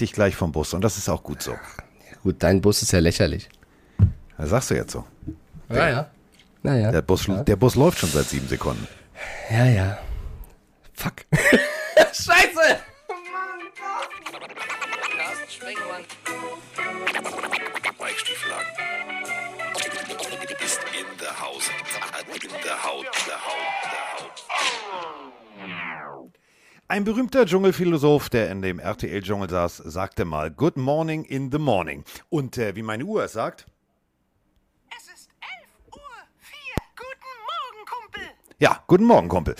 dich 0.00 0.12
gleich 0.12 0.36
vom 0.36 0.52
Bus 0.52 0.74
und 0.74 0.82
das 0.82 0.98
ist 0.98 1.08
auch 1.08 1.22
gut 1.22 1.42
so. 1.42 1.56
Gut, 2.22 2.36
dein 2.40 2.60
Bus 2.60 2.82
ist 2.82 2.92
ja 2.92 2.98
lächerlich. 2.98 3.48
Das 4.36 4.50
sagst 4.50 4.70
du 4.70 4.74
jetzt 4.74 4.92
so. 4.92 5.04
Ja, 5.68 5.88
ja. 5.88 6.10
Naja. 6.62 6.90
Der 6.90 7.02
Bus, 7.02 7.26
der 7.46 7.56
Bus 7.56 7.74
läuft 7.74 7.98
schon 7.98 8.10
seit 8.10 8.26
sieben 8.26 8.48
Sekunden. 8.48 8.86
Ja, 9.50 9.64
ja. 9.66 9.98
Fuck. 10.94 11.24
Scheiße! 12.12 12.78
Sprengemann. 15.48 16.04
Mike 17.98 18.18
Stieflagen. 18.18 18.66
Ist 20.64 20.80
in 20.98 21.18
der 21.18 21.40
Haus. 21.40 21.68
In 21.68 22.52
Haut. 22.52 22.64
Der 22.64 22.84
Haut. 22.84 23.06
Ein 26.90 27.04
berühmter 27.04 27.46
Dschungelphilosoph, 27.46 28.30
der 28.30 28.50
in 28.50 28.62
dem 28.62 28.80
RTL-Dschungel 28.80 29.48
saß, 29.48 29.76
sagte 29.76 30.24
mal 30.24 30.50
Good 30.50 30.76
morning 30.76 31.24
in 31.24 31.52
the 31.52 31.58
morning. 31.58 32.02
Und 32.30 32.58
äh, 32.58 32.74
wie 32.74 32.82
meine 32.82 33.04
Uhr 33.04 33.22
es 33.22 33.34
sagt, 33.34 33.64
Es 34.98 35.04
ist 35.04 35.30
11 35.40 35.68
Uhr 35.92 36.00
4. 36.40 36.56
Guten 36.96 37.36
Morgen, 37.46 37.86
Kumpel. 37.86 38.22
ja, 38.58 38.82
guten 38.88 39.04
Morgen, 39.04 39.28
Kumpel. 39.28 39.54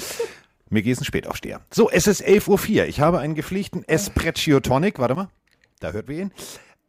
Mir 0.70 0.82
geht 0.82 1.00
ein 1.00 1.04
Spätaufsteher. 1.04 1.60
So, 1.70 1.88
es 1.88 2.08
ist 2.08 2.20
11.04 2.20 2.48
Uhr. 2.80 2.86
Ich 2.86 3.00
habe 3.00 3.20
einen 3.20 3.36
gepflegten 3.36 3.86
Espresso 3.86 4.58
Tonic. 4.58 4.98
Warte 4.98 5.14
mal, 5.14 5.28
da 5.78 5.92
hört 5.92 6.08
wir 6.08 6.18
ihn. 6.18 6.32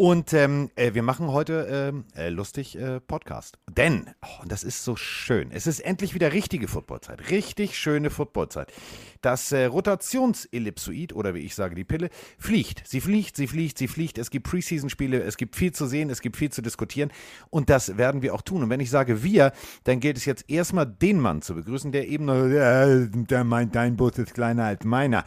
Und 0.02 0.34
ähm, 0.34 0.72
äh, 0.78 0.96
wir 0.96 1.04
machen 1.04 1.32
heute 1.32 1.68
ähm, 1.70 2.06
äh, 2.16 2.30
lustig 2.30 2.76
äh, 2.76 3.00
Podcast. 3.00 3.60
Denn, 3.70 4.10
oh, 4.24 4.42
und 4.42 4.52
das 4.52 4.64
ist 4.64 4.84
so 4.84 4.96
schön, 4.96 5.52
es 5.52 5.68
ist 5.68 5.80
endlich 5.80 6.16
wieder 6.16 6.34
richtige 6.34 6.68
Footballzeit. 6.68 7.30
Richtig 7.30 7.78
schöne 7.78 8.10
Footballzeit. 8.10 8.74
Das 9.22 9.52
äh, 9.52 9.66
Rotationsellipsoid, 9.66 11.14
oder 11.14 11.36
wie 11.36 11.42
ich 11.42 11.54
sage, 11.54 11.76
die 11.76 11.84
Pille, 11.84 12.10
fliegt. 12.40 12.82
Sie 12.88 13.00
fliegt, 13.00 13.36
sie 13.36 13.46
fliegt, 13.46 13.78
sie 13.78 13.88
fliegt. 13.88 14.18
Es 14.18 14.32
gibt 14.32 14.48
Preseason-Spiele, 14.50 15.22
es 15.22 15.38
gibt 15.38 15.56
viel 15.56 15.72
zu 15.72 15.86
sehen, 15.86 16.10
es 16.10 16.22
gibt 16.22 16.36
viel 16.36 16.52
zu 16.52 16.64
diskutieren. 16.64 17.12
Und 17.52 17.70
das 17.70 17.96
werden 17.96 18.24
wir 18.24 18.34
auch 18.34 18.42
tun. 18.42 18.64
Und 18.64 18.72
wenn 18.72 18.80
ich 18.80 18.90
sage 18.90 19.22
wir, 19.22 19.52
dann 19.84 20.00
gilt 20.00 20.18
es 20.18 20.26
jetzt 20.26 20.50
erstmal 20.50 20.88
den 20.88 21.20
Mann 21.20 21.44
zu 21.44 21.54
begrüßen, 21.54 21.92
der 21.92 22.08
eben 22.08 22.28
äh, 22.28 23.08
der 23.08 23.44
meint, 23.44 23.76
dein 23.76 23.98
Bus 23.98 24.18
ist 24.18 24.34
kleiner 24.34 24.66
als 24.66 24.84
meiner. 24.84 25.26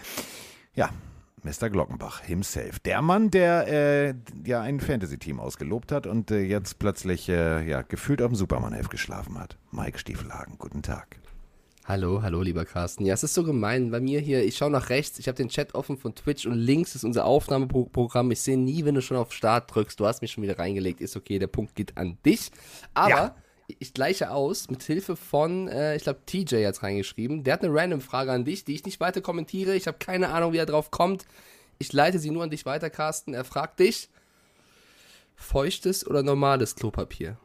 Ja, 0.74 0.90
Mr. 1.44 1.68
Glockenbach 1.68 2.20
himself. 2.20 2.78
Der 2.80 3.02
Mann, 3.02 3.30
der 3.30 3.68
äh, 3.68 4.14
ja 4.46 4.62
ein 4.62 4.80
Fantasy-Team 4.80 5.38
ausgelobt 5.38 5.92
hat 5.92 6.06
und 6.06 6.30
äh, 6.30 6.40
jetzt 6.40 6.78
plötzlich 6.78 7.28
äh, 7.28 7.68
ja, 7.68 7.82
gefühlt 7.82 8.22
auf 8.22 8.28
dem 8.32 8.36
Superman-Heft 8.36 8.90
geschlafen 8.90 9.38
hat. 9.38 9.58
Mike 9.70 9.98
Stiefelhagen, 9.98 10.56
guten 10.58 10.82
Tag. 10.82 11.18
Hallo, 11.84 12.22
hallo, 12.22 12.40
lieber 12.40 12.64
Carsten. 12.64 13.04
Ja, 13.04 13.12
es 13.12 13.24
ist 13.24 13.34
so 13.34 13.44
gemein. 13.44 13.90
Bei 13.90 14.00
mir 14.00 14.18
hier, 14.20 14.42
ich 14.42 14.56
schaue 14.56 14.70
nach 14.70 14.88
rechts, 14.88 15.18
ich 15.18 15.28
habe 15.28 15.36
den 15.36 15.50
Chat 15.50 15.74
offen 15.74 15.98
von 15.98 16.14
Twitch 16.14 16.46
und 16.46 16.54
links 16.54 16.94
ist 16.94 17.04
unser 17.04 17.26
Aufnahmeprogramm. 17.26 18.30
Ich 18.30 18.40
sehe 18.40 18.56
nie, 18.56 18.86
wenn 18.86 18.94
du 18.94 19.02
schon 19.02 19.18
auf 19.18 19.34
Start 19.34 19.74
drückst. 19.74 20.00
Du 20.00 20.06
hast 20.06 20.22
mich 20.22 20.32
schon 20.32 20.42
wieder 20.42 20.58
reingelegt. 20.58 21.02
Ist 21.02 21.14
okay, 21.14 21.38
der 21.38 21.46
Punkt 21.46 21.74
geht 21.74 21.98
an 21.98 22.16
dich. 22.24 22.50
Aber 22.94 23.10
Ja. 23.10 23.36
Ich 23.66 23.94
gleiche 23.94 24.30
aus 24.30 24.68
mit 24.68 24.82
Hilfe 24.82 25.16
von, 25.16 25.68
äh, 25.68 25.96
ich 25.96 26.02
glaube, 26.02 26.20
TJ 26.26 26.66
hat 26.66 26.82
reingeschrieben. 26.82 27.44
Der 27.44 27.54
hat 27.54 27.64
eine 27.64 27.74
random 27.74 28.00
Frage 28.00 28.32
an 28.32 28.44
dich, 28.44 28.64
die 28.64 28.74
ich 28.74 28.84
nicht 28.84 29.00
weiter 29.00 29.20
kommentiere. 29.20 29.74
Ich 29.74 29.86
habe 29.86 29.98
keine 29.98 30.30
Ahnung, 30.30 30.52
wie 30.52 30.58
er 30.58 30.66
drauf 30.66 30.90
kommt. 30.90 31.24
Ich 31.78 31.92
leite 31.92 32.18
sie 32.18 32.30
nur 32.30 32.42
an 32.42 32.50
dich 32.50 32.66
weiter, 32.66 32.90
Carsten. 32.90 33.34
Er 33.34 33.44
fragt 33.44 33.80
dich: 33.80 34.10
Feuchtes 35.34 36.06
oder 36.06 36.22
normales 36.22 36.76
Klopapier? 36.76 37.38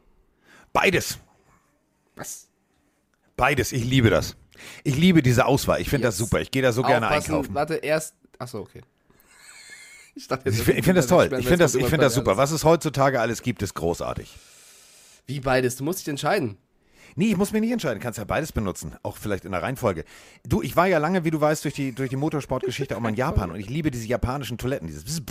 Beides. 0.74 1.20
Was? 2.16 2.50
Beides. 3.38 3.72
Ich 3.72 3.86
liebe 3.86 4.10
das. 4.10 4.36
Ich 4.84 4.98
liebe 4.98 5.24
diese 5.24 5.46
Auswahl. 5.46 5.80
Ich 5.80 5.90
finde 5.90 6.08
das 6.08 6.18
super. 6.18 6.42
Ich 6.42 6.52
gehe 6.52 6.62
da 6.62 6.74
so 6.74 6.82
gerne 6.84 7.08
Aufpassen, 7.08 7.32
einkaufen. 7.32 7.56
Warte, 7.56 7.76
erst. 7.76 8.16
Achso, 8.38 8.60
okay. 8.60 8.82
Ich, 10.16 10.28
dachte, 10.28 10.50
Ich 10.50 10.58
finde 10.62 10.96
das 10.96 11.08
toll. 11.08 11.30
Ich 11.40 11.48
finde 11.48 11.60
das, 11.60 11.76
ich 11.76 11.86
find 11.86 12.04
das 12.04 12.14
super. 12.14 12.36
Was 12.36 12.52
es 12.52 12.66
heutzutage 12.66 13.22
alles 13.22 13.42
gibt, 13.42 13.62
ist 13.62 13.74
großartig. 13.74 14.38
Wie 15.30 15.40
beides? 15.40 15.76
Du 15.76 15.84
musst 15.84 16.00
dich 16.00 16.08
entscheiden. 16.08 16.58
Nee, 17.16 17.28
ich 17.32 17.38
muss 17.38 17.52
mich 17.52 17.62
nicht 17.62 17.72
entscheiden. 17.72 18.00
Kannst 18.00 18.18
ja 18.18 18.26
beides 18.26 18.52
benutzen. 18.52 18.96
Auch 19.04 19.18
vielleicht 19.18 19.46
in 19.46 19.52
der 19.52 19.62
Reihenfolge. 19.62 20.06
Du, 20.44 20.62
ich 20.64 20.76
war 20.76 20.88
ja 20.88 20.98
lange, 20.98 21.24
wie 21.24 21.32
du 21.32 21.40
weißt, 21.40 21.64
durch 21.64 21.76
die, 21.76 21.92
durch 21.94 22.10
die 22.10 22.16
Motorsportgeschichte 22.16 22.96
auch 22.98 23.00
mal 23.00 23.10
in 23.10 23.16
Japan. 23.16 23.52
Und 23.52 23.60
ich 23.60 23.70
liebe 23.70 23.92
diese 23.92 24.08
japanischen 24.08 24.58
Toiletten. 24.58 24.88
Dieses 24.88 25.22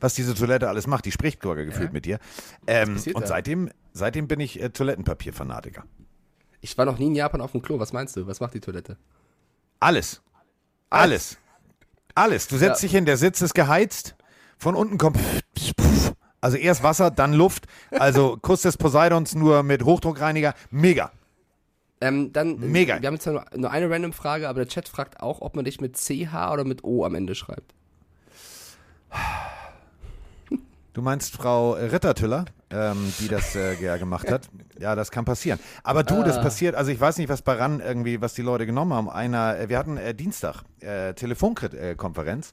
was 0.00 0.14
diese 0.14 0.34
Toilette 0.34 0.68
alles 0.68 0.86
macht. 0.86 1.04
Die 1.04 1.12
spricht 1.12 1.42
sogar 1.42 1.64
gefühlt 1.64 1.92
mit 1.92 2.06
dir. 2.06 2.18
Ähm, 2.66 2.96
und 3.14 3.22
da? 3.22 3.26
seitdem, 3.26 3.70
seitdem 3.92 4.28
bin 4.28 4.40
ich 4.40 4.60
äh, 4.62 4.70
Toilettenpapier-Fanatiker. 4.70 5.84
Ich 6.60 6.78
war 6.78 6.86
noch 6.86 6.98
nie 6.98 7.06
in 7.08 7.14
Japan 7.14 7.40
auf 7.42 7.52
dem 7.52 7.60
Klo. 7.60 7.78
Was 7.78 7.92
meinst 7.92 8.16
du? 8.16 8.26
Was 8.26 8.40
macht 8.40 8.54
die 8.54 8.60
Toilette? 8.60 8.96
Alles. 9.80 10.22
Alles. 10.88 11.36
Alles. 12.14 12.48
Du 12.48 12.56
setzt 12.56 12.82
Ja. 12.82 12.86
dich 12.86 12.92
hin, 12.92 13.04
der 13.04 13.16
Sitz 13.16 13.42
ist 13.42 13.54
geheizt. 13.54 14.14
Von 14.58 14.74
unten 14.76 14.96
kommt. 14.96 15.18
Also 16.42 16.56
erst 16.58 16.82
Wasser, 16.82 17.10
dann 17.10 17.32
Luft. 17.32 17.66
Also 17.92 18.36
Kuss 18.42 18.62
des 18.62 18.76
Poseidons 18.76 19.34
nur 19.34 19.62
mit 19.62 19.84
Hochdruckreiniger. 19.84 20.54
Mega. 20.70 21.12
Ähm, 22.00 22.32
dann, 22.32 22.58
Mega. 22.58 23.00
Wir 23.00 23.06
haben 23.06 23.14
jetzt 23.14 23.26
nur, 23.26 23.44
nur 23.56 23.70
eine 23.70 23.88
random 23.88 24.12
Frage, 24.12 24.48
aber 24.48 24.58
der 24.58 24.68
Chat 24.68 24.88
fragt 24.88 25.20
auch, 25.20 25.40
ob 25.40 25.54
man 25.54 25.64
dich 25.64 25.80
mit 25.80 25.96
CH 25.96 26.52
oder 26.52 26.64
mit 26.64 26.82
O 26.82 27.04
am 27.04 27.14
Ende 27.14 27.36
schreibt. 27.36 27.74
Du 30.94 31.00
meinst 31.00 31.32
Frau 31.32 31.72
Rittertüller, 31.74 32.44
ähm, 32.72 33.12
die 33.20 33.28
das 33.28 33.54
äh, 33.54 33.74
ja 33.74 33.96
gemacht 33.96 34.30
hat? 34.30 34.48
Ja, 34.78 34.96
das 34.96 35.12
kann 35.12 35.24
passieren. 35.24 35.60
Aber 35.84 36.02
du, 36.02 36.24
das 36.24 36.40
passiert, 36.40 36.74
also 36.74 36.90
ich 36.90 37.00
weiß 37.00 37.18
nicht, 37.18 37.28
was 37.28 37.42
bei 37.42 37.52
RAN 37.52 37.78
irgendwie, 37.78 38.20
was 38.20 38.34
die 38.34 38.42
Leute 38.42 38.66
genommen 38.66 38.92
haben. 38.92 39.08
Einer, 39.08 39.56
äh, 39.56 39.68
wir 39.68 39.78
hatten 39.78 39.96
äh, 39.96 40.12
Dienstag 40.12 40.64
äh, 40.80 41.14
Telefonkonferenz 41.14 42.50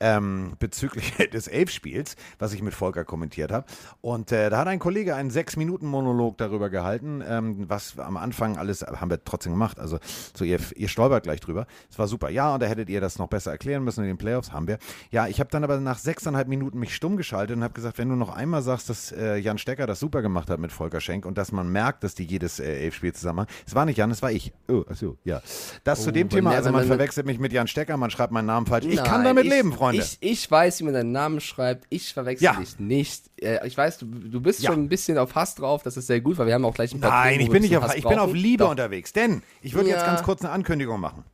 ähm, 0.00 0.54
bezüglich 0.58 1.14
des 1.32 1.46
Elfspiels, 1.46 2.16
was 2.38 2.52
ich 2.52 2.62
mit 2.62 2.74
Volker 2.74 3.04
kommentiert 3.04 3.52
habe. 3.52 3.66
Und 4.00 4.32
äh, 4.32 4.50
da 4.50 4.58
hat 4.58 4.68
ein 4.68 4.78
Kollege 4.78 5.14
einen 5.14 5.30
Sechs-Minuten-Monolog 5.30 6.38
darüber 6.38 6.70
gehalten, 6.70 7.22
ähm, 7.26 7.68
was 7.68 7.98
am 7.98 8.16
Anfang 8.16 8.56
alles, 8.56 8.82
haben 8.82 9.10
wir 9.10 9.22
trotzdem 9.24 9.52
gemacht. 9.52 9.78
Also 9.78 9.98
so, 10.34 10.44
ihr, 10.44 10.58
ihr 10.74 10.88
stolpert 10.88 11.22
gleich 11.22 11.40
drüber. 11.40 11.66
Es 11.90 11.98
war 11.98 12.08
super. 12.08 12.30
Ja, 12.30 12.54
und 12.54 12.62
da 12.62 12.66
hättet 12.66 12.88
ihr 12.88 13.00
das 13.00 13.18
noch 13.18 13.28
besser 13.28 13.52
erklären 13.52 13.84
müssen 13.84 14.00
in 14.00 14.08
den 14.08 14.18
Playoffs, 14.18 14.52
haben 14.52 14.66
wir. 14.66 14.78
Ja, 15.10 15.28
ich 15.28 15.38
habe 15.38 15.50
dann 15.50 15.64
aber 15.64 15.78
nach 15.80 15.98
sechseinhalb 15.98 16.48
Minuten 16.48 16.78
mich 16.78 16.94
stumm 16.94 17.16
geschaltet 17.16 17.56
und 17.56 17.62
habe 17.62 17.74
gesagt, 17.74 17.98
wenn 17.98 18.08
du 18.08 18.16
noch 18.16 18.34
einmal 18.34 18.62
sagst, 18.62 18.88
dass 18.88 19.12
äh, 19.12 19.36
Jan 19.36 19.58
Stecker 19.60 19.86
das 19.86 20.00
super 20.00 20.22
gemacht 20.22 20.50
hat 20.50 20.58
mit 20.58 20.72
Volker 20.72 21.00
Schenk 21.00 21.24
und 21.26 21.38
dass 21.38 21.52
man 21.52 21.70
merkt, 21.70 22.02
dass 22.02 22.14
die 22.16 22.24
jedes 22.24 22.58
äh, 22.58 22.64
Elfspiel 22.84 23.12
zusammen 23.12 23.36
machen. 23.36 23.48
Es 23.66 23.74
war 23.76 23.84
nicht 23.86 23.96
Jan, 23.98 24.10
es 24.10 24.22
war 24.22 24.32
ich. 24.32 24.52
Oh, 24.68 24.84
achso, 24.88 25.16
ja. 25.24 25.40
Das 25.84 26.02
zu 26.02 26.08
Oh, 26.08 26.12
dem 26.12 26.30
wenn 26.32 26.36
Thema, 26.38 26.50
also 26.50 26.72
man 26.72 26.84
verwechselt 26.86 27.26
mich 27.26 27.38
mit 27.38 27.52
Jan 27.52 27.68
Stecker, 27.68 27.96
man 27.96 28.10
schreibt 28.10 28.32
meinen 28.32 28.46
Namen 28.46 28.66
falsch. 28.66 28.86
Ich 28.86 28.96
Nein, 28.96 29.04
kann 29.04 29.22
damit 29.24 29.44
ich, 29.44 29.50
leben, 29.52 29.72
Freunde. 29.72 30.02
Ich, 30.02 30.18
ich 30.20 30.50
weiß, 30.50 30.80
wie 30.80 30.84
man 30.84 30.94
deinen 30.94 31.12
Namen 31.12 31.40
schreibt. 31.40 31.86
Ich 31.90 32.12
verwechsel 32.12 32.44
Ja. 32.44 32.54
dich 32.54 32.78
nicht. 32.80 33.30
Äh, 33.40 33.66
ich 33.66 33.76
weiß, 33.76 33.98
du, 33.98 34.06
du 34.06 34.40
bist 34.40 34.62
Ja. 34.62 34.70
schon 34.72 34.82
ein 34.82 34.88
bisschen 34.88 35.18
auf 35.18 35.34
Hass 35.34 35.54
drauf. 35.54 35.82
Das 35.82 35.96
ist 35.96 36.06
sehr 36.08 36.20
gut, 36.20 36.38
weil 36.38 36.46
wir 36.46 36.54
haben 36.54 36.64
auch 36.64 36.74
gleich 36.74 36.92
ein 36.92 37.00
paar 37.00 37.10
Nein, 37.10 37.32
Themen, 37.34 37.44
ich 37.44 37.50
bin 37.50 37.62
nicht 37.62 37.76
auf, 37.76 37.82
bisschen 37.84 37.98
ich 37.98 38.04
Hass 38.04 38.10
bin 38.10 38.18
auf 38.18 38.26
brauchen. 38.30 38.36
Liebe 38.40 38.64
Doch. 38.64 38.70
unterwegs. 38.70 39.12
Denn 39.12 39.42
ich 39.62 39.74
würde 39.74 39.90
jetzt 39.90 40.00
Ja. 40.00 40.06
ganz 40.06 40.22
kurz 40.22 40.42
eine 40.42 40.50
Ankündigung 40.52 41.00
machen. 41.00 41.24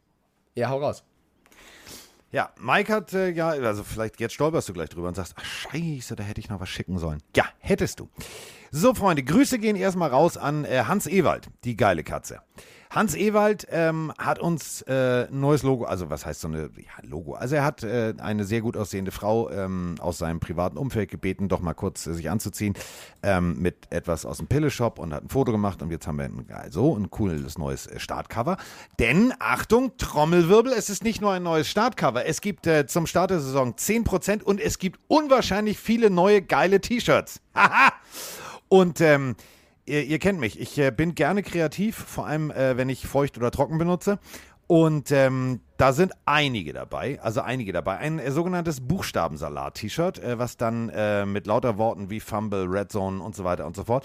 Ja, 0.54 0.70
hau 0.70 0.78
raus. 0.78 1.04
Ja, 2.32 2.50
Mike 2.59 2.92
hat 2.92 3.12
äh, 3.12 3.31
ja, 3.31 3.48
also 3.48 3.84
vielleicht 3.84 4.20
jetzt 4.20 4.34
stolperst 4.34 4.69
du 4.69 4.72
gleich 4.72 4.88
drüber 4.88 5.09
und 5.09 5.14
sagst, 5.14 5.34
ach 5.37 5.44
scheiße, 5.44 6.16
da 6.16 6.25
hätte 6.25 6.41
ich 6.41 6.48
noch 6.48 6.60
was 6.60 6.69
schicken 6.69 6.98
sollen. 6.98 7.22
Ja, 7.37 7.44
hättest 7.59 8.00
du. 8.00 8.09
So, 8.72 8.94
Freunde, 8.94 9.22
Grüße 9.22 9.59
gehen 9.59 9.76
erstmal 9.76 10.10
raus 10.10 10.36
an 10.36 10.65
äh, 10.65 10.84
Hans 10.86 11.06
Ewald, 11.06 11.48
die 11.65 11.76
geile 11.76 12.03
Katze. 12.03 12.41
Hans 12.91 13.14
Ewald 13.14 13.66
ähm, 13.70 14.12
hat 14.19 14.38
uns 14.38 14.82
äh, 14.82 15.26
ein 15.28 15.41
neues 15.41 15.62
Logo, 15.62 15.84
also 15.84 16.10
was 16.10 16.24
heißt 16.24 16.41
so 16.41 16.48
eine 16.48 16.70
ja, 16.76 16.92
Logo? 17.02 17.34
Also 17.34 17.56
er 17.56 17.64
hat 17.64 17.82
äh, 17.82 18.14
eine 18.19 18.44
sehr 18.44 18.60
gut 18.60 18.76
aussehende 18.76 19.10
Frau 19.10 19.50
ähm, 19.50 19.97
aus 20.00 20.19
seinem 20.19 20.41
privaten 20.41 20.76
Umfeld 20.76 21.10
gebeten, 21.10 21.48
doch 21.48 21.60
mal 21.60 21.74
kurz 21.74 22.06
äh, 22.06 22.14
sich 22.14 22.30
anzuziehen 22.30 22.74
ähm, 23.22 23.60
mit 23.60 23.91
etwas 23.91 24.24
aus 24.24 24.38
dem 24.38 24.47
Pille-Shop 24.47 24.98
und 24.98 25.12
hat 25.12 25.24
ein 25.24 25.28
Foto 25.28 25.52
gemacht 25.52 25.82
und 25.82 25.91
jetzt 25.91 26.06
haben 26.06 26.19
wir 26.19 26.26
ein, 26.26 26.47
also 26.50 26.97
ein 26.97 27.10
cooles 27.10 27.58
neues 27.58 27.86
äh, 27.86 27.98
Startcover. 27.98 28.56
Denn, 28.98 29.34
Achtung, 29.38 29.97
Trommelwirbel, 29.98 30.72
es 30.72 30.91
ist 30.91 31.04
nicht 31.04 31.20
nur 31.20 31.32
ein 31.32 31.42
neues 31.42 31.68
Startcover, 31.68 32.26
es 32.26 32.41
gibt 32.41 32.66
äh, 32.66 32.86
zum 32.86 33.06
Start 33.06 33.30
der 33.30 33.41
Saison 33.41 33.74
10% 33.74 34.42
und 34.42 34.60
es 34.60 34.78
gibt 34.78 35.00
unwahrscheinlich 35.08 35.78
viele 35.78 36.10
neue 36.10 36.42
geile 36.42 36.80
T-Shirts. 36.80 37.41
Haha! 37.54 37.92
Und 38.68 39.00
ähm, 39.00 39.36
ihr, 39.86 40.04
ihr 40.04 40.18
kennt 40.18 40.38
mich, 40.38 40.60
ich 40.60 40.78
äh, 40.78 40.91
bin 40.91 41.15
gerne 41.15 41.42
kreativ, 41.42 41.97
vor 41.97 42.27
allem 42.27 42.50
äh, 42.50 42.77
wenn 42.77 42.88
ich 42.88 43.06
feucht 43.06 43.36
oder 43.36 43.50
trocken 43.50 43.78
benutze. 43.78 44.18
Und 44.68 45.12
ähm, 45.12 45.60
da 45.77 45.92
sind 45.92 46.12
einige 46.24 46.72
dabei, 46.72 47.21
also 47.22 47.41
einige 47.41 47.72
dabei. 47.72 47.98
Ein 47.98 48.18
äh, 48.18 48.33
sogenanntes 48.33 48.80
Buchstabensalat-T-Shirt, 48.80 50.18
äh, 50.18 50.38
was 50.38 50.56
dann 50.56 50.88
äh, 50.88 51.24
mit 51.24 51.47
lauter 51.47 51.78
Worten 51.78 52.10
wie 52.10 52.18
Fumble, 52.18 52.66
Red 52.68 52.91
Zone 52.91 53.22
und 53.22 53.36
so 53.36 53.44
weiter 53.44 53.65
und 53.65 53.77
so 53.77 53.84
fort 53.84 54.04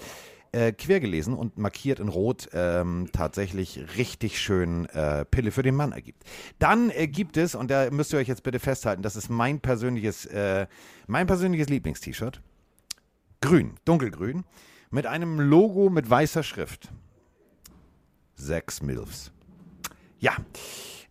äh, 0.52 0.72
quer 0.72 1.00
gelesen 1.00 1.34
und 1.34 1.58
markiert 1.58 1.98
in 1.98 2.08
Rot 2.08 2.48
ähm, 2.52 3.08
tatsächlich 3.12 3.80
richtig 3.96 4.40
schön 4.40 4.86
äh, 4.90 5.24
Pille 5.24 5.50
für 5.50 5.62
den 5.62 5.74
Mann 5.74 5.92
ergibt. 5.92 6.24
Dann 6.58 6.90
äh, 6.90 7.08
gibt 7.08 7.36
es, 7.36 7.54
und 7.54 7.70
da 7.70 7.90
müsst 7.90 8.12
ihr 8.12 8.18
euch 8.18 8.28
jetzt 8.28 8.42
bitte 8.42 8.60
festhalten, 8.60 9.02
das 9.02 9.16
ist 9.16 9.30
mein 9.30 9.60
persönliches, 9.60 10.26
äh, 10.26 10.66
mein 11.06 11.26
persönliches 11.26 11.68
Lieblings-T-Shirt. 11.68 12.40
Grün, 13.40 13.74
dunkelgrün, 13.84 14.44
mit 14.92 15.06
einem 15.06 15.40
Logo 15.40 15.90
mit 15.90 16.08
weißer 16.08 16.42
Schrift. 16.44 16.90
Sechs 18.36 18.82
Milfs. 18.82 19.32
Ja. 20.20 20.32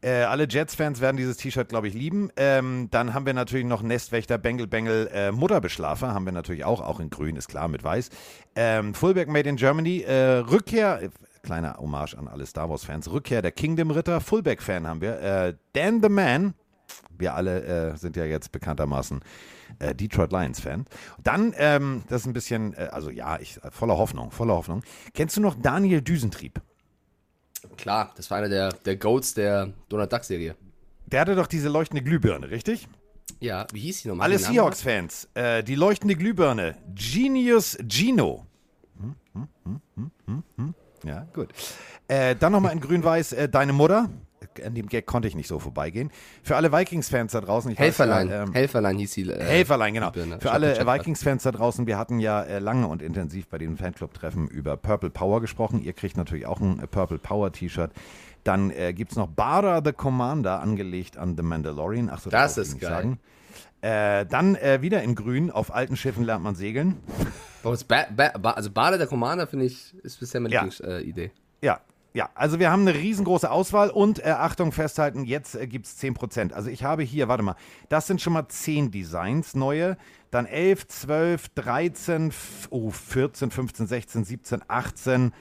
Äh, 0.04 0.24
alle 0.24 0.48
Jets-Fans 0.48 1.00
werden 1.02 1.18
dieses 1.18 1.38
T-Shirt, 1.38 1.70
glaube 1.70 1.88
ich, 1.88 1.94
lieben. 1.94 2.32
Ähm, 2.36 2.88
dann 2.90 3.14
haben 3.14 3.26
wir 3.26 3.34
natürlich 3.34 3.66
noch 3.66 3.84
Nestwächter, 3.84 4.38
Bengel, 4.38 4.66
Bengel, 4.68 5.08
äh, 5.14 5.32
Mutterbeschlafer. 5.32 6.14
Haben 6.14 6.26
wir 6.26 6.32
natürlich 6.32 6.64
auch, 6.64 6.82
auch 6.82 7.00
in 7.00 7.10
grün, 7.10 7.36
ist 7.36 7.48
klar, 7.48 7.68
mit 7.68 7.84
weiß. 7.84 8.10
Ähm, 8.56 8.94
Fullback 8.96 9.28
Made 9.28 9.48
in 9.48 9.58
Germany. 9.58 10.02
Äh, 10.02 10.38
Rückkehr, 10.38 11.12
kleiner 11.44 11.78
Hommage 11.78 12.16
an 12.16 12.28
alle 12.28 12.46
Star 12.46 12.70
Wars-Fans. 12.70 13.12
Rückkehr 13.12 13.42
der 13.44 13.52
Kingdom-Ritter. 13.52 14.22
Fullback-Fan 14.22 14.88
haben 14.88 15.02
wir. 15.02 15.20
Äh, 15.20 15.54
Dan 15.74 16.02
the 16.02 16.10
Man. 16.10 16.56
Wir 17.18 17.36
alle 17.36 17.64
äh, 17.64 17.98
sind 17.98 18.16
ja 18.16 18.26
jetzt 18.26 18.52
bekanntermaßen 18.52 19.22
äh, 19.80 19.96
Detroit 19.96 20.32
Lions-Fan. 20.32 20.86
Dann, 21.24 21.54
ähm, 21.58 22.04
das 22.10 22.22
ist 22.22 22.28
ein 22.28 22.34
bisschen, 22.34 22.74
äh, 22.74 22.90
also 22.92 23.10
ja, 23.10 23.40
ich, 23.40 23.60
voller 23.70 23.98
Hoffnung, 23.98 24.32
voller 24.32 24.56
Hoffnung. 24.56 24.84
Kennst 25.14 25.38
du 25.38 25.42
noch 25.42 25.56
Daniel 25.56 26.02
Düsentrieb? 26.02 26.62
Klar, 27.78 28.12
das 28.16 28.30
war 28.32 28.40
einer 28.40 28.50
der, 28.50 28.72
der 28.74 28.96
Goats 28.96 29.34
der 29.34 29.74
Donald 29.90 30.12
Duck-Serie. 30.12 30.56
Der 31.06 31.22
hatte 31.22 31.36
doch 31.36 31.48
diese 31.48 31.70
leuchtende 31.70 32.04
Glühbirne, 32.04 32.50
richtig? 32.50 32.88
Ja, 33.40 33.66
wie 33.74 33.80
hieß 33.80 34.04
die 34.04 34.08
nochmal? 34.08 34.26
Alle? 34.26 34.40
Seahawks-Fans, 34.40 35.30
äh, 35.34 35.64
die 35.64 35.76
leuchtende 35.76 36.16
Glühbirne. 36.16 36.76
Genius 36.94 37.78
Gino. 37.88 38.46
Hm, 39.00 39.16
hm, 39.34 39.48
hm, 39.64 39.82
hm, 39.96 40.12
hm, 40.26 40.44
hm. 40.58 40.76
Ja, 41.04 41.28
gut. 41.34 41.50
Äh, 42.08 42.36
dann 42.36 42.52
nochmal 42.52 42.74
in 42.74 42.80
grün-weiß 42.80 43.34
äh, 43.34 43.50
Deine 43.50 43.74
Mutter. 43.74 44.10
An 44.66 44.74
dem 44.76 44.88
Gag 44.88 45.06
konnte 45.06 45.28
ich 45.28 45.36
nicht 45.36 45.48
so 45.48 45.60
vorbeigehen. 45.60 46.12
Für 46.44 46.56
alle 46.56 46.72
Vikings-Fans 46.72 47.32
da 47.32 47.42
draußen. 47.42 47.72
Ich 47.72 47.78
weiß 47.78 47.84
Helferlein. 47.86 48.30
ja, 48.30 48.44
ähm, 48.44 48.54
Helferlein 48.54 48.98
hieß 48.98 49.12
sie. 49.14 49.30
Äh, 49.30 49.44
Helferlein, 49.44 49.94
genau. 49.94 50.12
Glühbirne. 50.12 50.40
Für 50.42 50.52
alle. 50.52 50.76
Vikings-Fans 50.86 51.44
da 51.44 51.52
draußen, 51.52 51.88
wir 51.88 51.98
hatten 51.98 52.20
ja 52.20 52.42
äh, 52.44 52.60
lange 52.60 52.88
und 52.88 53.02
intensiv 53.02 53.48
bei 53.48 53.58
den 53.58 53.78
Fanclub-Treffen 53.78 54.48
über 54.48 54.78
Purple 54.78 55.10
Power 55.10 55.42
gesprochen. 55.42 55.82
Ihr 55.82 55.94
kriegt 55.94 56.18
natürlich 56.18 56.46
auch 56.46 56.60
ein 56.60 56.80
äh, 56.80 56.88
Purple 56.88 57.18
Power 57.20 57.52
T-Shirt. 57.52 57.92
Dann 58.44 58.72
äh, 58.72 58.94
gibt 58.94 59.12
es 59.12 59.18
noch 59.18 59.28
Bara 59.28 59.82
the 59.84 59.92
Commander, 59.94 60.62
angelegt 60.62 61.18
an 61.18 61.36
The 61.38 61.44
Mandalorian. 61.44 62.10
Ach 62.12 62.20
so, 62.20 62.30
Das 62.30 62.58
ich 62.58 62.64
ist 62.64 62.80
geil. 62.80 62.90
Sagen. 62.90 63.20
Äh, 63.82 64.26
dann 64.28 64.56
äh, 64.56 64.82
wieder 64.82 65.02
in 65.02 65.16
grün, 65.16 65.50
auf 65.52 65.74
alten 65.74 65.96
Schiffen 65.96 66.24
lernt 66.24 66.44
man 66.44 66.56
segeln. 66.56 66.98
Also 67.64 67.86
Bade 67.88 68.98
der 68.98 69.08
Commander, 69.08 69.48
finde 69.48 69.66
ich, 69.66 69.94
ist 70.04 70.20
bisher 70.20 70.42
meine 70.42 70.54
Ja. 70.54 70.62
Lieblingsidee. 70.64 70.92
Äh, 70.98 71.02
Idee. 71.02 71.32
Ja, 71.62 71.80
ja, 72.14 72.30
also 72.36 72.60
wir 72.60 72.70
haben 72.72 72.82
eine 72.88 72.94
riesengroße 72.98 73.50
Auswahl 73.50 73.90
und 73.90 74.20
äh, 74.20 74.30
Achtung, 74.32 74.72
festhalten, 74.72 75.24
jetzt 75.24 75.56
äh, 75.56 75.66
gibt 75.68 75.86
es 75.86 75.98
10%. 76.02 76.52
Also 76.52 76.70
ich 76.70 76.84
habe 76.84 77.04
hier, 77.04 77.28
warte 77.30 77.44
mal, 77.44 77.56
das 77.90 78.08
sind 78.08 78.22
schon 78.22 78.34
mal 78.34 78.48
10 78.48 78.92
Designs, 78.92 79.56
neue, 79.56 79.98
dann 80.30 80.46
11, 80.46 80.88
12, 80.90 81.50
13, 81.56 82.28
f- 82.28 82.68
oh, 82.70 82.90
14, 82.90 83.50
15, 83.52 83.88
16, 83.88 84.26
17, 84.26 84.62
18, 84.68 85.34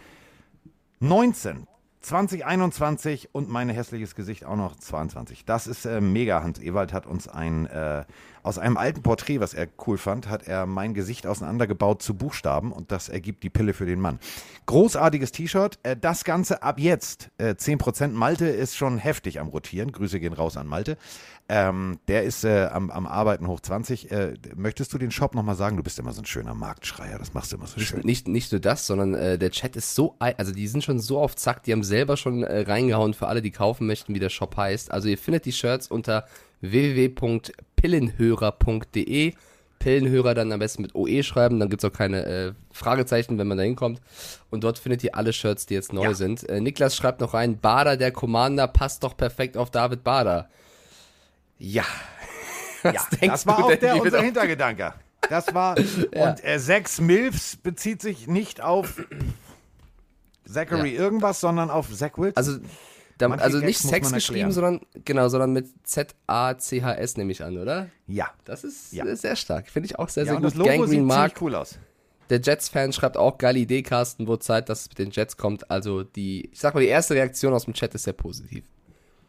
19, 1.00 1.66
20, 2.02 2.46
21 2.46 3.34
und 3.34 3.50
mein 3.50 3.68
hässliches 3.68 4.14
Gesicht 4.14 4.46
auch 4.46 4.56
noch 4.56 4.74
22. 4.76 5.44
Das 5.44 5.66
ist 5.66 5.84
äh, 5.84 6.00
mega. 6.00 6.42
Hans 6.42 6.58
Ewald 6.58 6.94
hat 6.94 7.06
uns 7.06 7.28
ein, 7.28 7.66
äh, 7.66 8.04
aus 8.42 8.58
einem 8.58 8.78
alten 8.78 9.02
Porträt, 9.02 9.40
was 9.40 9.52
er 9.52 9.68
cool 9.86 9.98
fand, 9.98 10.28
hat 10.28 10.48
er 10.48 10.64
mein 10.64 10.94
Gesicht 10.94 11.26
auseinandergebaut 11.26 12.00
zu 12.00 12.14
Buchstaben 12.14 12.72
und 12.72 12.90
das 12.90 13.10
ergibt 13.10 13.42
die 13.42 13.50
Pille 13.50 13.74
für 13.74 13.84
den 13.84 14.00
Mann. 14.00 14.18
Großartiges 14.64 15.32
T-Shirt. 15.32 15.78
Äh, 15.82 15.96
das 15.96 16.24
Ganze 16.24 16.62
ab 16.62 16.78
jetzt. 16.78 17.30
Äh, 17.36 17.50
10% 17.50 18.08
Malte 18.08 18.46
ist 18.46 18.76
schon 18.76 18.96
heftig 18.96 19.38
am 19.38 19.48
Rotieren. 19.48 19.92
Grüße 19.92 20.20
gehen 20.20 20.32
raus 20.32 20.56
an 20.56 20.66
Malte. 20.66 20.96
Ähm, 21.52 21.98
der 22.06 22.22
ist 22.22 22.44
äh, 22.44 22.66
am, 22.72 22.92
am 22.92 23.08
Arbeiten 23.08 23.48
hoch 23.48 23.58
20. 23.58 24.12
Äh, 24.12 24.34
möchtest 24.54 24.94
du 24.94 24.98
den 24.98 25.10
Shop 25.10 25.34
nochmal 25.34 25.56
sagen? 25.56 25.76
Du 25.76 25.82
bist 25.82 25.98
immer 25.98 26.12
so 26.12 26.22
ein 26.22 26.26
schöner 26.26 26.54
Marktschreier. 26.54 27.18
Das 27.18 27.34
machst 27.34 27.50
du 27.50 27.56
immer 27.56 27.66
so 27.66 27.80
schön. 27.80 28.02
Nicht, 28.04 28.28
nicht 28.28 28.52
nur 28.52 28.60
das, 28.60 28.86
sondern 28.86 29.14
äh, 29.14 29.36
der 29.36 29.50
Chat 29.50 29.74
ist 29.74 29.96
so, 29.96 30.14
also 30.20 30.52
die 30.52 30.68
sind 30.68 30.84
schon 30.84 31.00
so 31.00 31.18
auf 31.18 31.34
Zack, 31.34 31.64
die 31.64 31.72
haben 31.72 31.82
selber 31.82 32.16
schon 32.16 32.44
äh, 32.44 32.60
reingehauen 32.60 33.14
für 33.14 33.26
alle, 33.26 33.42
die 33.42 33.50
kaufen 33.50 33.88
möchten, 33.88 34.14
wie 34.14 34.20
der 34.20 34.28
Shop 34.28 34.56
heißt. 34.56 34.92
Also 34.92 35.08
ihr 35.08 35.18
findet 35.18 35.44
die 35.44 35.50
Shirts 35.52 35.88
unter 35.88 36.24
www.pillenhörer.de. 36.60 39.34
Pillenhörer 39.80 40.34
dann 40.34 40.52
am 40.52 40.58
besten 40.58 40.82
mit 40.82 40.94
OE 40.94 41.22
schreiben, 41.22 41.58
dann 41.58 41.70
gibt 41.70 41.82
es 41.82 41.90
auch 41.90 41.96
keine 41.96 42.26
äh, 42.26 42.52
Fragezeichen, 42.70 43.38
wenn 43.38 43.46
man 43.48 43.56
da 43.56 43.64
hinkommt. 43.64 44.02
Und 44.50 44.62
dort 44.62 44.78
findet 44.78 45.02
ihr 45.04 45.14
alle 45.16 45.32
Shirts, 45.32 45.64
die 45.64 45.72
jetzt 45.72 45.94
neu 45.94 46.08
Ja. 46.08 46.14
sind. 46.14 46.46
Äh, 46.50 46.60
Niklas 46.60 46.94
schreibt 46.94 47.22
noch 47.22 47.32
rein, 47.32 47.58
Bader, 47.58 47.96
der 47.96 48.12
Commander, 48.12 48.68
passt 48.68 49.02
doch 49.04 49.16
perfekt 49.16 49.56
auf 49.56 49.70
David 49.70 50.04
Bader. 50.04 50.50
Ja. 51.60 51.84
Ja, 52.82 53.06
das 53.20 53.46
war 53.46 53.62
auch 53.62 53.74
der, 53.74 53.96
unser 54.00 54.10
doch- 54.16 54.22
Hintergedanke. 54.24 54.94
Das 55.28 55.52
war, 55.52 55.76
und 56.14 56.42
äh, 56.44 56.58
sechs 56.58 56.98
Milfs 56.98 57.56
bezieht 57.58 58.00
sich 58.00 58.26
nicht 58.26 58.62
auf 58.62 59.04
Zachary 60.46 60.94
irgendwas, 60.94 61.40
sondern 61.40 61.70
auf 61.70 61.94
Zach 61.94 62.12
Wilson. 62.16 62.32
Also, 62.36 62.58
da, 63.18 63.28
also 63.32 63.58
nicht 63.58 63.78
Sex 63.80 64.10
geschrieben, 64.12 64.50
sondern 64.50 64.80
genau, 65.04 65.28
sondern 65.28 65.52
mit 65.52 65.68
Z-A-C-H-S 65.86 67.18
nehme 67.18 67.32
ich 67.32 67.44
an, 67.44 67.58
oder? 67.58 67.88
ja. 68.06 68.30
Das 68.46 68.64
ist 68.64 68.92
Ja. 68.94 69.14
sehr 69.14 69.36
stark. 69.36 69.68
Finde 69.68 69.86
ich 69.86 69.98
auch 69.98 70.08
sehr, 70.08 70.24
ja, 70.24 70.28
sehr 70.30 70.36
und 70.36 70.42
gut. 70.44 70.52
das 70.52 70.56
Logo 70.58 70.70
sieht 70.70 70.78
Gangrene 70.80 71.02
Mark, 71.02 71.36
ziemlich 71.36 71.42
cool 71.42 71.54
aus. 71.56 71.78
der 72.30 72.40
Jets-Fan 72.40 72.94
schreibt 72.94 73.18
auch 73.18 73.36
geile 73.36 73.58
Idee, 73.58 73.82
Carsten, 73.82 74.26
wo 74.26 74.36
Zeit, 74.38 74.70
dass 74.70 74.80
es 74.82 74.88
mit 74.88 74.98
den 74.98 75.10
Jets 75.10 75.36
kommt. 75.36 75.70
Also 75.70 76.02
die, 76.02 76.46
ich 76.50 76.58
sag 76.58 76.72
mal, 76.72 76.80
die 76.80 76.86
erste 76.86 77.14
Reaktion 77.14 77.52
aus 77.52 77.66
dem 77.66 77.74
Chat 77.74 77.94
ist 77.94 78.04
sehr 78.04 78.14
positiv. 78.14 78.64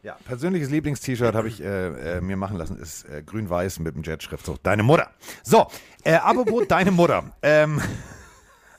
Ja, 0.04 0.16
persönliches 0.24 0.68
Lieblings-T-Shirt 0.68 1.32
habe 1.36 1.46
ich 1.46 1.62
äh, 1.62 2.16
äh, 2.16 2.20
mir 2.20 2.36
machen 2.36 2.56
lassen, 2.56 2.76
ist 2.76 3.04
äh, 3.04 3.22
grün-weiß 3.24 3.78
mit 3.78 3.94
dem 3.94 4.02
Jet-Schriftzug. 4.02 4.60
Deine 4.64 4.82
Mutter. 4.82 5.12
So, 5.44 5.68
äh, 6.02 6.14
apropos 6.14 6.66
deine 6.68 6.90
Mutter. 6.90 7.30
Ähm, 7.40 7.80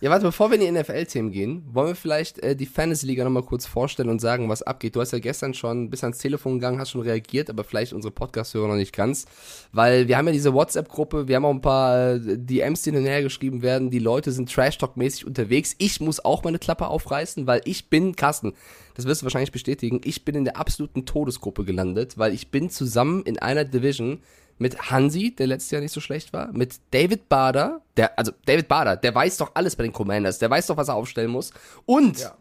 Ja, 0.03 0.09
warte, 0.09 0.25
bevor 0.25 0.51
wir 0.51 0.59
in 0.59 0.75
die 0.75 0.81
NFL-Themen 0.81 1.31
gehen, 1.31 1.63
wollen 1.71 1.87
wir 1.87 1.95
vielleicht 1.95 2.37
äh, 2.39 2.57
die 2.57 2.65
Fantasy-Liga 2.65 3.23
nochmal 3.23 3.43
kurz 3.43 3.65
vorstellen 3.65 4.09
und 4.09 4.19
sagen, 4.19 4.49
was 4.49 4.61
abgeht. 4.61 4.97
Du 4.97 4.99
hast 4.99 5.13
ja 5.13 5.19
gestern 5.19 5.53
schon 5.53 5.89
bis 5.89 6.03
ans 6.03 6.17
Telefon 6.17 6.55
gegangen, 6.55 6.77
hast 6.77 6.91
schon 6.91 6.99
reagiert, 6.99 7.49
aber 7.49 7.63
vielleicht 7.63 7.93
unsere 7.93 8.11
Podcast-Hörer 8.11 8.67
noch 8.67 8.75
nicht 8.75 8.93
ganz. 8.93 9.25
Weil 9.71 10.09
wir 10.09 10.17
haben 10.17 10.25
ja 10.27 10.33
diese 10.33 10.53
WhatsApp-Gruppe, 10.53 11.29
wir 11.29 11.37
haben 11.37 11.45
auch 11.45 11.53
ein 11.53 11.61
paar 11.61 12.15
äh, 12.15 12.37
DMs, 12.37 12.81
die 12.81 12.91
hinterher 12.91 13.23
geschrieben 13.23 13.61
werden. 13.61 13.91
Die 13.91 13.99
Leute 13.99 14.33
sind 14.33 14.51
Trash-Talk-mäßig 14.51 15.25
unterwegs. 15.25 15.73
Ich 15.77 16.01
muss 16.01 16.25
auch 16.25 16.43
meine 16.43 16.59
Klappe 16.59 16.87
aufreißen, 16.87 17.47
weil 17.47 17.61
ich 17.63 17.89
bin, 17.89 18.17
Carsten, 18.17 18.55
das 18.95 19.05
wirst 19.05 19.21
du 19.21 19.25
wahrscheinlich 19.25 19.53
bestätigen, 19.53 20.01
ich 20.03 20.25
bin 20.25 20.35
in 20.35 20.43
der 20.43 20.57
absoluten 20.57 21.05
Todesgruppe 21.05 21.63
gelandet, 21.63 22.17
weil 22.17 22.33
ich 22.33 22.51
bin 22.51 22.69
zusammen 22.69 23.23
in 23.23 23.39
einer 23.39 23.63
Division 23.63 24.19
mit 24.57 24.91
Hansi, 24.91 25.35
der 25.35 25.47
letztes 25.47 25.71
Jahr 25.71 25.81
nicht 25.81 25.91
so 25.91 25.99
schlecht 25.99 26.33
war, 26.33 26.51
mit 26.51 26.75
David 26.91 27.27
Bader, 27.29 27.81
der, 27.97 28.17
also 28.17 28.31
David 28.45 28.67
Bader, 28.67 28.95
der 28.95 29.13
weiß 29.13 29.37
doch 29.37 29.51
alles 29.53 29.75
bei 29.75 29.83
den 29.83 29.93
Commanders, 29.93 30.39
der 30.39 30.49
weiß 30.49 30.67
doch, 30.67 30.77
was 30.77 30.87
er 30.87 30.95
aufstellen 30.95 31.31
muss. 31.31 31.51
Und 31.85 32.31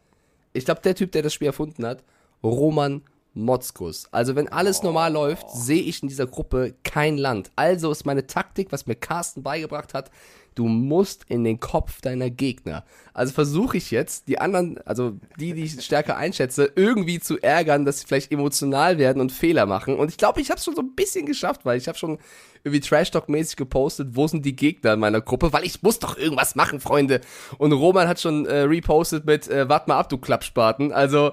ich 0.53 0.64
glaube, 0.64 0.81
der 0.82 0.94
Typ, 0.94 1.12
der 1.12 1.23
das 1.23 1.35
Spiel 1.35 1.47
erfunden 1.47 1.85
hat, 1.87 2.03
Roman 2.43 3.03
Motzkus. 3.34 4.08
Also 4.12 4.37
wenn 4.37 4.49
alles 4.49 4.82
normal 4.82 5.12
läuft, 5.12 5.50
sehe 5.50 5.82
ich 5.82 6.02
in 6.02 6.08
dieser 6.08 6.26
Gruppe 6.26 6.75
kein 6.84 7.17
Land. 7.17 7.50
Also 7.56 7.90
ist 7.90 8.06
meine 8.06 8.26
Taktik, 8.26 8.73
was 8.73 8.87
mir 8.87 8.96
Carsten 8.96 9.43
beigebracht 9.43 9.94
hat, 9.94 10.11
du 10.55 10.67
musst 10.67 11.24
in 11.29 11.44
den 11.44 11.60
Kopf 11.60 12.01
deiner 12.01 12.31
Gegner. 12.31 12.84
Also 13.15 13.32
versuche 13.32 13.77
ich 13.77 13.91
jetzt, 13.91 14.29
die 14.29 14.39
anderen, 14.39 14.79
also 14.86 15.19
die, 15.39 15.55
die 15.55 15.65
ich 15.65 15.82
stärker 15.82 16.17
einschätze, 16.17 16.70
irgendwie 16.77 17.20
zu 17.20 17.39
ärgern, 17.39 17.84
dass 17.84 18.01
sie 18.01 18.06
vielleicht 18.06 18.32
emotional 18.32 18.98
werden 18.98 19.20
und 19.20 19.32
Fehler 19.32 19.67
machen. 19.67 19.96
Und 19.96 20.10
ich 20.10 20.17
glaube, 20.17 20.41
ich 20.41 20.51
habe 20.51 20.58
es 20.58 20.65
schon 20.65 20.74
so 20.74 20.82
ein 20.82 20.94
bisschen 20.94 21.27
geschafft, 21.27 21.65
weil 21.65 21.79
ich 21.79 21.89
habe 21.89 21.98
schon 21.98 22.19
irgendwie 22.65 22.81
Trash-Talk-mäßig 22.81 23.56
gepostet, 23.56 24.08
wo 24.12 24.27
sind 24.29 24.44
die 24.44 24.55
Gegner 24.55 24.94
in 24.94 25.01
meiner 25.01 25.20
Gruppe, 25.20 25.53
weil 25.53 25.65
ich 25.65 25.82
muss 25.82 25.98
doch 25.98 26.17
irgendwas 26.17 26.55
machen, 26.55 26.81
Freunde. 26.81 27.20
Und 27.58 27.72
Roman 27.72 28.08
hat 28.08 28.20
schon 28.20 28.46
äh, 28.46 28.60
repostet 28.60 29.24
mit, 29.24 29.48
äh, 29.48 29.69
wart 29.69 29.89
mal 29.89 29.98
ab, 29.98 30.08
du 30.08 30.19
Klappspaten. 30.19 30.93
Also 30.93 31.32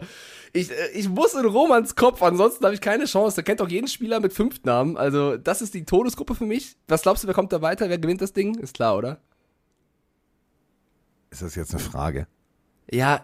ich, 0.53 0.71
äh, 0.71 0.89
ich 0.93 1.07
muss 1.09 1.33
in 1.33 1.45
Romans 1.45 1.95
Kopf, 1.95 2.21
ansonsten 2.21 2.63
habe 2.65 2.73
ich 2.75 2.81
keine 2.81 3.05
Chance. 3.05 3.35
Der 3.35 3.43
kennt 3.43 3.59
doch 3.59 3.69
jeden 3.69 3.87
Spieler 3.87 4.19
mit 4.19 4.33
fünf 4.33 4.63
Namen. 4.63 4.97
Also 4.97 5.37
das 5.37 5.61
ist 5.61 5.73
die 5.73 5.85
Todesgruppe 5.85 6.35
für 6.35 6.45
mich. 6.45 6.75
Was 6.87 7.01
glaubst 7.03 7.23
du, 7.23 7.27
wer 7.27 7.35
kommt 7.35 7.51
da 7.53 7.61
weiter? 7.61 7.89
Wer 7.89 7.97
gewinnt 7.99 8.21
das 8.21 8.33
Ding? 8.33 8.55
Ist 8.55 8.75
klar, 8.75 8.97
oder? 8.97 9.19
ist 11.31 11.41
das 11.43 11.53
jetzt 11.55 11.73
eine 11.75 11.83
Frage? 11.83 12.27
Ja, 12.91 13.23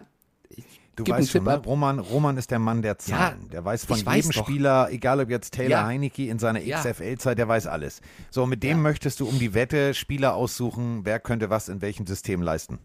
Du 0.95 1.03
Gib 1.03 1.15
weißt 1.15 1.31
schon, 1.31 1.43
ne? 1.43 1.57
Roman, 1.57 1.99
Roman 1.99 2.37
ist 2.37 2.51
der 2.51 2.59
Mann 2.59 2.81
der 2.81 2.97
Zahlen. 2.97 3.41
Ja, 3.43 3.49
der 3.51 3.65
weiß 3.65 3.83
von 3.83 4.05
weiß 4.05 4.15
jedem 4.27 4.31
doch. 4.31 4.45
Spieler, 4.45 4.87
egal 4.91 5.19
ob 5.19 5.29
jetzt 5.29 5.53
Taylor 5.53 5.69
Ja. 5.69 5.85
Heinecke 5.85 6.27
in 6.29 6.39
seiner 6.39 6.61
Ja. 6.61 6.79
XFL-Zeit, 6.79 7.37
der 7.37 7.49
weiß 7.49 7.67
alles. 7.67 7.99
So, 8.29 8.45
mit 8.45 8.63
dem 8.63 8.81
möchtest 8.81 9.19
du 9.19 9.27
um 9.27 9.37
die 9.37 9.53
Wette 9.53 9.93
Spieler 9.93 10.35
aussuchen, 10.35 11.01
wer 11.03 11.19
könnte 11.19 11.49
was 11.49 11.67
in 11.67 11.81
welchem 11.81 12.05
System 12.07 12.41
leisten. 12.41 12.79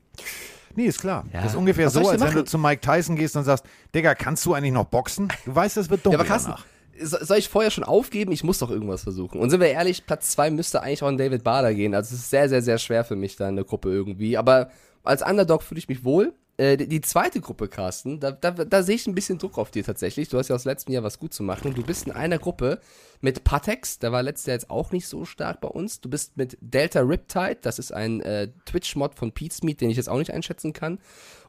Nee, 0.77 0.87
ist 0.87 1.01
klar. 1.01 1.25
Ja. 1.33 1.43
Das 1.43 1.53
ist 1.53 1.57
ungefähr 1.57 1.87
Was 1.87 1.95
so, 1.95 2.09
als 2.09 2.21
wenn 2.23 2.33
du 2.35 2.45
zu 2.45 2.59
Mike 2.59 2.81
Tyson 2.81 3.17
gehst 3.17 3.37
und 3.37 3.45
sagst, 3.45 3.65
Digga, 3.95 4.15
kannst 4.15 4.45
du 4.47 4.55
eigentlich 4.55 4.73
noch 4.73 4.85
boxen? 4.87 5.29
Du 5.45 5.55
weißt, 5.55 5.77
das 5.77 5.91
wird 5.91 6.05
dumm 6.07 6.13
Ja, 6.13 6.19
aber 6.19 6.29
Carsten, 6.29 6.53
danach. 6.53 6.65
so- 7.03 7.25
soll 7.25 7.39
ich 7.39 7.49
vorher 7.49 7.71
schon 7.71 7.85
aufgeben? 7.85 8.33
Ich 8.33 8.45
muss 8.45 8.59
doch 8.59 8.71
irgendwas 8.71 9.03
versuchen. 9.03 9.41
Und 9.41 9.51
sind 9.51 9.61
wir 9.61 9.69
ehrlich, 9.69 10.07
Platz 10.07 10.31
zwei 10.31 10.51
müsste 10.51 10.83
eigentlich 10.83 11.03
auch 11.03 11.09
an 11.09 11.19
David 11.19 11.43
Bader 11.45 11.75
gehen. 11.75 11.95
Also 11.95 12.15
es 12.15 12.21
ist 12.23 12.31
sehr, 12.31 12.49
sehr, 12.49 12.63
sehr 12.63 12.79
schwer 12.79 13.05
für 13.05 13.17
mich 13.17 13.37
da 13.37 13.49
in 13.49 13.57
der 13.57 13.65
Gruppe 13.65 13.91
irgendwie. 13.91 14.37
Aber 14.39 14.71
als 15.03 15.23
Underdog 15.23 15.63
fühle 15.63 15.79
ich 15.79 15.89
mich 15.89 16.05
wohl. 16.05 16.33
Äh, 16.61 16.77
die, 16.77 17.01
zweite 17.01 17.41
Gruppe, 17.41 17.69
Carsten, 17.69 18.21
da, 18.21 18.33
da, 18.33 18.51
da 18.51 18.83
sehe 18.83 18.97
ich 18.97 19.07
ein 19.07 19.15
bisschen 19.15 19.39
Druck 19.39 19.57
auf 19.57 19.71
dir 19.71 19.83
tatsächlich. 19.83 20.29
Du 20.29 20.37
hast 20.37 20.49
ja 20.49 20.55
aus 20.55 20.67
letztem 20.67 20.93
Jahr 20.93 21.03
was 21.03 21.19
gut 21.19 21.33
zu 21.33 21.43
machen. 21.43 21.73
Du 21.73 21.83
bist 21.83 22.07
in 22.07 22.13
einer 22.13 22.39
Gruppe 22.39 22.81
mit 23.23 23.45
Patex, 23.45 23.99
der 23.99 24.13
war 24.13 24.23
letztes 24.23 24.45
Jahr 24.45 24.57
jetzt 24.57 24.69
auch 24.69 24.93
nicht 24.93 25.09
so 25.09 25.25
stark 25.25 25.63
bei 25.63 25.69
uns. 25.69 26.03
Du 26.03 26.11
bist 26.11 26.37
mit 26.37 26.59
Delta 26.61 27.01
Riptide, 27.01 27.57
das 27.63 27.79
ist 27.79 27.95
ein 27.95 28.21
äh, 28.21 28.49
Twitch-Mod 28.67 29.15
von 29.15 29.33
Pete's 29.33 29.63
Meat, 29.63 29.81
den 29.81 29.89
ich 29.89 29.97
jetzt 29.97 30.11
auch 30.11 30.19
nicht 30.19 30.35
einschätzen 30.35 30.75
kann. 30.75 30.99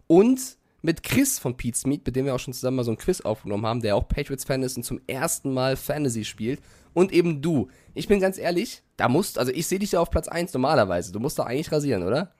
Und 0.07 0.55
mit 0.81 1.03
Chris 1.03 1.39
von 1.39 1.57
Pete's 1.57 1.85
Meat, 1.85 2.05
mit 2.05 2.15
dem 2.15 2.25
wir 2.25 2.33
auch 2.33 2.39
schon 2.39 2.53
zusammen 2.53 2.77
mal 2.77 2.83
so 2.83 2.91
ein 2.91 2.97
Quiz 2.97 3.19
aufgenommen 3.19 3.65
haben, 3.65 3.81
der 3.81 3.97
auch 3.97 4.07
Patriots-Fan 4.07 4.63
ist 4.63 4.77
und 4.77 4.83
zum 4.83 5.01
ersten 5.07 5.53
Mal 5.53 5.75
Fantasy 5.75 6.23
spielt. 6.23 6.61
Und 6.93 7.11
eben 7.11 7.41
du. 7.41 7.67
Ich 7.95 8.07
bin 8.07 8.21
ganz 8.21 8.37
ehrlich, 8.37 8.81
da 8.95 9.09
musst, 9.09 9.37
also 9.37 9.51
ich 9.51 9.67
sehe 9.67 9.79
dich 9.79 9.91
ja 9.91 9.99
auf 9.99 10.09
Platz 10.09 10.29
1 10.29 10.53
normalerweise. 10.53 11.11
Du 11.11 11.19
musst 11.19 11.37
doch 11.37 11.47
eigentlich 11.47 11.71
rasieren, 11.73 12.03
oder? 12.03 12.31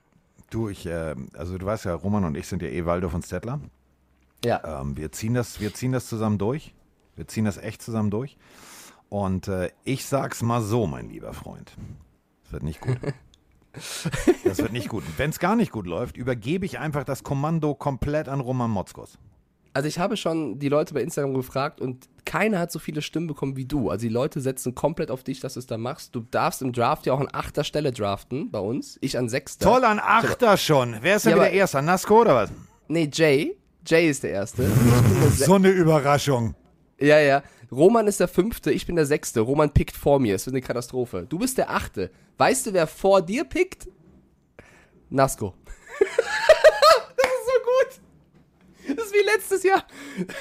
Du, 0.52 0.70
ich, 0.70 0.86
äh, 0.86 1.16
also 1.34 1.58
du 1.58 1.66
weißt 1.66 1.86
ja, 1.86 1.96
Roman 1.96 2.26
und 2.26 2.38
ich 2.38 2.46
sind 2.46 2.62
ja 2.62 2.68
eh 2.68 2.86
Waldorf 2.86 3.16
und 3.16 3.26
Stettler. 3.26 3.60
Ja. 4.46 4.82
Ähm, 4.82 4.98
wir, 4.98 5.12
ziehen 5.12 5.34
das, 5.34 5.60
wir 5.60 5.74
ziehen 5.74 5.94
das 5.94 6.08
zusammen 6.08 6.38
durch. 6.38 6.76
Wir 7.16 7.28
ziehen 7.28 7.46
das 7.46 7.58
echt 7.58 7.82
zusammen 7.82 8.12
durch. 8.12 8.38
Und 9.10 9.48
äh, 9.48 9.72
ich 9.84 10.06
sag's 10.06 10.42
mal 10.42 10.62
so, 10.62 10.88
mein 10.88 11.10
lieber 11.10 11.34
Freund. 11.34 11.72
Es 12.46 12.52
wird 12.52 12.64
nicht 12.64 12.82
gut. 12.82 12.98
Das 14.44 14.58
wird 14.58 14.74
nicht 14.74 14.90
gut. 14.90 15.04
Wenn 15.18 15.30
es 15.30 15.40
gar 15.40 15.56
nicht 15.56 15.72
gut 15.72 15.88
läuft, 15.88 16.18
übergebe 16.18 16.66
ich 16.66 16.80
einfach 16.80 17.06
das 17.06 17.24
Kommando 17.24 17.74
komplett 17.74 18.28
an 18.28 18.42
Roman 18.42 18.70
Motzkos. 18.70 19.18
Also 19.74 19.88
ich 19.88 20.00
habe 20.00 20.18
schon 20.18 20.60
die 20.60 20.68
Leute 20.70 20.94
bei 20.94 21.02
Instagram 21.02 21.34
gefragt 21.34 21.80
und 21.80 22.10
keiner 22.26 22.60
hat 22.60 22.72
so 22.72 22.80
viele 22.80 23.02
Stimmen 23.02 23.28
bekommen 23.28 23.56
wie 23.56 23.66
du. 23.66 23.90
Also 23.90 24.02
die 24.06 24.14
Leute 24.14 24.42
setzen 24.42 24.76
komplett 24.76 25.10
auf 25.10 25.24
dich, 25.24 25.40
dass 25.40 25.54
du 25.54 25.60
es 25.60 25.66
da 25.68 25.78
machst. 25.78 26.14
Du 26.14 26.20
darfst 26.30 26.62
im 26.62 26.74
Draft 26.74 27.06
ja 27.06 27.14
auch 27.14 27.20
an 27.22 27.30
achter 27.32 27.64
Stelle 27.64 27.92
draften 27.94 28.52
bei 28.52 28.60
uns. 28.60 28.98
Ich 29.02 29.18
an 29.18 29.30
sechster. 29.30 29.66
Toll 29.66 29.86
an 29.86 30.00
Achter 30.00 30.58
schon. 30.58 30.98
Wer 31.02 31.16
ist 31.16 31.26
denn 31.26 31.32
Ja, 31.32 31.38
wieder 31.38 31.52
Erster? 31.52 31.82
Nasko 31.82 32.22
oder 32.22 32.36
was? 32.36 32.50
Nee, 32.90 33.10
Jay. 33.12 33.56
Jay 33.86 34.10
ist 34.10 34.24
der 34.24 34.32
Erste. 34.32 34.70
So 35.38 35.56
eine 35.56 35.70
Überraschung. 35.70 36.54
ja, 37.00 37.20
ja. 37.20 37.42
Roman 37.72 38.06
ist 38.08 38.20
der 38.20 38.28
Fünfte, 38.28 38.70
ich 38.74 38.86
bin 38.86 38.98
der 38.98 39.06
Sechste. 39.06 39.40
Roman 39.40 39.72
pickt 39.72 39.96
vor 39.96 40.20
mir. 40.20 40.36
Es 40.36 40.46
wird 40.46 40.54
eine 40.56 40.62
Katastrophe. 40.62 41.26
Du 41.30 41.40
bist 41.40 41.58
der 41.58 41.70
Achte. 41.70 42.12
Weißt 42.38 42.66
du, 42.66 42.74
wer 42.74 42.86
vor 42.86 43.22
dir 43.22 43.46
pickt? 43.46 43.88
Nasco. 45.10 45.54
das 46.00 47.26
ist 47.26 47.46
so 47.46 47.60
gut. 47.64 48.81
Das 48.96 49.06
ist 49.06 49.14
wie 49.14 49.26
letztes 49.26 49.64
Jahr. 49.64 49.86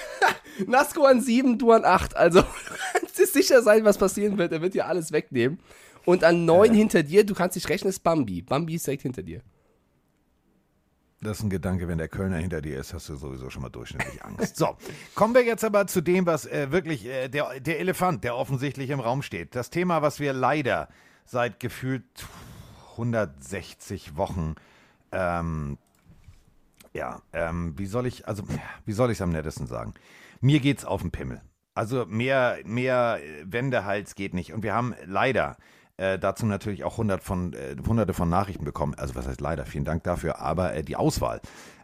Nasco 0.67 1.05
an 1.05 1.21
sieben, 1.21 1.59
du 1.59 1.73
an 1.73 1.85
acht. 1.85 2.17
Also, 2.17 2.43
du 2.43 2.47
kannst 2.93 3.19
dir 3.19 3.27
sicher 3.27 3.63
sein, 3.63 3.85
was 3.85 3.99
passieren 3.99 4.39
wird. 4.39 4.53
Er 4.53 4.63
wird 4.63 4.75
dir 4.75 4.87
alles 4.87 5.13
wegnehmen. 5.13 5.61
Und 6.05 6.25
an 6.25 6.45
neun 6.45 6.73
hinter 6.73 7.03
dir, 7.03 7.25
du 7.25 7.35
kannst 7.35 7.57
dich 7.57 7.69
rechnen, 7.69 7.91
ist 7.91 8.01
Bambi. 8.01 8.43
Bambi 8.43 8.75
ist 8.75 8.87
direkt 8.87 9.03
hinter 9.03 9.23
dir. 9.23 9.43
Das 11.23 11.39
ist 11.39 11.45
ein 11.45 11.51
Gedanke, 11.51 11.87
wenn 11.87 11.99
der 11.99 12.09
Kölner 12.09 12.39
hinter 12.39 12.63
dir 12.63 12.81
ist, 12.81 12.95
hast 12.95 13.11
du 13.11 13.17
sowieso 13.17 13.51
schon 13.51 13.61
mal 13.61 13.69
durchschnittlich 13.69 14.25
Angst. 14.25 14.57
So, 14.57 14.79
kommen 15.15 15.35
wir 15.35 15.45
jetzt 15.45 15.65
aber 15.65 15.87
zu 15.87 16.01
dem, 16.01 16.25
was 16.25 16.47
äh, 16.47 16.73
wirklich 16.73 17.05
äh, 17.05 17.29
der, 17.29 17.61
der 17.61 17.79
Elefant, 17.79 18.25
der 18.25 18.37
offensichtlich 18.37 18.89
im 18.89 19.01
Raum 19.01 19.21
steht. 19.21 19.55
Das 19.55 19.69
Thema, 19.69 20.01
was 20.01 20.19
wir 20.19 20.33
leider 20.33 20.89
seit 21.27 21.61
gefühlt 21.61 22.05
160 22.93 24.17
Wochen, 24.17 24.55
ähm, 25.13 25.77
ja, 26.93 27.23
ähm, 27.33 27.75
wie 27.77 27.87
soll 27.87 28.07
ich, 28.07 28.27
also, 28.27 28.43
wie 28.85 28.93
soll 28.93 29.11
ich 29.11 29.19
es 29.19 29.23
am 29.23 29.31
nettesten 29.31 29.67
sagen? 29.67 29.95
Mir 30.41 30.61
geht's 30.61 30.85
auf 30.85 31.03
den 31.03 31.11
Pimmel. 31.11 31.41
Also 31.75 32.05
mehr, 32.07 32.59
mehr 32.65 33.21
äh, 33.23 33.45
Wendehals 33.45 34.15
geht 34.15 34.35
nicht. 34.35 34.53
Und 34.53 34.63
wir 34.63 34.75
haben 34.75 34.95
leider 35.07 35.57
äh, 35.97 36.19
dazu 36.19 36.47
natürlich 36.47 36.85
auch 36.85 36.97
hundert 36.97 37.23
von, 37.23 37.53
äh, 37.53 37.77
hunderte 37.87 38.15
von 38.15 38.29
Nachrichten 38.29 38.65
bekommen. 38.65 38.95
Also 38.95 39.15
was 39.15 39.27
heißt 39.29 39.41
leider, 39.41 39.67
vielen 39.67 39.85
Dank 39.85 40.03
dafür. 40.03 40.41
Aber 40.41 40.75
äh, 40.75 40.83
die 40.83 40.97
Auswahl. 40.97 41.41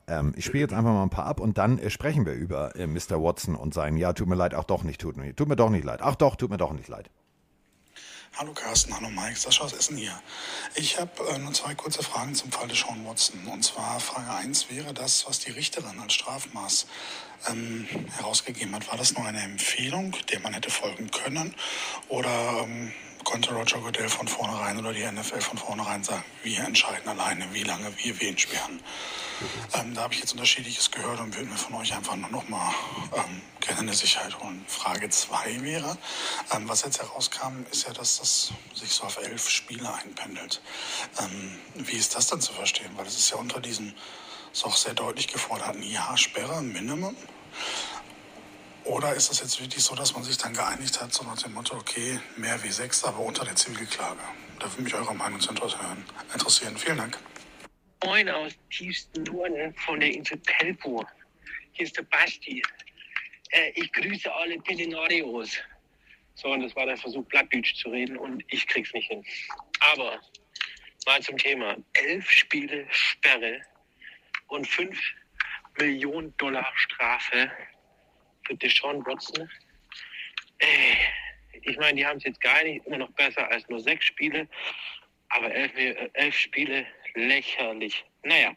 Ähm, 0.08 0.32
ich 0.36 0.44
spiele 0.44 0.62
jetzt 0.62 0.74
einfach 0.74 0.92
mal 0.92 1.02
ein 1.02 1.10
paar 1.10 1.26
ab 1.26 1.40
und 1.40 1.58
dann 1.58 1.78
äh, 1.78 1.90
sprechen 1.90 2.26
wir 2.26 2.34
über 2.34 2.74
äh, 2.76 2.86
Mr. 2.86 3.22
Watson 3.22 3.54
und 3.54 3.74
sein 3.74 3.96
Ja, 3.96 4.12
tut 4.12 4.28
mir 4.28 4.36
leid, 4.36 4.54
ach 4.54 4.64
doch 4.64 4.84
nicht, 4.84 5.00
tut 5.00 5.16
mir, 5.16 5.34
tut 5.34 5.48
mir 5.48 5.56
doch 5.56 5.70
nicht 5.70 5.84
leid. 5.84 6.00
Ach 6.02 6.14
doch, 6.14 6.36
tut 6.36 6.50
mir 6.50 6.56
doch 6.56 6.72
nicht 6.72 6.88
leid. 6.88 7.10
Hallo 8.38 8.52
Carsten, 8.52 8.94
hallo 8.94 9.08
Mike, 9.08 9.38
Sascha 9.38 9.64
aus 9.64 9.72
Essen 9.72 9.96
hier. 9.96 10.12
Ich 10.74 11.00
habe 11.00 11.26
äh, 11.30 11.38
nur 11.38 11.54
zwei 11.54 11.74
kurze 11.74 12.02
Fragen 12.02 12.34
zum 12.34 12.52
Fall 12.52 12.68
des 12.68 12.80
Sean 12.80 13.02
Watson. 13.06 13.46
Und 13.46 13.64
zwar 13.64 13.98
Frage 13.98 14.30
1 14.30 14.68
wäre 14.68 14.92
das, 14.92 15.26
was 15.26 15.38
die 15.38 15.52
Richterin 15.52 15.98
als 15.98 16.12
Strafmaß 16.12 16.86
ähm, 17.48 17.88
herausgegeben 18.18 18.74
hat. 18.74 18.90
War 18.90 18.98
das 18.98 19.16
nur 19.16 19.24
eine 19.24 19.40
Empfehlung, 19.40 20.14
der 20.30 20.40
man 20.40 20.52
hätte 20.52 20.68
folgen 20.68 21.10
können? 21.10 21.54
Oder 22.08 22.60
ähm, 22.62 22.92
konnte 23.26 23.52
Roger 23.52 23.80
Goodell 23.80 24.08
von 24.08 24.28
vornherein 24.28 24.78
oder 24.78 24.92
die 24.92 25.04
NFL 25.04 25.40
von 25.40 25.58
vornherein 25.58 26.02
sagen, 26.04 26.24
wir 26.44 26.60
entscheiden 26.60 27.08
alleine, 27.08 27.52
wie 27.52 27.64
lange 27.64 27.92
wir 27.98 28.20
wen 28.20 28.38
sperren? 28.38 28.80
Ähm, 29.74 29.94
da 29.94 30.02
habe 30.02 30.14
ich 30.14 30.20
jetzt 30.20 30.32
unterschiedliches 30.32 30.92
gehört 30.92 31.18
und 31.18 31.34
würde 31.34 31.50
mir 31.50 31.56
von 31.56 31.74
euch 31.74 31.92
einfach 31.92 32.14
nur 32.14 32.30
noch 32.30 32.48
mal 32.48 32.72
ähm, 33.16 33.42
gerne 33.60 33.80
eine 33.80 33.94
Sicherheit 33.94 34.38
holen. 34.38 34.64
Frage 34.68 35.10
2 35.10 35.60
wäre, 35.62 35.98
ähm, 36.52 36.68
was 36.68 36.84
jetzt 36.84 37.00
herauskam, 37.00 37.66
ist 37.72 37.88
ja, 37.88 37.92
dass 37.92 38.18
das 38.18 38.52
sich 38.74 38.90
so 38.90 39.02
auf 39.02 39.18
elf 39.18 39.50
Spiele 39.50 39.92
einpendelt. 39.92 40.62
Ähm, 41.18 41.58
wie 41.74 41.96
ist 41.96 42.14
das 42.14 42.28
dann 42.28 42.40
zu 42.40 42.52
verstehen? 42.52 42.92
Weil 42.94 43.06
es 43.06 43.18
ist 43.18 43.30
ja 43.30 43.38
unter 43.38 43.60
diesen 43.60 43.92
so 44.52 44.66
auch 44.66 44.76
sehr 44.76 44.94
deutlich 44.94 45.26
geforderten 45.26 45.82
Ja-Sperre 45.82 46.62
Minimum. 46.62 47.16
Oder 48.86 49.14
ist 49.14 49.32
es 49.32 49.40
jetzt 49.40 49.60
wirklich 49.60 49.82
so, 49.82 49.96
dass 49.96 50.14
man 50.14 50.22
sich 50.22 50.38
dann 50.38 50.54
geeinigt 50.54 51.00
hat, 51.00 51.12
so 51.12 51.24
nach 51.24 51.42
dem 51.42 51.54
Motto, 51.54 51.76
okay, 51.76 52.20
mehr 52.36 52.62
wie 52.62 52.70
sechs, 52.70 53.02
aber 53.02 53.18
unter 53.18 53.44
der 53.44 53.56
Zivilklage? 53.56 54.20
Da 54.60 54.70
würde 54.70 54.82
mich 54.82 54.94
eure 54.94 55.12
Meinung 55.12 55.40
zu 55.40 55.50
interessieren. 55.50 56.04
interessieren. 56.32 56.76
Vielen 56.76 56.98
Dank. 56.98 57.18
Moin 58.04 58.28
aus 58.28 58.52
tiefsten 58.70 59.24
Norden 59.24 59.74
von 59.74 59.98
der 59.98 60.12
Insel 60.12 60.36
Pelpo. 60.38 61.04
Hier 61.72 61.84
ist 61.84 61.96
der 61.96 62.04
Basti. 62.04 62.62
Äh, 63.50 63.72
ich 63.74 63.92
grüße 63.92 64.32
alle 64.32 64.56
Pelinarios. 64.60 65.56
So, 66.36 66.48
und 66.52 66.62
das 66.62 66.76
war 66.76 66.86
der 66.86 66.96
Versuch, 66.96 67.24
Blattdeutsch 67.26 67.74
zu 67.74 67.88
reden 67.88 68.16
und 68.16 68.44
ich 68.48 68.68
krieg's 68.68 68.92
nicht 68.92 69.08
hin. 69.08 69.24
Aber 69.80 70.20
mal 71.06 71.20
zum 71.22 71.36
Thema. 71.38 71.76
Elf 71.94 72.30
Spiele 72.30 72.86
Sperre 72.90 73.60
und 74.46 74.64
fünf 74.64 74.96
Millionen 75.76 76.36
Dollar 76.36 76.72
Strafe 76.76 77.50
Deshaun 78.54 79.04
Watson. 79.06 79.48
Äh, 80.58 80.96
ich 81.62 81.76
meine, 81.78 81.96
die 81.96 82.06
haben 82.06 82.18
es 82.18 82.24
jetzt 82.24 82.40
gar 82.40 82.62
nicht 82.62 82.86
immer 82.86 82.98
noch 82.98 83.10
besser 83.12 83.50
als 83.50 83.68
nur 83.68 83.80
sechs 83.80 84.06
Spiele. 84.06 84.48
Aber 85.30 85.52
elf, 85.52 85.76
äh, 85.76 86.08
elf 86.14 86.36
Spiele 86.36 86.86
lächerlich. 87.14 88.04
Naja, 88.22 88.56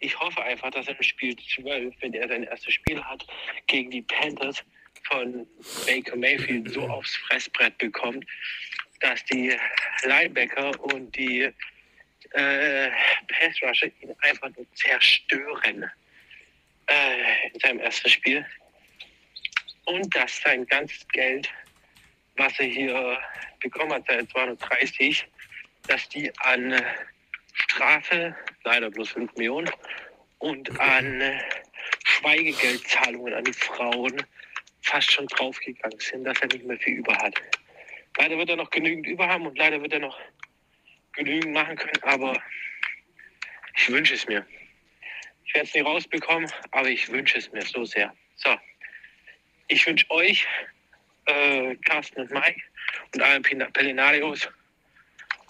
ich 0.00 0.18
hoffe 0.18 0.42
einfach, 0.42 0.70
dass 0.70 0.88
er 0.88 0.96
im 0.96 1.02
Spiel 1.02 1.36
12, 1.36 1.94
wenn 2.00 2.14
er 2.14 2.28
sein 2.28 2.44
erstes 2.44 2.74
Spiel 2.74 3.02
hat, 3.02 3.26
gegen 3.66 3.90
die 3.90 4.02
Panthers 4.02 4.62
von 5.08 5.46
Baker 5.86 6.16
Mayfield 6.16 6.70
so 6.70 6.82
aufs 6.88 7.16
Fressbrett 7.16 7.76
bekommt, 7.78 8.24
dass 9.00 9.24
die 9.26 9.56
Linebacker 10.04 10.78
und 10.80 11.14
die 11.16 11.50
äh, 12.32 12.90
Pass 13.28 13.62
Rusher 13.62 13.90
ihn 14.00 14.14
einfach 14.20 14.50
nur 14.56 14.66
zerstören 14.74 15.90
äh, 16.86 17.48
in 17.52 17.60
seinem 17.60 17.78
ersten 17.80 18.08
Spiel. 18.08 18.46
Und 19.86 20.14
dass 20.14 20.40
sein 20.40 20.66
ganzes 20.66 21.06
Geld, 21.08 21.48
was 22.36 22.58
er 22.58 22.66
hier 22.66 23.18
bekommen 23.60 23.92
hat, 23.92 24.04
seit 24.08 24.30
230, 24.30 25.26
dass 25.88 26.08
die 26.08 26.30
an 26.40 26.72
äh, 26.72 26.82
Strafe, 27.52 28.34
leider 28.64 28.90
bloß 28.90 29.10
5 29.10 29.34
Millionen, 29.36 29.70
und 30.38 30.80
an 30.80 31.20
äh, 31.20 31.38
Schweigegeldzahlungen 32.04 33.34
an 33.34 33.44
die 33.44 33.52
Frauen 33.52 34.22
fast 34.82 35.12
schon 35.12 35.26
draufgegangen 35.28 35.98
sind, 35.98 36.24
dass 36.24 36.40
er 36.40 36.48
nicht 36.48 36.64
mehr 36.64 36.78
viel 36.78 36.98
über 36.98 37.16
hat. 37.16 37.34
Leider 38.18 38.36
wird 38.38 38.50
er 38.50 38.56
noch 38.56 38.70
genügend 38.70 39.06
über 39.06 39.26
haben 39.28 39.46
und 39.46 39.58
leider 39.58 39.80
wird 39.80 39.92
er 39.92 40.00
noch 40.00 40.18
genügend 41.12 41.52
machen 41.52 41.76
können, 41.76 42.02
aber 42.02 42.40
ich 43.76 43.88
wünsche 43.88 44.14
es 44.14 44.26
mir. 44.26 44.46
Ich 45.46 45.54
werde 45.54 45.68
es 45.68 45.74
nicht 45.74 45.86
rausbekommen, 45.86 46.50
aber 46.70 46.88
ich 46.88 47.10
wünsche 47.10 47.38
es 47.38 47.50
mir 47.52 47.62
so 47.62 47.84
sehr. 47.84 48.14
So, 48.36 48.56
ich 49.68 49.86
wünsche 49.86 50.08
euch, 50.10 50.46
äh, 51.26 51.74
Carsten 51.76 52.20
und 52.20 52.30
Mike 52.30 52.60
und 53.14 53.22
allen 53.22 53.42
Pelinarios, 53.42 54.48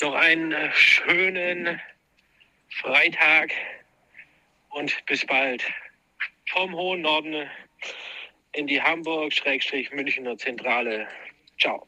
noch 0.01 0.15
einen 0.15 0.53
äh, 0.53 0.71
schönen 0.73 1.81
Freitag 2.81 3.51
und 4.71 4.95
bis 5.07 5.25
bald. 5.27 5.63
Vom 6.53 6.75
hohen 6.75 7.01
Norden 7.01 7.49
in 8.53 8.67
die 8.67 8.81
Hamburg-Münchner 8.81 10.37
Zentrale. 10.37 11.07
Ciao. 11.59 11.87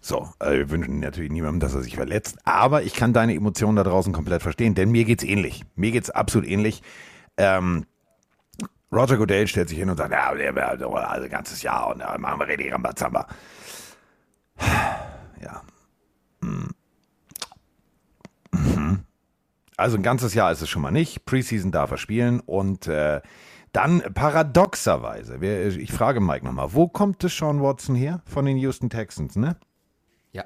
So, 0.00 0.28
äh, 0.40 0.52
wir 0.52 0.70
wünschen 0.70 1.00
natürlich 1.00 1.30
niemandem, 1.30 1.60
dass 1.60 1.74
er 1.74 1.82
sich 1.82 1.94
verletzt, 1.94 2.38
aber 2.44 2.82
ich 2.82 2.94
kann 2.94 3.12
deine 3.12 3.34
Emotionen 3.34 3.76
da 3.76 3.84
draußen 3.84 4.12
komplett 4.12 4.42
verstehen, 4.42 4.74
denn 4.74 4.90
mir 4.90 5.04
geht's 5.04 5.22
ähnlich. 5.22 5.62
Mir 5.76 5.92
geht's 5.92 6.10
absolut 6.10 6.48
ähnlich. 6.48 6.82
Ähm, 7.36 7.86
Roger 8.92 9.16
Goodell 9.16 9.46
stellt 9.46 9.68
sich 9.70 9.78
hin 9.78 9.88
und 9.88 9.96
sagt, 9.96 10.12
ja, 10.12 10.32
wir 10.36 10.54
werden 10.54 10.82
also 10.84 10.94
ein 11.24 11.30
ganzes 11.30 11.62
Jahr 11.62 11.88
und 11.92 12.00
dann 12.00 12.20
machen 12.20 12.38
wir 12.40 12.48
richtig 12.48 12.72
Rambazamba. 12.72 13.26
Ja. 15.40 15.62
Hm. 16.42 16.68
Mhm. 18.52 19.00
Also 19.76 19.96
ein 19.96 20.02
ganzes 20.04 20.34
Jahr 20.34 20.52
ist 20.52 20.60
es 20.62 20.68
schon 20.68 20.82
mal 20.82 20.92
nicht. 20.92 21.24
Preseason 21.24 21.72
darf 21.72 21.90
er 21.90 21.96
spielen 21.96 22.38
und 22.40 22.86
äh, 22.86 23.20
dann 23.72 24.02
paradoxerweise, 24.14 25.40
wer- 25.40 25.66
ich 25.66 25.90
frage 25.92 26.20
Mike 26.20 26.44
nochmal, 26.44 26.74
wo 26.74 26.86
kommt 26.86 27.22
Deshaun 27.24 27.60
Watson 27.62 27.96
her? 27.96 28.22
Von 28.26 28.44
den 28.44 28.56
Houston 28.58 28.88
Texans, 28.90 29.34
ne? 29.34 29.56
Ja. 30.32 30.44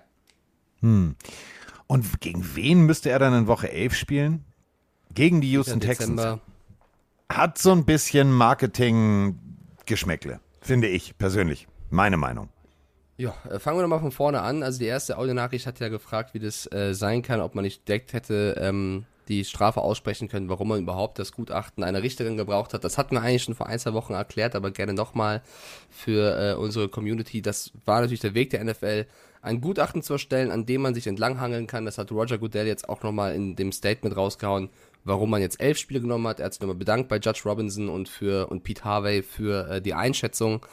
Und 0.80 2.20
gegen 2.20 2.54
wen 2.56 2.86
müsste 2.86 3.10
er 3.10 3.18
dann 3.18 3.34
in 3.34 3.46
Woche 3.48 3.70
11 3.70 3.94
spielen? 3.94 4.44
Gegen 5.12 5.40
die 5.42 5.50
Houston 5.52 5.80
Texans. 5.80 6.10
Dezember. 6.16 6.40
Hat 7.28 7.58
so 7.58 7.72
ein 7.72 7.84
bisschen 7.84 8.32
Marketing-Geschmäckle, 8.32 10.40
finde 10.60 10.88
ich 10.88 11.18
persönlich. 11.18 11.68
Meine 11.90 12.16
Meinung. 12.16 12.48
Ja, 13.18 13.34
äh, 13.50 13.58
fangen 13.58 13.78
wir 13.78 13.82
doch 13.82 13.88
mal 13.88 14.00
von 14.00 14.12
vorne 14.12 14.42
an. 14.42 14.62
Also 14.62 14.78
die 14.78 14.86
erste 14.86 15.18
Audionachricht 15.18 15.66
hat 15.66 15.80
ja 15.80 15.88
gefragt, 15.88 16.34
wie 16.34 16.38
das 16.38 16.70
äh, 16.72 16.92
sein 16.92 17.22
kann, 17.22 17.40
ob 17.40 17.54
man 17.54 17.64
nicht 17.64 17.88
direkt 17.88 18.12
hätte 18.12 18.56
ähm, 18.60 19.06
die 19.28 19.44
Strafe 19.44 19.80
aussprechen 19.80 20.28
können, 20.28 20.48
warum 20.48 20.68
man 20.68 20.80
überhaupt 20.80 21.18
das 21.18 21.32
Gutachten 21.32 21.82
einer 21.82 22.02
Richterin 22.02 22.36
gebraucht 22.36 22.74
hat. 22.74 22.84
Das 22.84 22.98
hatten 22.98 23.14
wir 23.14 23.22
eigentlich 23.22 23.42
schon 23.42 23.54
vor 23.54 23.66
ein, 23.66 23.78
zwei 23.78 23.94
Wochen 23.94 24.12
erklärt, 24.12 24.54
aber 24.54 24.70
gerne 24.70 24.92
nochmal 24.92 25.42
für 25.90 26.38
äh, 26.38 26.54
unsere 26.54 26.88
Community. 26.88 27.42
Das 27.42 27.72
war 27.84 28.00
natürlich 28.00 28.20
der 28.20 28.34
Weg 28.34 28.50
der 28.50 28.62
NFL, 28.62 29.06
ein 29.42 29.60
Gutachten 29.60 30.02
zu 30.02 30.14
erstellen, 30.14 30.50
an 30.50 30.66
dem 30.66 30.82
man 30.82 30.94
sich 30.94 31.06
entlanghangeln 31.06 31.66
kann. 31.66 31.84
Das 31.84 31.98
hat 31.98 32.12
Roger 32.12 32.38
Goodell 32.38 32.66
jetzt 32.66 32.88
auch 32.88 33.02
nochmal 33.02 33.34
in 33.34 33.56
dem 33.56 33.72
Statement 33.72 34.16
rausgehauen, 34.16 34.70
warum 35.06 35.30
man 35.30 35.40
jetzt 35.40 35.60
elf 35.60 35.78
Spiele 35.78 36.00
genommen 36.00 36.26
hat. 36.26 36.40
Er 36.40 36.46
hat 36.46 36.52
sich 36.52 36.60
nochmal 36.60 36.76
bedankt 36.76 37.08
bei 37.08 37.16
Judge 37.16 37.42
Robinson 37.44 37.88
und 37.88 38.08
für 38.08 38.48
und 38.48 38.64
Pete 38.64 38.84
Harvey 38.84 39.22
für 39.22 39.70
äh, 39.70 39.80
die 39.80 39.94
Einschätzung. 39.94 40.66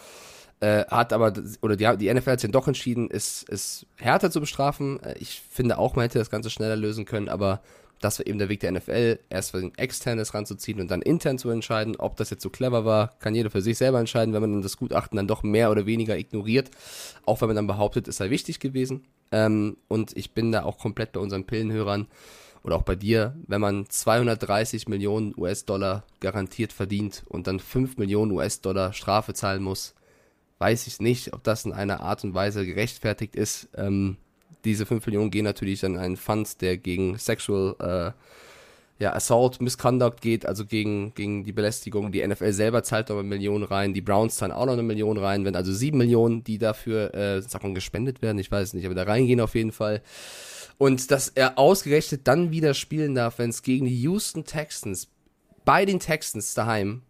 Äh, 0.59 0.85
hat 0.87 1.13
aber, 1.13 1.33
oder 1.61 1.75
die, 1.75 1.97
die 1.97 2.13
NFL 2.13 2.31
hat 2.31 2.39
sich 2.39 2.47
dann 2.47 2.59
doch 2.59 2.67
entschieden, 2.67 3.09
es, 3.11 3.45
es 3.47 3.85
härter 3.97 4.31
zu 4.31 4.39
bestrafen. 4.39 5.01
Äh, 5.03 5.15
ich 5.19 5.41
finde 5.49 5.77
auch, 5.77 5.95
man 5.95 6.03
hätte 6.03 6.19
das 6.19 6.29
Ganze 6.29 6.49
schneller 6.49 6.75
lösen 6.75 7.05
können, 7.05 7.29
aber 7.29 7.61
das 8.01 8.19
war 8.19 8.27
eben 8.27 8.39
der 8.39 8.49
Weg 8.49 8.59
der 8.59 8.71
NFL, 8.71 9.19
erst 9.29 9.55
ein 9.55 9.71
externes 9.77 10.33
ranzuziehen 10.33 10.81
und 10.81 10.89
dann 10.91 11.01
intern 11.01 11.37
zu 11.37 11.49
entscheiden. 11.49 11.95
Ob 11.97 12.17
das 12.17 12.29
jetzt 12.31 12.43
so 12.43 12.49
clever 12.49 12.85
war, 12.85 13.17
kann 13.19 13.35
jeder 13.35 13.49
für 13.49 13.61
sich 13.61 13.77
selber 13.77 13.99
entscheiden, 13.99 14.33
wenn 14.33 14.41
man 14.41 14.53
dann 14.53 14.61
das 14.61 14.77
Gutachten 14.77 15.15
dann 15.15 15.27
doch 15.27 15.43
mehr 15.43 15.71
oder 15.71 15.85
weniger 15.85 16.17
ignoriert, 16.17 16.69
auch 17.25 17.41
wenn 17.41 17.47
man 17.47 17.55
dann 17.55 17.67
behauptet, 17.67 18.07
es 18.07 18.17
sei 18.17 18.29
wichtig 18.29 18.59
gewesen. 18.59 19.05
Ähm, 19.31 19.77
und 19.87 20.17
ich 20.17 20.31
bin 20.31 20.51
da 20.51 20.63
auch 20.63 20.77
komplett 20.77 21.13
bei 21.13 21.19
unseren 21.19 21.45
Pillenhörern 21.45 22.07
oder 22.63 22.77
auch 22.77 22.83
bei 22.83 22.95
dir, 22.95 23.35
wenn 23.47 23.61
man 23.61 23.89
230 23.89 24.87
Millionen 24.87 25.33
US-Dollar 25.37 26.03
garantiert 26.21 26.71
verdient 26.71 27.23
und 27.27 27.47
dann 27.47 27.59
5 27.59 27.97
Millionen 27.97 28.31
US-Dollar 28.31 28.93
Strafe 28.93 29.33
zahlen 29.33 29.61
muss, 29.61 29.93
weiß 30.59 30.87
ich 30.87 30.99
nicht, 30.99 31.33
ob 31.33 31.43
das 31.43 31.65
in 31.65 31.73
einer 31.73 31.99
Art 31.99 32.23
und 32.23 32.33
Weise 32.33 32.65
gerechtfertigt 32.65 33.35
ist. 33.35 33.67
Ähm, 33.75 34.15
diese 34.63 34.85
5 34.85 35.05
Millionen 35.05 35.29
gehen 35.29 35.43
natürlich 35.43 35.83
an 35.85 35.97
einen 35.97 36.15
Fund, 36.15 36.61
der 36.61 36.77
gegen 36.77 37.17
Sexual 37.17 37.75
äh, 37.79 39.03
ja, 39.03 39.13
Assault, 39.13 39.61
Misconduct 39.61 40.21
geht, 40.21 40.45
also 40.45 40.65
gegen, 40.65 41.13
gegen 41.15 41.43
die 41.43 41.51
Belästigung. 41.51 42.13
Die 42.13 42.25
NFL 42.25 42.53
selber 42.53 42.83
zahlt 42.83 43.09
noch 43.09 43.17
eine 43.17 43.27
Million 43.27 43.63
rein, 43.63 43.93
die 43.93 44.01
Browns 44.01 44.35
zahlen 44.37 44.53
auch 44.53 44.65
noch 44.65 44.73
eine 44.73 44.83
Million 44.83 45.17
rein, 45.17 45.43
wenn 45.43 45.57
also 45.57 45.73
7 45.73 45.97
Millionen, 45.97 46.45
die 46.45 46.59
dafür, 46.59 47.13
äh, 47.13 47.41
sagt 47.41 47.63
man, 47.63 47.75
gespendet 47.75 48.21
werden, 48.21 48.37
ich 48.37 48.49
weiß 48.49 48.73
nicht, 48.73 48.85
aber 48.85 48.95
da 48.95 49.03
reingehen 49.03 49.41
auf 49.41 49.55
jeden 49.55 49.73
Fall. 49.73 50.01
Und 50.77 51.11
dass 51.11 51.29
er 51.29 51.57
ausgerechnet 51.57 52.27
dann 52.27 52.51
wieder 52.51 52.73
spielen 52.73 53.15
darf, 53.15 53.37
wenn 53.37 53.49
es 53.49 53.61
gegen 53.61 53.85
die 53.85 54.01
Houston 54.01 54.43
Texans, 54.43 55.07
bei 55.65 55.85
den 55.85 55.99
Texans 55.99 56.53
daheim, 56.53 57.03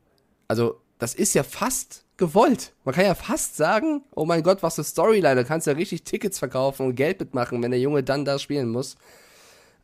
also 0.48 0.79
das 1.00 1.15
ist 1.15 1.34
ja 1.34 1.43
fast 1.43 2.05
gewollt. 2.17 2.74
Man 2.86 2.93
kann 2.93 3.05
ja 3.05 3.15
fast 3.15 3.58
sagen, 3.58 4.03
oh 4.15 4.25
mein 4.25 4.43
Gott, 4.43 4.62
was 4.62 4.75
für 4.75 4.84
Storyline, 4.84 5.36
da 5.36 5.43
kannst 5.43 5.67
du 5.67 5.72
ja 5.72 5.77
richtig 5.77 6.03
Tickets 6.03 6.39
verkaufen 6.39 6.86
und 6.86 6.96
Geld 6.96 7.20
mitmachen, 7.20 7.62
wenn 7.63 7.72
der 7.72 7.79
Junge 7.79 8.03
dann 8.03 8.25
da 8.25 8.38
spielen 8.38 8.70
muss. 8.70 8.96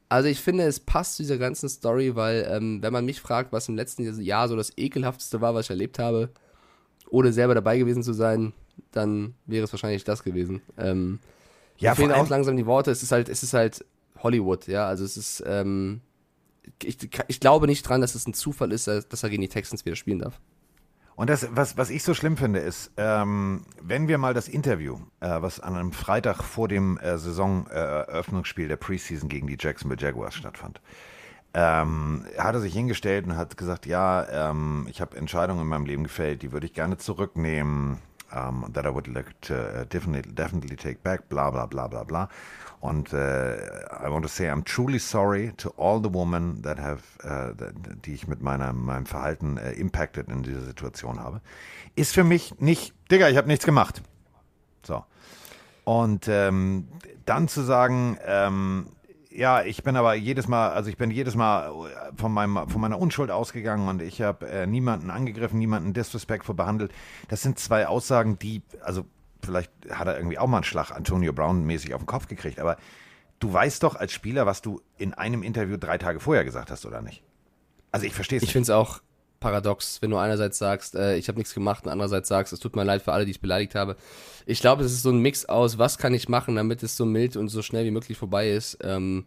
Also 0.07 0.27
ich 0.27 0.39
finde, 0.39 0.63
es 0.63 0.79
passt 0.79 1.17
zu 1.17 1.23
dieser 1.23 1.37
ganzen 1.37 1.69
Story, 1.69 2.15
weil 2.15 2.47
ähm, 2.49 2.81
wenn 2.81 2.93
man 2.93 3.05
mich 3.05 3.21
fragt, 3.21 3.51
was 3.51 3.69
im 3.69 3.75
letzten 3.75 4.21
Jahr 4.21 4.47
so 4.47 4.55
das 4.55 4.75
ekelhafteste 4.77 5.41
war, 5.41 5.53
was 5.53 5.65
ich 5.65 5.69
erlebt 5.69 5.99
habe, 5.99 6.29
ohne 7.09 7.31
selber 7.31 7.55
dabei 7.55 7.77
gewesen 7.77 8.03
zu 8.03 8.13
sein, 8.13 8.53
dann 8.91 9.35
wäre 9.45 9.65
es 9.65 9.73
wahrscheinlich 9.73 10.03
das 10.03 10.23
gewesen. 10.23 10.61
Ähm, 10.77 11.19
ja, 11.79 11.95
fehlen 11.95 12.11
auch 12.11 12.29
langsam 12.29 12.57
die 12.57 12.65
Worte. 12.65 12.91
Es 12.91 13.03
ist 13.03 13.11
halt, 13.11 13.29
es 13.29 13.43
ist 13.43 13.53
halt 13.53 13.85
Hollywood, 14.21 14.67
ja. 14.67 14.87
Also 14.87 15.03
es 15.03 15.17
ist, 15.17 15.43
ähm, 15.45 16.01
ich, 16.83 16.97
ich 17.27 17.39
glaube 17.39 17.67
nicht 17.67 17.87
dran, 17.87 18.01
dass 18.01 18.15
es 18.15 18.27
ein 18.27 18.33
Zufall 18.33 18.71
ist, 18.71 18.87
dass 18.87 19.23
er 19.23 19.29
gegen 19.29 19.41
die 19.41 19.49
Texans 19.49 19.85
wieder 19.85 19.95
spielen 19.95 20.19
darf. 20.19 20.39
Und 21.19 21.29
das, 21.29 21.49
was, 21.51 21.75
was 21.75 21.89
ich 21.89 22.03
so 22.03 22.13
schlimm 22.13 22.37
finde, 22.37 22.59
ist, 22.59 22.91
ähm, 22.95 23.65
wenn 23.81 24.07
wir 24.07 24.17
mal 24.17 24.33
das 24.33 24.47
Interview, 24.47 24.99
äh, 25.19 25.41
was 25.41 25.59
an 25.59 25.75
einem 25.75 25.91
Freitag 25.91 26.43
vor 26.43 26.69
dem 26.69 26.97
äh, 26.97 27.17
Saisoneröffnungsspiel 27.17 28.65
äh, 28.65 28.69
der 28.69 28.77
Preseason 28.77 29.27
gegen 29.27 29.47
die 29.47 29.57
Jacksonville 29.59 29.99
Jaguars 29.99 30.35
stattfand, 30.35 30.79
ähm, 31.53 32.25
hat 32.37 32.55
er 32.55 32.61
sich 32.61 32.73
hingestellt 32.73 33.25
und 33.25 33.35
hat 33.35 33.57
gesagt, 33.57 33.85
ja, 33.85 34.51
ähm, 34.51 34.87
ich 34.89 35.01
habe 35.01 35.17
Entscheidungen 35.17 35.61
in 35.61 35.67
meinem 35.67 35.85
Leben 35.85 36.03
gefällt, 36.03 36.41
die 36.41 36.53
würde 36.53 36.67
ich 36.67 36.73
gerne 36.73 36.97
zurücknehmen, 36.97 37.97
um, 38.31 38.69
that 38.73 38.85
I 38.85 38.89
would 38.89 39.07
like 39.07 39.39
to 39.41 39.55
uh, 39.55 39.85
definitely, 39.85 40.31
definitely 40.31 40.75
take 40.75 41.03
back, 41.03 41.29
bla 41.29 41.51
bla 41.51 41.65
bla 41.65 41.87
bla 41.87 42.03
bla. 42.03 42.29
Und 42.81 43.11
äh, 43.11 43.57
I 43.57 44.09
want 44.09 44.23
to 44.23 44.29
say 44.29 44.49
I'm 44.49 44.63
truly 44.63 44.99
sorry 44.99 45.51
to 45.57 45.73
all 45.77 46.01
the 46.01 46.13
women 46.13 46.61
that 46.61 46.79
have, 46.79 47.03
äh, 47.23 47.53
die 48.05 48.13
ich 48.13 48.27
mit 48.27 48.41
meiner, 48.41 48.71
meinem 48.71 49.05
Verhalten 49.05 49.57
äh, 49.57 49.73
impacted 49.73 50.29
in 50.29 50.43
dieser 50.43 50.61
Situation 50.61 51.19
habe. 51.19 51.41
Ist 51.95 52.13
für 52.13 52.23
mich 52.23 52.53
nicht, 52.59 52.93
Digga, 53.11 53.27
ich 53.27 53.37
habe 53.37 53.47
nichts 53.47 53.65
gemacht. 53.65 54.01
So. 54.83 55.03
Und 55.83 56.27
ähm, 56.29 56.87
dann 57.25 57.47
zu 57.47 57.61
sagen, 57.63 58.17
ähm, 58.25 58.87
ja, 59.39 59.63
ich 59.63 59.83
bin 59.83 59.95
aber 59.95 60.15
jedes 60.15 60.49
Mal, 60.49 60.71
also 60.71 60.89
ich 60.89 60.97
bin 60.97 61.11
jedes 61.11 61.33
Mal 61.33 61.71
von, 62.17 62.33
meinem, 62.33 62.67
von 62.67 62.81
meiner 62.81 62.99
Unschuld 62.99 63.31
ausgegangen 63.31 63.87
und 63.87 64.01
ich 64.01 64.21
habe 64.21 64.45
äh, 64.49 64.67
niemanden 64.67 65.09
angegriffen, 65.09 65.57
niemanden 65.57 65.93
disrespectful 65.93 66.55
behandelt. 66.55 66.91
Das 67.29 67.41
sind 67.41 67.57
zwei 67.57 67.87
Aussagen, 67.87 68.37
die, 68.37 68.63
also 68.81 69.05
vielleicht 69.41 69.71
hat 69.89 70.07
er 70.07 70.17
irgendwie 70.17 70.37
auch 70.37 70.47
mal 70.47 70.57
einen 70.57 70.65
Schlag 70.65 70.91
Antonio 70.91 71.31
Brown 71.31 71.63
mäßig 71.63 71.93
auf 71.93 72.01
den 72.01 72.05
Kopf 72.05 72.27
gekriegt, 72.27 72.59
aber 72.59 72.75
du 73.39 73.53
weißt 73.53 73.81
doch 73.81 73.95
als 73.95 74.11
Spieler, 74.11 74.45
was 74.45 74.61
du 74.61 74.81
in 74.97 75.13
einem 75.13 75.41
Interview 75.41 75.77
drei 75.77 75.97
Tage 75.97 76.19
vorher 76.19 76.43
gesagt 76.43 76.69
hast, 76.69 76.85
oder 76.85 77.01
nicht? 77.01 77.23
Also 77.93 78.05
ich 78.05 78.13
verstehe 78.13 78.39
es 78.39 78.41
nicht. 78.41 78.49
Ich 78.49 78.53
finde 78.53 78.63
es 78.63 78.69
auch 78.71 78.99
paradox, 79.39 80.01
wenn 80.01 80.11
du 80.11 80.17
einerseits 80.17 80.57
sagst, 80.57 80.95
äh, 80.95 81.17
ich 81.17 81.27
habe 81.27 81.37
nichts 81.37 81.53
gemacht 81.53 81.85
und 81.85 81.91
andererseits 81.91 82.27
sagst, 82.27 82.53
es 82.53 82.59
tut 82.59 82.75
mir 82.75 82.83
leid 82.83 83.01
für 83.01 83.13
alle, 83.13 83.25
die 83.25 83.31
ich 83.31 83.41
beleidigt 83.41 83.75
habe. 83.75 83.95
Ich 84.45 84.61
glaube, 84.61 84.83
es 84.83 84.91
ist 84.91 85.03
so 85.03 85.09
ein 85.09 85.19
Mix 85.19 85.45
aus, 85.45 85.77
was 85.77 85.97
kann 85.97 86.13
ich 86.13 86.29
machen, 86.29 86.55
damit 86.55 86.83
es 86.83 86.97
so 86.97 87.05
mild 87.05 87.37
und 87.37 87.49
so 87.49 87.61
schnell 87.61 87.85
wie 87.85 87.91
möglich 87.91 88.17
vorbei 88.17 88.51
ist. 88.51 88.77
Ähm, 88.81 89.25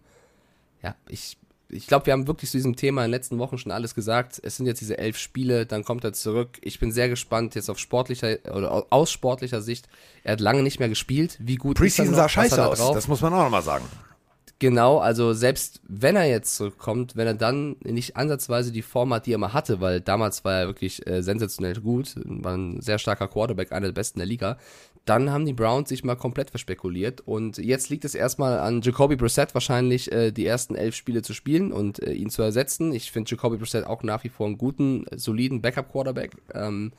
ja, 0.83 0.95
ich 1.09 1.37
ich 1.73 1.87
glaube, 1.87 2.07
wir 2.07 2.13
haben 2.13 2.27
wirklich 2.27 2.51
zu 2.51 2.59
diesem 2.59 2.77
Thema 2.77 3.03
in 3.03 3.11
den 3.11 3.13
letzten 3.13 3.39
Wochen 3.39 3.57
schon 3.57 3.73
alles 3.73 3.95
gesagt. 3.95 4.39
Es 4.43 4.59
sind 4.59 4.67
jetzt 4.67 4.83
diese 4.83 4.99
elf 4.99 5.17
Spiele, 5.17 5.65
dann 5.65 5.85
kommt 5.85 6.05
er 6.05 6.13
zurück. 6.13 6.59
Ich 6.61 6.79
bin 6.79 6.93
sehr 6.93 7.09
gespannt 7.09 7.55
jetzt 7.55 7.71
auf 7.71 7.79
sportlicher 7.79 8.39
oder 8.55 8.87
aus 8.91 9.11
sportlicher 9.11 9.63
Sicht. 9.63 9.89
Er 10.23 10.33
hat 10.33 10.41
lange 10.41 10.63
nicht 10.63 10.81
mehr 10.81 10.91
gespielt. 10.91 11.39
Wie 11.41 11.57
gut 11.57 11.79
Preseason 11.79 12.15
sah 12.15 12.29
scheiße 12.29 12.65
aus. 12.65 12.79
Das 12.79 13.09
muss 13.09 13.23
man 13.23 13.33
auch 13.33 13.45
nochmal 13.45 13.63
sagen. 13.63 13.87
Genau, 14.63 14.99
also 14.99 15.33
selbst 15.33 15.81
wenn 15.89 16.15
er 16.15 16.27
jetzt 16.27 16.55
zurückkommt, 16.55 17.17
wenn 17.17 17.27
er 17.27 17.35
dann 17.35 17.75
nicht 17.83 18.17
ansatzweise 18.17 18.71
die 18.71 18.83
Form 18.83 19.13
hat, 19.13 19.27
die 19.27 19.33
er 19.33 19.39
mal 19.39 19.53
hatte, 19.53 19.81
weil 19.81 20.01
damals 20.01 20.45
war 20.45 20.53
er 20.53 20.67
wirklich 20.69 21.05
äh, 21.05 21.21
sensationell 21.21 21.81
gut, 21.81 22.15
war 22.25 22.57
ein 22.57 22.81
sehr 22.81 23.01
starker 23.01 23.27
Quarterback, 23.27 23.73
einer 23.73 23.87
der 23.87 23.93
besten 23.93 24.21
der 24.21 24.29
Liga, 24.29 24.59
dann 25.05 25.33
haben 25.33 25.47
die 25.47 25.53
Browns 25.53 25.89
sich 25.89 26.05
mal 26.05 26.15
komplett 26.15 26.51
verspekuliert 26.51 27.23
und 27.23 27.59
jetzt 27.59 27.91
liegt 27.91 28.05
es 28.05 28.15
erstmal 28.15 28.61
an 28.61 28.83
Jacoby 28.83 29.17
Brissett 29.17 29.53
wahrscheinlich 29.53 30.13
äh, 30.13 30.31
die 30.31 30.47
ersten 30.47 30.77
elf 30.77 30.95
Spiele 30.95 31.23
zu 31.23 31.35
spielen 31.35 31.73
und 31.73 32.01
äh, 32.01 32.13
ihn 32.13 32.31
zu 32.31 32.43
ersetzen. 32.43 32.93
Ich 32.93 33.11
finde 33.11 33.33
Jacoby 33.33 33.57
Brissett 33.57 33.85
auch 33.85 34.05
nach 34.05 34.23
wie 34.23 34.29
vor 34.29 34.47
einen 34.47 34.59
guten, 34.59 35.07
soliden 35.17 35.61
Backup-Quarterback. 35.61 36.37
Ähm, 36.55 36.93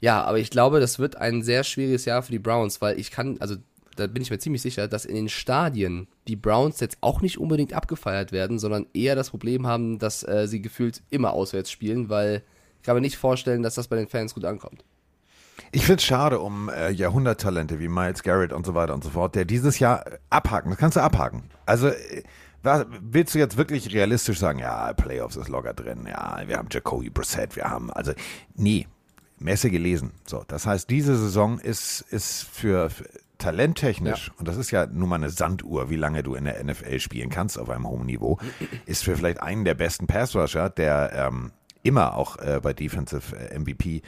ja, 0.00 0.24
aber 0.24 0.40
ich 0.40 0.50
glaube, 0.50 0.80
das 0.80 0.98
wird 0.98 1.18
ein 1.18 1.42
sehr 1.42 1.62
schwieriges 1.62 2.04
Jahr 2.04 2.24
für 2.24 2.32
die 2.32 2.40
Browns, 2.40 2.80
weil 2.80 2.98
ich 2.98 3.12
kann, 3.12 3.36
also 3.38 3.54
da 3.98 4.06
bin 4.06 4.22
ich 4.22 4.30
mir 4.30 4.38
ziemlich 4.38 4.62
sicher, 4.62 4.88
dass 4.88 5.04
in 5.04 5.14
den 5.14 5.28
Stadien 5.28 6.06
die 6.28 6.36
Browns 6.36 6.80
jetzt 6.80 6.98
auch 7.00 7.20
nicht 7.20 7.38
unbedingt 7.38 7.72
abgefeiert 7.72 8.32
werden, 8.32 8.58
sondern 8.58 8.86
eher 8.94 9.16
das 9.16 9.30
Problem 9.30 9.66
haben, 9.66 9.98
dass 9.98 10.26
äh, 10.26 10.46
sie 10.46 10.62
gefühlt 10.62 11.02
immer 11.10 11.32
auswärts 11.32 11.70
spielen, 11.70 12.08
weil 12.08 12.42
ich 12.76 12.82
kann 12.82 12.94
mir 12.94 13.00
nicht 13.00 13.16
vorstellen, 13.16 13.62
dass 13.62 13.74
das 13.74 13.88
bei 13.88 13.96
den 13.96 14.08
Fans 14.08 14.34
gut 14.34 14.44
ankommt. 14.44 14.84
Ich 15.72 15.84
finde 15.84 15.98
es 15.98 16.04
schade 16.04 16.38
um 16.38 16.68
äh, 16.68 16.90
Jahrhunderttalente 16.90 17.80
wie 17.80 17.88
Miles 17.88 18.22
Garrett 18.22 18.52
und 18.52 18.64
so 18.64 18.74
weiter 18.74 18.94
und 18.94 19.02
so 19.02 19.10
fort, 19.10 19.34
der 19.34 19.44
dieses 19.44 19.80
Jahr 19.80 20.04
abhaken, 20.30 20.70
das 20.70 20.78
kannst 20.78 20.96
du 20.96 21.00
abhaken. 21.00 21.50
Also 21.66 21.88
äh, 21.88 22.22
was, 22.62 22.86
willst 23.00 23.34
du 23.34 23.38
jetzt 23.38 23.56
wirklich 23.56 23.92
realistisch 23.92 24.38
sagen, 24.38 24.58
ja, 24.60 24.92
Playoffs 24.92 25.36
ist 25.36 25.48
locker 25.48 25.74
drin, 25.74 26.06
ja, 26.08 26.42
wir 26.46 26.56
haben 26.56 26.68
Jacoby 26.70 27.10
Brissett, 27.10 27.56
wir 27.56 27.64
haben, 27.64 27.90
also, 27.92 28.12
nee, 28.54 28.86
Messe 29.38 29.70
gelesen. 29.70 30.12
So, 30.26 30.44
das 30.48 30.66
heißt, 30.66 30.90
diese 30.90 31.16
Saison 31.16 31.58
ist, 31.60 32.00
ist 32.10 32.42
für, 32.42 32.90
für 32.90 33.04
talenttechnisch, 33.38 34.28
ja. 34.28 34.34
und 34.38 34.48
das 34.48 34.56
ist 34.56 34.70
ja 34.70 34.86
nun 34.86 35.08
mal 35.08 35.16
eine 35.16 35.30
Sanduhr, 35.30 35.90
wie 35.90 35.96
lange 35.96 36.22
du 36.22 36.34
in 36.34 36.44
der 36.44 36.62
NFL 36.62 37.00
spielen 37.00 37.30
kannst 37.30 37.58
auf 37.58 37.70
einem 37.70 37.88
hohen 37.88 38.06
Niveau, 38.06 38.38
ist 38.86 39.04
für 39.04 39.16
vielleicht 39.16 39.40
einen 39.40 39.64
der 39.64 39.74
besten 39.74 40.06
Passrusher, 40.06 40.70
der 40.70 41.12
ähm, 41.14 41.52
immer 41.82 42.16
auch 42.16 42.38
äh, 42.38 42.60
bei 42.62 42.72
Defensive 42.72 43.36
äh, 43.36 43.58
MVP 43.58 44.02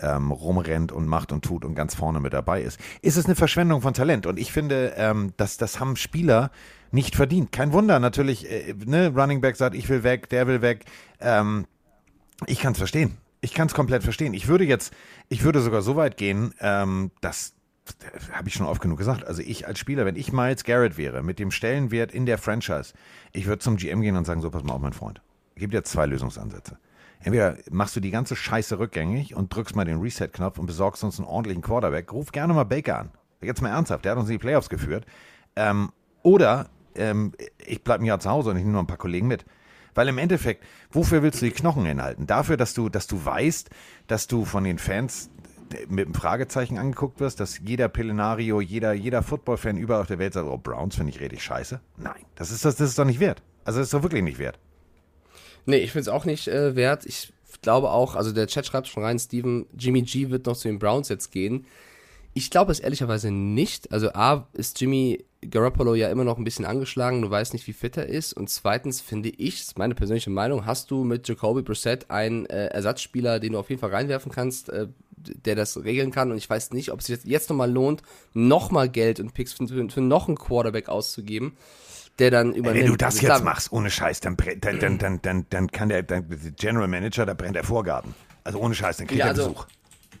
ähm, 0.00 0.30
rumrennt 0.30 0.92
und 0.92 1.06
macht 1.06 1.32
und 1.32 1.44
tut 1.44 1.64
und 1.64 1.74
ganz 1.74 1.94
vorne 1.94 2.20
mit 2.20 2.32
dabei 2.32 2.62
ist, 2.62 2.80
ist 3.02 3.16
es 3.16 3.26
eine 3.26 3.34
Verschwendung 3.34 3.82
von 3.82 3.94
Talent. 3.94 4.26
Und 4.26 4.38
ich 4.38 4.52
finde, 4.52 4.94
ähm, 4.96 5.32
dass 5.36 5.56
das 5.56 5.78
haben 5.78 5.96
Spieler 5.96 6.50
nicht 6.90 7.16
verdient. 7.16 7.52
Kein 7.52 7.72
Wunder, 7.72 7.98
natürlich, 8.00 8.50
äh, 8.50 8.74
ne, 8.84 9.12
Running 9.14 9.40
Back 9.40 9.56
sagt, 9.56 9.74
ich 9.74 9.88
will 9.88 10.02
weg, 10.02 10.28
der 10.28 10.46
will 10.46 10.62
weg. 10.62 10.84
Ähm, 11.20 11.66
ich 12.46 12.60
kann 12.60 12.72
es 12.72 12.78
verstehen. 12.78 13.18
Ich 13.42 13.54
kann 13.54 13.68
es 13.68 13.74
komplett 13.74 14.02
verstehen. 14.02 14.34
Ich 14.34 14.48
würde 14.48 14.64
jetzt, 14.64 14.92
ich 15.28 15.44
würde 15.44 15.60
sogar 15.60 15.82
so 15.82 15.96
weit 15.96 16.16
gehen, 16.16 16.54
ähm, 16.60 17.10
dass 17.20 17.54
habe 18.32 18.48
ich 18.48 18.54
schon 18.54 18.66
oft 18.66 18.80
genug 18.80 18.98
gesagt. 18.98 19.26
Also 19.26 19.42
ich 19.42 19.66
als 19.66 19.78
Spieler, 19.78 20.04
wenn 20.04 20.16
ich 20.16 20.32
Miles 20.32 20.64
Garrett 20.64 20.96
wäre, 20.96 21.22
mit 21.22 21.38
dem 21.38 21.50
Stellenwert 21.50 22.12
in 22.12 22.26
der 22.26 22.38
Franchise, 22.38 22.94
ich 23.32 23.46
würde 23.46 23.60
zum 23.60 23.76
GM 23.76 24.00
gehen 24.00 24.16
und 24.16 24.24
sagen, 24.24 24.40
so 24.40 24.50
pass 24.50 24.62
mal 24.62 24.74
auf, 24.74 24.80
mein 24.80 24.92
Freund. 24.92 25.20
Gebe 25.56 25.72
dir 25.72 25.84
zwei 25.84 26.06
Lösungsansätze. 26.06 26.78
Entweder 27.22 27.58
machst 27.70 27.94
du 27.96 28.00
die 28.00 28.10
ganze 28.10 28.34
Scheiße 28.34 28.78
rückgängig 28.78 29.34
und 29.34 29.54
drückst 29.54 29.76
mal 29.76 29.84
den 29.84 30.00
Reset-Knopf 30.00 30.58
und 30.58 30.66
besorgst 30.66 31.04
uns 31.04 31.18
einen 31.18 31.28
ordentlichen 31.28 31.62
Quarterback. 31.62 32.12
Ruf 32.12 32.32
gerne 32.32 32.54
mal 32.54 32.64
Baker 32.64 32.98
an. 32.98 33.10
Jetzt 33.42 33.60
mal 33.60 33.68
ernsthaft, 33.68 34.04
der 34.04 34.12
hat 34.12 34.18
uns 34.18 34.28
in 34.28 34.34
die 34.34 34.38
Playoffs 34.38 34.70
geführt. 34.70 35.04
Ähm, 35.56 35.92
oder 36.22 36.70
ähm, 36.94 37.32
ich 37.66 37.84
bleibe 37.84 38.04
ein 38.04 38.06
Jahr 38.06 38.20
zu 38.20 38.30
Hause 38.30 38.50
und 38.50 38.56
ich 38.56 38.62
nehme 38.62 38.74
noch 38.74 38.82
ein 38.82 38.86
paar 38.86 38.96
Kollegen 38.96 39.28
mit. 39.28 39.44
Weil 39.94 40.08
im 40.08 40.18
Endeffekt, 40.18 40.64
wofür 40.90 41.22
willst 41.22 41.42
du 41.42 41.46
die 41.46 41.52
Knochen 41.52 41.84
hinhalten? 41.84 42.26
Dafür, 42.26 42.56
dass 42.56 42.74
du, 42.74 42.88
dass 42.88 43.06
du 43.06 43.24
weißt, 43.24 43.70
dass 44.06 44.26
du 44.26 44.44
von 44.44 44.64
den 44.64 44.78
Fans 44.78 45.30
mit 45.88 46.06
einem 46.06 46.14
Fragezeichen 46.14 46.78
angeguckt 46.78 47.20
wirst, 47.20 47.40
dass 47.40 47.58
jeder 47.58 47.88
Pelenario, 47.88 48.60
jeder, 48.60 48.92
jeder 48.92 49.22
Football-Fan 49.22 49.76
überall 49.76 50.02
auf 50.02 50.06
der 50.06 50.18
Welt 50.18 50.34
sagt, 50.34 50.48
oh, 50.48 50.58
Browns 50.58 50.96
finde 50.96 51.12
ich 51.12 51.20
richtig 51.20 51.42
scheiße. 51.42 51.80
Nein, 51.96 52.24
das 52.34 52.50
ist, 52.50 52.64
das, 52.64 52.76
das 52.76 52.90
ist 52.90 52.98
doch 52.98 53.04
nicht 53.04 53.20
wert. 53.20 53.42
Also 53.64 53.78
das 53.78 53.88
ist 53.88 53.94
doch 53.94 54.02
wirklich 54.02 54.22
nicht 54.22 54.38
wert. 54.38 54.58
Nee, 55.66 55.78
ich 55.78 55.92
finde 55.92 56.02
es 56.02 56.08
auch 56.08 56.24
nicht 56.24 56.48
äh, 56.48 56.74
wert. 56.74 57.06
Ich 57.06 57.32
glaube 57.62 57.90
auch, 57.90 58.16
also 58.16 58.32
der 58.32 58.46
Chat 58.46 58.66
schreibt 58.66 58.88
schon 58.88 59.04
rein, 59.04 59.18
Steven, 59.18 59.66
Jimmy 59.76 60.02
G 60.02 60.30
wird 60.30 60.46
noch 60.46 60.56
zu 60.56 60.68
den 60.68 60.78
Browns 60.78 61.08
jetzt 61.08 61.30
gehen. 61.30 61.66
Ich 62.32 62.50
glaube 62.50 62.72
es 62.72 62.80
ehrlicherweise 62.80 63.30
nicht. 63.30 63.92
Also 63.92 64.12
A 64.12 64.48
ist 64.52 64.80
Jimmy 64.80 65.24
Garoppolo 65.48 65.94
ja 65.94 66.10
immer 66.10 66.24
noch 66.24 66.38
ein 66.38 66.44
bisschen 66.44 66.64
angeschlagen, 66.64 67.22
du 67.22 67.30
weißt 67.30 67.54
nicht, 67.54 67.66
wie 67.66 67.72
fit 67.72 67.96
er 67.96 68.06
ist. 68.06 68.34
Und 68.34 68.50
zweitens 68.50 69.00
finde 69.00 69.30
ich, 69.30 69.58
das 69.58 69.68
ist 69.68 69.78
meine 69.78 69.94
persönliche 69.94 70.30
Meinung, 70.30 70.66
hast 70.66 70.90
du 70.90 71.02
mit 71.02 71.26
Jacoby 71.28 71.62
Brissett 71.62 72.10
einen 72.10 72.46
äh, 72.46 72.66
Ersatzspieler, 72.66 73.40
den 73.40 73.54
du 73.54 73.58
auf 73.58 73.70
jeden 73.70 73.80
Fall 73.80 73.90
reinwerfen 73.90 74.30
kannst, 74.30 74.68
äh, 74.68 74.88
der 75.44 75.54
das 75.54 75.82
regeln 75.82 76.10
kann. 76.10 76.30
Und 76.30 76.36
ich 76.38 76.48
weiß 76.48 76.72
nicht, 76.72 76.92
ob 76.92 77.00
es 77.00 77.06
sich 77.06 77.18
jetzt 77.24 77.50
nochmal 77.50 77.70
lohnt, 77.70 78.02
nochmal 78.34 78.88
Geld 78.88 79.20
und 79.20 79.34
Picks 79.34 79.52
für, 79.52 79.66
für, 79.88 80.00
noch 80.00 80.28
einen 80.28 80.38
Quarterback 80.38 80.88
auszugeben 80.88 81.56
der 82.18 82.30
dann 82.30 82.52
übernimmt. 82.52 82.84
Wenn 82.84 82.90
du 82.92 82.96
das 82.98 83.14
Also 83.16 83.26
jetzt 83.28 83.44
machst, 83.44 83.72
ohne 83.72 83.90
Scheiß, 83.90 84.20
dann, 84.20 84.36
dann, 84.60 84.98
dann, 84.98 85.22
dann, 85.22 85.46
dann, 85.48 85.68
kann 85.72 85.88
der, 85.88 86.02
dann, 86.02 86.26
General 86.56 86.86
Manager, 86.86 87.24
da 87.24 87.32
brennt 87.34 87.56
der 87.56 87.64
Vorgarten. 87.64 88.14
Also 88.44 88.58
ohne 88.58 88.74
Scheiß, 88.74 88.98
dann 88.98 89.06
kriegt 89.06 89.18
Ja, 89.18 89.26
er 89.26 89.30
also- 89.30 89.48
Besuch. 89.48 89.66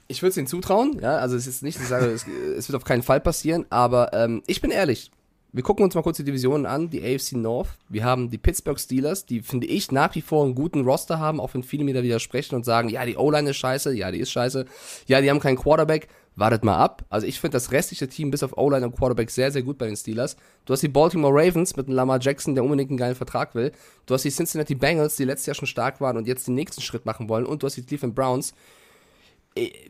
Ich 0.08 0.22
würde 0.22 0.30
es 0.30 0.36
ihnen 0.38 0.48
zutrauen, 0.48 0.98
ja, 1.00 1.18
also 1.18 1.36
es 1.36 1.46
ist 1.46 1.62
nicht, 1.62 1.78
ich 1.78 1.86
sage, 1.86 2.06
es, 2.06 2.26
es 2.26 2.68
wird 2.68 2.74
auf 2.74 2.84
keinen 2.84 3.04
Fall 3.04 3.20
passieren, 3.20 3.64
aber 3.70 4.12
ähm, 4.12 4.42
ich 4.48 4.60
bin 4.60 4.72
ehrlich. 4.72 5.12
Wir 5.52 5.64
gucken 5.64 5.84
uns 5.84 5.96
mal 5.96 6.02
kurz 6.02 6.16
die 6.16 6.24
Divisionen 6.24 6.64
an, 6.64 6.90
die 6.90 7.02
AFC 7.02 7.32
North. 7.32 7.70
Wir 7.88 8.04
haben 8.04 8.30
die 8.30 8.38
Pittsburgh 8.38 8.78
Steelers, 8.78 9.26
die, 9.26 9.40
finde 9.40 9.66
ich, 9.66 9.90
nach 9.90 10.14
wie 10.14 10.20
vor 10.20 10.44
einen 10.44 10.54
guten 10.54 10.84
Roster 10.84 11.18
haben, 11.18 11.40
auch 11.40 11.54
wenn 11.54 11.64
viele 11.64 11.82
mir 11.82 11.94
da 11.94 12.04
widersprechen 12.04 12.54
und 12.54 12.64
sagen, 12.64 12.88
ja, 12.88 13.04
die 13.04 13.16
O-Line 13.16 13.50
ist 13.50 13.56
scheiße, 13.56 13.92
ja, 13.92 14.12
die 14.12 14.20
ist 14.20 14.30
scheiße, 14.30 14.64
ja, 15.06 15.20
die 15.20 15.28
haben 15.28 15.40
keinen 15.40 15.56
Quarterback. 15.56 16.08
Wartet 16.36 16.64
mal 16.64 16.76
ab. 16.76 17.04
Also 17.10 17.26
ich 17.26 17.40
finde 17.40 17.56
das 17.56 17.72
restliche 17.72 18.08
Team 18.08 18.30
bis 18.30 18.44
auf 18.44 18.56
O-Line 18.56 18.86
und 18.86 18.96
Quarterback 18.96 19.30
sehr, 19.30 19.50
sehr 19.50 19.62
gut 19.62 19.76
bei 19.76 19.86
den 19.86 19.96
Steelers. 19.96 20.36
Du 20.64 20.72
hast 20.72 20.80
die 20.80 20.88
Baltimore 20.88 21.34
Ravens 21.34 21.76
mit 21.76 21.88
einem 21.88 21.96
Lamar 21.96 22.20
Jackson, 22.20 22.54
der 22.54 22.62
unbedingt 22.62 22.90
einen 22.90 22.98
geilen 22.98 23.16
Vertrag 23.16 23.56
will. 23.56 23.72
Du 24.06 24.14
hast 24.14 24.24
die 24.24 24.30
Cincinnati 24.30 24.76
Bengals, 24.76 25.16
die 25.16 25.24
letztes 25.24 25.46
Jahr 25.46 25.54
schon 25.56 25.66
stark 25.66 26.00
waren 26.00 26.16
und 26.16 26.28
jetzt 26.28 26.46
den 26.46 26.54
nächsten 26.54 26.80
Schritt 26.80 27.04
machen 27.04 27.28
wollen. 27.28 27.44
Und 27.44 27.62
du 27.62 27.66
hast 27.66 27.76
die 27.76 27.82
Cleveland 27.82 28.14
Browns, 28.14 28.54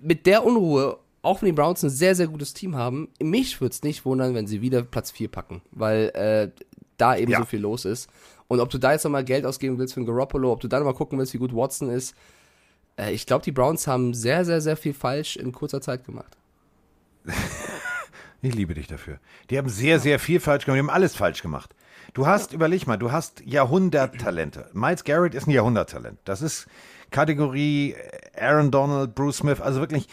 mit 0.00 0.26
der 0.26 0.44
Unruhe, 0.44 0.98
auch 1.22 1.42
wenn 1.42 1.46
die 1.46 1.52
Browns 1.52 1.82
ein 1.82 1.90
sehr, 1.90 2.14
sehr 2.14 2.28
gutes 2.28 2.54
Team 2.54 2.76
haben, 2.76 3.08
mich 3.22 3.60
würde 3.60 3.72
es 3.72 3.82
nicht 3.82 4.04
wundern, 4.04 4.34
wenn 4.34 4.46
sie 4.46 4.60
wieder 4.62 4.82
Platz 4.82 5.10
4 5.10 5.28
packen, 5.28 5.62
weil 5.70 6.08
äh, 6.14 6.50
da 6.96 7.16
eben 7.16 7.30
Ja. 7.32 7.38
so 7.40 7.44
viel 7.44 7.60
los 7.60 7.84
ist. 7.84 8.08
Und 8.48 8.60
ob 8.60 8.70
du 8.70 8.78
da 8.78 8.92
jetzt 8.92 9.04
nochmal 9.04 9.24
Geld 9.24 9.44
ausgeben 9.46 9.78
willst 9.78 9.94
für 9.94 10.00
einen 10.00 10.06
Garoppolo, 10.06 10.50
ob 10.52 10.60
du 10.60 10.68
da 10.68 10.78
nochmal 10.78 10.94
gucken 10.94 11.18
willst, 11.18 11.34
wie 11.34 11.38
gut 11.38 11.54
Watson 11.54 11.90
ist, 11.90 12.14
äh, 12.98 13.12
ich 13.12 13.26
glaube, 13.26 13.44
die 13.44 13.52
Browns 13.52 13.86
haben 13.86 14.14
sehr, 14.14 14.44
sehr, 14.44 14.60
sehr 14.60 14.76
viel 14.76 14.94
falsch 14.94 15.36
in 15.36 15.52
kurzer 15.52 15.80
Zeit 15.80 16.04
gemacht. 16.04 16.36
Ich 18.42 18.54
liebe 18.54 18.72
dich 18.72 18.86
dafür. 18.86 19.18
Die 19.50 19.58
haben 19.58 19.68
sehr, 19.68 20.00
sehr 20.00 20.18
viel 20.18 20.40
falsch 20.40 20.64
gemacht. 20.64 20.76
Die 20.76 20.80
haben 20.80 20.88
alles 20.88 21.14
falsch 21.14 21.42
gemacht. 21.42 21.74
Du 22.14 22.26
hast, 22.26 22.54
überleg 22.54 22.86
mal, 22.86 22.96
du 22.96 23.12
hast 23.12 23.42
Jahrhunderttalente. 23.44 24.70
Miles 24.72 25.04
Garrett 25.04 25.34
ist 25.34 25.46
ein 25.46 25.50
Jahrhunderttalent. 25.50 26.18
Das 26.24 26.40
ist 26.40 26.66
Kategorie 27.10 27.94
Aaron 28.34 28.70
Donald, 28.70 29.14
Bruce 29.14 29.36
Smith, 29.36 29.60
also 29.60 29.80
wirklich 29.80 30.08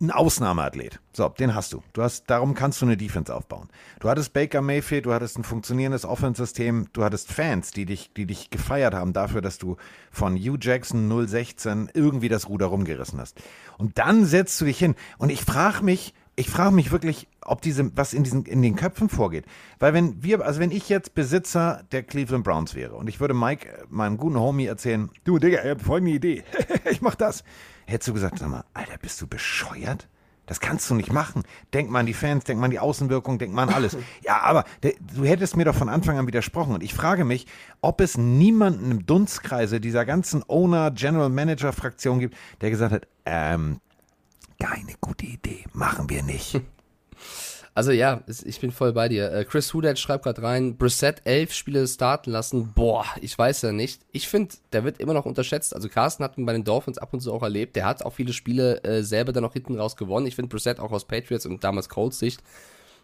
ein 0.00 0.10
Ausnahmeathlet. 0.10 1.00
So, 1.12 1.28
den 1.28 1.54
hast 1.54 1.72
du. 1.72 1.82
Du 1.92 2.02
hast, 2.02 2.24
darum 2.28 2.54
kannst 2.54 2.80
du 2.80 2.86
eine 2.86 2.96
Defense 2.96 3.34
aufbauen. 3.34 3.68
Du 4.00 4.08
hattest 4.08 4.32
Baker 4.32 4.62
Mayfield, 4.62 5.06
du 5.06 5.12
hattest 5.12 5.38
ein 5.38 5.44
funktionierendes 5.44 6.04
Offense-System, 6.04 6.88
du 6.92 7.04
hattest 7.04 7.32
Fans, 7.32 7.70
die 7.70 7.86
dich, 7.86 8.12
die 8.14 8.26
dich 8.26 8.50
gefeiert 8.50 8.94
haben 8.94 9.12
dafür, 9.12 9.40
dass 9.40 9.58
du 9.58 9.76
von 10.10 10.36
Hugh 10.36 10.58
Jackson 10.60 11.08
016 11.26 11.90
irgendwie 11.94 12.28
das 12.28 12.48
Ruder 12.48 12.66
rumgerissen 12.66 13.20
hast. 13.20 13.40
Und 13.78 13.98
dann 13.98 14.24
setzt 14.24 14.60
du 14.60 14.64
dich 14.64 14.78
hin. 14.78 14.94
Und 15.18 15.30
ich 15.30 15.42
frage 15.42 15.84
mich, 15.84 16.14
ich 16.36 16.50
frage 16.50 16.74
mich 16.74 16.90
wirklich, 16.90 17.28
ob 17.42 17.62
diese, 17.62 17.96
was 17.96 18.12
in 18.12 18.24
diesen, 18.24 18.44
in 18.44 18.62
den 18.62 18.74
Köpfen 18.74 19.08
vorgeht. 19.08 19.44
Weil 19.78 19.94
wenn 19.94 20.22
wir, 20.22 20.44
also 20.44 20.60
wenn 20.60 20.72
ich 20.72 20.88
jetzt 20.88 21.14
Besitzer 21.14 21.84
der 21.92 22.02
Cleveland 22.02 22.44
Browns 22.44 22.74
wäre 22.74 22.94
und 22.94 23.08
ich 23.08 23.20
würde 23.20 23.34
Mike, 23.34 23.86
meinem 23.88 24.16
guten 24.16 24.38
Homie, 24.38 24.66
erzählen, 24.66 25.10
du 25.24 25.38
Digga, 25.38 25.62
ich 25.62 25.70
hab 25.70 25.82
folgende 25.82 26.12
Idee. 26.12 26.44
ich 26.90 27.02
mach 27.02 27.14
das. 27.14 27.44
Hättest 27.86 28.08
du 28.08 28.14
gesagt, 28.14 28.38
sag 28.38 28.48
mal, 28.48 28.64
Alter, 28.74 28.98
bist 28.98 29.20
du 29.20 29.26
bescheuert? 29.26 30.08
Das 30.46 30.60
kannst 30.60 30.90
du 30.90 30.94
nicht 30.94 31.12
machen. 31.12 31.42
Denk 31.72 31.90
mal 31.90 32.00
an 32.00 32.06
die 32.06 32.12
Fans, 32.14 32.44
denk 32.44 32.60
mal 32.60 32.66
an 32.66 32.70
die 32.70 32.78
Außenwirkung, 32.78 33.38
denk 33.38 33.54
mal 33.54 33.62
an 33.62 33.74
alles. 33.74 33.96
Ja, 34.22 34.40
aber 34.40 34.64
der, 34.82 34.94
du 35.14 35.24
hättest 35.24 35.56
mir 35.56 35.64
doch 35.64 35.74
von 35.74 35.88
Anfang 35.88 36.18
an 36.18 36.26
widersprochen. 36.26 36.74
Und 36.74 36.82
ich 36.82 36.92
frage 36.94 37.24
mich, 37.24 37.46
ob 37.80 38.00
es 38.00 38.18
niemanden 38.18 38.90
im 38.90 39.06
Dunstkreise 39.06 39.80
dieser 39.80 40.04
ganzen 40.04 40.42
Owner, 40.46 40.90
General 40.90 41.30
Manager 41.30 41.72
Fraktion 41.72 42.20
gibt, 42.20 42.36
der 42.60 42.70
gesagt 42.70 42.92
hat, 42.92 43.08
ähm, 43.24 43.80
keine 44.60 44.94
gute 45.00 45.26
Idee, 45.26 45.64
machen 45.72 46.10
wir 46.10 46.22
nicht. 46.22 46.60
Also 47.76 47.90
ja, 47.90 48.22
ich 48.44 48.60
bin 48.60 48.70
voll 48.70 48.92
bei 48.92 49.08
dir. 49.08 49.32
Äh, 49.32 49.44
Chris 49.44 49.74
Hudet 49.74 49.98
schreibt 49.98 50.22
gerade 50.22 50.42
rein, 50.42 50.76
Brissett 50.76 51.22
elf 51.24 51.52
Spiele 51.52 51.88
starten 51.88 52.30
lassen. 52.30 52.72
Boah, 52.72 53.04
ich 53.20 53.36
weiß 53.36 53.62
ja 53.62 53.72
nicht. 53.72 54.00
Ich 54.12 54.28
finde, 54.28 54.54
der 54.72 54.84
wird 54.84 55.00
immer 55.00 55.12
noch 55.12 55.26
unterschätzt. 55.26 55.74
Also 55.74 55.88
Carsten 55.88 56.22
hat 56.22 56.38
ihn 56.38 56.46
bei 56.46 56.52
den 56.52 56.62
Dolphins 56.62 56.98
ab 56.98 57.12
und 57.12 57.20
zu 57.20 57.32
auch 57.32 57.42
erlebt. 57.42 57.74
Der 57.74 57.84
hat 57.84 58.04
auch 58.04 58.12
viele 58.12 58.32
Spiele 58.32 58.84
äh, 58.84 59.02
selber 59.02 59.32
dann 59.32 59.42
noch 59.42 59.54
hinten 59.54 59.76
raus 59.76 59.96
gewonnen. 59.96 60.26
Ich 60.26 60.36
finde 60.36 60.50
Brissett 60.50 60.78
auch 60.78 60.92
aus 60.92 61.04
Patriots 61.04 61.46
und 61.46 61.64
damals 61.64 61.88
Colts 61.88 62.20
Sicht. 62.20 62.44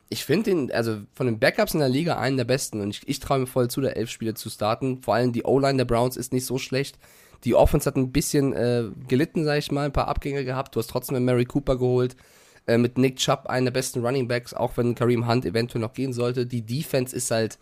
Ich 0.08 0.24
finde 0.24 0.50
ihn, 0.52 0.70
also 0.70 0.98
von 1.14 1.26
den 1.26 1.40
Backups 1.40 1.74
in 1.74 1.80
der 1.80 1.88
Liga 1.88 2.18
einen 2.18 2.36
der 2.36 2.44
besten 2.44 2.80
und 2.80 2.90
ich, 2.90 3.08
ich 3.08 3.18
traue 3.18 3.40
mir 3.40 3.46
voll 3.46 3.68
zu, 3.68 3.80
der 3.80 3.96
elf 3.96 4.10
Spiele 4.10 4.34
zu 4.34 4.50
starten. 4.50 5.02
Vor 5.02 5.14
allem 5.14 5.32
die 5.32 5.44
O-Line 5.44 5.78
der 5.78 5.84
Browns 5.84 6.16
ist 6.16 6.32
nicht 6.32 6.46
so 6.46 6.58
schlecht. 6.58 6.96
Die 7.42 7.56
Offense 7.56 7.86
hat 7.86 7.96
ein 7.96 8.12
bisschen 8.12 8.52
äh, 8.52 8.84
gelitten, 9.08 9.44
sag 9.44 9.58
ich 9.58 9.72
mal, 9.72 9.86
ein 9.86 9.92
paar 9.92 10.08
Abgänge 10.08 10.44
gehabt. 10.44 10.76
Du 10.76 10.78
hast 10.78 10.90
trotzdem 10.90 11.16
einen 11.16 11.24
Mary 11.24 11.44
Cooper 11.44 11.76
geholt 11.76 12.14
äh, 12.70 12.78
mit 12.78 12.98
Nick 12.98 13.16
Chubb, 13.16 13.46
einen 13.46 13.66
der 13.66 13.72
besten 13.72 14.04
Running 14.04 14.28
Backs, 14.28 14.54
auch 14.54 14.76
wenn 14.76 14.94
Kareem 14.94 15.26
Hunt 15.26 15.44
eventuell 15.44 15.80
noch 15.80 15.92
gehen 15.92 16.12
sollte. 16.12 16.46
Die 16.46 16.62
Defense 16.62 17.14
ist 17.14 17.30
halt, 17.30 17.58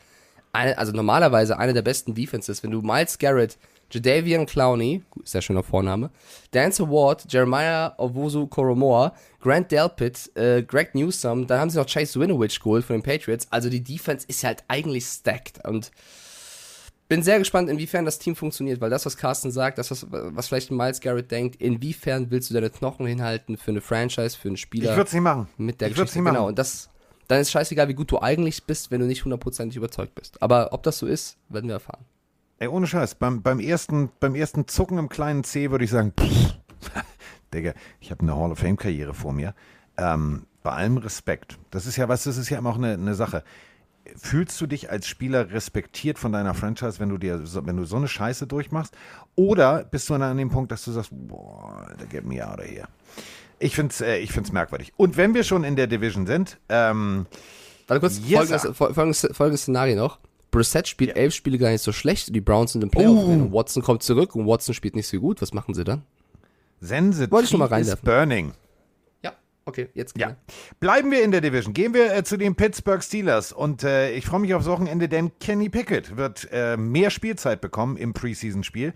eine, 0.52 0.76
also 0.76 0.92
normalerweise 0.92 1.58
eine 1.58 1.72
der 1.72 1.82
besten 1.82 2.14
Defenses. 2.14 2.62
Wenn 2.62 2.70
du 2.70 2.82
Miles 2.82 3.18
Garrett, 3.18 3.56
Jadavian 3.90 4.44
Clowney, 4.44 5.02
sehr 5.24 5.40
schöner 5.40 5.62
Vorname, 5.62 6.10
Dance 6.50 6.82
Ward, 6.90 7.24
Jeremiah 7.32 7.94
Owusu 7.96 8.46
Koromoa, 8.46 9.14
Grant 9.40 9.70
Delpit, 9.70 10.30
äh, 10.36 10.62
Greg 10.62 10.94
Newsom, 10.94 11.46
dann 11.46 11.60
haben 11.60 11.70
sie 11.70 11.78
noch 11.78 11.86
Chase 11.86 12.20
Winovich 12.20 12.60
geholt 12.60 12.84
von 12.84 12.96
den 12.96 13.02
Patriots. 13.02 13.46
Also 13.50 13.70
die 13.70 13.82
Defense 13.82 14.26
ist 14.28 14.44
halt 14.44 14.62
eigentlich 14.68 15.06
stacked 15.06 15.66
und 15.66 15.90
bin 17.08 17.22
sehr 17.22 17.38
gespannt, 17.38 17.70
inwiefern 17.70 18.04
das 18.04 18.18
Team 18.18 18.36
funktioniert, 18.36 18.80
weil 18.80 18.90
das, 18.90 19.06
was 19.06 19.16
Carsten 19.16 19.50
sagt, 19.50 19.78
das, 19.78 19.90
was, 19.90 20.06
was 20.10 20.48
vielleicht 20.48 20.70
Miles 20.70 21.00
Garrett 21.00 21.30
denkt, 21.30 21.56
inwiefern 21.60 22.30
willst 22.30 22.50
du 22.50 22.54
deine 22.54 22.70
Knochen 22.70 23.06
hinhalten 23.06 23.56
für 23.56 23.70
eine 23.70 23.80
Franchise, 23.80 24.36
für 24.36 24.48
einen 24.48 24.56
Spieler 24.56 24.90
Ich 24.90 24.96
würde 24.96 25.08
es 25.08 25.12
nicht 25.14 25.22
machen. 25.22 25.48
mit 25.56 25.80
der 25.80 25.88
ich 25.88 25.94
würde 25.94 26.02
es 26.04 26.10
Geschichte. 26.12 26.18
nicht 26.18 26.24
machen. 26.24 26.34
Genau, 26.36 26.48
und 26.48 26.58
das, 26.58 26.90
dann 27.28 27.40
ist 27.40 27.50
scheißegal, 27.50 27.88
wie 27.88 27.94
gut 27.94 28.10
du 28.10 28.20
eigentlich 28.20 28.64
bist, 28.64 28.90
wenn 28.90 29.00
du 29.00 29.06
nicht 29.06 29.24
hundertprozentig 29.24 29.76
überzeugt 29.76 30.14
bist. 30.14 30.40
Aber 30.42 30.72
ob 30.72 30.82
das 30.82 30.98
so 30.98 31.06
ist, 31.06 31.38
werden 31.48 31.68
wir 31.68 31.74
erfahren. 31.74 32.04
Ey, 32.58 32.68
ohne 32.68 32.86
Scheiß, 32.86 33.14
beim, 33.14 33.42
beim, 33.42 33.60
ersten, 33.60 34.10
beim 34.20 34.34
ersten 34.34 34.66
Zucken 34.68 34.98
im 34.98 35.08
kleinen 35.08 35.44
C 35.44 35.70
würde 35.70 35.84
ich 35.84 35.90
sagen, 35.90 36.12
pff, 36.18 36.54
Digga, 37.54 37.72
ich 38.00 38.10
habe 38.10 38.22
eine 38.22 38.36
Hall 38.36 38.50
of 38.52 38.58
Fame-Karriere 38.58 39.14
vor 39.14 39.32
mir. 39.32 39.54
Ähm, 39.96 40.44
bei 40.62 40.72
allem 40.72 40.98
Respekt. 40.98 41.58
Das 41.70 41.86
ist 41.86 41.96
ja 41.96 42.08
was, 42.08 42.24
das 42.24 42.36
ist 42.36 42.50
ja 42.50 42.58
immer 42.58 42.70
auch 42.70 42.76
eine, 42.76 42.92
eine 42.94 43.14
Sache. 43.14 43.42
Fühlst 44.16 44.60
du 44.60 44.66
dich 44.66 44.90
als 44.90 45.06
Spieler 45.06 45.50
respektiert 45.50 46.18
von 46.18 46.32
deiner 46.32 46.54
Franchise, 46.54 46.98
wenn 47.00 47.08
du 47.08 47.18
dir 47.18 47.46
so, 47.46 47.66
wenn 47.66 47.76
du 47.76 47.84
so 47.84 47.96
eine 47.96 48.08
Scheiße 48.08 48.46
durchmachst? 48.46 48.94
Oder 49.36 49.84
bist 49.84 50.08
du 50.08 50.14
dann 50.14 50.22
an 50.22 50.36
dem 50.36 50.50
Punkt, 50.50 50.72
dass 50.72 50.84
du 50.84 50.92
sagst, 50.92 51.10
boah, 51.12 51.86
get 52.10 52.24
me 52.24 52.46
out 52.46 52.58
of 52.58 52.66
here. 52.66 52.88
Ich 53.58 53.74
finde 53.74 53.92
es 53.92 54.00
äh, 54.00 54.18
ich 54.18 54.32
find's 54.32 54.52
merkwürdig. 54.52 54.92
Und 54.96 55.16
wenn 55.16 55.34
wir 55.34 55.44
schon 55.44 55.64
in 55.64 55.76
der 55.76 55.86
Division 55.86 56.26
sind, 56.26 56.58
ähm, 56.68 57.26
Warte 57.86 58.00
kurz, 58.00 58.20
Yes, 58.26 58.48
folgendes, 58.50 58.76
folgendes, 58.76 59.28
folgendes 59.32 59.62
Szenario 59.62 59.96
noch. 59.96 60.18
Brissett 60.50 60.88
spielt 60.88 61.16
elf 61.16 61.34
Spiele 61.34 61.58
gar 61.58 61.70
nicht 61.70 61.82
so 61.82 61.92
schlecht, 61.92 62.34
die 62.34 62.40
Browns 62.40 62.72
sind 62.72 62.82
im 62.82 62.90
Playoff. 62.90 63.18
Oh. 63.18 63.52
Watson 63.52 63.82
kommt 63.82 64.02
zurück 64.02 64.34
und 64.34 64.46
Watson 64.46 64.74
spielt 64.74 64.96
nicht 64.96 65.06
so 65.08 65.18
gut. 65.20 65.42
Was 65.42 65.52
machen 65.52 65.74
sie 65.74 65.84
dann? 65.84 66.02
sensitiv 66.80 67.30
Wollte 67.32 67.44
ich 67.44 67.50
schon 67.50 67.58
mal 67.58 67.66
reinwerfen. 67.66 68.04
burning. 68.04 68.52
Ja, 69.68 69.84
okay, 69.84 69.88
jetzt 69.94 70.16
Ja. 70.16 70.28
gerne. 70.28 70.38
Bleiben 70.80 71.10
wir 71.10 71.22
in 71.22 71.30
der 71.30 71.40
Division. 71.40 71.74
Gehen 71.74 71.94
wir 71.94 72.14
äh, 72.14 72.24
zu 72.24 72.36
den 72.36 72.54
Pittsburgh 72.54 73.02
Steelers. 73.02 73.52
Und 73.52 73.84
äh, 73.84 74.12
ich 74.12 74.26
freue 74.26 74.40
mich 74.40 74.54
aufs 74.54 74.66
Wochenende, 74.66 75.08
denn 75.08 75.32
Kenny 75.38 75.68
Pickett 75.68 76.16
wird 76.16 76.48
äh, 76.52 76.76
mehr 76.76 77.10
Spielzeit 77.10 77.60
bekommen 77.60 77.96
im 77.96 78.14
Preseason-Spiel. 78.14 78.94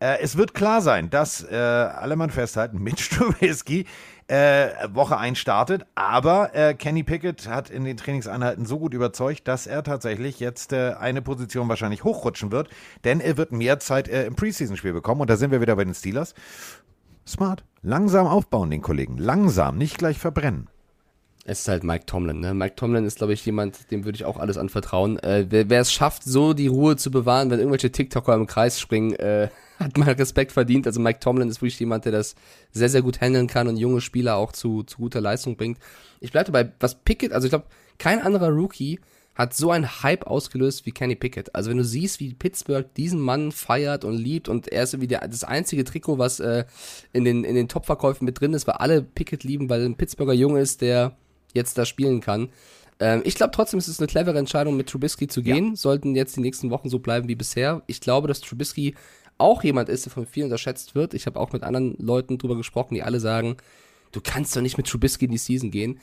Äh, 0.00 0.18
es 0.20 0.36
wird 0.36 0.54
klar 0.54 0.80
sein, 0.80 1.10
dass 1.10 1.42
äh, 1.44 1.54
alle 1.54 2.16
Mann 2.16 2.30
festhalten, 2.30 2.78
Mitch 2.82 3.10
Trubisky 3.16 3.86
äh, 4.26 4.68
Woche 4.92 5.18
1 5.18 5.38
startet. 5.38 5.84
Aber 5.94 6.48
Kenny 6.78 7.02
Pickett 7.02 7.46
hat 7.46 7.68
in 7.68 7.84
den 7.84 7.96
Trainingseinheiten 7.98 8.64
so 8.64 8.78
gut 8.78 8.94
überzeugt, 8.94 9.46
dass 9.46 9.66
er 9.66 9.82
tatsächlich 9.82 10.40
jetzt 10.40 10.72
eine 10.72 11.20
Position 11.20 11.68
wahrscheinlich 11.68 12.04
hochrutschen 12.04 12.50
wird, 12.50 12.70
denn 13.04 13.20
er 13.20 13.36
wird 13.36 13.52
mehr 13.52 13.80
Zeit 13.80 14.08
im 14.08 14.34
Preseason-Spiel 14.34 14.94
bekommen. 14.94 15.20
Und 15.20 15.28
da 15.28 15.36
sind 15.36 15.50
wir 15.50 15.60
wieder 15.60 15.76
bei 15.76 15.84
den 15.84 15.92
Steelers. 15.94 16.34
Smart. 17.26 17.64
Langsam 17.82 18.26
aufbauen, 18.26 18.70
den 18.70 18.82
Kollegen. 18.82 19.18
Langsam, 19.18 19.76
nicht 19.76 19.98
gleich 19.98 20.18
verbrennen. 20.18 20.68
Es 21.46 21.60
ist 21.60 21.68
halt 21.68 21.84
Mike 21.84 22.06
Tomlin. 22.06 22.40
Ne? 22.40 22.54
Mike 22.54 22.74
Tomlin 22.74 23.04
ist, 23.04 23.18
glaube 23.18 23.34
ich, 23.34 23.44
jemand, 23.44 23.90
dem 23.90 24.06
würde 24.06 24.16
ich 24.16 24.24
auch 24.24 24.38
alles 24.38 24.56
anvertrauen. 24.56 25.18
Äh, 25.18 25.46
wer, 25.50 25.80
es 25.80 25.92
schafft, 25.92 26.24
so 26.24 26.54
die 26.54 26.68
Ruhe 26.68 26.96
zu 26.96 27.10
bewahren, 27.10 27.50
wenn 27.50 27.58
irgendwelche 27.58 27.92
TikToker 27.92 28.34
im 28.34 28.46
Kreis 28.46 28.80
springen, 28.80 29.12
äh, 29.16 29.50
hat 29.78 29.98
mal 29.98 30.12
Respekt 30.12 30.52
verdient. 30.52 30.86
Also 30.86 31.00
Mike 31.00 31.20
Tomlin 31.20 31.50
ist 31.50 31.60
wirklich 31.60 31.78
jemand, 31.78 32.06
der 32.06 32.12
das 32.12 32.34
sehr, 32.72 32.88
sehr 32.88 33.02
gut 33.02 33.20
handeln 33.20 33.46
kann 33.46 33.68
und 33.68 33.76
junge 33.76 34.00
Spieler 34.00 34.36
auch 34.36 34.52
zu, 34.52 34.84
zu 34.84 34.96
guter 34.96 35.20
Leistung 35.20 35.56
bringt. 35.56 35.78
Ich 36.20 36.32
bleibe 36.32 36.50
dabei, 36.50 36.72
was 36.80 36.94
Pickett, 36.94 37.32
also 37.32 37.44
ich 37.46 37.50
glaube, 37.50 37.66
kein 37.98 38.22
anderer 38.22 38.48
Rookie 38.48 38.98
hat 39.34 39.54
so 39.54 39.70
einen 39.70 40.02
Hype 40.02 40.26
ausgelöst 40.26 40.86
wie 40.86 40.92
Kenny 40.92 41.16
Pickett. 41.16 41.54
Also 41.54 41.70
wenn 41.70 41.76
du 41.76 41.84
siehst, 41.84 42.20
wie 42.20 42.34
Pittsburgh 42.34 42.86
diesen 42.94 43.20
Mann 43.20 43.50
feiert 43.50 44.04
und 44.04 44.16
liebt 44.16 44.48
und 44.48 44.68
er 44.68 44.84
ist 44.84 44.94
irgendwie 44.94 45.08
der, 45.08 45.26
das 45.26 45.42
einzige 45.42 45.84
Trikot, 45.84 46.18
was 46.18 46.40
äh, 46.40 46.64
in 47.12 47.24
den, 47.24 47.44
in 47.44 47.56
den 47.56 47.68
Top-Verkäufen 47.68 48.24
mit 48.24 48.40
drin 48.40 48.54
ist, 48.54 48.66
weil 48.66 48.76
alle 48.76 49.02
Pickett 49.02 49.42
lieben, 49.42 49.68
weil 49.68 49.84
ein 49.84 49.96
Pittsburgher 49.96 50.34
Junge 50.34 50.60
ist, 50.60 50.82
der 50.82 51.16
jetzt 51.52 51.76
da 51.78 51.84
spielen 51.84 52.20
kann. 52.20 52.50
Ähm, 53.00 53.22
ich 53.24 53.34
glaube 53.34 53.50
trotzdem, 53.52 53.78
es 53.78 53.88
ist 53.88 54.00
eine 54.00 54.06
clevere 54.06 54.38
Entscheidung, 54.38 54.76
mit 54.76 54.88
Trubisky 54.88 55.26
zu 55.26 55.42
gehen. 55.42 55.70
Ja. 55.70 55.76
Sollten 55.76 56.14
jetzt 56.14 56.36
die 56.36 56.40
nächsten 56.40 56.70
Wochen 56.70 56.88
so 56.88 57.00
bleiben 57.00 57.28
wie 57.28 57.34
bisher. 57.34 57.82
Ich 57.88 58.00
glaube, 58.00 58.28
dass 58.28 58.40
Trubisky 58.40 58.94
auch 59.36 59.64
jemand 59.64 59.88
ist, 59.88 60.04
der 60.04 60.12
von 60.12 60.26
vielen 60.26 60.46
unterschätzt 60.46 60.94
wird. 60.94 61.12
Ich 61.12 61.26
habe 61.26 61.40
auch 61.40 61.52
mit 61.52 61.64
anderen 61.64 61.96
Leuten 61.98 62.38
drüber 62.38 62.56
gesprochen, 62.56 62.94
die 62.94 63.02
alle 63.02 63.18
sagen, 63.18 63.56
du 64.12 64.20
kannst 64.20 64.54
doch 64.54 64.62
nicht 64.62 64.76
mit 64.76 64.86
Trubisky 64.86 65.24
in 65.24 65.32
die 65.32 65.38
Season 65.38 65.72
gehen 65.72 65.98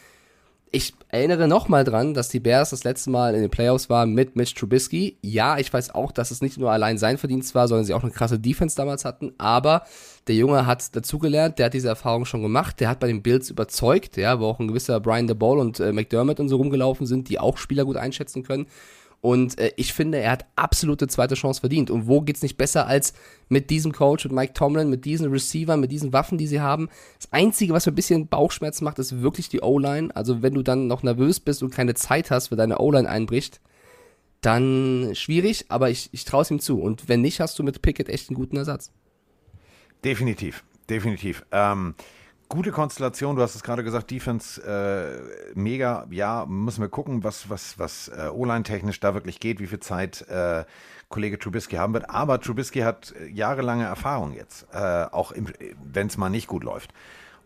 ich 0.73 0.93
erinnere 1.09 1.49
nochmal 1.49 1.83
dran, 1.83 2.13
dass 2.13 2.29
die 2.29 2.39
Bears 2.39 2.69
das 2.69 2.85
letzte 2.85 3.09
Mal 3.09 3.35
in 3.35 3.41
den 3.41 3.51
Playoffs 3.51 3.89
waren 3.89 4.13
mit 4.13 4.37
Mitch 4.37 4.55
Trubisky. 4.55 5.17
Ja, 5.21 5.57
ich 5.57 5.71
weiß 5.71 5.93
auch, 5.93 6.13
dass 6.13 6.31
es 6.31 6.41
nicht 6.41 6.57
nur 6.57 6.71
allein 6.71 6.97
sein 6.97 7.17
Verdienst 7.17 7.53
war, 7.55 7.67
sondern 7.67 7.83
sie 7.83 7.93
auch 7.93 8.03
eine 8.03 8.11
krasse 8.13 8.39
Defense 8.39 8.77
damals 8.77 9.03
hatten. 9.03 9.33
Aber 9.37 9.83
der 10.27 10.35
Junge 10.35 10.65
hat 10.65 10.95
dazugelernt, 10.95 11.59
der 11.59 11.65
hat 11.65 11.73
diese 11.73 11.89
Erfahrung 11.89 12.23
schon 12.23 12.41
gemacht, 12.41 12.79
der 12.79 12.87
hat 12.87 13.01
bei 13.01 13.07
den 13.07 13.21
Bills 13.21 13.49
überzeugt, 13.49 14.15
ja, 14.15 14.39
wo 14.39 14.45
auch 14.45 14.59
ein 14.59 14.69
gewisser 14.69 15.01
Brian 15.01 15.27
DeBall 15.27 15.59
und 15.59 15.81
äh, 15.81 15.91
McDermott 15.91 16.39
und 16.39 16.47
so 16.47 16.55
rumgelaufen 16.55 17.05
sind, 17.05 17.27
die 17.27 17.37
auch 17.37 17.57
Spieler 17.57 17.83
gut 17.83 17.97
einschätzen 17.97 18.43
können. 18.43 18.67
Und 19.21 19.59
äh, 19.59 19.71
ich 19.77 19.93
finde, 19.93 20.17
er 20.17 20.31
hat 20.31 20.45
absolute 20.55 21.07
zweite 21.07 21.35
Chance 21.35 21.61
verdient. 21.61 21.91
Und 21.91 22.07
wo 22.07 22.21
geht's 22.21 22.41
nicht 22.41 22.57
besser 22.57 22.87
als 22.87 23.13
mit 23.49 23.69
diesem 23.69 23.91
Coach 23.91 24.25
und 24.25 24.33
Mike 24.33 24.53
Tomlin, 24.53 24.89
mit 24.89 25.05
diesen 25.05 25.31
Receivern, 25.31 25.79
mit 25.79 25.91
diesen 25.91 26.11
Waffen, 26.11 26.39
die 26.39 26.47
sie 26.47 26.59
haben? 26.59 26.89
Das 27.19 27.31
Einzige, 27.31 27.73
was 27.73 27.85
mir 27.85 27.91
ein 27.91 27.95
bisschen 27.95 28.27
Bauchschmerzen 28.27 28.83
macht, 28.83 28.97
ist 28.97 29.21
wirklich 29.21 29.47
die 29.47 29.61
O-Line. 29.61 30.15
Also 30.15 30.41
wenn 30.41 30.55
du 30.55 30.63
dann 30.63 30.87
noch 30.87 31.03
nervös 31.03 31.39
bist 31.39 31.61
und 31.61 31.71
keine 31.71 31.93
Zeit 31.93 32.31
hast, 32.31 32.49
wenn 32.49 32.57
deine 32.57 32.79
O-Line 32.79 33.07
einbricht, 33.07 33.61
dann 34.41 35.11
schwierig, 35.13 35.65
aber 35.69 35.91
ich, 35.91 36.09
ich 36.11 36.25
traue 36.25 36.41
es 36.41 36.49
ihm 36.49 36.59
zu. 36.59 36.81
Und 36.81 37.07
wenn 37.07 37.21
nicht, 37.21 37.39
hast 37.39 37.59
du 37.59 37.63
mit 37.63 37.83
Pickett 37.83 38.09
echt 38.09 38.29
einen 38.29 38.37
guten 38.37 38.57
Ersatz. 38.57 38.91
Definitiv, 40.03 40.63
definitiv. 40.89 41.45
Ähm, 41.51 41.93
gute 42.51 42.71
Konstellation. 42.71 43.37
Du 43.37 43.41
hast 43.41 43.55
es 43.55 43.63
gerade 43.63 43.83
gesagt, 43.83 44.11
Defense 44.11 44.61
äh, 44.61 45.57
mega. 45.57 46.05
Ja, 46.11 46.45
müssen 46.47 46.81
wir 46.81 46.89
gucken, 46.89 47.23
was, 47.23 47.49
was, 47.49 47.79
was 47.79 48.09
äh, 48.09 48.27
O-Line-technisch 48.27 48.99
da 48.99 49.13
wirklich 49.13 49.39
geht, 49.39 49.59
wie 49.59 49.67
viel 49.67 49.79
Zeit 49.79 50.27
äh, 50.27 50.65
Kollege 51.07 51.39
Trubisky 51.39 51.77
haben 51.77 51.93
wird. 51.93 52.09
Aber 52.09 52.41
Trubisky 52.41 52.81
hat 52.81 53.13
äh, 53.13 53.27
jahrelange 53.27 53.85
Erfahrung 53.85 54.33
jetzt, 54.33 54.67
äh, 54.73 54.77
auch 54.77 55.33
wenn 55.81 56.07
es 56.07 56.17
mal 56.17 56.29
nicht 56.29 56.47
gut 56.47 56.63
läuft. 56.63 56.93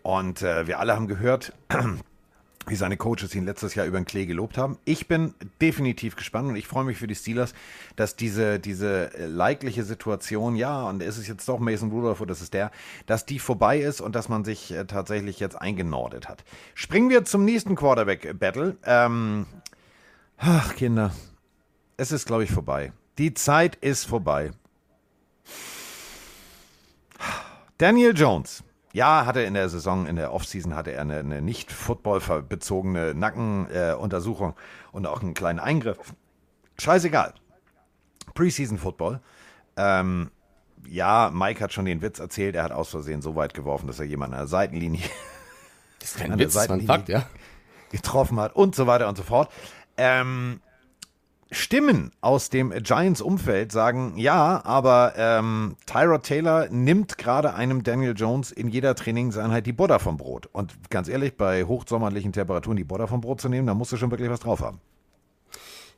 Und 0.01 0.41
äh, 0.41 0.65
wir 0.65 0.79
alle 0.79 0.95
haben 0.95 1.07
gehört, 1.07 1.53
wie 2.69 2.75
seine 2.75 2.97
Coaches 2.97 3.35
ihn 3.35 3.45
letztes 3.45 3.75
Jahr 3.75 3.85
über 3.85 3.99
den 3.99 4.05
Klee 4.05 4.25
gelobt 4.25 4.57
haben. 4.57 4.77
Ich 4.85 5.07
bin 5.07 5.33
definitiv 5.61 6.15
gespannt 6.15 6.49
und 6.49 6.55
ich 6.55 6.67
freue 6.67 6.83
mich 6.83 6.97
für 6.97 7.07
die 7.07 7.15
Steelers, 7.15 7.53
dass 7.95 8.15
diese, 8.15 8.59
diese 8.59 9.13
äh, 9.13 9.25
leidliche 9.25 9.83
Situation, 9.83 10.55
ja, 10.55 10.83
und 10.87 11.01
ist 11.01 11.17
es 11.17 11.27
jetzt 11.27 11.47
doch 11.47 11.59
Mason 11.59 11.91
Rudolph 11.91 12.21
oder 12.21 12.31
ist 12.31 12.41
es 12.41 12.49
der, 12.49 12.71
dass 13.05 13.25
die 13.25 13.39
vorbei 13.39 13.79
ist 13.79 14.01
und 14.01 14.15
dass 14.15 14.29
man 14.29 14.43
sich 14.43 14.71
äh, 14.71 14.85
tatsächlich 14.85 15.39
jetzt 15.39 15.55
eingenordet 15.55 16.27
hat. 16.27 16.43
Springen 16.73 17.09
wir 17.09 17.25
zum 17.25 17.45
nächsten 17.45 17.75
Quarterback-Battle. 17.75 18.77
Ähm, 18.85 19.45
ach, 20.37 20.75
Kinder, 20.75 21.11
es 21.97 22.11
ist, 22.11 22.25
glaube 22.25 22.43
ich, 22.43 22.51
vorbei. 22.51 22.91
Die 23.17 23.33
Zeit 23.33 23.75
ist 23.77 24.05
vorbei. 24.05 24.51
Daniel 27.77 28.13
Jones 28.15 28.63
ja, 28.95 29.25
hatte 29.25 29.41
in 29.41 29.55
der 29.55 29.67
Saison, 29.67 30.07
in 30.07 30.15
der 30.15 30.31
Offseason 30.31 30.73
hatte 30.73 30.93
er 30.93 31.01
eine, 31.01 31.17
eine 31.17 31.41
nicht 31.41 31.69
Football-bezogene 31.69 33.13
Nackenuntersuchung 33.13 34.51
äh, 34.51 34.95
und 34.95 35.05
auch 35.05 35.21
einen 35.21 35.33
kleinen 35.33 35.59
Eingriff. 35.59 36.13
Scheißegal. 36.79 37.33
Preseason 38.35 38.77
Football. 38.77 39.19
Ähm, 39.75 40.31
ja, 40.87 41.29
Mike 41.33 41.61
hat 41.61 41.73
schon 41.73 41.83
den 41.83 42.01
Witz 42.01 42.19
erzählt, 42.19 42.55
er 42.55 42.63
hat 42.63 42.71
aus 42.71 42.89
Versehen 42.89 43.21
so 43.21 43.35
weit 43.35 43.53
geworfen, 43.53 43.87
dass 43.87 43.99
er 43.99 44.05
jemanden 44.05 44.35
an 44.35 44.41
der 44.41 44.47
Seitenlinie, 44.47 45.03
das 45.99 46.11
ist 46.11 46.17
kein 46.17 46.39
Witz, 46.39 46.53
das 46.53 46.69
war 46.69 46.77
ein 46.77 46.85
Fakt, 46.85 47.09
ja. 47.09 47.25
getroffen 47.91 48.39
hat 48.39 48.55
und 48.55 48.75
so 48.75 48.87
weiter 48.87 49.09
und 49.09 49.17
so 49.17 49.23
fort. 49.23 49.51
Ähm, 49.97 50.61
Stimmen 51.55 52.11
aus 52.21 52.49
dem 52.49 52.71
Giants-Umfeld 52.71 53.71
sagen, 53.71 54.13
ja, 54.17 54.61
aber 54.65 55.13
ähm, 55.17 55.75
Tyrod 55.85 56.23
Taylor 56.23 56.67
nimmt 56.69 57.17
gerade 57.17 57.53
einem 57.53 57.83
Daniel 57.83 58.13
Jones 58.15 58.51
in 58.51 58.67
jeder 58.67 58.93
Trainingseinheit 58.95 59.65
die 59.65 59.73
Butter 59.73 59.99
vom 59.99 60.17
Brot. 60.17 60.47
Und 60.51 60.89
ganz 60.89 61.07
ehrlich, 61.07 61.37
bei 61.37 61.63
hochsommerlichen 61.63 62.33
Temperaturen 62.33 62.77
die 62.77 62.83
Butter 62.83 63.07
vom 63.07 63.21
Brot 63.21 63.41
zu 63.41 63.49
nehmen, 63.49 63.67
da 63.67 63.73
musst 63.73 63.91
du 63.91 63.97
schon 63.97 64.11
wirklich 64.11 64.29
was 64.29 64.41
drauf 64.41 64.61
haben. 64.61 64.81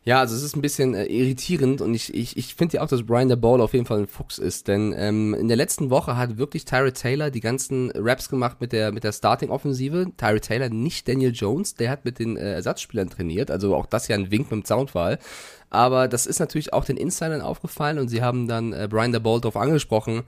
Ja, 0.08 0.22
also 0.22 0.38
es 0.38 0.42
ist 0.42 0.56
ein 0.56 0.62
bisschen 0.62 0.94
äh, 0.94 1.04
irritierend 1.08 1.82
und 1.82 1.94
ich, 1.94 2.14
ich, 2.14 2.38
ich 2.38 2.56
finde 2.56 2.78
ja 2.78 2.82
auch, 2.82 2.88
dass 2.88 3.04
Brian 3.04 3.28
der 3.28 3.36
Ball 3.36 3.60
auf 3.60 3.74
jeden 3.74 3.86
Fall 3.86 4.00
ein 4.00 4.08
Fuchs 4.08 4.38
ist, 4.38 4.70
denn 4.70 4.96
ähm, 4.98 5.34
in 5.34 5.50
der 5.50 5.58
letzten 5.58 5.90
Woche 5.90 6.16
hat 6.16 6.38
wirklich 6.38 6.64
Tyrod 6.64 6.94
Taylor 6.94 7.30
die 7.30 7.42
ganzen 7.42 7.92
Raps 7.92 8.30
gemacht 8.30 8.62
mit 8.62 8.72
der, 8.72 8.94
mit 8.94 9.04
der 9.04 9.12
Starting-Offensive. 9.12 10.14
Tyrod 10.16 10.44
Taylor, 10.44 10.70
nicht 10.70 11.10
Daniel 11.10 11.34
Jones, 11.34 11.76
der 11.76 11.90
hat 11.90 12.06
mit 12.06 12.20
den 12.20 12.38
äh, 12.38 12.54
Ersatzspielern 12.54 13.10
trainiert, 13.10 13.52
also 13.52 13.76
auch 13.76 13.86
das 13.86 14.08
ja 14.08 14.16
ein 14.16 14.32
Wink 14.32 14.50
mit 14.50 14.64
dem 14.64 14.66
Soundfall. 14.66 15.20
Aber 15.70 16.08
das 16.08 16.26
ist 16.26 16.40
natürlich 16.40 16.72
auch 16.72 16.86
den 16.86 16.96
Insidern 16.96 17.42
aufgefallen 17.42 18.00
und 18.00 18.08
sie 18.08 18.22
haben 18.22 18.48
dann 18.48 18.72
äh, 18.72 18.88
Brian 18.90 19.12
der 19.12 19.20
Ball 19.20 19.42
darauf 19.42 19.58
angesprochen, 19.58 20.24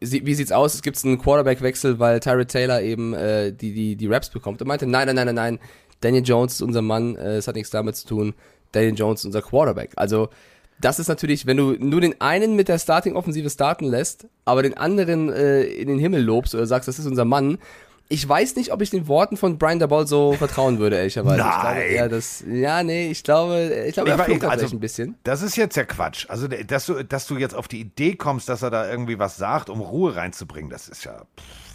wie, 0.00 0.24
wie 0.24 0.34
sieht's 0.34 0.52
aus? 0.52 0.72
Es 0.72 0.80
gibt 0.80 1.04
einen 1.04 1.18
Quarterback-Wechsel, 1.18 1.98
weil 1.98 2.20
Tyrod 2.20 2.48
Taylor 2.48 2.80
eben 2.80 3.12
äh, 3.12 3.52
die, 3.52 3.74
die, 3.74 3.96
die 3.96 4.06
Raps 4.06 4.30
bekommt. 4.30 4.62
Er 4.62 4.66
meinte, 4.66 4.86
nein, 4.86 5.06
nein, 5.06 5.16
nein, 5.16 5.26
nein, 5.26 5.34
nein, 5.34 5.58
Daniel 6.00 6.22
Jones 6.24 6.54
ist 6.54 6.62
unser 6.62 6.82
Mann, 6.82 7.16
äh, 7.16 7.36
es 7.36 7.48
hat 7.48 7.56
nichts 7.56 7.70
damit 7.70 7.96
zu 7.96 8.06
tun. 8.06 8.34
Daniel 8.72 8.94
Jones 8.94 9.24
unser 9.24 9.42
Quarterback. 9.42 9.92
Also 9.96 10.28
das 10.80 10.98
ist 10.98 11.08
natürlich, 11.08 11.46
wenn 11.46 11.56
du 11.56 11.72
nur 11.78 12.00
den 12.00 12.20
einen 12.20 12.54
mit 12.54 12.68
der 12.68 12.78
Starting-Offensive 12.78 13.50
starten 13.50 13.84
lässt, 13.84 14.28
aber 14.44 14.62
den 14.62 14.76
anderen 14.76 15.28
äh, 15.28 15.62
in 15.62 15.88
den 15.88 15.98
Himmel 15.98 16.22
lobst 16.22 16.54
oder 16.54 16.66
sagst, 16.66 16.88
das 16.88 16.98
ist 16.98 17.06
unser 17.06 17.24
Mann. 17.24 17.58
Ich 18.10 18.26
weiß 18.26 18.56
nicht, 18.56 18.72
ob 18.72 18.80
ich 18.80 18.88
den 18.88 19.06
Worten 19.06 19.36
von 19.36 19.58
Brian 19.58 19.80
Dabol 19.80 20.06
so 20.06 20.32
vertrauen 20.38 20.78
würde, 20.78 20.96
ehrlicherweise. 20.96 21.38
Nein. 21.38 21.50
Ich 21.50 21.60
glaube, 21.60 21.80
eher 21.80 22.08
das, 22.08 22.44
ja, 22.48 22.82
nee, 22.82 23.10
ich 23.10 23.24
glaube, 23.24 23.84
ich 23.86 23.94
glaube, 23.94 24.10
er 24.10 24.28
ich, 24.28 24.44
also, 24.44 24.76
ein 24.76 24.80
bisschen. 24.80 25.16
Das 25.24 25.42
ist 25.42 25.56
jetzt 25.56 25.76
ja 25.76 25.84
Quatsch. 25.84 26.26
Also, 26.28 26.46
dass 26.46 26.86
du, 26.86 27.04
dass 27.04 27.26
du 27.26 27.36
jetzt 27.36 27.54
auf 27.54 27.66
die 27.66 27.80
Idee 27.80 28.14
kommst, 28.14 28.48
dass 28.48 28.62
er 28.62 28.70
da 28.70 28.88
irgendwie 28.88 29.18
was 29.18 29.36
sagt, 29.36 29.68
um 29.68 29.80
Ruhe 29.80 30.14
reinzubringen, 30.14 30.70
das 30.70 30.88
ist 30.88 31.04
ja. 31.04 31.24
Pff. 31.36 31.67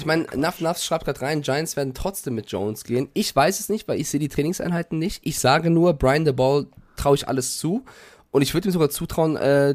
Ich 0.00 0.06
meine, 0.06 0.26
Nuff 0.34 0.62
Nuff 0.62 0.78
schreibt 0.78 1.04
gerade 1.04 1.20
rein, 1.20 1.42
Giants 1.42 1.76
werden 1.76 1.92
trotzdem 1.92 2.34
mit 2.34 2.50
Jones 2.50 2.84
gehen. 2.84 3.10
Ich 3.12 3.36
weiß 3.36 3.60
es 3.60 3.68
nicht, 3.68 3.86
weil 3.86 4.00
ich 4.00 4.08
sehe 4.08 4.18
die 4.18 4.30
Trainingseinheiten 4.30 4.98
nicht. 4.98 5.20
Ich 5.24 5.38
sage 5.38 5.68
nur, 5.68 5.92
Brian 5.92 6.24
the 6.24 6.32
Ball 6.32 6.66
traue 6.96 7.16
ich 7.16 7.28
alles 7.28 7.58
zu. 7.58 7.84
Und 8.30 8.40
ich 8.40 8.54
würde 8.54 8.68
ihm 8.68 8.72
sogar 8.72 8.88
zutrauen, 8.88 9.36
äh, 9.36 9.74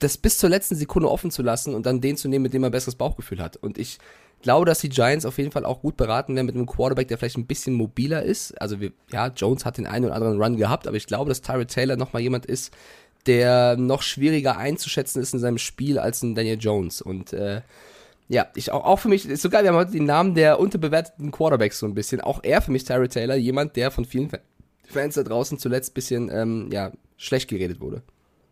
das 0.00 0.16
bis 0.16 0.38
zur 0.38 0.50
letzten 0.50 0.74
Sekunde 0.74 1.08
offen 1.08 1.30
zu 1.30 1.42
lassen 1.42 1.74
und 1.74 1.86
dann 1.86 2.00
den 2.00 2.16
zu 2.16 2.26
nehmen, 2.26 2.42
mit 2.42 2.54
dem 2.54 2.64
er 2.64 2.70
besseres 2.70 2.96
Bauchgefühl 2.96 3.40
hat. 3.40 3.56
Und 3.56 3.78
ich 3.78 3.98
glaube, 4.42 4.66
dass 4.66 4.80
die 4.80 4.88
Giants 4.88 5.24
auf 5.24 5.38
jeden 5.38 5.52
Fall 5.52 5.64
auch 5.64 5.80
gut 5.80 5.96
beraten 5.96 6.34
werden 6.34 6.46
mit 6.46 6.56
einem 6.56 6.66
Quarterback, 6.66 7.06
der 7.06 7.16
vielleicht 7.16 7.38
ein 7.38 7.46
bisschen 7.46 7.74
mobiler 7.74 8.24
ist. 8.24 8.60
Also 8.60 8.80
wir, 8.80 8.90
ja, 9.12 9.28
Jones 9.28 9.64
hat 9.64 9.78
den 9.78 9.86
einen 9.86 10.06
oder 10.06 10.14
anderen 10.16 10.42
Run 10.42 10.56
gehabt, 10.56 10.88
aber 10.88 10.96
ich 10.96 11.06
glaube, 11.06 11.28
dass 11.28 11.40
Tyrod 11.40 11.68
Taylor 11.68 11.96
nochmal 11.96 12.22
jemand 12.22 12.46
ist, 12.46 12.74
der 13.26 13.76
noch 13.76 14.02
schwieriger 14.02 14.56
einzuschätzen 14.56 15.22
ist 15.22 15.34
in 15.34 15.40
seinem 15.40 15.58
Spiel 15.58 16.00
als 16.00 16.22
ein 16.22 16.34
Daniel 16.34 16.58
Jones. 16.58 17.00
Und 17.00 17.32
äh, 17.32 17.60
ja, 18.30 18.46
ich 18.54 18.70
auch, 18.70 18.84
auch 18.84 19.00
für 19.00 19.08
mich, 19.08 19.28
ist 19.28 19.42
so 19.42 19.50
geil, 19.50 19.64
wir 19.64 19.70
haben 19.70 19.76
heute 19.76 19.90
den 19.90 20.04
Namen 20.04 20.36
der 20.36 20.60
unterbewerteten 20.60 21.32
Quarterbacks 21.32 21.80
so 21.80 21.86
ein 21.86 21.94
bisschen. 21.94 22.20
Auch 22.20 22.38
er 22.44 22.62
für 22.62 22.70
mich, 22.70 22.84
Tyrod 22.84 23.10
Taylor, 23.10 23.34
jemand, 23.34 23.74
der 23.74 23.90
von 23.90 24.04
vielen 24.04 24.30
Fans 24.86 25.16
da 25.16 25.24
draußen 25.24 25.58
zuletzt 25.58 25.90
ein 25.90 25.94
bisschen 25.94 26.30
ähm, 26.32 26.68
ja, 26.72 26.92
schlecht 27.16 27.50
geredet 27.50 27.80
wurde. 27.80 28.02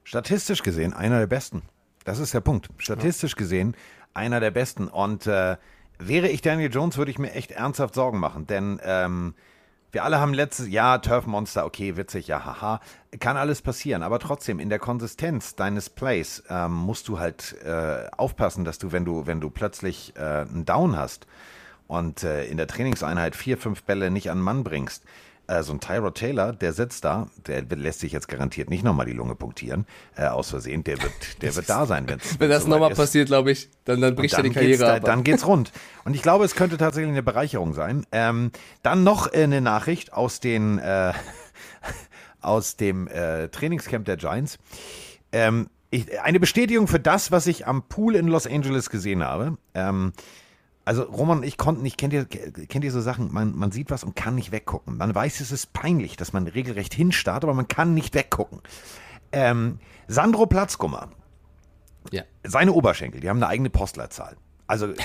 Statistisch 0.02 0.64
gesehen 0.64 0.94
einer 0.94 1.20
der 1.20 1.28
besten. 1.28 1.62
Das 2.04 2.18
ist 2.18 2.34
der 2.34 2.40
Punkt. 2.40 2.70
Statistisch 2.78 3.36
gesehen 3.36 3.76
einer 4.14 4.40
der 4.40 4.50
besten. 4.50 4.88
Und 4.88 5.28
äh, 5.28 5.56
wäre 6.00 6.28
ich 6.28 6.42
Daniel 6.42 6.72
Jones, 6.72 6.96
würde 6.96 7.12
ich 7.12 7.20
mir 7.20 7.32
echt 7.34 7.52
ernsthaft 7.52 7.94
Sorgen 7.94 8.18
machen. 8.18 8.48
Denn 8.48 8.80
ähm, 8.82 9.34
wir 9.92 10.04
alle 10.04 10.20
haben 10.20 10.34
letztes 10.34 10.68
Jahr 10.68 11.00
Turf 11.00 11.26
Monster, 11.26 11.64
okay, 11.64 11.96
witzig, 11.96 12.28
ja, 12.28 12.44
haha. 12.44 12.80
Kann 13.20 13.36
alles 13.36 13.62
passieren. 13.62 14.02
Aber 14.02 14.18
trotzdem, 14.18 14.60
in 14.60 14.68
der 14.68 14.78
Konsistenz 14.78 15.54
deines 15.54 15.88
Plays 15.88 16.42
ähm, 16.50 16.72
musst 16.72 17.08
du 17.08 17.18
halt 17.18 17.56
äh, 17.64 18.06
aufpassen, 18.16 18.64
dass 18.64 18.78
du, 18.78 18.92
wenn 18.92 19.04
du, 19.04 19.26
wenn 19.26 19.40
du 19.40 19.48
plötzlich 19.50 20.14
äh, 20.16 20.20
einen 20.20 20.64
Down 20.64 20.96
hast, 20.96 21.26
und 21.88 22.22
äh, 22.22 22.44
in 22.44 22.56
der 22.56 22.68
Trainingseinheit 22.68 23.34
vier, 23.34 23.58
fünf 23.58 23.82
Bälle 23.82 24.10
nicht 24.12 24.30
an 24.30 24.40
Mann 24.40 24.62
bringst, 24.62 25.02
äh, 25.48 25.62
so 25.62 25.72
ein 25.72 25.80
Tyrod 25.80 26.14
Taylor, 26.14 26.52
der 26.52 26.72
sitzt 26.72 27.04
da, 27.04 27.28
der 27.46 27.64
lässt 27.76 28.00
sich 28.00 28.12
jetzt 28.12 28.28
garantiert 28.28 28.70
nicht 28.70 28.84
nochmal 28.84 29.06
die 29.06 29.12
Lunge 29.12 29.34
punktieren, 29.34 29.86
äh, 30.16 30.26
aus 30.26 30.50
Versehen, 30.50 30.84
der 30.84 31.02
wird, 31.02 31.42
der 31.42 31.56
wird 31.56 31.68
da 31.68 31.86
sein, 31.86 32.08
wenn's 32.08 32.38
Wenn 32.38 32.50
das 32.50 32.66
nochmal 32.66 32.94
passiert, 32.94 33.26
glaube 33.26 33.50
ich, 33.50 33.68
dann, 33.84 34.00
dann 34.00 34.14
bricht 34.14 34.34
er 34.34 34.42
die 34.42 34.50
Dann 34.50 34.54
Karriere 34.54 34.84
da, 34.84 34.94
ab. 34.96 35.04
dann 35.04 35.24
geht's 35.24 35.46
rund. 35.46 35.72
Und 36.04 36.14
ich 36.14 36.22
glaube, 36.22 36.44
es 36.44 36.54
könnte 36.54 36.76
tatsächlich 36.76 37.10
eine 37.10 37.22
Bereicherung 37.22 37.74
sein. 37.74 38.06
Ähm, 38.12 38.52
dann 38.82 39.02
noch 39.02 39.32
äh, 39.32 39.42
eine 39.42 39.60
Nachricht 39.60 40.12
aus 40.12 40.40
den 40.40 40.78
äh, 40.78 41.12
aus 42.40 42.76
dem 42.76 43.08
äh, 43.08 43.48
Trainingscamp 43.48 44.04
der 44.04 44.16
Giants. 44.16 44.58
Ähm, 45.32 45.68
ich, 45.90 46.20
eine 46.20 46.38
Bestätigung 46.38 46.86
für 46.86 47.00
das, 47.00 47.32
was 47.32 47.46
ich 47.46 47.66
am 47.66 47.82
Pool 47.88 48.14
in 48.14 48.28
Los 48.28 48.46
Angeles 48.46 48.90
gesehen 48.90 49.24
habe. 49.24 49.56
Ähm, 49.74 50.12
also 50.88 51.02
Roman 51.02 51.38
und 51.38 51.44
ich 51.44 51.58
konnten 51.58 51.82
nicht, 51.82 51.98
kennt 51.98 52.14
ihr, 52.14 52.24
kennt 52.24 52.82
ihr 52.82 52.90
so 52.90 53.02
Sachen, 53.02 53.30
man, 53.30 53.54
man 53.54 53.70
sieht 53.70 53.90
was 53.90 54.04
und 54.04 54.16
kann 54.16 54.34
nicht 54.34 54.52
weggucken. 54.52 54.96
Man 54.96 55.14
weiß, 55.14 55.40
es 55.40 55.52
ist 55.52 55.74
peinlich, 55.74 56.16
dass 56.16 56.32
man 56.32 56.46
regelrecht 56.46 56.94
hinstarrt, 56.94 57.44
aber 57.44 57.52
man 57.52 57.68
kann 57.68 57.92
nicht 57.92 58.14
weggucken. 58.14 58.60
Ähm, 59.30 59.80
Sandro 60.06 60.46
Platzkummer, 60.46 61.10
ja. 62.10 62.22
seine 62.42 62.72
Oberschenkel, 62.72 63.20
die 63.20 63.28
haben 63.28 63.36
eine 63.36 63.48
eigene 63.48 63.68
Postleitzahl. 63.68 64.38
Also 64.66 64.86
äh, 64.86 64.96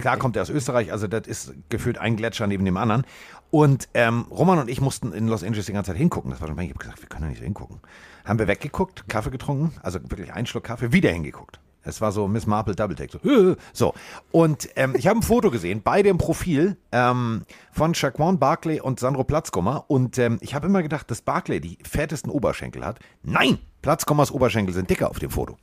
klar 0.00 0.16
kommt 0.16 0.36
er 0.36 0.42
aus 0.42 0.48
Österreich, 0.48 0.90
also 0.90 1.06
das 1.06 1.26
ist 1.26 1.52
gefühlt 1.68 1.98
ein 1.98 2.16
Gletscher 2.16 2.46
neben 2.46 2.64
dem 2.64 2.78
anderen. 2.78 3.04
Und 3.50 3.90
ähm, 3.92 4.22
Roman 4.30 4.58
und 4.58 4.70
ich 4.70 4.80
mussten 4.80 5.12
in 5.12 5.28
Los 5.28 5.44
Angeles 5.44 5.66
die 5.66 5.74
ganze 5.74 5.90
Zeit 5.90 5.98
hingucken. 5.98 6.30
Das 6.30 6.40
war 6.40 6.48
schon, 6.48 6.58
ich 6.60 6.70
habe 6.70 6.78
gesagt, 6.78 7.02
wir 7.02 7.10
können 7.10 7.24
da 7.24 7.28
nicht 7.28 7.40
so 7.40 7.44
hingucken. 7.44 7.80
Haben 8.24 8.38
wir 8.38 8.48
weggeguckt, 8.48 9.06
Kaffee 9.06 9.30
getrunken, 9.30 9.78
also 9.82 10.00
wirklich 10.02 10.32
einen 10.32 10.46
Schluck 10.46 10.64
Kaffee, 10.64 10.92
wieder 10.92 11.10
hingeguckt. 11.10 11.60
Es 11.86 12.00
war 12.00 12.12
so 12.12 12.28
Miss 12.28 12.46
Marple 12.46 12.74
Double 12.74 12.96
Take. 12.96 13.18
So. 13.22 13.56
So. 13.72 13.94
Und 14.32 14.68
ähm, 14.76 14.94
ich 14.96 15.06
habe 15.06 15.18
ein 15.18 15.22
Foto 15.22 15.50
gesehen, 15.50 15.82
beide 15.82 16.08
im 16.08 16.18
Profil 16.18 16.76
ähm, 16.92 17.42
von 17.72 17.94
Shaquan 17.94 18.38
Barkley 18.38 18.80
und 18.80 19.00
Sandro 19.00 19.24
Platzkummer. 19.24 19.84
Und 19.88 20.18
ähm, 20.18 20.38
ich 20.40 20.54
habe 20.54 20.66
immer 20.66 20.82
gedacht, 20.82 21.10
dass 21.10 21.22
Barkley 21.22 21.60
die 21.60 21.78
fettesten 21.82 22.30
Oberschenkel 22.30 22.84
hat. 22.84 22.98
Nein, 23.22 23.58
Platzkummers 23.82 24.32
Oberschenkel 24.32 24.74
sind 24.74 24.90
dicker 24.90 25.10
auf 25.10 25.18
dem 25.18 25.30
Foto. 25.30 25.56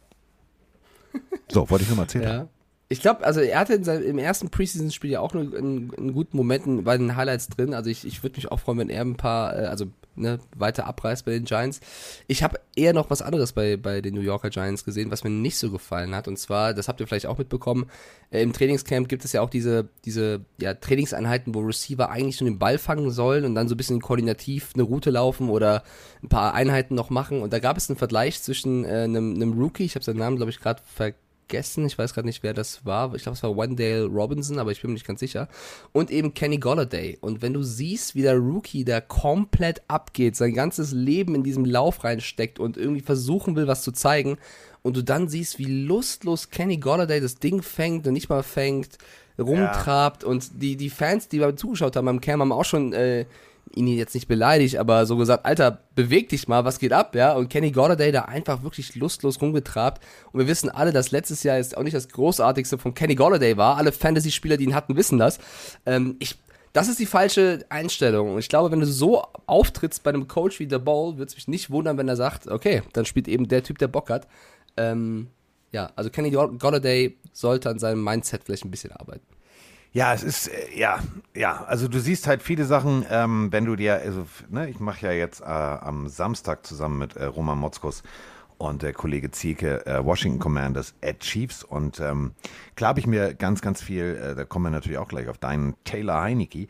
So, 1.52 1.70
wollte 1.70 1.84
ich 1.84 1.90
nur 1.90 1.98
mal 1.98 2.04
erzählen. 2.04 2.24
Ja. 2.24 2.48
Ich 2.94 3.02
glaube, 3.02 3.26
also 3.26 3.40
er 3.40 3.60
hatte 3.60 3.74
in 3.74 3.84
seinem, 3.84 4.04
im 4.04 4.20
ersten 4.20 4.50
Preseason-Spiel 4.50 5.10
ja 5.10 5.20
auch 5.20 5.34
einen, 5.34 5.56
einen, 5.56 5.96
einen 5.96 6.14
guten 6.14 6.38
Momenten 6.38 6.84
bei 6.84 6.96
den 6.96 7.16
Highlights 7.16 7.50
drin. 7.50 7.74
Also 7.74 7.90
ich, 7.90 8.06
ich 8.06 8.22
würde 8.22 8.36
mich 8.36 8.52
auch 8.52 8.60
freuen, 8.60 8.78
wenn 8.78 8.90
er 8.90 9.02
ein 9.02 9.18
paar, 9.18 9.58
äh, 9.58 9.66
also 9.66 9.88
ne, 10.16 10.38
weiter 10.56 10.86
abreißt 10.86 11.26
bei 11.26 11.32
den 11.32 11.46
Giants. 11.46 11.80
Ich 12.28 12.44
habe 12.44 12.60
eher 12.76 12.94
noch 12.94 13.10
was 13.10 13.24
anderes 13.24 13.54
bei, 13.54 13.78
bei 13.78 14.02
den 14.02 14.14
New 14.14 14.22
Yorker 14.22 14.52
Giants 14.52 14.86
gesehen, 14.86 15.10
was 15.10 15.24
mir 15.24 15.32
nicht 15.32 15.58
so 15.58 15.72
gefallen 15.72 16.14
hat. 16.14 16.28
Und 16.28 16.38
zwar, 16.38 16.76
das 16.76 16.88
habt 16.88 17.00
ihr 17.00 17.08
vielleicht 17.08 17.26
auch 17.26 17.40
mitbekommen, 17.40 17.90
äh, 18.30 18.44
im 18.44 18.54
Trainingscamp 18.54 19.10
gibt 19.10 19.26
es 19.26 19.34
ja 19.34 19.42
auch 19.42 19.50
diese, 19.50 19.90
diese 20.06 20.42
ja, 20.60 20.76
Trainingseinheiten, 20.76 21.56
wo 21.56 21.62
Receiver 21.62 22.12
eigentlich 22.12 22.42
nur 22.42 22.50
den 22.52 22.60
Ball 22.60 22.78
fangen 22.78 23.10
sollen 23.10 23.44
und 23.44 23.56
dann 23.56 23.68
so 23.68 23.74
ein 23.74 23.78
bisschen 23.78 24.02
koordinativ 24.02 24.74
eine 24.76 24.84
Route 24.84 25.10
laufen 25.10 25.50
oder 25.50 25.82
ein 26.22 26.30
paar 26.30 26.54
Einheiten 26.54 26.94
noch 26.94 27.10
machen. 27.10 27.42
Und 27.42 27.54
da 27.54 27.58
gab 27.58 27.76
es 27.76 27.90
einen 27.90 27.98
Vergleich 27.98 28.40
zwischen 28.40 28.86
äh, 28.86 29.06
einem, 29.06 29.34
einem 29.34 29.60
Rookie, 29.60 29.84
ich 29.84 29.96
habe 29.96 30.06
seinen 30.06 30.20
Namen, 30.20 30.38
glaube 30.38 30.52
ich, 30.52 30.60
gerade 30.60 30.84
vergessen, 30.86 31.23
ich 31.52 31.98
weiß 31.98 32.14
gerade 32.14 32.28
nicht, 32.28 32.44
wer 32.44 32.54
das 32.54 32.86
war. 32.86 33.14
Ich 33.16 33.24
glaube, 33.24 33.36
es 33.36 33.44
war 33.44 33.56
Wendell 33.56 34.06
Robinson, 34.06 34.60
aber 34.60 34.72
ich 34.72 34.82
bin 34.82 34.92
mir 34.92 34.96
nicht 34.96 35.08
ganz 35.08 35.20
sicher. 35.20 35.48
Und 35.92 36.12
eben 36.12 36.34
Kenny 36.34 36.58
Golladay. 36.58 37.18
Und 37.22 37.42
wenn 37.42 37.54
du 37.54 37.64
siehst, 37.64 38.16
wie 38.16 38.22
der 38.22 38.38
Rookie 38.38 38.86
da 38.86 39.02
komplett 39.02 39.82
abgeht, 39.88 40.36
sein 40.36 40.54
ganzes 40.54 40.92
Leben 40.92 41.36
in 41.36 41.44
diesem 41.44 41.66
Lauf 41.66 42.04
reinsteckt 42.04 42.60
und 42.60 42.78
irgendwie 42.78 43.02
versuchen 43.02 43.56
will, 43.56 43.68
was 43.68 43.84
zu 43.84 43.92
zeigen, 43.92 44.38
und 44.84 44.98
du 44.98 45.02
dann 45.02 45.30
siehst, 45.30 45.60
wie 45.60 45.86
lustlos 45.86 46.50
Kenny 46.50 46.78
Golladay 46.78 47.22
das 47.22 47.36
Ding 47.36 47.62
fängt 47.62 48.06
und 48.06 48.14
nicht 48.14 48.30
mal 48.30 48.44
fängt, 48.44 48.98
rumtrabt 49.40 50.24
und 50.24 50.62
die, 50.62 50.76
die 50.76 50.90
Fans, 50.90 51.28
die 51.28 51.40
beim 51.40 51.58
zugeschaut 51.58 51.96
haben 51.96 52.08
am 52.08 52.22
Cam, 52.22 52.42
haben 52.42 52.52
auch 52.52 52.66
schon 52.66 52.94
äh, 52.94 53.26
ihn 53.76 53.88
jetzt 53.88 54.14
nicht 54.14 54.28
beleidigt, 54.28 54.78
aber 54.78 55.06
so 55.06 55.18
gesagt, 55.18 55.46
Alter, 55.46 55.80
beweg 55.96 56.30
dich 56.30 56.48
mal, 56.48 56.66
was 56.66 56.80
geht 56.80 56.94
ab, 56.94 57.16
ja? 57.16 57.34
Und 57.34 57.50
Kenny 57.50 57.72
Golladay 57.72 58.12
da 58.12 58.24
einfach 58.24 58.64
wirklich 58.64 58.96
lustlos 58.96 59.42
rumgetrabt. 59.42 60.04
Und 60.32 60.40
wir 60.40 60.48
wissen 60.48 60.70
alle, 60.70 60.92
dass 60.92 61.12
letztes 61.12 61.44
Jahr 61.44 61.58
jetzt 61.58 61.76
auch 61.76 61.84
nicht 61.84 61.96
das 61.96 62.10
Großartigste 62.10 62.78
von 62.78 62.94
Kenny 62.94 63.16
Golladay 63.16 63.58
war. 63.58 63.78
Alle 63.78 63.92
Fantasy-Spieler, 63.92 64.58
die 64.58 64.66
ihn 64.66 64.76
hatten, 64.76 64.96
wissen 64.96 65.18
das. 65.18 65.40
Ähm, 65.86 66.18
ich, 66.20 66.38
das 66.74 66.88
ist 66.88 67.00
die 67.00 67.06
falsche 67.06 67.66
Einstellung. 67.70 68.34
Und 68.34 68.40
ich 68.40 68.50
glaube, 68.50 68.72
wenn 68.72 68.80
du 68.80 68.86
so 68.86 69.24
auftrittst 69.48 70.04
bei 70.04 70.10
einem 70.10 70.28
Coach 70.28 70.60
wie 70.60 70.68
The 70.70 70.78
Bowl, 70.78 71.18
wird 71.18 71.30
es 71.30 71.36
mich 71.36 71.48
nicht 71.48 71.70
wundern, 71.70 71.98
wenn 71.98 72.08
er 72.08 72.16
sagt, 72.16 72.48
okay, 72.48 72.84
dann 72.94 73.06
spielt 73.06 73.28
eben 73.28 73.48
der 73.48 73.64
Typ, 73.64 73.80
der 73.80 73.88
Bock 73.88 74.10
hat. 74.10 74.28
Ähm, 74.78 75.28
ja, 75.72 75.92
also 75.96 76.10
Kenny 76.10 76.30
Golladay 76.30 77.18
sollte 77.32 77.70
an 77.70 77.80
seinem 77.80 78.04
Mindset 78.04 78.44
vielleicht 78.44 78.66
ein 78.66 78.72
bisschen 78.72 78.92
arbeiten. 78.92 79.26
Ja, 79.94 80.12
es 80.12 80.24
ist, 80.24 80.48
äh, 80.48 80.76
ja, 80.76 81.00
ja, 81.36 81.64
also 81.66 81.88
du 81.88 82.00
siehst 82.00 82.26
halt 82.26 82.42
viele 82.42 82.66
Sachen, 82.66 83.06
ähm, 83.12 83.52
wenn 83.52 83.66
du 83.66 83.76
dir, 83.76 83.94
also, 83.94 84.26
ne, 84.50 84.68
ich 84.68 84.80
mache 84.80 85.06
ja 85.06 85.12
jetzt 85.12 85.42
äh, 85.42 85.46
am 85.46 86.08
Samstag 86.08 86.66
zusammen 86.66 86.98
mit 86.98 87.16
äh, 87.16 87.26
Roman 87.26 87.60
Motzkus 87.60 88.02
und 88.58 88.82
der 88.82 88.94
Kollege 88.94 89.30
Zielke 89.30 89.86
äh, 89.86 90.04
Washington 90.04 90.40
Commanders 90.40 90.96
at 91.04 91.20
Chiefs 91.20 91.64
und 91.64 92.00
ähm, 92.00 92.34
klar 92.76 92.90
habe 92.90 93.02
ich 93.02 93.06
mir 93.06 93.36
ganz, 93.36 93.62
ganz 93.62 93.84
viel, 93.84 94.20
äh, 94.20 94.34
da 94.34 94.46
kommen 94.46 94.66
wir 94.66 94.70
natürlich 94.72 94.98
auch 94.98 95.08
gleich 95.08 95.28
auf 95.28 95.38
deinen 95.38 95.76
Taylor 95.84 96.22
Heinecke, 96.22 96.68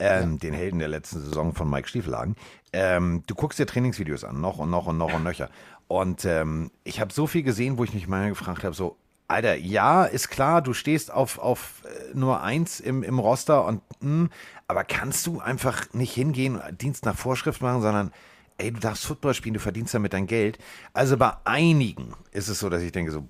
ähm, 0.00 0.40
den 0.40 0.52
Helden 0.52 0.80
der 0.80 0.88
letzten 0.88 1.20
Saison 1.20 1.54
von 1.54 1.70
Mike 1.70 1.86
Stiefelhagen. 1.86 2.34
Ähm, 2.72 3.22
du 3.28 3.36
guckst 3.36 3.60
dir 3.60 3.66
Trainingsvideos 3.66 4.24
an, 4.24 4.40
noch 4.40 4.58
und 4.58 4.70
noch 4.70 4.88
und 4.88 4.98
noch 4.98 5.14
und 5.14 5.22
nöcher. 5.22 5.48
Und 5.86 6.24
ähm, 6.24 6.72
ich 6.82 7.00
habe 7.00 7.12
so 7.12 7.28
viel 7.28 7.44
gesehen, 7.44 7.78
wo 7.78 7.84
ich 7.84 7.94
mich 7.94 8.08
mal 8.08 8.30
gefragt 8.30 8.64
habe, 8.64 8.74
so, 8.74 8.96
Alter, 9.26 9.56
ja, 9.56 10.04
ist 10.04 10.28
klar, 10.28 10.60
du 10.60 10.74
stehst 10.74 11.10
auf, 11.10 11.38
auf 11.38 11.82
äh, 11.84 12.16
Nummer 12.16 12.42
eins 12.42 12.78
im, 12.80 13.02
im 13.02 13.18
Roster 13.18 13.64
und 13.64 13.80
mh, 14.00 14.28
aber 14.68 14.84
kannst 14.84 15.26
du 15.26 15.40
einfach 15.40 15.92
nicht 15.92 16.12
hingehen, 16.12 16.60
Dienst 16.72 17.04
nach 17.06 17.16
Vorschrift 17.16 17.62
machen, 17.62 17.80
sondern 17.80 18.12
ey, 18.58 18.70
du 18.70 18.80
darfst 18.80 19.06
Football 19.06 19.34
spielen, 19.34 19.54
du 19.54 19.60
verdienst 19.60 19.94
damit 19.94 20.12
dein 20.12 20.26
Geld. 20.26 20.58
Also 20.92 21.16
bei 21.16 21.32
einigen 21.44 22.14
ist 22.32 22.48
es 22.48 22.58
so, 22.58 22.68
dass 22.68 22.82
ich 22.82 22.92
denke 22.92 23.12
so, 23.12 23.26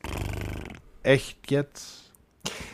echt 1.02 1.50
jetzt? 1.50 2.12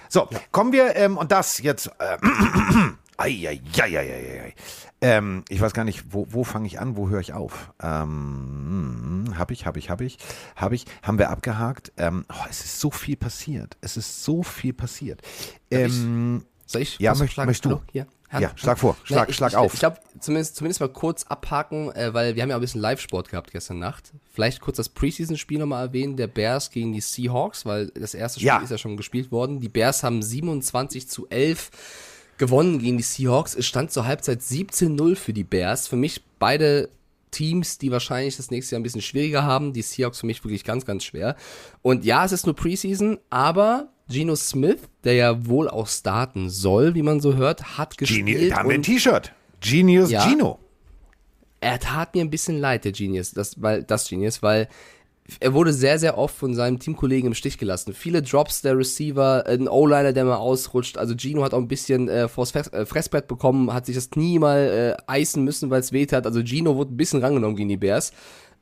So, 0.09 0.29
kommen 0.51 0.73
wir, 0.73 0.97
ähm, 0.97 1.17
und 1.17 1.31
das 1.31 1.59
jetzt, 1.59 1.91
äh, 1.99 2.17
Eieieiei. 3.17 4.55
Ähm, 5.03 5.45
ich 5.49 5.61
weiß 5.61 5.73
gar 5.73 5.85
nicht, 5.85 6.05
wo, 6.13 6.27
wo 6.31 6.45
fange 6.45 6.67
ich 6.67 6.79
an, 6.79 6.97
wo 6.97 7.09
höre 7.09 7.21
ich 7.21 7.33
auf? 7.33 7.73
Ähm, 7.83 9.35
hab 9.39 9.51
ich, 9.51 9.67
hab 9.67 9.77
ich, 9.77 9.89
hab 9.91 10.01
ich, 10.01 10.19
hab 10.57 10.73
ich, 10.73 10.85
haben 11.03 11.19
wir 11.19 11.31
abgehakt. 11.31 11.93
Ähm, 11.97 12.25
oh, 12.31 12.45
es 12.49 12.65
ist 12.65 12.81
so 12.81 12.91
viel 12.91 13.17
passiert. 13.17 13.77
Es 13.81 13.97
ist 13.97 14.25
so 14.25 14.43
viel 14.43 14.73
passiert. 14.73 15.23
Ähm, 15.71 16.45
Soll 16.67 16.83
ich 16.83 16.99
Ja, 16.99 17.15
möcht- 17.15 17.33
schlagen? 17.33 17.49
möchtest 17.49 17.73
du? 17.73 17.81
Hier. 17.93 18.07
Ja, 18.39 18.53
schlag 18.55 18.79
vor. 18.79 18.97
Schlag- 19.03 19.29
ich, 19.29 19.35
schlag 19.35 19.51
ich, 19.51 19.57
auf. 19.57 19.75
Ich 19.75 19.81
glaube, 19.81 19.97
zumindest, 20.21 20.55
zumindest 20.55 20.81
mal 20.81 20.89
kurz 20.89 21.25
abhaken, 21.25 21.91
äh, 21.97 22.15
weil 22.15 22.37
wir 22.37 22.43
haben 22.45 22.51
ja 22.51 22.55
ein 22.55 22.61
bisschen 22.61 22.81
Live-Sport 22.81 23.29
gehabt 23.29 23.51
gestern 23.51 23.81
Nacht. 23.81 24.13
Vielleicht 24.33 24.61
kurz 24.61 24.77
das 24.77 24.89
Preseason-Spiel 24.89 25.59
nochmal 25.59 25.87
erwähnen, 25.89 26.17
der 26.17 26.29
Bears 26.29 26.71
gegen 26.71 26.93
die 26.93 27.01
Seahawks, 27.01 27.67
weil 27.67 27.89
das 27.89 28.15
erste 28.15 28.39
Spiel 28.39 28.47
Ja. 28.47 28.59
ist 28.59 28.71
ja 28.71 28.79
schon 28.79 28.97
gespielt 28.97 29.33
worden. 29.33 29.59
Die 29.59 29.69
Bears 29.69 30.05
haben 30.05 30.23
27 30.23 31.09
zu 31.09 31.27
11 31.29 31.71
gewonnen 32.41 32.81
gegen 32.81 32.97
die 32.97 33.05
Seahawks. 33.05 33.55
Es 33.55 33.67
stand 33.67 33.93
zur 33.93 34.07
Halbzeit 34.07 34.41
17-0 34.41 35.15
für 35.15 35.33
die 35.33 35.45
Bears. 35.45 35.87
Für 35.87 35.95
mich 35.95 36.23
beide 36.41 36.89
Teams, 37.31 37.79
die 37.79 37.93
wahrscheinlich 37.93 38.37
das 38.37 38.51
nächste 38.51 38.75
Jahr 38.75 38.81
ein 38.81 38.83
bisschen 38.83 39.03
schwieriger 39.03 39.45
haben. 39.45 39.73
Die 39.73 39.83
Seahawks 39.83 40.19
für 40.21 40.27
mich 40.27 40.43
wirklich 40.45 40.65
ganz, 40.65 40.85
ganz 40.85 41.05
schwer. 41.05 41.37
Und 41.83 42.05
ja, 42.05 42.25
es 42.25 42.33
ist 42.33 42.47
nur 42.47 42.57
Preseason, 42.57 43.19
aber 43.31 43.93
Geno 44.09 44.35
Smith, 44.35 44.81
der 45.05 45.15
ja 45.15 45.47
wohl 45.47 45.69
auch 45.69 45.87
starten 45.87 46.51
soll, 46.51 46.97
wie 46.97 47.03
man 47.03 47.21
so 47.21 47.37
hört, 47.37 47.79
hat 47.79 47.97
gespielt. 47.97 48.27
Genie, 48.27 48.49
da 48.49 48.57
haben 48.57 48.69
wir 48.69 48.75
ein 48.75 48.83
T-Shirt. 48.83 49.33
Genius 49.61 50.11
Ja. 50.11 50.27
Gino. 50.27 50.59
er 51.61 51.79
tat 51.79 52.15
mir 52.15 52.23
ein 52.25 52.31
bisschen 52.31 52.59
leid, 52.59 52.85
der 52.87 52.93
Genius, 52.93 53.33
das, 53.33 53.61
weil, 53.63 53.85
das 53.85 54.09
Genius, 54.09 54.43
weil 54.43 54.67
er 55.39 55.55
wurde 55.55 55.73
sehr, 55.73 55.99
sehr 55.99 56.19
oft 56.19 56.35
von 56.35 56.55
seinem 56.55 56.79
Teamkollegen 56.79 57.29
im 57.29 57.35
Stich 57.35 57.59
gelassen. 57.59 57.95
Viele 57.95 58.23
Drops 58.23 58.63
der 58.63 58.77
Receiver, 58.77 59.45
ein 59.47 59.69
O-Liner, 59.69 60.13
der 60.13 60.25
mal 60.25 60.37
ausrutscht. 60.37 60.99
Also 60.99 61.15
Gino 61.17 61.45
hat 61.45 61.55
auch 61.55 61.59
ein 61.59 61.69
bisschen 61.69 62.09
äh, 62.09 62.29
vors 62.29 62.51
Fress, 62.51 62.69
äh, 62.69 62.85
Fressbrett 62.85 63.29
bekommen, 63.29 63.73
hat 63.73 63.87
sich 63.87 63.95
das 63.95 64.11
Knie 64.11 64.39
mal 64.39 64.97
äh, 64.99 65.03
eisen 65.07 65.45
müssen, 65.45 65.71
weil 65.71 65.81
es 65.81 65.93
weht 65.93 66.13
hat. 66.13 66.27
Also 66.27 66.43
Gino 66.43 66.75
wurde 66.75 66.93
ein 66.95 66.97
bisschen 66.97 67.23
rangenommen 67.23 67.57
gegen 67.57 67.69
die 67.69 67.77
Bears. 67.77 68.13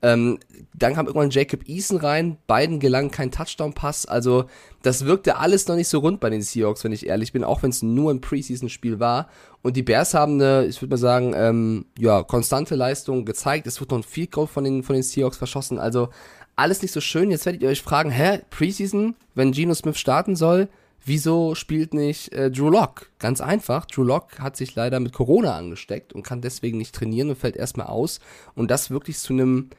Ähm, 0.00 0.38
dann 0.74 0.94
kam 0.94 1.06
irgendwann 1.06 1.30
Jacob 1.30 1.68
Eason 1.68 1.96
rein, 1.96 2.38
beiden 2.46 2.78
gelang 2.78 3.10
kein 3.10 3.32
Touchdown-Pass. 3.32 4.06
Also 4.06 4.44
das 4.82 5.06
wirkte 5.06 5.38
alles 5.38 5.66
noch 5.66 5.74
nicht 5.74 5.88
so 5.88 5.98
rund 5.98 6.20
bei 6.20 6.30
den 6.30 6.42
Seahawks, 6.42 6.84
wenn 6.84 6.92
ich 6.92 7.06
ehrlich 7.06 7.32
bin, 7.32 7.42
auch 7.42 7.64
wenn 7.64 7.70
es 7.70 7.82
nur 7.82 8.12
ein 8.12 8.20
Preseason-Spiel 8.20 9.00
war. 9.00 9.28
Und 9.62 9.76
die 9.76 9.82
Bears 9.82 10.14
haben 10.14 10.34
eine, 10.34 10.66
ich 10.66 10.80
würde 10.80 10.90
mal 10.90 10.98
sagen, 10.98 11.32
ähm, 11.34 11.86
ja, 11.98 12.22
konstante 12.22 12.76
Leistung 12.76 13.24
gezeigt. 13.24 13.66
Es 13.66 13.80
wird 13.80 13.90
noch 13.90 13.98
ein 13.98 14.04
Field 14.04 14.30
Goal 14.30 14.46
von 14.46 14.62
den, 14.62 14.84
von 14.84 14.94
den 14.94 15.02
Seahawks 15.02 15.36
verschossen. 15.36 15.80
Also 15.80 16.10
alles 16.58 16.82
nicht 16.82 16.92
so 16.92 17.00
schön. 17.00 17.30
Jetzt 17.30 17.46
werdet 17.46 17.62
ihr 17.62 17.68
euch 17.68 17.82
fragen, 17.82 18.10
hä, 18.10 18.40
Preseason, 18.50 19.14
wenn 19.34 19.52
Geno 19.52 19.74
Smith 19.74 19.96
starten 19.96 20.36
soll, 20.36 20.68
wieso 21.04 21.54
spielt 21.54 21.94
nicht 21.94 22.32
äh, 22.32 22.50
Drew 22.50 22.68
Lock? 22.68 23.10
Ganz 23.18 23.40
einfach, 23.40 23.86
Drew 23.86 24.02
Lock 24.02 24.40
hat 24.40 24.56
sich 24.56 24.74
leider 24.74 24.98
mit 24.98 25.12
Corona 25.12 25.56
angesteckt 25.56 26.12
und 26.12 26.24
kann 26.24 26.40
deswegen 26.40 26.78
nicht 26.78 26.94
trainieren 26.94 27.30
und 27.30 27.38
fällt 27.38 27.56
erstmal 27.56 27.86
aus. 27.86 28.18
Und 28.54 28.70
das 28.70 28.90
wirklich 28.90 29.18
zu 29.18 29.32
einem, 29.32 29.70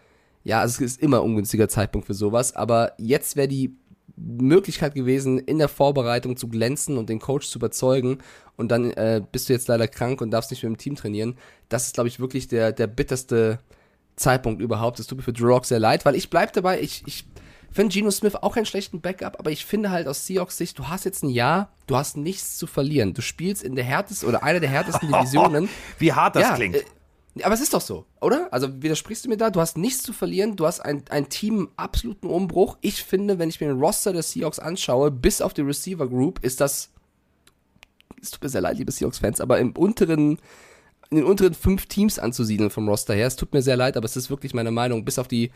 ja, 0.44 0.64
es 0.64 0.80
ist 0.80 1.02
immer 1.02 1.18
ein 1.18 1.26
ungünstiger 1.26 1.68
Zeitpunkt 1.68 2.08
für 2.08 2.14
sowas, 2.14 2.56
aber 2.56 2.94
jetzt 2.98 3.36
wäre 3.36 3.50
die 3.50 3.76
Möglichkeit 4.16 4.96
gewesen, 4.96 5.38
in 5.40 5.58
der 5.58 5.70
Vorbereitung 5.70 6.38
zu 6.38 6.48
glänzen 6.48 6.98
und 6.98 7.10
den 7.10 7.20
Coach 7.20 7.48
zu 7.48 7.60
überzeugen. 7.60 8.20
Und 8.58 8.70
dann 8.70 8.92
äh, 8.92 9.22
bist 9.32 9.48
du 9.48 9.54
jetzt 9.54 9.68
leider 9.70 9.88
krank 9.88 10.22
und 10.22 10.32
darfst 10.32 10.52
nicht 10.52 10.64
mit 10.64 10.74
dem 10.74 10.78
Team 10.78 10.96
trainieren. 10.96 11.38
Das 11.70 11.88
ist, 11.88 11.94
glaube 11.94 12.10
ich, 12.10 12.20
wirklich 12.20 12.48
der, 12.50 12.74
der 12.74 12.88
bitterste 12.88 13.60
Zeitpunkt 14.20 14.61
überhaupt. 14.61 14.99
Es 14.99 15.07
tut 15.07 15.17
mir 15.17 15.24
für 15.24 15.34
Drew 15.34 15.47
Lock 15.47 15.65
sehr 15.65 15.80
leid, 15.80 16.05
weil 16.05 16.15
ich 16.15 16.30
bleib 16.30 16.53
dabei, 16.53 16.80
ich, 16.82 17.03
ich 17.07 17.26
finde 17.72 17.93
Geno 17.93 18.11
Smith 18.11 18.36
auch 18.36 18.55
keinen 18.55 18.65
schlechten 18.65 19.01
Backup, 19.01 19.38
aber 19.39 19.51
ich 19.51 19.65
finde 19.65 19.89
halt 19.91 20.07
aus 20.07 20.26
Seahawks 20.26 20.57
Sicht, 20.57 20.78
du 20.80 20.88
hast 20.88 21.05
jetzt 21.05 21.24
ein 21.24 21.30
Jahr, 21.30 21.72
du 21.88 21.95
hast 21.95 22.17
nichts 22.17 22.57
zu 22.57 22.67
verlieren. 22.67 23.13
Du 23.13 23.22
spielst 23.22 23.63
in 23.63 23.76
der 23.76 23.86
härtesten 23.86 24.28
oder 24.30 24.43
einer 24.43 24.59
der 24.59 24.70
härtesten 24.70 25.07
Divisionen. 25.11 25.70
Wie 25.97 26.13
hart 26.13 26.36
das 26.36 26.43
Ja, 26.43 26.55
klingt. 26.55 26.76
äh, 26.76 26.84
aber 27.43 27.53
es 27.53 27.61
ist 27.61 27.74
doch 27.74 27.82
so, 27.82 28.05
oder? 28.22 28.49
Also 28.51 28.82
widersprichst 28.82 29.24
du 29.26 29.30
mir 29.30 29.38
da? 29.38 29.49
Du 29.49 29.61
hast 29.61 29.78
nichts 29.78 30.03
zu 30.03 30.11
verlieren, 30.13 30.55
du 30.55 30.65
hast 30.65 30.82
ein, 30.82 31.03
ein 31.09 31.30
Team 31.30 31.57
im 31.59 31.70
absoluten 31.78 32.28
Umbruch. 32.28 32.78
Ich 32.82 33.03
finde, 33.03 33.39
wenn 33.39 33.49
ich 33.49 33.61
mir 33.61 33.67
den 33.67 33.80
Roster 33.80 34.11
der 34.13 34.24
Seahawks 34.24 34.59
anschaue, 34.59 35.09
bis 35.11 35.39
auf 35.41 35.53
die 35.53 35.61
Receiver 35.61 36.07
Group, 36.09 36.43
ist 36.43 36.59
das. 36.59 36.89
Es 38.22 38.32
tut 38.32 38.43
mir 38.43 38.49
sehr 38.49 38.61
leid, 38.61 38.78
liebe 38.78 38.91
Seahawks-Fans, 38.91 39.39
aber 39.39 39.59
im 39.59 39.72
unteren, 39.74 40.39
in 41.12 41.18
den 41.18 41.26
unteren 41.26 41.53
fünf 41.53 41.88
Teams 41.88 42.20
anzusiedeln 42.20 42.70
vom 42.70 42.88
Roster 42.88 43.14
her. 43.14 43.28
Es 43.28 43.36
tut 43.36 43.53
mir 43.53 43.62
sehr 43.62 43.78
leid, 43.78 43.97
aber 43.97 44.05
es 44.05 44.16
ist 44.16 44.30
wirklich 44.30 44.53
meine 44.53 44.72
Meinung, 44.72 45.05
bis 45.05 45.18
auf 45.18 45.28
die, 45.28 45.51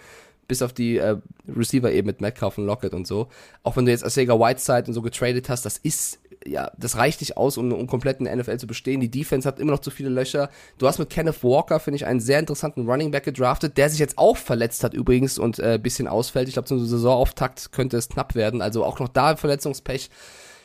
bis 0.47 0.62
auf 0.62 0.74
die 0.74 0.97
äh, 0.97 1.18
Receiver 1.47 1.91
eben 1.91 2.08
mit 2.08 2.22
Metcalf 2.22 2.58
und 2.58 2.66
Lockett 2.66 2.93
und 2.93 3.06
so. 3.06 3.28
Auch 3.62 3.78
wenn 3.78 3.86
du 3.86 3.91
jetzt 3.91 4.04
Asega 4.04 4.39
Whiteside 4.39 4.86
und 4.88 4.93
so 4.93 5.04
getradet 5.04 5.49
hast, 5.49 5.64
das 5.64 5.78
ist, 5.78 6.20
ja, 6.45 6.72
das 6.78 6.97
reicht 6.97 7.22
nicht 7.22 7.38
aus, 7.38 7.58
um, 7.58 7.72
um 7.72 7.86
komplett 7.86 8.18
in 8.18 8.26
der 8.26 8.36
NFL 8.36 8.58
zu 8.58 8.66
bestehen. 8.66 8.99
Die 8.99 9.12
Defense 9.12 9.47
hat 9.47 9.60
immer 9.60 9.74
noch 9.74 9.80
zu 9.80 9.91
viele 9.91 10.10
Löcher. 10.10 10.49
Du 10.80 10.88
hast 10.88 10.97
mit 10.97 11.12
Kenneth 11.12 11.43
Walker, 11.43 11.80
finde 11.80 11.97
ich, 11.97 12.06
einen 12.08 12.20
sehr 12.20 12.39
interessanten 12.39 12.89
Running 12.89 13.12
Back 13.12 13.24
gedraftet, 13.24 13.78
der 13.78 13.91
sich 13.91 13.99
jetzt 13.99 14.18
auch 14.18 14.38
verletzt 14.38 14.84
hat 14.84 14.95
übrigens 14.95 15.38
und 15.38 15.60
äh, 15.60 15.78
bisschen 15.82 16.08
ausfällt. 16.08 16.47
Ich 16.47 16.56
glaube, 16.56 16.68
zum 16.68 16.84
Saisonauftakt 16.84 17.72
könnte 17.72 17.97
es 17.97 18.10
knapp 18.10 18.34
werden. 18.34 18.64
Also 18.64 18.84
auch 18.84 18.99
noch 18.99 19.10
da 19.10 19.36
Verletzungspech. 19.36 20.10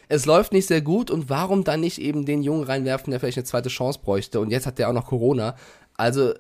Es 0.08 0.24
läuft 0.24 0.52
nicht 0.52 0.66
sehr 0.66 0.80
gut 0.80 1.10
und 1.10 1.28
warum 1.28 1.64
dann 1.64 1.80
nicht 1.80 2.00
eben 2.00 2.24
den 2.24 2.42
Jungen 2.42 2.64
reinwerfen, 2.64 3.10
der 3.10 3.20
vielleicht 3.20 3.38
eine 3.38 3.44
zweite 3.44 3.68
Chance 3.68 4.00
bräuchte? 4.02 4.40
Und 4.40 4.50
jetzt 4.50 4.66
hat 4.66 4.78
der 4.78 4.88
auch 4.88 4.94
noch 4.94 5.06
Corona. 5.06 5.54
Also 5.94 6.32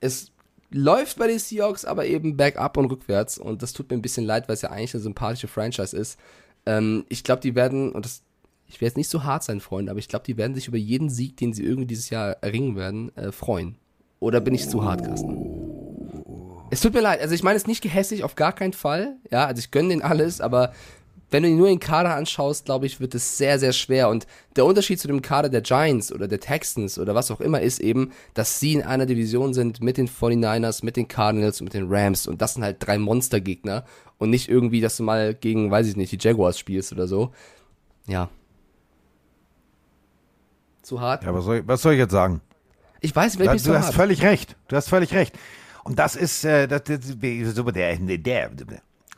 es 0.00 0.32
läuft 0.70 1.18
bei 1.18 1.28
den 1.28 1.38
Seahawks, 1.38 1.84
aber 1.84 2.06
eben 2.06 2.36
bergab 2.36 2.76
und 2.76 2.86
rückwärts. 2.86 3.38
Und 3.38 3.62
das 3.62 3.72
tut 3.72 3.90
mir 3.90 3.96
ein 3.96 4.02
bisschen 4.02 4.24
leid, 4.24 4.48
weil 4.48 4.54
es 4.54 4.62
ja 4.62 4.70
eigentlich 4.70 4.94
eine 4.94 5.02
sympathische 5.02 5.48
Franchise 5.48 5.96
ist. 5.96 6.18
Ähm, 6.66 7.04
ich 7.08 7.22
glaube, 7.22 7.42
die 7.42 7.54
werden, 7.54 7.92
und 7.92 8.04
das, 8.04 8.22
ich 8.66 8.76
werde 8.76 8.86
jetzt 8.86 8.96
nicht 8.96 9.10
so 9.10 9.22
hart 9.22 9.44
sein, 9.44 9.60
Freunde, 9.60 9.90
aber 9.90 10.00
ich 10.00 10.08
glaube, 10.08 10.24
die 10.24 10.36
werden 10.36 10.54
sich 10.54 10.68
über 10.68 10.78
jeden 10.78 11.10
Sieg, 11.10 11.36
den 11.36 11.52
sie 11.52 11.62
irgendwie 11.62 11.86
dieses 11.86 12.10
Jahr 12.10 12.36
erringen 12.40 12.74
werden, 12.76 13.16
äh, 13.16 13.30
freuen. 13.30 13.76
Oder 14.18 14.40
bin 14.40 14.54
ich 14.54 14.68
zu 14.68 14.84
hart, 14.84 15.04
Carsten? 15.04 15.62
Es 16.70 16.80
tut 16.80 16.94
mir 16.94 17.00
leid, 17.02 17.20
also 17.20 17.34
ich 17.34 17.42
meine 17.42 17.56
es 17.56 17.66
nicht 17.66 17.82
gehässig, 17.82 18.24
auf 18.24 18.34
gar 18.34 18.52
keinen 18.52 18.72
Fall. 18.72 19.16
Ja, 19.30 19.46
also 19.46 19.58
ich 19.58 19.70
gönne 19.70 19.90
denen 19.90 20.00
alles, 20.00 20.40
aber 20.40 20.72
wenn 21.32 21.42
du 21.42 21.48
dir 21.48 21.56
nur 21.56 21.68
den 21.68 21.80
Kader 21.80 22.14
anschaust, 22.14 22.66
glaube 22.66 22.86
ich, 22.86 23.00
wird 23.00 23.14
es 23.14 23.38
sehr, 23.38 23.58
sehr 23.58 23.72
schwer. 23.72 24.08
Und 24.08 24.26
der 24.56 24.66
Unterschied 24.66 25.00
zu 25.00 25.08
dem 25.08 25.22
Kader 25.22 25.48
der 25.48 25.62
Giants 25.62 26.12
oder 26.12 26.28
der 26.28 26.40
Texans 26.40 26.98
oder 26.98 27.14
was 27.14 27.30
auch 27.30 27.40
immer 27.40 27.60
ist 27.60 27.80
eben, 27.80 28.12
dass 28.34 28.60
sie 28.60 28.74
in 28.74 28.82
einer 28.82 29.06
Division 29.06 29.54
sind 29.54 29.82
mit 29.82 29.96
den 29.96 30.08
49ers, 30.08 30.84
mit 30.84 30.96
den 30.96 31.08
Cardinals 31.08 31.60
und 31.60 31.64
mit 31.64 31.74
den 31.74 31.92
Rams. 31.92 32.26
Und 32.26 32.42
das 32.42 32.54
sind 32.54 32.62
halt 32.62 32.76
drei 32.80 32.98
Monstergegner. 32.98 33.84
Und 34.18 34.30
nicht 34.30 34.48
irgendwie, 34.48 34.80
dass 34.80 34.98
du 34.98 35.02
mal 35.02 35.34
gegen, 35.34 35.70
weiß 35.70 35.88
ich 35.88 35.96
nicht, 35.96 36.12
die 36.12 36.18
Jaguars 36.20 36.58
spielst 36.58 36.92
oder 36.92 37.08
so. 37.08 37.32
Ja. 38.06 38.28
Zu 40.82 41.00
hart? 41.00 41.24
Ja, 41.24 41.34
was 41.34 41.44
soll, 41.44 41.56
ich, 41.58 41.66
was 41.66 41.82
soll 41.82 41.94
ich 41.94 41.98
jetzt 41.98 42.12
sagen? 42.12 42.40
Ich 43.00 43.16
weiß, 43.16 43.32
Du 43.32 43.38
bin 43.38 43.54
ich 43.54 43.62
zu 43.62 43.74
hast 43.74 43.86
hart. 43.86 43.94
völlig 43.94 44.22
recht. 44.22 44.56
Du 44.68 44.76
hast 44.76 44.88
völlig 44.88 45.12
recht. 45.14 45.36
Und 45.84 45.98
das 45.98 46.14
ist, 46.14 46.44
äh, 46.44 46.68
das, 46.68 46.82
das, 46.84 47.00
so 47.54 47.64
der, 47.70 47.96
der, 47.96 48.50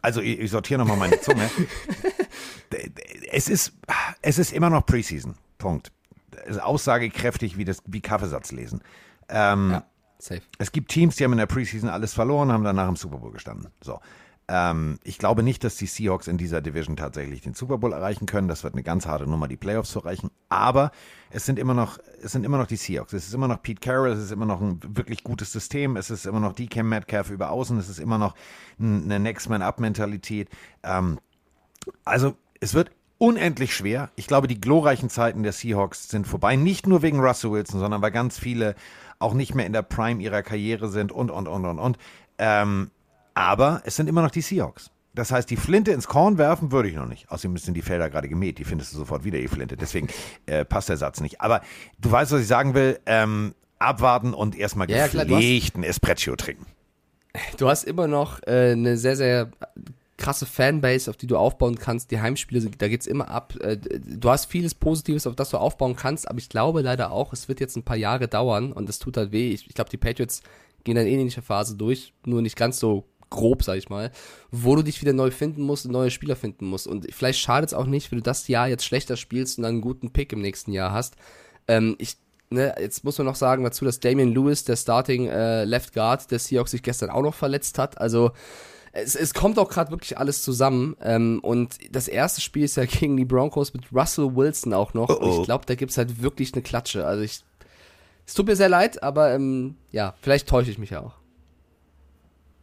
also 0.04 0.20
ich, 0.20 0.38
ich 0.38 0.50
sortiere 0.50 0.78
nochmal 0.78 0.98
meine 0.98 1.18
Zunge. 1.20 1.50
es 3.32 3.48
ist, 3.48 3.72
es 4.22 4.38
ist 4.38 4.52
immer 4.52 4.68
noch 4.70 4.84
Preseason. 4.84 5.34
Punkt. 5.58 5.92
Ist 6.46 6.60
aussagekräftig 6.60 7.56
wie 7.56 7.64
das, 7.64 7.78
wie 7.86 8.00
Kaffeesatz 8.00 8.52
lesen. 8.52 8.82
Ähm, 9.28 9.70
Ja, 9.70 9.84
safe. 10.18 10.42
es 10.58 10.72
gibt 10.72 10.90
Teams, 10.90 11.16
die 11.16 11.24
haben 11.24 11.32
in 11.32 11.38
der 11.38 11.46
Preseason 11.46 11.88
alles 11.88 12.12
verloren, 12.12 12.52
haben 12.52 12.64
danach 12.64 12.88
im 12.88 12.96
Super 12.96 13.16
Bowl 13.16 13.32
gestanden. 13.32 13.68
So. 13.82 13.98
Ähm, 14.46 14.98
ich 15.04 15.18
glaube 15.18 15.42
nicht, 15.42 15.64
dass 15.64 15.76
die 15.76 15.86
Seahawks 15.86 16.28
in 16.28 16.36
dieser 16.36 16.60
Division 16.60 16.96
tatsächlich 16.96 17.40
den 17.40 17.54
Super 17.54 17.78
Bowl 17.78 17.92
erreichen 17.92 18.26
können. 18.26 18.48
Das 18.48 18.62
wird 18.62 18.74
eine 18.74 18.82
ganz 18.82 19.06
harte 19.06 19.26
Nummer, 19.26 19.48
die 19.48 19.56
Playoffs 19.56 19.90
zu 19.90 20.00
erreichen. 20.00 20.30
Aber 20.50 20.92
es 21.30 21.46
sind 21.46 21.58
immer 21.58 21.72
noch, 21.72 21.98
es 22.22 22.32
sind 22.32 22.44
immer 22.44 22.58
noch 22.58 22.66
die 22.66 22.76
Seahawks. 22.76 23.14
Es 23.14 23.26
ist 23.26 23.34
immer 23.34 23.48
noch 23.48 23.62
Pete 23.62 23.80
Carroll. 23.80 24.10
Es 24.10 24.18
ist 24.18 24.32
immer 24.32 24.46
noch 24.46 24.60
ein 24.60 24.80
wirklich 24.86 25.24
gutes 25.24 25.50
System. 25.50 25.96
Es 25.96 26.10
ist 26.10 26.26
immer 26.26 26.40
noch 26.40 26.52
DK 26.52 26.82
Metcalf 26.82 27.30
über 27.30 27.50
Außen. 27.50 27.78
Es 27.78 27.88
ist 27.88 27.98
immer 27.98 28.18
noch 28.18 28.34
eine 28.78 29.18
Next 29.18 29.48
Man 29.48 29.62
Up 29.62 29.80
Mentalität. 29.80 30.50
Ähm, 30.82 31.18
also 32.04 32.36
es 32.60 32.74
wird 32.74 32.90
unendlich 33.16 33.74
schwer. 33.74 34.10
Ich 34.16 34.26
glaube, 34.26 34.48
die 34.48 34.60
glorreichen 34.60 35.08
Zeiten 35.08 35.42
der 35.42 35.52
Seahawks 35.52 36.08
sind 36.08 36.26
vorbei. 36.26 36.56
Nicht 36.56 36.86
nur 36.86 37.00
wegen 37.00 37.20
Russell 37.20 37.52
Wilson, 37.52 37.80
sondern 37.80 38.02
weil 38.02 38.10
ganz 38.10 38.38
viele 38.38 38.74
auch 39.18 39.32
nicht 39.32 39.54
mehr 39.54 39.64
in 39.64 39.72
der 39.72 39.82
Prime 39.82 40.22
ihrer 40.22 40.42
Karriere 40.42 40.88
sind 40.88 41.12
und, 41.12 41.30
und, 41.30 41.48
und, 41.48 41.64
und, 41.64 41.78
und. 41.78 41.98
Ähm, 42.36 42.90
aber 43.34 43.82
es 43.84 43.96
sind 43.96 44.08
immer 44.08 44.22
noch 44.22 44.30
die 44.30 44.40
Seahawks. 44.40 44.90
Das 45.14 45.30
heißt, 45.30 45.48
die 45.48 45.56
Flinte 45.56 45.92
ins 45.92 46.08
Korn 46.08 46.38
werfen 46.38 46.72
würde 46.72 46.88
ich 46.88 46.96
noch 46.96 47.06
nicht. 47.06 47.30
Außerdem 47.30 47.56
sind 47.58 47.74
die 47.74 47.82
Felder 47.82 48.10
gerade 48.10 48.28
gemäht. 48.28 48.58
Die 48.58 48.64
findest 48.64 48.92
du 48.92 48.96
sofort 48.96 49.22
wieder, 49.24 49.38
die 49.38 49.46
Flinte. 49.46 49.76
Deswegen 49.76 50.08
äh, 50.46 50.64
passt 50.64 50.88
der 50.88 50.96
Satz 50.96 51.20
nicht. 51.20 51.40
Aber 51.40 51.60
du 52.00 52.10
weißt, 52.10 52.32
was 52.32 52.40
ich 52.40 52.48
sagen 52.48 52.74
will. 52.74 52.98
Ähm, 53.06 53.54
abwarten 53.78 54.34
und 54.34 54.56
erstmal 54.56 54.90
Ja, 54.90 55.06
gepflegten 55.06 55.84
Espresso 55.84 56.34
trinken. 56.36 56.66
Du 57.58 57.68
hast 57.68 57.84
immer 57.84 58.06
noch 58.08 58.40
äh, 58.46 58.72
eine 58.72 58.96
sehr, 58.96 59.14
sehr 59.16 59.50
krasse 60.16 60.46
Fanbase, 60.46 61.10
auf 61.10 61.16
die 61.16 61.26
du 61.26 61.36
aufbauen 61.36 61.76
kannst. 61.78 62.10
Die 62.10 62.20
Heimspiele, 62.20 62.60
sind- 62.60 62.80
da 62.80 62.88
geht's 62.88 63.06
immer 63.06 63.28
ab. 63.28 63.54
Äh, 63.60 63.76
du 63.76 64.30
hast 64.30 64.46
vieles 64.46 64.74
Positives, 64.74 65.26
auf 65.26 65.36
das 65.36 65.50
du 65.50 65.58
aufbauen 65.58 65.96
kannst, 65.96 66.28
aber 66.28 66.38
ich 66.38 66.48
glaube 66.48 66.80
leider 66.82 67.10
auch, 67.12 67.32
es 67.32 67.46
wird 67.48 67.60
jetzt 67.60 67.76
ein 67.76 67.82
paar 67.82 67.96
Jahre 67.96 68.26
dauern 68.26 68.72
und 68.72 68.88
es 68.88 68.98
tut 69.00 69.16
halt 69.16 69.32
weh. 69.32 69.50
Ich, 69.50 69.66
ich 69.68 69.74
glaube, 69.74 69.90
die 69.90 69.96
Patriots 69.96 70.42
gehen 70.84 70.96
eine 70.98 71.08
ähnliche 71.08 71.42
Phase 71.42 71.76
durch, 71.76 72.12
nur 72.24 72.42
nicht 72.42 72.56
ganz 72.56 72.78
so 72.78 73.04
grob, 73.34 73.62
sag 73.62 73.76
ich 73.76 73.90
mal, 73.90 74.10
wo 74.50 74.76
du 74.76 74.82
dich 74.82 75.00
wieder 75.02 75.12
neu 75.12 75.30
finden 75.30 75.62
musst 75.62 75.84
und 75.84 75.92
neue 75.92 76.10
Spieler 76.10 76.36
finden 76.36 76.66
musst. 76.66 76.86
Und 76.86 77.12
vielleicht 77.12 77.40
schadet 77.40 77.70
es 77.70 77.74
auch 77.74 77.86
nicht, 77.86 78.10
wenn 78.10 78.18
du 78.18 78.22
das 78.22 78.48
Jahr 78.48 78.68
jetzt 78.68 78.84
schlechter 78.84 79.16
spielst 79.16 79.58
und 79.58 79.64
dann 79.64 79.74
einen 79.74 79.80
guten 79.80 80.12
Pick 80.12 80.32
im 80.32 80.40
nächsten 80.40 80.72
Jahr 80.72 80.92
hast. 80.92 81.16
Ähm, 81.68 81.96
ich, 81.98 82.16
ne, 82.50 82.74
jetzt 82.78 83.04
muss 83.04 83.18
man 83.18 83.26
noch 83.26 83.34
sagen 83.34 83.64
dazu, 83.64 83.84
dass 83.84 84.00
Damian 84.00 84.32
Lewis, 84.32 84.64
der 84.64 84.76
Starting 84.76 85.26
äh, 85.26 85.64
Left 85.64 85.92
Guard 85.92 86.30
der 86.30 86.38
Seahawks, 86.38 86.70
sich 86.70 86.82
gestern 86.82 87.10
auch 87.10 87.22
noch 87.22 87.34
verletzt 87.34 87.78
hat. 87.78 87.98
Also 87.98 88.30
es, 88.92 89.16
es 89.16 89.34
kommt 89.34 89.58
auch 89.58 89.68
gerade 89.68 89.90
wirklich 89.90 90.16
alles 90.16 90.42
zusammen. 90.42 90.96
Ähm, 91.02 91.40
und 91.42 91.76
das 91.90 92.06
erste 92.08 92.40
Spiel 92.40 92.64
ist 92.64 92.76
ja 92.76 92.84
gegen 92.86 93.16
die 93.16 93.24
Broncos 93.24 93.74
mit 93.74 93.92
Russell 93.92 94.36
Wilson 94.36 94.72
auch 94.72 94.94
noch. 94.94 95.08
Und 95.08 95.40
ich 95.40 95.44
glaube, 95.44 95.66
da 95.66 95.74
gibt's 95.74 95.98
halt 95.98 96.22
wirklich 96.22 96.54
eine 96.54 96.62
Klatsche. 96.62 97.06
Also 97.06 97.22
ich. 97.22 97.42
Es 98.26 98.32
tut 98.32 98.46
mir 98.46 98.56
sehr 98.56 98.70
leid, 98.70 99.02
aber 99.02 99.34
ähm, 99.34 99.74
ja, 99.90 100.14
vielleicht 100.22 100.48
täusche 100.48 100.70
ich 100.70 100.78
mich 100.78 100.90
ja 100.90 101.02
auch. 101.02 101.12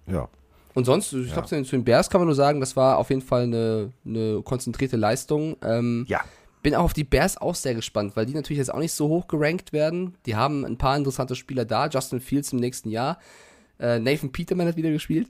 Ja. 0.08 0.28
Und 0.74 0.86
sonst, 0.86 1.12
ich 1.14 1.34
glaube, 1.34 1.48
zu 1.48 1.62
den 1.64 1.84
Bears 1.84 2.10
kann 2.10 2.22
man 2.22 2.28
nur 2.28 2.36
sagen, 2.36 2.60
das 2.60 2.76
war 2.76 2.98
auf 2.98 3.10
jeden 3.10 3.22
Fall 3.22 3.44
eine, 3.44 3.92
eine 4.06 4.42
konzentrierte 4.42 4.96
Leistung. 4.98 5.58
Ähm, 5.64 6.06
Ja. 6.08 6.22
bin 6.64 6.76
auch 6.76 6.84
auf 6.86 6.94
die 6.94 7.04
Bears 7.04 7.38
auch 7.38 7.56
sehr 7.56 7.74
gespannt, 7.76 8.16
weil 8.16 8.26
die 8.26 8.34
natürlich 8.34 8.60
jetzt 8.60 8.74
auch 8.74 8.80
nicht 8.80 8.94
so 8.94 9.10
hoch 9.10 9.28
gerankt 9.28 9.74
werden. 9.74 10.16
Die 10.26 10.36
haben 10.36 10.64
ein 10.66 10.78
paar 10.78 10.96
interessante 10.96 11.36
Spieler 11.36 11.66
da. 11.66 11.88
Justin 11.88 12.22
Fields 12.22 12.54
im 12.54 12.60
nächsten 12.60 12.90
Jahr. 12.90 13.20
Äh, 13.80 14.00
Nathan 14.00 14.32
Peterman 14.32 14.68
hat 14.68 14.78
wieder 14.78 14.92
gespielt. 14.92 15.28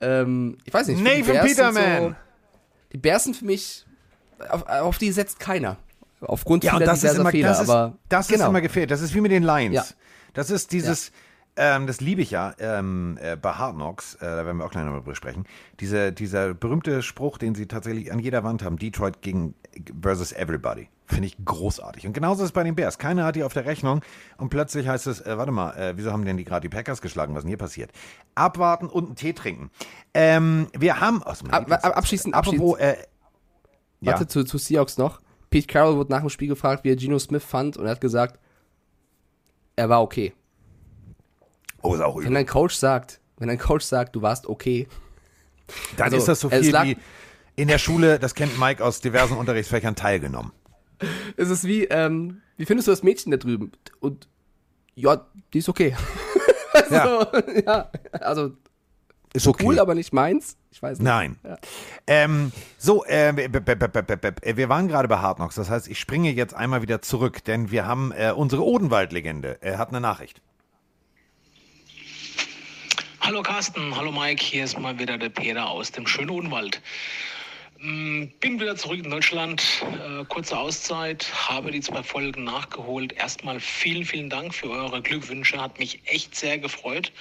Ähm, 0.00 0.56
ich 0.64 0.72
weiß 0.74 0.88
nicht. 0.88 0.98
die 0.98 1.02
Nathan 1.04 1.24
sind 1.24 1.40
Peterman! 1.42 2.02
So, 2.10 2.14
die 2.92 2.98
Bears 2.98 3.24
sind 3.24 3.36
für 3.36 3.44
mich, 3.44 3.84
auf, 4.48 4.66
auf 4.66 4.98
die 4.98 5.12
setzt 5.12 5.38
keiner. 5.38 5.76
Aufgrund 6.22 6.64
Ja, 6.64 6.72
vieler 6.72 6.86
das 6.86 7.00
diverser 7.00 7.20
immer, 7.20 7.30
Fehler. 7.30 7.48
das 7.48 7.60
ist, 7.62 7.70
aber 7.70 7.96
das 8.08 8.28
genau. 8.28 8.44
ist 8.44 8.48
immer 8.48 8.60
gefehlt. 8.60 8.90
Das 8.90 9.00
ist 9.02 9.14
wie 9.14 9.20
mit 9.20 9.30
den 9.32 9.42
Lions. 9.42 9.74
Ja. 9.74 9.84
Das 10.34 10.50
ist 10.50 10.72
dieses, 10.72 11.12
ähm, 11.56 11.86
das 11.86 12.00
liebe 12.00 12.22
ich 12.22 12.30
ja 12.30 12.54
ähm, 12.58 13.18
äh, 13.20 13.36
bei 13.36 13.52
Hard 13.52 13.74
Knocks, 13.74 14.14
äh, 14.16 14.20
da 14.20 14.44
werden 14.46 14.58
wir 14.58 14.64
auch 14.64 14.70
gleich 14.70 14.84
nochmal 14.84 15.00
drüber 15.00 15.14
sprechen. 15.14 15.44
Diese, 15.80 16.12
dieser 16.12 16.54
berühmte 16.54 17.02
Spruch, 17.02 17.38
den 17.38 17.54
sie 17.54 17.66
tatsächlich 17.66 18.12
an 18.12 18.18
jeder 18.18 18.44
Wand 18.44 18.62
haben, 18.62 18.76
Detroit 18.78 19.20
gegen 19.22 19.54
versus 20.02 20.32
Everybody. 20.32 20.88
Finde 21.06 21.26
ich 21.26 21.36
großartig. 21.44 22.06
Und 22.06 22.12
genauso 22.12 22.42
ist 22.44 22.50
es 22.50 22.52
bei 22.52 22.62
den 22.62 22.76
Bears. 22.76 22.98
Keiner 22.98 23.24
hat 23.24 23.34
die 23.34 23.42
auf 23.42 23.52
der 23.52 23.66
Rechnung 23.66 24.00
und 24.38 24.48
plötzlich 24.48 24.86
heißt 24.86 25.08
es, 25.08 25.20
äh, 25.20 25.36
warte 25.36 25.50
mal, 25.50 25.72
äh, 25.76 25.96
wieso 25.96 26.12
haben 26.12 26.24
denn 26.24 26.36
die 26.36 26.44
gerade 26.44 26.62
die 26.68 26.74
Packers 26.74 27.00
geschlagen? 27.02 27.34
Was 27.34 27.40
ist 27.40 27.44
denn 27.44 27.48
hier 27.50 27.58
passiert? 27.58 27.90
Abwarten 28.36 28.86
und 28.86 29.06
einen 29.06 29.16
Tee 29.16 29.32
trinken. 29.32 29.70
Ähm, 30.14 30.68
wir 30.78 31.00
haben 31.00 31.22
aus 31.22 31.40
dem 31.40 31.50
Ab- 31.50 31.70
ab- 31.70 31.98
abschließend- 31.98 32.32
Apropos, 32.32 32.78
äh, 32.78 32.96
ja. 34.00 34.12
Warte, 34.12 34.28
zu, 34.28 34.44
zu 34.44 34.56
Seahawks 34.56 34.98
noch. 34.98 35.20
Pete 35.50 35.66
Carroll 35.66 35.96
wurde 35.96 36.12
nach 36.12 36.20
dem 36.20 36.30
Spiel 36.30 36.48
gefragt, 36.48 36.84
wie 36.84 36.90
er 36.90 36.96
Geno 36.96 37.18
Smith 37.18 37.42
fand 37.44 37.76
und 37.76 37.84
er 37.86 37.90
hat 37.90 38.00
gesagt, 38.00 38.38
er 39.74 39.88
war 39.88 40.00
okay. 40.02 40.32
Oh, 41.82 41.94
ist 41.94 42.00
auch 42.00 42.16
Wenn 42.16 42.22
übel. 42.24 42.34
dein 42.34 42.46
Coach 42.46 42.74
sagt, 42.74 43.20
wenn 43.38 43.48
dein 43.48 43.58
Coach 43.58 43.84
sagt, 43.84 44.14
du 44.16 44.22
warst 44.22 44.46
okay, 44.46 44.86
Dann 45.96 46.04
Also, 46.06 46.16
ist 46.18 46.28
das 46.28 46.40
so 46.40 46.50
viel 46.50 46.72
wie 46.82 46.96
in 47.56 47.68
der 47.68 47.78
Schule, 47.78 48.18
das 48.18 48.34
kennt 48.34 48.58
Mike 48.58 48.82
aus 48.84 49.00
diversen 49.00 49.36
Unterrichtsfächern 49.36 49.94
teilgenommen. 49.96 50.52
es 51.36 51.48
ist 51.50 51.64
wie, 51.64 51.84
ähm, 51.84 52.40
wie 52.56 52.64
findest 52.66 52.88
du 52.88 52.92
das 52.92 53.02
Mädchen 53.02 53.30
da 53.32 53.36
drüben? 53.38 53.72
Und 54.00 54.28
ja, 54.94 55.26
die 55.52 55.58
ist 55.58 55.68
okay. 55.68 55.94
Ja. 56.90 57.26
ja, 57.66 57.90
also 58.12 58.52
Ist 59.32 59.46
okay. 59.46 59.64
Cool, 59.66 59.78
aber 59.80 59.94
nicht 59.94 60.12
meins. 60.12 60.56
Ich 60.70 60.80
weiß 60.82 60.98
nicht. 60.98 61.04
Nein. 61.04 61.36
Ähm, 62.06 62.52
so, 62.78 63.04
äh, 63.04 63.32
b- 63.32 64.56
wir 64.56 64.68
waren 64.68 64.88
gerade 64.88 65.06
bei 65.08 65.18
Hard 65.18 65.36
Knocks. 65.36 65.54
Das 65.56 65.68
heißt, 65.70 65.88
ich 65.88 65.98
springe 66.00 66.30
jetzt 66.32 66.54
einmal 66.54 66.82
wieder 66.82 67.02
zurück, 67.02 67.44
denn 67.44 67.70
wir 67.70 67.86
haben 67.86 68.12
äh, 68.12 68.32
unsere 68.34 68.64
Odenwald-Legende. 68.64 69.58
Er 69.60 69.78
hat 69.78 69.88
eine 69.90 70.00
Nachricht. 70.00 70.42
Hallo 73.30 73.42
Carsten, 73.42 73.94
hallo 73.94 74.10
Mike, 74.10 74.42
hier 74.42 74.64
ist 74.64 74.76
mal 74.76 74.98
wieder 74.98 75.16
der 75.16 75.28
Peter 75.28 75.70
aus 75.70 75.92
dem 75.92 76.04
schönen 76.04 76.30
Odenwald. 76.30 76.82
Mm, 77.78 78.24
Bin 78.40 78.58
wieder 78.58 78.74
zurück 78.74 79.04
in 79.04 79.08
Deutschland, 79.08 79.84
äh, 79.84 80.24
kurze 80.24 80.58
Auszeit, 80.58 81.30
habe 81.32 81.70
die 81.70 81.80
zwei 81.80 82.02
Folgen 82.02 82.42
nachgeholt. 82.42 83.12
Erstmal 83.12 83.60
vielen, 83.60 84.04
vielen 84.04 84.30
Dank 84.30 84.52
für 84.52 84.68
eure 84.68 85.00
Glückwünsche, 85.00 85.60
hat 85.60 85.78
mich 85.78 86.00
echt 86.06 86.34
sehr 86.34 86.58
gefreut. 86.58 87.12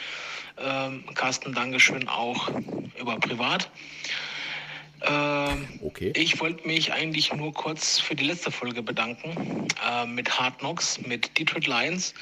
Ähm, 0.57 1.03
Carsten, 1.13 1.53
Dankeschön 1.53 2.07
auch 2.07 2.49
über 2.99 3.19
privat. 3.19 3.69
Ähm, 5.03 5.67
Okay. 5.83 6.11
Ich 6.15 6.39
wollte 6.39 6.67
mich 6.67 6.91
eigentlich 6.91 7.31
nur 7.35 7.53
kurz 7.53 7.99
für 7.99 8.15
die 8.15 8.25
letzte 8.25 8.49
Folge 8.49 8.81
bedanken 8.81 9.67
äh, 9.87 10.07
mit 10.07 10.39
Hard 10.39 10.57
Knocks, 10.57 10.99
mit 11.01 11.37
Detroit 11.37 11.67
Lions. 11.67 12.15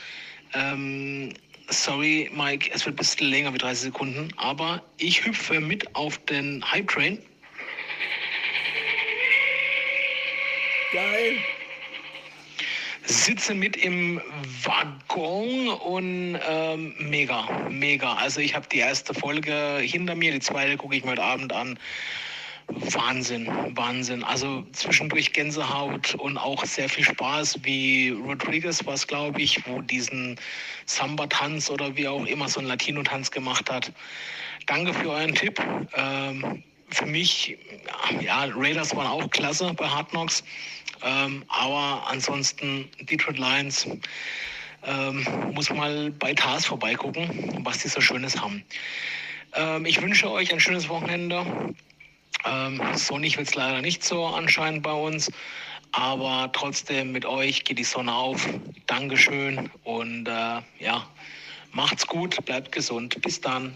Sorry, 1.70 2.30
Mike, 2.34 2.70
es 2.74 2.86
wird 2.86 2.96
ein 2.96 2.98
bisschen 2.98 3.28
länger 3.28 3.54
wie 3.54 3.58
30 3.58 3.86
Sekunden, 3.86 4.30
aber 4.38 4.82
ich 4.98 5.26
hüpfe 5.26 5.60
mit 5.60 5.96
auf 5.96 6.18
den 6.26 6.64
Hype 6.72 6.88
Train. 6.88 7.18
Geil. 10.94 11.38
Sitze 13.04 13.54
mit 13.54 13.76
im 13.78 14.22
Waggon 14.64 15.70
und 15.70 16.40
ähm, 16.48 16.96
mega, 17.00 17.68
mega. 17.70 18.14
Also 18.14 18.40
ich 18.40 18.56
habe 18.56 18.68
die 18.70 18.80
erste 18.80 19.14
Folge 19.14 19.80
hinter 19.82 20.16
mir, 20.16 20.32
die 20.32 20.40
zweite 20.40 20.78
gucke 20.78 20.96
ich 20.96 21.04
mir 21.04 21.12
heute 21.12 21.24
Abend 21.24 21.52
an. 21.52 21.78
Wahnsinn, 22.68 23.48
Wahnsinn. 23.76 24.24
Also 24.24 24.64
zwischendurch 24.74 25.34
Gänsehaut 25.34 26.16
und 26.16 26.38
auch 26.38 26.66
sehr 26.66 26.90
viel 26.90 27.04
Spaß, 27.04 27.60
wie 27.64 28.10
Rodriguez 28.10 28.86
war 28.86 28.94
es, 28.94 29.08
glaube 29.08 29.42
ich, 29.42 29.66
wo 29.66 29.82
diesen 29.82 30.38
Samba-Tanz 30.86 31.70
oder 31.70 31.96
wie 31.96 32.08
auch 32.08 32.26
immer 32.26 32.50
so 32.50 32.60
einen 32.60 32.68
Latino-Tanz 32.68 33.32
gemacht 33.32 33.70
hat. 33.72 33.92
Danke 34.66 34.94
für 34.94 35.10
euren 35.10 35.34
Tipp. 35.34 35.62
Ähm, 35.96 36.64
für 36.90 37.06
mich, 37.06 37.58
ja, 38.22 38.46
Raiders 38.54 38.96
waren 38.96 39.08
auch 39.08 39.30
klasse 39.30 39.74
bei 39.74 39.88
Hard 39.88 40.10
Knocks. 40.10 40.44
Ähm, 41.04 41.44
aber 41.48 42.08
ansonsten 42.08 42.90
Detroit 43.02 43.38
Lions 43.38 43.88
ähm, 44.84 45.26
muss 45.54 45.70
mal 45.70 46.12
bei 46.12 46.34
Tars 46.34 46.66
vorbeigucken, 46.66 47.60
was 47.64 47.80
die 47.80 47.88
so 47.88 48.02
Schönes 48.02 48.40
haben. 48.40 48.64
Ähm, 49.54 49.86
ich 49.86 50.02
wünsche 50.02 50.30
euch 50.30 50.52
ein 50.52 50.60
schönes 50.60 50.90
Wochenende. 50.90 51.46
Ähm, 52.46 52.82
sonnig 52.96 53.38
wird 53.38 53.48
es 53.48 53.56
leider 53.56 53.82
nicht 53.82 54.04
so 54.04 54.26
anscheinend 54.26 54.84
bei 54.84 54.94
uns. 54.94 55.32
Aber 55.92 56.50
trotzdem 56.54 57.12
mit 57.12 57.26
euch 57.26 57.64
geht 57.64 57.80
die 57.80 57.84
Sonne 57.84 58.14
auf. 58.14 58.48
Dankeschön 58.86 59.70
und 59.84 60.28
äh, 60.28 60.62
ja, 60.80 61.08
macht's 61.72 62.06
gut, 62.06 62.44
bleibt 62.46 62.72
gesund. 62.72 63.22
Bis 63.22 63.42
dann. 63.42 63.76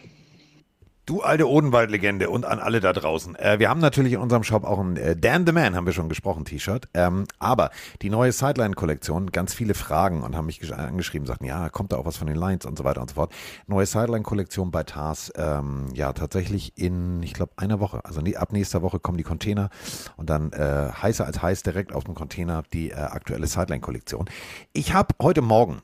Du 1.08 1.22
alte 1.22 1.50
Odenwald-Legende 1.50 2.30
und 2.30 2.46
an 2.46 2.60
alle 2.60 2.80
da 2.80 2.94
draußen. 2.94 3.36
Äh, 3.36 3.58
wir 3.58 3.70
haben 3.70 3.80
natürlich 3.80 4.14
in 4.14 4.20
unserem 4.20 4.44
Shop 4.44 4.64
auch 4.64 4.80
ein 4.80 4.98
äh, 4.98 5.16
Dan 5.18 5.48
the 5.48 5.52
Man, 5.52 5.76
haben 5.76 5.88
wir 5.88 5.94
schon 5.94 6.10
gesprochen, 6.10 6.46
T-Shirt. 6.46 6.88
Ähm, 6.94 7.26
aber 7.40 7.72
die 8.04 8.12
neue 8.12 8.32
Sideline-Kollektion, 8.32 9.32
ganz 9.32 9.54
viele 9.56 9.74
Fragen 9.74 10.22
und 10.22 10.38
haben 10.38 10.46
mich 10.46 10.60
gesch- 10.60 10.72
angeschrieben, 10.72 11.26
sagten, 11.26 11.46
ja, 11.46 11.70
kommt 11.70 11.92
da 11.92 11.98
auch 11.98 12.06
was 12.06 12.18
von 12.18 12.28
den 12.28 12.36
Lions 12.38 12.66
und 12.68 12.78
so 12.78 12.84
weiter 12.84 13.02
und 13.02 13.10
so 13.10 13.16
fort. 13.16 13.34
Neue 13.66 13.88
Sideline-Kollektion 13.88 14.70
bei 14.70 14.84
Tars, 14.84 15.34
ähm, 15.36 15.88
ja, 15.96 16.14
tatsächlich 16.14 16.78
in, 16.78 17.24
ich 17.24 17.34
glaube, 17.34 17.54
einer 17.58 17.80
Woche. 17.80 18.06
Also 18.06 18.22
nie- 18.22 18.38
ab 18.38 18.54
nächster 18.54 18.84
Woche 18.84 19.00
kommen 19.00 19.18
die 19.18 19.24
Container 19.24 19.70
und 20.18 20.30
dann 20.30 20.54
äh, 20.54 20.92
heißer 21.02 21.26
als 21.26 21.42
heiß 21.42 21.64
direkt 21.64 21.94
auf 21.94 22.04
dem 22.04 22.14
Container 22.14 22.62
die 22.74 22.92
äh, 22.92 22.94
aktuelle 22.96 23.48
Sideline-Kollektion. 23.48 24.30
Ich 24.72 24.94
habe 24.94 25.16
heute 25.20 25.42
Morgen 25.42 25.82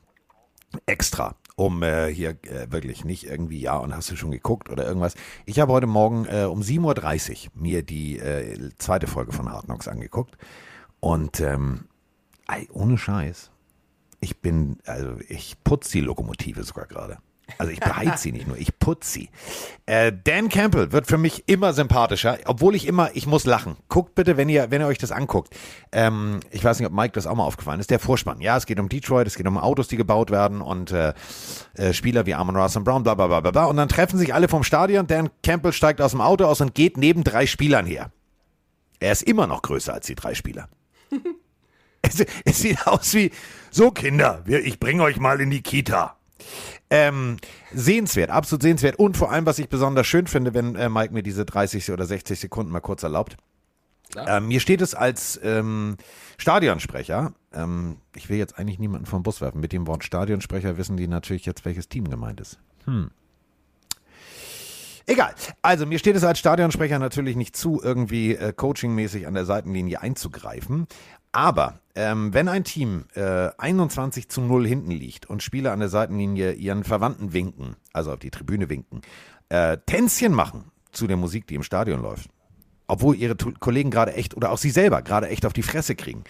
extra, 0.86 1.34
um 1.58 1.82
äh, 1.82 2.06
hier 2.14 2.30
äh, 2.44 2.70
wirklich 2.70 3.04
nicht 3.04 3.24
irgendwie, 3.24 3.60
ja, 3.60 3.76
und 3.78 3.94
hast 3.94 4.08
du 4.12 4.16
schon 4.16 4.30
geguckt 4.30 4.70
oder 4.70 4.86
irgendwas. 4.86 5.16
Ich 5.44 5.58
habe 5.58 5.72
heute 5.72 5.88
Morgen 5.88 6.24
äh, 6.26 6.44
um 6.44 6.60
7.30 6.60 7.46
Uhr 7.46 7.50
mir 7.60 7.82
die 7.82 8.20
äh, 8.20 8.70
zweite 8.78 9.08
Folge 9.08 9.32
von 9.32 9.50
Hard 9.50 9.64
Knocks 9.64 9.88
angeguckt. 9.88 10.38
Und 11.00 11.40
ähm, 11.40 11.86
ey, 12.46 12.68
ohne 12.72 12.96
Scheiß, 12.96 13.50
ich 14.20 14.40
bin, 14.40 14.78
also 14.86 15.16
ich 15.28 15.56
putze 15.64 15.90
die 15.90 16.00
Lokomotive 16.00 16.62
sogar 16.62 16.86
gerade. 16.86 17.18
Also 17.56 17.72
ich 17.72 17.80
beheiz 17.80 18.20
sie 18.22 18.32
nicht 18.32 18.46
nur, 18.46 18.58
ich 18.58 18.78
putze 18.78 19.10
sie. 19.10 19.30
Äh, 19.86 20.12
Dan 20.12 20.48
Campbell 20.48 20.92
wird 20.92 21.06
für 21.06 21.16
mich 21.16 21.44
immer 21.46 21.72
sympathischer, 21.72 22.38
obwohl 22.44 22.74
ich 22.74 22.86
immer, 22.86 23.10
ich 23.14 23.26
muss 23.26 23.46
lachen. 23.46 23.76
Guckt 23.88 24.14
bitte, 24.14 24.36
wenn 24.36 24.48
ihr, 24.48 24.70
wenn 24.70 24.82
ihr 24.82 24.86
euch 24.86 24.98
das 24.98 25.12
anguckt. 25.12 25.54
Ähm, 25.90 26.40
ich 26.50 26.62
weiß 26.62 26.78
nicht, 26.78 26.86
ob 26.86 26.92
Mike 26.92 27.12
das 27.12 27.26
auch 27.26 27.34
mal 27.34 27.44
aufgefallen 27.44 27.80
ist. 27.80 27.90
Der 27.90 27.98
Vorspann. 27.98 28.40
Ja, 28.40 28.56
es 28.56 28.66
geht 28.66 28.78
um 28.78 28.88
Detroit, 28.88 29.26
es 29.26 29.36
geht 29.36 29.46
um 29.46 29.56
Autos, 29.56 29.88
die 29.88 29.96
gebaut 29.96 30.30
werden 30.30 30.60
und 30.60 30.92
äh, 30.92 31.14
äh, 31.74 31.92
Spieler 31.92 32.26
wie 32.26 32.34
Amon 32.34 32.56
Ross 32.56 32.74
Brown, 32.74 33.02
bla 33.02 33.14
bla 33.14 33.26
bla 33.26 33.40
bla. 33.40 33.64
Und 33.64 33.76
dann 33.76 33.88
treffen 33.88 34.18
sich 34.18 34.34
alle 34.34 34.48
vom 34.48 34.62
Stadion. 34.62 35.06
Dan 35.06 35.30
Campbell 35.42 35.72
steigt 35.72 36.00
aus 36.02 36.10
dem 36.10 36.20
Auto 36.20 36.44
aus 36.44 36.60
und 36.60 36.74
geht 36.74 36.98
neben 36.98 37.24
drei 37.24 37.46
Spielern 37.46 37.86
her. 37.86 38.12
Er 39.00 39.12
ist 39.12 39.22
immer 39.22 39.46
noch 39.46 39.62
größer 39.62 39.94
als 39.94 40.06
die 40.06 40.14
drei 40.14 40.34
Spieler. 40.34 40.68
es, 42.02 42.24
es 42.44 42.58
sieht 42.60 42.86
aus 42.86 43.14
wie, 43.14 43.30
so 43.70 43.90
Kinder, 43.90 44.44
ich 44.46 44.78
bringe 44.78 45.02
euch 45.02 45.18
mal 45.18 45.40
in 45.40 45.50
die 45.50 45.62
Kita. 45.62 46.16
Ähm, 46.90 47.36
sehenswert, 47.72 48.30
absolut 48.30 48.62
sehenswert. 48.62 48.98
Und 48.98 49.16
vor 49.16 49.30
allem, 49.30 49.44
was 49.44 49.58
ich 49.58 49.68
besonders 49.68 50.06
schön 50.06 50.26
finde, 50.26 50.54
wenn 50.54 50.74
äh, 50.74 50.88
Mike 50.88 51.12
mir 51.12 51.22
diese 51.22 51.44
30 51.44 51.90
oder 51.90 52.06
60 52.06 52.40
Sekunden 52.40 52.72
mal 52.72 52.80
kurz 52.80 53.02
erlaubt. 53.02 53.36
Ähm, 54.16 54.48
mir 54.48 54.60
steht 54.60 54.80
es 54.80 54.94
als 54.94 55.38
ähm, 55.42 55.96
Stadionsprecher. 56.38 57.32
Ähm, 57.52 57.98
ich 58.16 58.30
will 58.30 58.38
jetzt 58.38 58.58
eigentlich 58.58 58.78
niemanden 58.78 59.06
vom 59.06 59.22
Bus 59.22 59.40
werfen. 59.40 59.60
Mit 59.60 59.72
dem 59.72 59.86
Wort 59.86 60.02
Stadionsprecher 60.02 60.78
wissen 60.78 60.96
die 60.96 61.08
natürlich 61.08 61.44
jetzt, 61.44 61.64
welches 61.64 61.88
Team 61.88 62.08
gemeint 62.08 62.40
ist. 62.40 62.58
Hm. 62.86 63.10
Egal. 65.08 65.34
Also 65.62 65.86
mir 65.86 65.98
steht 65.98 66.16
es 66.16 66.24
als 66.24 66.38
Stadionsprecher 66.38 66.98
natürlich 66.98 67.34
nicht 67.34 67.56
zu, 67.56 67.80
irgendwie 67.82 68.34
äh, 68.34 68.52
coachingmäßig 68.52 69.26
an 69.26 69.34
der 69.34 69.46
Seitenlinie 69.46 70.02
einzugreifen. 70.02 70.86
Aber 71.32 71.80
ähm, 71.94 72.32
wenn 72.32 72.48
ein 72.48 72.64
Team 72.64 73.04
äh, 73.14 73.50
21 73.58 74.28
zu 74.28 74.40
0 74.40 74.66
hinten 74.66 74.90
liegt 74.90 75.26
und 75.26 75.42
Spieler 75.42 75.72
an 75.72 75.80
der 75.80 75.88
Seitenlinie 75.88 76.52
ihren 76.52 76.84
Verwandten 76.84 77.32
winken, 77.32 77.76
also 77.92 78.12
auf 78.12 78.18
die 78.18 78.30
Tribüne 78.30 78.68
winken, 78.70 79.02
äh, 79.48 79.78
Tänzchen 79.86 80.32
machen 80.32 80.70
zu 80.92 81.06
der 81.06 81.16
Musik, 81.16 81.46
die 81.46 81.54
im 81.54 81.62
Stadion 81.62 82.00
läuft, 82.02 82.30
obwohl 82.86 83.16
ihre 83.16 83.36
Tu- 83.36 83.52
Kollegen 83.58 83.90
gerade 83.90 84.14
echt 84.14 84.36
oder 84.36 84.50
auch 84.50 84.58
sie 84.58 84.70
selber 84.70 85.02
gerade 85.02 85.28
echt 85.28 85.44
auf 85.44 85.52
die 85.52 85.62
Fresse 85.62 85.94
kriegen, 85.94 86.24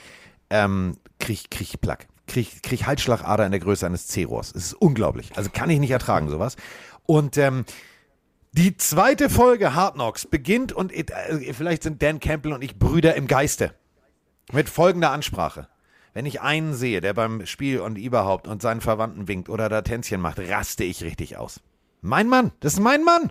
ähm, 0.50 0.96
krieg, 1.20 1.50
krieg 1.50 1.68
ich 1.74 1.80
Plack. 1.80 2.08
Krieg, 2.26 2.62
krieg 2.62 2.86
Halsschlagader 2.86 3.46
in 3.46 3.52
der 3.52 3.60
Größe 3.60 3.86
eines 3.86 4.06
C-Rohrs. 4.08 4.50
Es 4.54 4.66
ist 4.66 4.74
unglaublich. 4.74 5.30
Also 5.36 5.48
kann 5.50 5.70
ich 5.70 5.78
nicht 5.78 5.90
ertragen, 5.92 6.28
sowas. 6.28 6.56
Und 7.06 7.38
ähm, 7.38 7.64
die 8.52 8.76
zweite 8.76 9.30
Folge 9.30 9.74
Hard 9.74 9.94
Knocks 9.94 10.26
beginnt 10.26 10.72
und 10.72 10.92
äh, 10.92 11.52
vielleicht 11.54 11.84
sind 11.84 12.02
Dan 12.02 12.20
Campbell 12.20 12.52
und 12.52 12.62
ich 12.62 12.78
Brüder 12.78 13.14
im 13.14 13.26
Geiste. 13.28 13.74
Mit 14.52 14.70
folgender 14.70 15.10
Ansprache. 15.10 15.68
Wenn 16.14 16.24
ich 16.24 16.40
einen 16.40 16.72
sehe, 16.72 17.02
der 17.02 17.12
beim 17.12 17.44
Spiel 17.44 17.80
und 17.80 17.98
überhaupt 17.98 18.48
und 18.48 18.62
seinen 18.62 18.80
Verwandten 18.80 19.28
winkt 19.28 19.50
oder 19.50 19.68
da 19.68 19.82
Tänzchen 19.82 20.22
macht, 20.22 20.38
raste 20.38 20.84
ich 20.84 21.04
richtig 21.04 21.36
aus. 21.36 21.60
Mein 22.00 22.28
Mann, 22.28 22.52
das 22.60 22.74
ist 22.74 22.80
mein 22.80 23.04
Mann. 23.04 23.30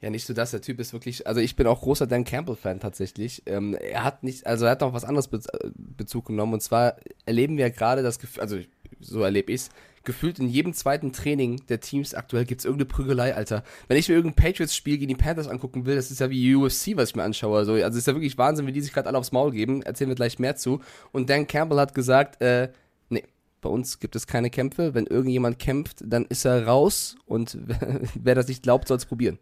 Ja, 0.00 0.10
nicht 0.10 0.26
so 0.26 0.34
das, 0.34 0.50
der 0.50 0.60
Typ 0.60 0.80
ist 0.80 0.92
wirklich, 0.92 1.26
also 1.26 1.40
ich 1.40 1.54
bin 1.54 1.66
auch 1.66 1.80
großer 1.80 2.06
Dan 2.06 2.24
Campbell-Fan 2.24 2.80
tatsächlich. 2.80 3.44
Ähm, 3.46 3.74
er 3.74 4.02
hat 4.02 4.24
nicht, 4.24 4.46
also 4.46 4.64
er 4.64 4.72
hat 4.72 4.80
noch 4.80 4.92
was 4.92 5.04
anderes 5.04 5.28
äh, 5.32 5.70
Bezug 5.74 6.26
genommen 6.26 6.54
und 6.54 6.60
zwar 6.60 6.96
erleben 7.24 7.56
wir 7.56 7.70
gerade 7.70 8.02
das 8.02 8.18
Gefühl, 8.18 8.42
also 8.42 8.58
so 9.00 9.22
erlebe 9.22 9.52
ich 9.52 9.62
es, 9.62 9.70
gefühlt 10.08 10.38
in 10.38 10.48
jedem 10.48 10.72
zweiten 10.72 11.12
Training 11.12 11.60
der 11.68 11.80
Teams 11.80 12.14
aktuell 12.14 12.46
gibt 12.46 12.62
es 12.62 12.64
irgendeine 12.64 12.88
Prügelei, 12.88 13.34
Alter. 13.34 13.62
Wenn 13.88 13.98
ich 13.98 14.08
mir 14.08 14.14
irgendein 14.14 14.42
Patriots-Spiel 14.42 14.96
gegen 14.96 15.10
die 15.10 15.22
Panthers 15.22 15.48
angucken 15.48 15.84
will, 15.84 15.96
das 15.96 16.10
ist 16.10 16.18
ja 16.18 16.30
wie 16.30 16.54
UFC, 16.56 16.96
was 16.96 17.10
ich 17.10 17.16
mir 17.16 17.24
anschaue. 17.24 17.58
Also, 17.58 17.74
also 17.74 17.98
ist 17.98 18.06
ja 18.06 18.14
wirklich 18.14 18.38
Wahnsinn, 18.38 18.66
wie 18.66 18.72
die 18.72 18.80
sich 18.80 18.94
gerade 18.94 19.06
alle 19.06 19.18
aufs 19.18 19.32
Maul 19.32 19.50
geben. 19.52 19.82
Erzählen 19.82 20.08
wir 20.08 20.14
gleich 20.14 20.38
mehr 20.38 20.56
zu. 20.56 20.80
Und 21.12 21.28
Dan 21.28 21.46
Campbell 21.46 21.78
hat 21.78 21.94
gesagt, 21.94 22.40
äh, 22.40 22.70
nee, 23.10 23.22
bei 23.60 23.68
uns 23.68 24.00
gibt 24.00 24.16
es 24.16 24.26
keine 24.26 24.48
Kämpfe. 24.48 24.94
Wenn 24.94 25.06
irgendjemand 25.06 25.58
kämpft, 25.58 25.98
dann 26.02 26.24
ist 26.24 26.46
er 26.46 26.66
raus 26.66 27.16
und 27.26 27.58
wer 28.14 28.34
das 28.34 28.48
nicht 28.48 28.62
glaubt, 28.62 28.88
soll 28.88 28.96
es 28.96 29.04
probieren. 29.04 29.38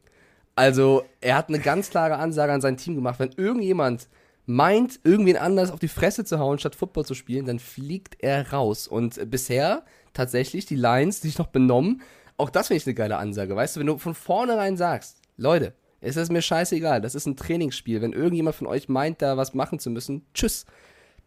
Also, 0.56 1.04
er 1.20 1.36
hat 1.36 1.48
eine 1.48 1.60
ganz 1.60 1.90
klare 1.90 2.16
Ansage 2.16 2.52
an 2.52 2.60
sein 2.60 2.76
Team 2.76 2.96
gemacht. 2.96 3.20
Wenn 3.20 3.30
irgendjemand 3.36 4.08
meint, 4.46 4.98
irgendwen 5.04 5.36
anders 5.36 5.70
auf 5.70 5.78
die 5.78 5.86
Fresse 5.86 6.24
zu 6.24 6.40
hauen, 6.40 6.58
statt 6.58 6.74
Football 6.74 7.04
zu 7.04 7.14
spielen, 7.14 7.46
dann 7.46 7.60
fliegt 7.60 8.16
er 8.18 8.50
raus. 8.52 8.88
Und 8.88 9.30
bisher 9.30 9.84
tatsächlich 10.16 10.66
die 10.66 10.76
Lions 10.76 11.20
die 11.20 11.28
sich 11.28 11.38
noch 11.38 11.48
benommen. 11.48 12.02
Auch 12.36 12.50
das 12.50 12.68
finde 12.68 12.78
ich 12.78 12.86
eine 12.86 12.94
geile 12.94 13.16
Ansage. 13.18 13.54
Weißt 13.56 13.76
du, 13.76 13.80
wenn 13.80 13.86
du 13.86 13.98
von 13.98 14.14
vornherein 14.14 14.76
sagst, 14.76 15.20
Leute, 15.36 15.74
es 16.00 16.16
ist 16.16 16.30
mir 16.30 16.42
scheißegal, 16.42 17.00
das 17.00 17.14
ist 17.14 17.26
ein 17.26 17.36
Trainingsspiel. 17.36 18.02
Wenn 18.02 18.12
irgendjemand 18.12 18.56
von 18.56 18.66
euch 18.66 18.88
meint, 18.88 19.22
da 19.22 19.36
was 19.36 19.54
machen 19.54 19.78
zu 19.78 19.90
müssen, 19.90 20.26
tschüss. 20.34 20.66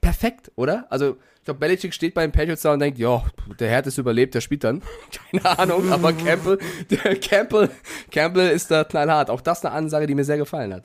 perfekt, 0.02 0.52
oder? 0.56 0.86
Also, 0.90 1.18
ich 1.38 1.46
glaube, 1.46 1.60
Belichick 1.60 1.94
steht 1.94 2.14
bei 2.14 2.22
den 2.22 2.32
Patriots 2.32 2.62
da 2.62 2.74
und 2.74 2.80
denkt, 2.80 3.00
ja, 3.00 3.24
der 3.60 3.70
Härteste 3.70 4.02
überlebt, 4.02 4.36
der 4.36 4.42
spielt 4.42 4.64
dann. 4.64 4.82
Keine 5.32 5.60
Ahnung, 5.60 5.92
aber 5.92 6.14
Campbell, 6.14 6.60
der 6.90 7.16
Campbell, 7.20 7.70
Campbell 8.12 8.52
ist 8.52 8.70
da 8.72 8.84
knallhart. 8.84 9.30
Auch 9.30 9.42
das 9.42 9.66
eine 9.66 9.74
Ansage, 9.74 10.08
die 10.08 10.16
mir 10.16 10.26
sehr 10.26 10.38
gefallen 10.38 10.74
hat. 10.74 10.84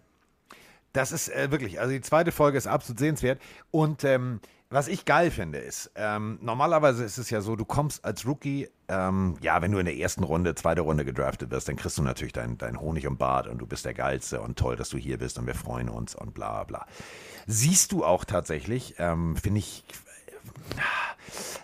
Das 0.93 1.13
ist 1.13 1.29
äh, 1.29 1.51
wirklich, 1.51 1.81
also 1.81 1.93
die 1.93 2.01
zweite 2.01 2.33
Folge 2.33 2.57
ist 2.57 2.67
absolut 2.67 2.99
sehenswert. 2.99 3.41
Und 3.71 4.05
ähm, 4.05 4.41
was 4.75 4.89
ich 4.89 5.05
geil 5.05 5.31
finde, 5.31 5.59
ist, 5.59 5.91
ähm, 5.95 6.39
normalerweise 6.43 7.05
ist 7.05 7.17
es 7.17 7.31
ja 7.31 7.41
so, 7.41 7.57
du 7.57 7.65
kommst 7.65 8.05
als 8.05 8.27
Rookie, 8.27 8.69
ähm, 8.89 9.37
ja, 9.41 9.63
wenn 9.63 9.71
du 9.73 9.79
in 9.79 9.87
der 9.87 9.97
ersten 9.97 10.25
Runde, 10.25 10.55
zweite 10.55 10.81
Runde 10.83 11.05
gedraftet 11.05 11.51
wirst, 11.51 11.69
dann 11.69 11.77
kriegst 11.77 11.97
du 11.97 12.03
natürlich 12.03 12.33
dein, 12.33 12.59
dein 12.59 12.81
Honig 12.81 13.07
und 13.07 13.17
Bart 13.19 13.47
und 13.47 13.59
du 13.59 13.67
bist 13.67 13.85
der 13.85 13.95
Geilste 13.95 14.41
und 14.41 14.59
toll, 14.59 14.77
dass 14.77 14.89
du 14.89 14.99
hier 14.99 15.19
bist 15.19 15.39
und 15.39 15.47
wir 15.47 15.55
freuen 15.55 15.89
uns 15.89 16.15
und 16.15 16.35
bla 16.35 16.65
bla. 16.65 16.87
Siehst 17.47 17.93
du 17.93 18.05
auch 18.05 18.25
tatsächlich, 18.25 18.97
ähm, 18.99 19.37
finde 19.37 19.61
ich, 19.61 19.85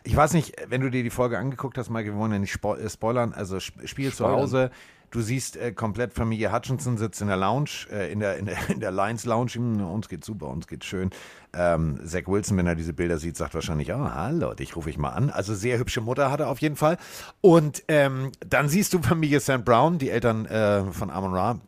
ich 0.05 0.17
weiß 0.17 0.33
nicht, 0.33 0.55
wenn 0.69 0.81
du 0.81 0.91
dir 0.91 1.03
die 1.03 1.11
Folge 1.11 1.39
angeguckt 1.39 1.77
hast, 1.79 1.91
Michael, 1.91 2.15
wir 2.15 2.19
wollen 2.19 2.33
ja 2.33 2.39
nicht 2.39 2.65
äh, 2.65 2.89
spoilern, 2.89 3.33
also 3.35 3.57
Sp- 3.59 3.87
Spiel 3.87 4.11
zu 4.11 4.25
Spoilern. 4.25 4.41
Hause, 4.41 4.71
du 5.11 5.21
siehst 5.21 5.57
äh, 5.57 5.73
komplett 5.73 6.13
Familie 6.13 6.53
Hutchinson 6.53 6.99
sitzt 6.99 7.21
in 7.21 7.29
der 7.29 7.37
Lounge, 7.37 7.87
äh, 7.91 8.13
in, 8.13 8.21
der, 8.21 8.37
in, 8.37 8.47
der, 8.47 8.57
in 8.69 8.81
der 8.81 8.91
Lions 8.91 9.25
Lounge, 9.25 9.53
hm, 9.53 9.85
uns 9.85 10.09
geht's 10.09 10.27
super, 10.27 10.49
uns 10.49 10.67
geht's 10.67 10.87
schön. 10.87 11.11
Ähm, 11.53 12.01
Zach 12.05 12.27
Wilson, 12.27 12.57
wenn 12.57 12.67
er 12.67 12.77
diese 12.77 12.93
Bilder 12.93 13.19
sieht, 13.19 13.37
sagt 13.37 13.55
wahrscheinlich, 13.55 13.93
oh, 13.93 14.11
hallo, 14.15 14.55
dich 14.55 14.77
rufe 14.77 14.91
ich 14.91 14.99
mal 14.99 15.11
an. 15.11 15.31
Also 15.31 15.55
sehr 15.55 15.79
hübsche 15.79 16.01
Mutter 16.01 16.31
hat 16.31 16.41
er 16.41 16.49
auf 16.49 16.61
jeden 16.61 16.77
Fall. 16.77 16.97
Und 17.41 17.83
ähm, 17.89 18.31
dann 18.41 18.69
siehst 18.69 18.95
du 18.95 19.03
Familie 19.03 19.41
St. 19.41 19.65
Brown, 19.65 19.99
die 19.99 20.11
Eltern 20.11 20.47
äh, 20.47 20.85
von 20.93 21.11
Amon 21.11 21.35
Ra, 21.35 21.61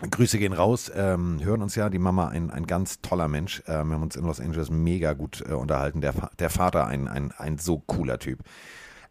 Grüße 0.00 0.38
gehen 0.38 0.52
raus, 0.52 0.92
ähm, 0.94 1.40
hören 1.42 1.60
uns 1.60 1.74
ja, 1.74 1.90
die 1.90 1.98
Mama 1.98 2.28
ein, 2.28 2.52
ein 2.52 2.68
ganz 2.68 3.00
toller 3.00 3.26
Mensch. 3.26 3.64
Ähm, 3.66 3.88
wir 3.88 3.94
haben 3.94 4.02
uns 4.04 4.14
in 4.14 4.24
Los 4.24 4.40
Angeles 4.40 4.70
mega 4.70 5.12
gut 5.14 5.42
äh, 5.48 5.54
unterhalten. 5.54 6.00
Der, 6.00 6.14
der 6.38 6.50
Vater 6.50 6.86
ein, 6.86 7.08
ein, 7.08 7.32
ein 7.36 7.58
so 7.58 7.78
cooler 7.80 8.20
Typ. 8.20 8.38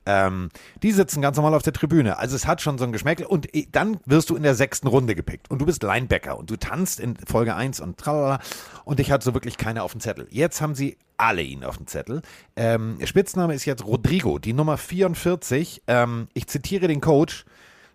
Ähm, 0.07 0.49
die 0.81 0.93
sitzen 0.93 1.21
ganz 1.21 1.35
normal 1.35 1.53
auf 1.53 1.63
der 1.63 1.73
Tribüne. 1.73 2.17
Also 2.17 2.37
es 2.37 2.47
hat 2.47 2.61
schon 2.61 2.77
so 2.77 2.85
ein 2.85 2.93
Geschmäckle. 2.93 3.27
Und 3.27 3.53
eh, 3.53 3.67
dann 3.69 3.99
wirst 4.05 4.29
du 4.29 4.37
in 4.37 4.43
der 4.43 4.55
sechsten 4.55 4.87
Runde 4.87 5.15
gepickt. 5.15 5.51
Und 5.51 5.59
du 5.59 5.65
bist 5.65 5.83
Linebacker. 5.83 6.37
Und 6.39 6.49
du 6.49 6.55
tanzt 6.55 7.01
in 7.01 7.17
Folge 7.17 7.55
1 7.55 7.81
und 7.81 7.97
tralala. 7.97 8.39
Und 8.85 8.99
dich 8.99 9.11
hat 9.11 9.21
so 9.21 9.33
wirklich 9.33 9.57
keiner 9.57 9.83
auf 9.83 9.91
dem 9.91 9.99
Zettel. 9.99 10.27
Jetzt 10.31 10.61
haben 10.61 10.75
sie 10.75 10.97
alle 11.17 11.41
ihn 11.41 11.65
auf 11.65 11.75
dem 11.75 11.87
Zettel. 11.87 12.21
Ähm, 12.55 12.97
Spitzname 13.03 13.53
ist 13.53 13.65
jetzt 13.65 13.85
Rodrigo, 13.85 14.39
die 14.39 14.53
Nummer 14.53 14.77
44. 14.77 15.83
Ähm, 15.87 16.29
ich 16.33 16.47
zitiere 16.47 16.87
den 16.87 17.01
Coach. 17.01 17.45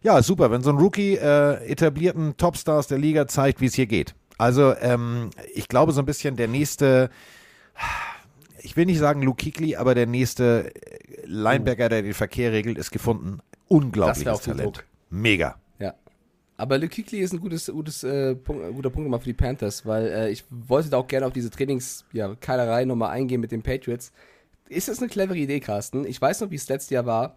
Ja, 0.02 0.20
super, 0.22 0.50
wenn 0.50 0.62
so 0.62 0.70
ein 0.70 0.78
Rookie 0.78 1.14
äh, 1.14 1.64
etablierten 1.64 2.36
Topstars 2.36 2.88
der 2.88 2.98
Liga 2.98 3.26
zeigt, 3.26 3.60
wie 3.60 3.66
es 3.66 3.74
hier 3.74 3.86
geht. 3.86 4.14
Also 4.36 4.74
ähm, 4.80 5.30
ich 5.54 5.68
glaube 5.68 5.92
so 5.92 6.02
ein 6.02 6.06
bisschen 6.06 6.36
der 6.36 6.48
nächste, 6.48 7.08
ich 8.62 8.76
will 8.76 8.86
nicht 8.86 8.98
sagen 8.98 9.22
Luke 9.22 9.42
Kuechly, 9.42 9.76
aber 9.76 9.94
der 9.94 10.06
nächste 10.06 10.72
äh, 10.74 11.26
Linebacker, 11.26 11.88
der 11.88 12.02
den 12.02 12.14
Verkehr 12.14 12.52
regelt, 12.52 12.78
ist 12.78 12.90
gefunden. 12.90 13.40
Unglaubliches 13.68 14.40
Talent. 14.40 14.84
Mega. 15.10 15.56
Ja. 15.78 15.94
Aber 16.56 16.78
Luke 16.78 16.94
Kuechly 16.94 17.20
ist 17.20 17.32
ein 17.32 17.40
gutes, 17.40 17.66
gutes, 17.66 18.04
äh, 18.04 18.34
Punkt, 18.34 18.64
ein 18.64 18.74
guter 18.74 18.90
Punkt 18.90 19.06
nochmal 19.06 19.20
für 19.20 19.26
die 19.26 19.34
Panthers, 19.34 19.84
weil 19.84 20.06
äh, 20.06 20.30
ich 20.30 20.44
wollte 20.50 20.90
da 20.90 20.98
auch 20.98 21.08
gerne 21.08 21.26
auf 21.26 21.32
diese 21.32 21.50
Trainings, 21.50 22.04
ja, 22.12 22.36
nochmal 22.84 23.10
eingehen 23.10 23.40
mit 23.40 23.52
den 23.52 23.62
Patriots. 23.62 24.12
Ist 24.68 24.88
das 24.88 25.00
eine 25.00 25.08
clevere 25.08 25.38
Idee, 25.38 25.60
Carsten? 25.60 26.06
Ich 26.06 26.20
weiß 26.20 26.40
noch, 26.40 26.50
wie 26.50 26.56
es 26.56 26.68
letztes 26.68 26.90
Jahr 26.90 27.06
war, 27.06 27.36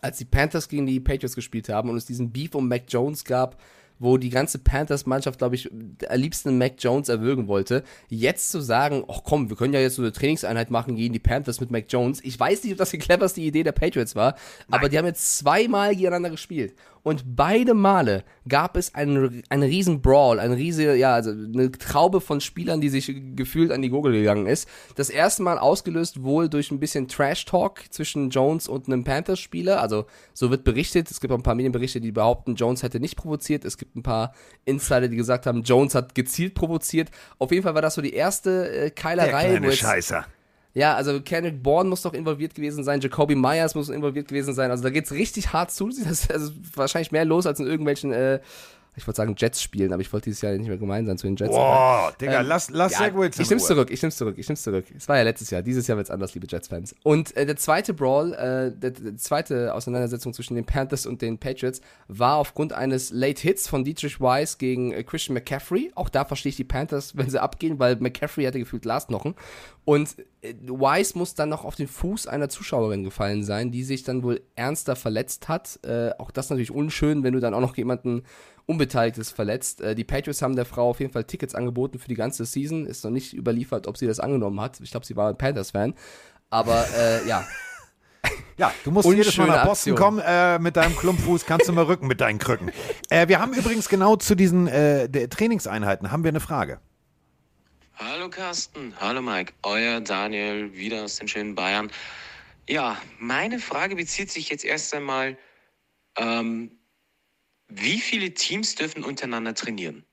als 0.00 0.18
die 0.18 0.24
Panthers 0.24 0.68
gegen 0.68 0.86
die 0.86 1.00
Patriots 1.00 1.34
gespielt 1.34 1.68
haben 1.68 1.90
und 1.90 1.96
es 1.96 2.06
diesen 2.06 2.30
Beef 2.30 2.54
um 2.54 2.68
Mac 2.68 2.84
Jones 2.88 3.24
gab, 3.24 3.60
wo 4.00 4.16
die 4.16 4.30
ganze 4.30 4.58
Panthers-Mannschaft, 4.58 5.38
glaube 5.38 5.54
ich, 5.54 5.70
am 5.70 6.18
liebsten 6.18 6.58
Mac 6.58 6.72
Jones 6.78 7.08
erwürgen 7.08 7.46
wollte. 7.46 7.84
Jetzt 8.08 8.50
zu 8.50 8.60
sagen, 8.60 9.04
ach 9.08 9.20
komm, 9.22 9.50
wir 9.50 9.56
können 9.56 9.74
ja 9.74 9.80
jetzt 9.80 9.96
so 9.96 10.02
eine 10.02 10.10
Trainingseinheit 10.10 10.70
machen 10.70 10.96
gegen 10.96 11.12
die 11.12 11.20
Panthers 11.20 11.60
mit 11.60 11.70
Mac 11.70 11.84
Jones. 11.88 12.20
Ich 12.24 12.40
weiß 12.40 12.64
nicht, 12.64 12.72
ob 12.72 12.78
das 12.78 12.90
die 12.90 12.98
cleverste 12.98 13.42
Idee 13.42 13.62
der 13.62 13.72
Patriots 13.72 14.16
war, 14.16 14.34
aber 14.70 14.88
die 14.88 14.98
haben 14.98 15.06
jetzt 15.06 15.38
zweimal 15.38 15.94
gegeneinander 15.94 16.30
gespielt. 16.30 16.74
Und 17.02 17.36
beide 17.36 17.74
Male 17.74 18.24
gab 18.48 18.76
es 18.76 18.94
einen, 18.94 19.42
einen 19.48 19.62
riesen 19.62 20.02
Brawl, 20.02 20.38
eine 20.38 20.56
riesige, 20.56 20.94
ja, 20.94 21.14
also 21.14 21.30
eine 21.30 21.70
Traube 21.72 22.20
von 22.20 22.40
Spielern, 22.40 22.80
die 22.80 22.88
sich 22.88 23.12
gefühlt 23.36 23.72
an 23.72 23.82
die 23.82 23.88
Gurgel 23.88 24.12
gegangen 24.12 24.46
ist. 24.46 24.68
Das 24.96 25.10
erste 25.10 25.42
Mal 25.42 25.58
ausgelöst 25.58 26.22
wohl 26.22 26.48
durch 26.48 26.70
ein 26.70 26.80
bisschen 26.80 27.08
Trash-Talk 27.08 27.84
zwischen 27.90 28.30
Jones 28.30 28.68
und 28.68 28.86
einem 28.86 29.04
Panthers-Spieler. 29.04 29.80
Also 29.80 30.06
so 30.34 30.50
wird 30.50 30.64
berichtet. 30.64 31.10
Es 31.10 31.20
gibt 31.20 31.32
auch 31.32 31.38
ein 31.38 31.42
paar 31.42 31.54
Medienberichte, 31.54 32.00
die 32.00 32.12
behaupten, 32.12 32.54
Jones 32.54 32.82
hätte 32.82 33.00
nicht 33.00 33.16
provoziert. 33.16 33.64
Es 33.64 33.78
gibt 33.78 33.96
ein 33.96 34.02
paar 34.02 34.34
Insider, 34.64 35.08
die 35.08 35.16
gesagt 35.16 35.46
haben, 35.46 35.62
Jones 35.62 35.94
hat 35.94 36.14
gezielt 36.14 36.54
provoziert. 36.54 37.10
Auf 37.38 37.50
jeden 37.50 37.62
Fall 37.62 37.74
war 37.74 37.82
das 37.82 37.94
so 37.94 38.02
die 38.02 38.14
erste 38.14 38.68
äh, 38.68 38.80
Der 38.80 38.90
Keilerei. 38.90 39.44
wo 39.44 39.58
kleine 39.58 39.72
Scheißer. 39.72 40.26
Ja, 40.72 40.94
also 40.94 41.20
Kendrick 41.20 41.62
Bourne 41.62 41.88
muss 41.88 42.02
doch 42.02 42.14
involviert 42.14 42.54
gewesen 42.54 42.84
sein, 42.84 43.00
Jacoby 43.00 43.34
Myers 43.34 43.74
muss 43.74 43.88
involviert 43.88 44.28
gewesen 44.28 44.54
sein. 44.54 44.70
Also 44.70 44.84
da 44.84 44.90
geht's 44.90 45.12
richtig 45.12 45.52
hart 45.52 45.70
zu. 45.70 45.88
Das 46.04 46.22
ist 46.22 46.32
also 46.32 46.52
wahrscheinlich 46.74 47.12
mehr 47.12 47.24
los 47.24 47.46
als 47.46 47.60
in 47.60 47.66
irgendwelchen, 47.66 48.12
äh, 48.12 48.40
ich 48.96 49.06
wollte 49.06 49.16
sagen 49.18 49.34
Jets 49.38 49.62
spielen, 49.62 49.92
aber 49.92 50.02
ich 50.02 50.12
wollte 50.12 50.24
dieses 50.24 50.42
Jahr 50.42 50.52
nicht 50.52 50.68
mehr 50.68 50.76
gemein 50.76 51.06
sein 51.06 51.16
zu 51.16 51.26
den 51.26 51.36
Jets. 51.36 51.50
Boah, 51.52 52.12
Digga, 52.20 52.40
Ähm, 52.40 52.46
lass, 52.46 52.70
lass 52.70 52.92
ja, 52.92 52.98
Zach 52.98 53.14
Wilson 53.14 53.42
ich 53.42 53.50
Ruhe. 53.50 53.58
zurück, 53.58 53.90
ich 53.90 54.02
nimm's 54.02 54.16
zurück, 54.16 54.34
ich 54.38 54.48
nimm's 54.48 54.62
zurück. 54.62 54.84
Es 54.96 55.08
war 55.08 55.16
ja 55.16 55.22
letztes 55.22 55.50
Jahr, 55.50 55.62
dieses 55.62 55.86
Jahr 55.86 55.96
wird's 55.96 56.10
anders, 56.10 56.34
liebe 56.34 56.46
Jets-Fans. 56.48 56.94
Und 57.02 57.36
äh, 57.36 57.46
der 57.46 57.56
zweite 57.56 57.94
Brawl, 57.94 58.32
äh, 58.34 58.72
der, 58.78 58.90
der 58.90 59.16
zweite 59.16 59.74
Auseinandersetzung 59.74 60.32
zwischen 60.34 60.54
den 60.54 60.64
Panthers 60.64 61.06
und 61.06 61.22
den 61.22 61.38
Patriots 61.38 61.80
war 62.08 62.36
aufgrund 62.36 62.72
eines 62.72 63.10
Late 63.10 63.40
Hits 63.42 63.68
von 63.68 63.84
Dietrich 63.84 64.20
Weiss 64.20 64.58
gegen 64.58 64.92
äh, 64.92 65.02
Christian 65.04 65.34
McCaffrey. 65.34 65.92
Auch 65.94 66.08
da 66.08 66.24
verstehe 66.24 66.50
ich 66.50 66.56
die 66.56 66.64
Panthers, 66.64 67.16
wenn 67.16 67.30
sie 67.30 67.40
abgehen, 67.40 67.78
weil 67.78 67.96
McCaffrey 67.96 68.44
hatte 68.44 68.58
gefühlt 68.58 68.84
Lastnochen. 68.84 69.34
Und 69.84 70.16
äh, 70.42 70.54
Weiss 70.66 71.14
muss 71.14 71.34
dann 71.34 71.48
noch 71.48 71.64
auf 71.64 71.74
den 71.76 71.88
Fuß 71.88 72.26
einer 72.26 72.48
Zuschauerin 72.48 73.04
gefallen 73.04 73.44
sein, 73.44 73.70
die 73.70 73.82
sich 73.84 74.02
dann 74.02 74.22
wohl 74.22 74.40
ernster 74.56 74.96
verletzt 74.96 75.48
hat. 75.48 75.78
Äh, 75.84 76.10
auch 76.18 76.30
das 76.30 76.50
natürlich 76.50 76.70
unschön, 76.70 77.22
wenn 77.22 77.32
du 77.32 77.40
dann 77.40 77.54
auch 77.54 77.60
noch 77.60 77.76
jemanden 77.76 78.22
Unbeteiligtes 78.70 79.30
verletzt. 79.30 79.80
Äh, 79.80 79.94
die 79.94 80.04
Patriots 80.04 80.42
haben 80.42 80.56
der 80.56 80.64
Frau 80.64 80.90
auf 80.90 81.00
jeden 81.00 81.12
Fall 81.12 81.24
Tickets 81.24 81.54
angeboten 81.54 81.98
für 81.98 82.08
die 82.08 82.14
ganze 82.14 82.44
Season. 82.44 82.86
Ist 82.86 83.04
noch 83.04 83.10
nicht 83.10 83.34
überliefert, 83.34 83.86
ob 83.86 83.96
sie 83.96 84.06
das 84.06 84.20
angenommen 84.20 84.60
hat. 84.60 84.80
Ich 84.80 84.90
glaube, 84.92 85.04
sie 85.04 85.16
war 85.16 85.28
ein 85.28 85.36
Panthers-Fan. 85.36 85.94
Aber 86.50 86.86
äh, 86.96 87.26
ja, 87.28 87.46
Ja, 88.56 88.74
du 88.84 88.90
musst 88.90 89.08
jedes 89.08 89.36
Mal 89.38 89.44
Unschöne 89.44 89.58
nach 89.58 89.66
Boston 89.66 89.92
Aktion. 89.92 89.96
kommen 89.96 90.18
äh, 90.22 90.58
mit 90.58 90.76
deinem 90.76 90.94
Klumpfuß, 90.94 91.46
kannst 91.46 91.66
du 91.68 91.72
mal 91.72 91.84
rücken 91.84 92.06
mit 92.06 92.20
deinen 92.20 92.38
Krücken. 92.38 92.70
Äh, 93.08 93.26
wir 93.28 93.40
haben 93.40 93.54
übrigens 93.54 93.88
genau 93.88 94.16
zu 94.16 94.34
diesen 94.34 94.66
äh, 94.66 95.08
der 95.08 95.30
Trainingseinheiten 95.30 96.12
haben 96.12 96.24
wir 96.24 96.28
eine 96.28 96.40
Frage. 96.40 96.78
Hallo 97.94 98.28
Carsten, 98.28 98.94
hallo 99.00 99.22
Mike, 99.22 99.54
euer 99.62 100.00
Daniel 100.00 100.74
wieder 100.74 101.04
aus 101.04 101.16
den 101.16 101.28
schönen 101.28 101.54
Bayern. 101.54 101.90
Ja, 102.68 102.98
meine 103.18 103.58
Frage 103.58 103.96
bezieht 103.96 104.30
sich 104.30 104.50
jetzt 104.50 104.64
erst 104.64 104.94
einmal, 104.94 105.38
ähm, 106.16 106.70
wie 107.70 108.00
viele 108.00 108.34
Teams 108.34 108.74
dürfen 108.74 109.04
untereinander 109.04 109.54
trainieren? 109.54 110.04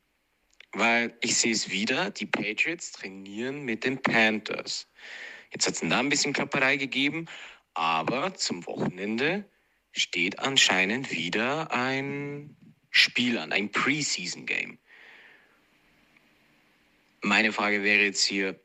Weil 0.73 1.17
ich 1.21 1.35
sehe 1.37 1.51
es 1.51 1.69
wieder, 1.69 2.11
die 2.11 2.25
Patriots 2.25 2.91
trainieren 2.91 3.63
mit 3.63 3.83
den 3.83 4.01
Panthers. 4.01 4.87
Jetzt 5.51 5.65
hat 5.65 5.73
es 5.73 5.81
da 5.81 5.99
ein 5.99 6.09
bisschen 6.09 6.33
Klapperei 6.33 6.77
gegeben, 6.77 7.25
aber 7.73 8.33
zum 8.35 8.65
Wochenende 8.65 9.49
steht 9.91 10.39
anscheinend 10.39 11.11
wieder 11.11 11.71
ein 11.71 12.55
Spiel 12.91 13.37
an, 13.37 13.51
ein 13.51 13.71
Preseason-Game. 13.71 14.77
Meine 17.21 17.51
Frage 17.51 17.83
wäre 17.83 18.03
jetzt 18.03 18.23
hier, 18.23 18.59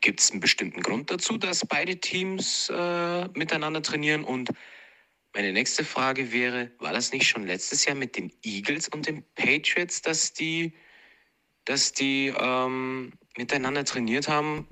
gibt 0.00 0.20
es 0.20 0.30
einen 0.30 0.40
bestimmten 0.40 0.82
Grund 0.82 1.10
dazu, 1.10 1.36
dass 1.36 1.66
beide 1.66 1.98
Teams 1.98 2.70
äh, 2.70 3.28
miteinander 3.28 3.82
trainieren? 3.82 4.24
Und 4.24 4.50
meine 5.34 5.52
nächste 5.52 5.84
Frage 5.84 6.32
wäre, 6.32 6.70
war 6.78 6.92
das 6.92 7.12
nicht 7.12 7.26
schon 7.26 7.46
letztes 7.46 7.84
Jahr 7.84 7.94
mit 7.94 8.16
den 8.16 8.32
Eagles 8.42 8.88
und 8.88 9.06
den 9.06 9.24
Patriots, 9.34 10.02
dass 10.02 10.32
die, 10.32 10.72
dass 11.64 11.92
die 11.92 12.32
ähm, 12.38 13.12
miteinander 13.36 13.84
trainiert 13.84 14.28
haben? 14.28 14.66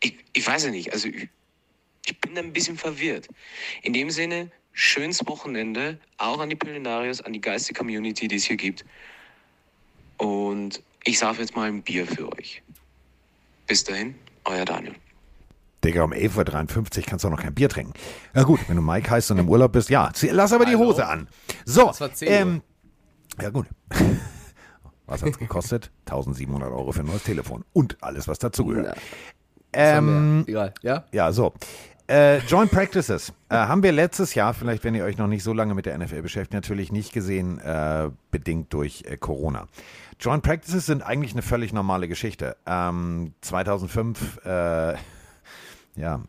Ich, 0.00 0.16
ich 0.32 0.46
weiß 0.46 0.64
ja 0.64 0.70
nicht, 0.70 0.92
also 0.92 1.08
ich, 1.08 1.28
ich 2.06 2.20
bin 2.20 2.34
da 2.34 2.42
ein 2.42 2.52
bisschen 2.52 2.76
verwirrt. 2.76 3.28
In 3.82 3.92
dem 3.92 4.10
Sinne, 4.10 4.50
schönes 4.72 5.24
Wochenende, 5.26 5.98
auch 6.18 6.40
an 6.40 6.50
die 6.50 6.56
Pillenarios, 6.56 7.20
an 7.20 7.32
die 7.32 7.40
geistige 7.40 7.78
Community, 7.78 8.28
die 8.28 8.36
es 8.36 8.44
hier 8.44 8.56
gibt. 8.56 8.84
Und 10.18 10.82
ich 11.04 11.18
sauf 11.18 11.38
jetzt 11.38 11.54
mal 11.54 11.68
ein 11.68 11.82
Bier 11.82 12.06
für 12.06 12.30
euch. 12.36 12.62
Bis 13.66 13.84
dahin, 13.84 14.14
euer 14.44 14.64
Daniel. 14.64 14.94
Digga, 15.84 16.02
um 16.04 16.12
11.53 16.12 16.98
Uhr 16.98 17.04
kannst 17.06 17.24
du 17.24 17.28
auch 17.28 17.32
noch 17.32 17.42
kein 17.42 17.54
Bier 17.54 17.68
trinken. 17.68 17.92
Na 18.32 18.42
gut, 18.42 18.60
wenn 18.68 18.76
du 18.76 18.82
Mike 18.82 19.10
heißt 19.10 19.30
und 19.30 19.38
im 19.38 19.48
Urlaub 19.48 19.72
bist, 19.72 19.90
ja, 19.90 20.10
lass 20.30 20.52
aber 20.52 20.64
die? 20.64 20.76
Hose 20.76 21.06
an. 21.06 21.28
So, 21.64 21.86
Das 21.88 22.00
war 22.00 22.12
10 22.12 22.28
Uhr. 22.28 22.34
ähm, 22.34 22.62
ja 23.40 23.50
gut. 23.50 23.66
Was 25.06 25.22
hat's 25.22 25.38
gekostet? 25.38 25.90
1700 26.06 26.70
Euro 26.70 26.90
für 26.92 27.00
ein 27.00 27.06
neues 27.06 27.24
Telefon 27.24 27.62
und 27.74 27.98
alles, 28.02 28.26
was 28.26 28.38
dazugehört. 28.38 28.96
Ähm, 29.74 30.44
egal, 30.46 30.72
ja? 30.80 31.04
ja, 31.12 31.30
so. 31.30 31.52
äh, 32.08 32.38
Joint 32.38 32.70
Practices 32.70 33.34
äh, 33.50 33.54
haben 33.56 33.82
wir 33.82 33.92
letztes 33.92 34.34
Jahr, 34.34 34.54
vielleicht 34.54 34.82
wenn 34.82 34.94
ihr 34.94 35.04
euch 35.04 35.18
noch 35.18 35.26
nicht 35.26 35.42
so 35.42 35.52
lange 35.52 35.74
mit 35.74 35.84
der 35.84 35.98
NFL 35.98 36.22
beschäftigt, 36.22 36.54
natürlich 36.54 36.90
nicht 36.90 37.12
gesehen, 37.12 37.58
äh, 37.58 38.08
bedingt 38.30 38.72
durch 38.72 39.04
äh, 39.06 39.18
Corona. 39.18 39.68
Joint 40.18 40.42
Practices 40.42 40.86
sind 40.86 41.02
eigentlich 41.02 41.32
eine 41.32 41.42
völlig 41.42 41.74
normale 41.74 42.08
Geschichte. 42.08 42.56
Ähm, 42.66 43.34
2005, 43.42 44.38
äh, 44.46 44.94
ja, 45.96 46.22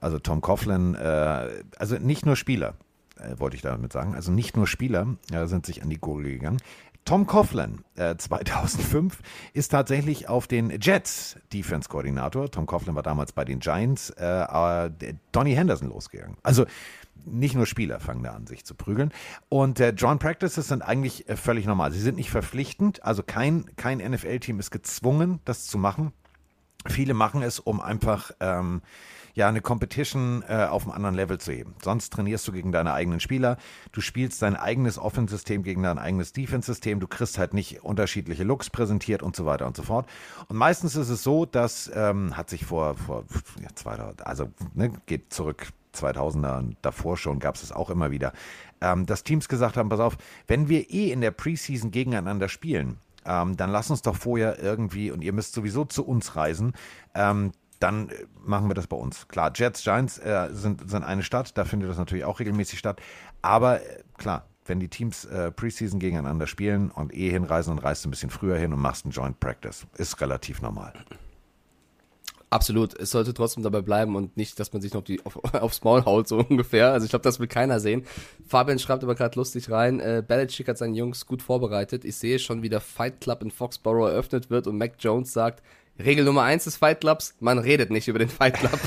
also 0.00 0.18
Tom 0.18 0.40
Coughlin, 0.40 0.94
äh, 0.94 1.62
also 1.78 1.96
nicht 1.96 2.26
nur 2.26 2.36
Spieler, 2.36 2.74
äh, 3.18 3.38
wollte 3.38 3.56
ich 3.56 3.62
damit 3.62 3.92
sagen, 3.92 4.14
also 4.14 4.32
nicht 4.32 4.56
nur 4.56 4.66
Spieler 4.66 5.16
äh, 5.32 5.46
sind 5.46 5.66
sich 5.66 5.82
an 5.82 5.90
die 5.90 5.98
Gurgel 5.98 6.32
gegangen. 6.32 6.58
Tom 7.04 7.26
Coughlin, 7.26 7.84
äh, 7.96 8.16
2005, 8.18 9.18
ist 9.52 9.68
tatsächlich 9.68 10.28
auf 10.28 10.46
den 10.46 10.78
Jets 10.80 11.36
Defense-Koordinator. 11.52 12.50
Tom 12.50 12.66
Coughlin 12.66 12.94
war 12.94 13.02
damals 13.02 13.32
bei 13.32 13.44
den 13.44 13.60
Giants. 13.60 14.10
Äh, 14.10 14.24
äh, 14.26 14.90
Donny 15.32 15.54
Henderson 15.54 15.88
losgegangen. 15.88 16.36
Also 16.42 16.66
nicht 17.26 17.54
nur 17.54 17.66
Spieler 17.66 18.00
fangen 18.00 18.22
da 18.22 18.32
an, 18.32 18.46
sich 18.46 18.64
zu 18.64 18.74
prügeln. 18.74 19.12
Und 19.48 19.80
äh, 19.80 19.90
Joint 19.90 20.20
Practices 20.20 20.68
sind 20.68 20.82
eigentlich 20.82 21.28
äh, 21.28 21.36
völlig 21.36 21.66
normal. 21.66 21.92
Sie 21.92 22.00
sind 22.00 22.16
nicht 22.16 22.30
verpflichtend. 22.30 23.04
Also 23.04 23.22
kein, 23.22 23.64
kein 23.76 23.98
NFL-Team 23.98 24.58
ist 24.60 24.70
gezwungen, 24.70 25.40
das 25.44 25.66
zu 25.66 25.78
machen. 25.78 26.12
Viele 26.86 27.14
machen 27.14 27.42
es, 27.42 27.58
um 27.58 27.80
einfach 27.80 28.30
ähm, 28.40 28.82
ja 29.34 29.48
eine 29.48 29.60
Competition 29.60 30.44
äh, 30.48 30.66
auf 30.70 30.84
einem 30.84 30.92
anderen 30.92 31.14
Level 31.14 31.38
zu 31.38 31.52
heben. 31.52 31.74
Sonst 31.82 32.12
trainierst 32.12 32.46
du 32.46 32.52
gegen 32.52 32.72
deine 32.72 32.92
eigenen 32.92 33.20
Spieler, 33.20 33.56
du 33.92 34.00
spielst 34.00 34.40
dein 34.42 34.56
eigenes 34.56 34.98
Offense-System 34.98 35.62
gegen 35.62 35.82
dein 35.82 35.98
eigenes 35.98 36.32
Defense-System, 36.32 37.00
du 37.00 37.08
kriegst 37.08 37.38
halt 37.38 37.54
nicht 37.54 37.82
unterschiedliche 37.82 38.44
Looks 38.44 38.70
präsentiert 38.70 39.22
und 39.22 39.34
so 39.34 39.44
weiter 39.46 39.66
und 39.66 39.76
so 39.76 39.82
fort. 39.82 40.08
Und 40.48 40.56
meistens 40.56 40.96
ist 40.96 41.08
es 41.08 41.22
so, 41.22 41.46
dass 41.46 41.90
ähm, 41.94 42.36
hat 42.36 42.48
sich 42.48 42.64
vor 42.64 42.94
vor 42.94 43.24
ja, 43.60 43.68
2000, 43.74 44.26
also 44.26 44.48
ne, 44.74 44.92
geht 45.06 45.32
zurück 45.32 45.68
2000er 45.94 46.58
und 46.58 46.76
davor 46.82 47.16
schon 47.16 47.38
gab 47.38 47.54
es 47.54 47.62
es 47.62 47.72
auch 47.72 47.90
immer 47.90 48.10
wieder, 48.10 48.32
ähm, 48.80 49.06
dass 49.06 49.24
Teams 49.24 49.48
gesagt 49.48 49.76
haben, 49.76 49.88
pass 49.88 50.00
auf, 50.00 50.16
wenn 50.46 50.68
wir 50.68 50.90
eh 50.90 51.10
in 51.10 51.20
der 51.20 51.30
Preseason 51.30 51.90
gegeneinander 51.90 52.48
spielen, 52.48 52.98
ähm, 53.24 53.56
dann 53.56 53.70
lass 53.70 53.90
uns 53.90 54.02
doch 54.02 54.16
vorher 54.16 54.62
irgendwie, 54.62 55.10
und 55.10 55.22
ihr 55.22 55.32
müsst 55.32 55.54
sowieso 55.54 55.84
zu 55.84 56.06
uns 56.06 56.36
reisen, 56.36 56.72
ähm, 57.14 57.52
dann 57.80 58.08
äh, 58.08 58.26
machen 58.44 58.68
wir 58.68 58.74
das 58.74 58.86
bei 58.86 58.96
uns. 58.96 59.28
Klar, 59.28 59.52
Jets, 59.54 59.82
Giants 59.82 60.18
äh, 60.18 60.48
sind, 60.52 60.88
sind 60.88 61.04
eine 61.04 61.22
Stadt, 61.22 61.56
da 61.56 61.64
findet 61.64 61.90
das 61.90 61.98
natürlich 61.98 62.24
auch 62.24 62.40
regelmäßig 62.40 62.78
statt. 62.78 63.00
Aber 63.42 63.82
äh, 63.82 64.02
klar, 64.16 64.46
wenn 64.66 64.80
die 64.80 64.88
Teams 64.88 65.24
äh, 65.26 65.50
Preseason 65.50 66.00
gegeneinander 66.00 66.46
spielen 66.46 66.90
und 66.90 67.14
eh 67.14 67.30
hinreisen, 67.30 67.76
dann 67.76 67.84
reist 67.84 68.04
du 68.04 68.08
ein 68.08 68.10
bisschen 68.10 68.30
früher 68.30 68.56
hin 68.56 68.72
und 68.72 68.80
machst 68.80 69.04
einen 69.04 69.12
Joint 69.12 69.38
Practice. 69.40 69.86
Ist 69.96 70.20
relativ 70.20 70.62
normal. 70.62 70.92
Absolut. 72.54 72.96
Es 73.00 73.10
sollte 73.10 73.34
trotzdem 73.34 73.64
dabei 73.64 73.80
bleiben 73.80 74.14
und 74.14 74.36
nicht, 74.36 74.60
dass 74.60 74.72
man 74.72 74.80
sich 74.80 74.94
noch 74.94 75.02
die, 75.02 75.20
auf, 75.26 75.42
aufs 75.54 75.82
Maul 75.82 76.04
haut, 76.04 76.28
so 76.28 76.38
ungefähr. 76.38 76.92
Also 76.92 77.04
ich 77.04 77.10
glaube, 77.10 77.24
das 77.24 77.40
will 77.40 77.48
keiner 77.48 77.80
sehen. 77.80 78.06
Fabian 78.46 78.78
schreibt 78.78 79.02
aber 79.02 79.16
gerade 79.16 79.36
lustig 79.36 79.72
rein, 79.72 79.98
äh, 79.98 80.22
Belichick 80.24 80.68
hat 80.68 80.78
seinen 80.78 80.94
Jungs 80.94 81.26
gut 81.26 81.42
vorbereitet. 81.42 82.04
Ich 82.04 82.14
sehe 82.14 82.38
schon, 82.38 82.62
wie 82.62 82.68
der 82.68 82.80
Fight 82.80 83.20
Club 83.20 83.42
in 83.42 83.50
Foxborough 83.50 84.08
eröffnet 84.08 84.50
wird 84.50 84.68
und 84.68 84.78
Mac 84.78 84.92
Jones 85.00 85.32
sagt, 85.32 85.64
Regel 85.98 86.24
Nummer 86.24 86.42
eins 86.42 86.62
des 86.62 86.76
Fight 86.76 87.00
Clubs, 87.00 87.34
man 87.40 87.58
redet 87.58 87.90
nicht 87.90 88.06
über 88.06 88.20
den 88.20 88.28
Fight 88.28 88.54
Club. 88.54 88.78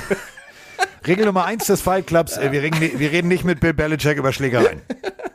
Regel 1.06 1.26
Nummer 1.26 1.44
eins 1.44 1.66
des 1.66 1.82
Fight 1.82 2.06
Clubs, 2.06 2.38
äh, 2.38 2.50
wir, 2.50 2.62
reden, 2.62 2.80
wir 2.80 3.12
reden 3.12 3.28
nicht 3.28 3.44
mit 3.44 3.60
Bill 3.60 3.74
Belichick 3.74 4.16
über 4.16 4.32
Schlägereien. 4.32 4.80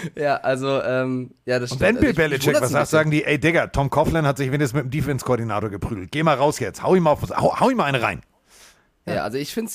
ja, 0.16 0.36
also, 0.36 0.82
ähm, 0.82 1.30
ja, 1.44 1.58
das 1.58 1.72
Und 1.72 1.78
stimmt. 1.78 2.00
wenn 2.00 2.00
Bill 2.00 2.08
Also 2.08 2.20
mich 2.20 2.30
Belichick 2.30 2.60
was 2.60 2.70
sagt, 2.70 2.88
sagen 2.90 3.10
die, 3.10 3.24
ey 3.24 3.38
Digga, 3.38 3.68
Tom 3.68 3.90
Coughlin 3.90 4.26
hat 4.26 4.36
sich 4.38 4.50
wenigstens 4.52 4.74
mit 4.82 4.84
dem 4.84 4.90
Defense-Koordinator 4.90 5.70
geprügelt. 5.70 6.10
Geh 6.12 6.22
mal 6.22 6.34
raus 6.36 6.58
jetzt, 6.58 6.82
hau 6.82 6.94
ihm, 6.94 7.06
auf, 7.06 7.22
hau, 7.30 7.58
hau 7.60 7.70
ihm 7.70 7.78
mal 7.78 7.84
eine 7.84 8.02
rein. 8.02 8.20
Ja, 9.14 9.24
also 9.24 9.38
ich 9.38 9.52
finde 9.52 9.70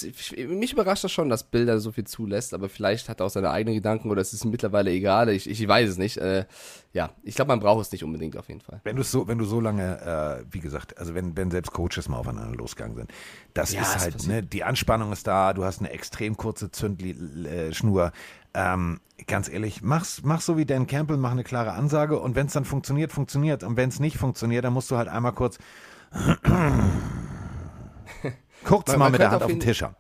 mich 0.48 0.74
überrascht 0.74 1.04
das 1.04 1.12
schon, 1.12 1.30
dass 1.30 1.44
Bill 1.44 1.66
da 1.66 1.80
so 1.80 1.92
viel 1.92 2.06
zulässt, 2.06 2.54
aber 2.54 2.70
vielleicht 2.70 3.10
hat 3.10 3.20
er 3.20 3.26
auch 3.26 3.30
seine 3.30 3.52
eigenen 3.52 3.76
Gedanken 3.76 4.10
oder 4.12 4.22
es 4.22 4.34
ist 4.34 4.44
ihm 4.46 4.52
mittlerweile 4.52 4.92
egal. 4.92 5.30
Ich, 5.30 5.50
ich 5.50 5.68
weiß 5.68 5.90
es 5.90 5.98
nicht. 5.98 6.18
Äh, 6.18 6.46
ja, 6.94 7.12
ich 7.24 7.36
glaube, 7.36 7.50
man 7.50 7.60
braucht 7.60 7.82
es 7.82 7.92
nicht 7.92 8.04
unbedingt 8.04 8.38
auf 8.38 8.48
jeden 8.48 8.62
Fall. 8.62 8.82
Wenn 8.84 8.96
du 8.96 9.04
so, 9.04 9.28
wenn 9.28 9.38
du 9.38 9.46
so 9.46 9.60
lange, 9.60 10.44
äh, 10.44 10.46
wie 10.52 10.60
gesagt, 10.60 10.98
also 10.98 11.16
wenn, 11.16 11.36
wenn 11.36 11.52
selbst 11.52 11.72
Coaches 11.72 12.08
mal 12.10 12.18
aufeinander 12.18 12.56
losgegangen 12.56 12.96
sind, 12.96 13.12
das 13.54 13.74
Ja, 13.74 13.82
ist 13.82 14.00
halt, 14.00 14.28
ne, 14.28 14.44
die 14.44 14.64
Anspannung 14.64 15.12
ist 15.12 15.28
da, 15.28 15.54
du 15.54 15.64
hast 15.64 15.80
eine 15.80 15.92
extrem 15.92 16.38
kurze 16.38 16.72
Zündschnur. 16.72 18.12
Ähm, 18.56 19.00
ganz 19.26 19.50
ehrlich, 19.50 19.82
mach's, 19.82 20.22
mach 20.24 20.42
so 20.42 20.58
wie 20.58 20.66
Dan 20.66 20.86
Campbell, 20.86 21.18
mach 21.18 21.32
eine 21.32 21.44
klare 21.44 21.72
Ansage 21.72 22.20
und 22.20 22.36
wenn 22.36 22.48
es 22.48 22.54
dann 22.54 22.66
funktioniert, 22.66 23.12
funktioniert. 23.12 23.64
Und 23.64 23.78
wenn 23.78 23.90
es 23.90 24.00
nicht 24.00 24.18
funktioniert, 24.18 24.64
dann 24.64 24.74
musst 24.74 24.92
du 24.92 24.98
halt 24.98 25.08
einmal 25.08 25.34
kurz 25.34 25.58
kurz 28.64 28.88
Man- 28.89 28.99
mal 28.99 29.05
man 29.05 29.11
mit 29.14 29.22
der 29.22 29.32
Hand 29.32 29.43
auf 29.43 29.45
auf 29.47 29.51
den 29.51 29.59
Tisch 29.59 29.82
hauen. 29.82 29.95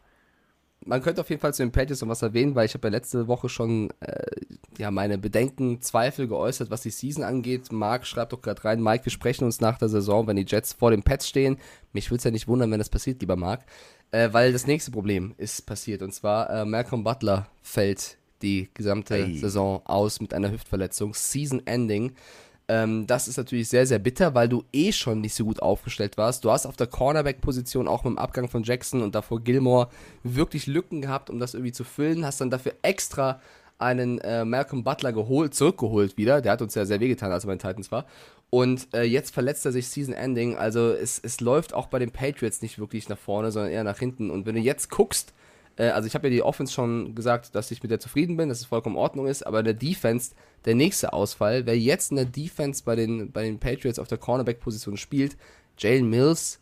Man 0.85 1.01
könnte 1.01 1.21
auf 1.21 1.29
jeden 1.29 1.41
Fall 1.41 1.53
zu 1.53 1.63
den 1.63 1.71
Patriots 1.71 2.01
noch 2.01 2.09
was 2.09 2.21
erwähnen, 2.21 2.55
weil 2.55 2.65
ich 2.65 2.73
habe 2.73 2.87
ja 2.87 2.91
letzte 2.91 3.29
Woche 3.29 3.47
schon 3.47 3.89
äh, 4.01 4.25
ja 4.77 4.91
meine 4.91 5.17
Bedenken, 5.17 5.79
Zweifel 5.79 6.27
geäußert, 6.27 6.71
was 6.71 6.81
die 6.81 6.89
Season 6.89 7.23
angeht. 7.23 7.71
Marc 7.71 8.05
schreibt 8.05 8.33
doch 8.33 8.41
gerade 8.41 8.63
rein, 8.65 8.83
Mike, 8.83 9.05
wir 9.05 9.11
sprechen 9.11 9.45
uns 9.45 9.61
nach 9.61 9.77
der 9.77 9.87
Saison, 9.87 10.27
wenn 10.27 10.35
die 10.35 10.45
Jets 10.45 10.73
vor 10.73 10.91
den 10.91 11.01
Pets 11.03 11.29
stehen. 11.29 11.57
Mich 11.93 12.11
würde 12.11 12.17
es 12.17 12.23
ja 12.25 12.31
nicht 12.31 12.49
wundern, 12.49 12.69
wenn 12.69 12.79
das 12.79 12.89
passiert, 12.89 13.21
lieber 13.21 13.37
Marc, 13.37 13.61
äh, 14.11 14.33
weil 14.33 14.51
das 14.51 14.67
nächste 14.67 14.91
Problem 14.91 15.33
ist 15.37 15.65
passiert 15.65 16.01
und 16.01 16.13
zwar 16.13 16.49
äh, 16.49 16.65
Malcolm 16.65 17.05
Butler 17.05 17.47
fällt 17.61 18.17
die 18.41 18.69
gesamte 18.73 19.13
Ei. 19.15 19.37
Saison 19.37 19.81
aus 19.85 20.19
mit 20.19 20.33
einer 20.33 20.51
Hüftverletzung, 20.51 21.13
Season 21.13 21.65
Ending. 21.65 22.11
Ähm, 22.67 23.07
das 23.07 23.27
ist 23.27 23.37
natürlich 23.37 23.67
sehr, 23.67 23.85
sehr 23.85 23.99
bitter, 23.99 24.33
weil 24.35 24.47
du 24.47 24.63
eh 24.71 24.91
schon 24.91 25.21
nicht 25.21 25.35
so 25.35 25.45
gut 25.45 25.61
aufgestellt 25.61 26.17
warst. 26.17 26.45
Du 26.45 26.51
hast 26.51 26.65
auf 26.65 26.77
der 26.77 26.87
Cornerback-Position 26.87 27.87
auch 27.87 28.03
mit 28.03 28.11
dem 28.11 28.17
Abgang 28.17 28.47
von 28.47 28.63
Jackson 28.63 29.01
und 29.01 29.15
davor 29.15 29.41
Gilmore 29.41 29.89
wirklich 30.23 30.67
Lücken 30.67 31.01
gehabt, 31.01 31.29
um 31.29 31.39
das 31.39 31.53
irgendwie 31.53 31.73
zu 31.73 31.83
füllen. 31.83 32.25
Hast 32.25 32.39
dann 32.41 32.49
dafür 32.49 32.73
extra 32.81 33.41
einen 33.79 34.19
äh, 34.19 34.45
Malcolm 34.45 34.83
Butler 34.83 35.11
geholt, 35.11 35.53
zurückgeholt 35.53 36.17
wieder. 36.17 36.41
Der 36.41 36.53
hat 36.53 36.61
uns 36.61 36.75
ja 36.75 36.85
sehr 36.85 36.99
wehgetan, 36.99 37.31
als 37.31 37.43
er 37.43 37.47
bei 37.47 37.55
den 37.55 37.59
Titans 37.59 37.91
war. 37.91 38.05
Und 38.49 38.87
äh, 38.93 39.03
jetzt 39.03 39.33
verletzt 39.33 39.65
er 39.65 39.71
sich 39.71 39.87
Season 39.87 40.13
Ending. 40.13 40.55
Also 40.55 40.91
es, 40.91 41.19
es 41.19 41.41
läuft 41.41 41.73
auch 41.73 41.87
bei 41.87 41.99
den 41.99 42.11
Patriots 42.11 42.61
nicht 42.61 42.79
wirklich 42.79 43.09
nach 43.09 43.17
vorne, 43.17 43.51
sondern 43.51 43.71
eher 43.71 43.83
nach 43.83 43.99
hinten. 43.99 44.29
Und 44.29 44.45
wenn 44.45 44.55
du 44.55 44.61
jetzt 44.61 44.89
guckst, 44.89 45.33
äh, 45.77 45.89
also 45.89 46.07
ich 46.07 46.15
habe 46.15 46.27
ja 46.27 46.31
die 46.31 46.43
Offense 46.43 46.73
schon 46.73 47.15
gesagt, 47.15 47.55
dass 47.55 47.71
ich 47.71 47.81
mit 47.81 47.91
der 47.91 47.99
zufrieden 47.99 48.37
bin, 48.37 48.49
dass 48.49 48.59
es 48.59 48.65
vollkommen 48.65 48.95
in 48.95 49.01
Ordnung 49.01 49.27
ist, 49.27 49.45
aber 49.45 49.59
in 49.59 49.65
der 49.65 49.73
Defense, 49.73 50.33
der 50.65 50.75
nächste 50.75 51.13
Ausfall, 51.13 51.65
wer 51.65 51.77
jetzt 51.77 52.11
in 52.11 52.17
der 52.17 52.25
Defense 52.25 52.83
bei 52.83 52.95
den, 52.95 53.31
bei 53.31 53.43
den 53.43 53.59
Patriots 53.59 53.99
auf 53.99 54.07
der 54.07 54.17
Cornerback-Position 54.17 54.97
spielt, 54.97 55.37
Jalen 55.77 56.09
Mills, 56.09 56.59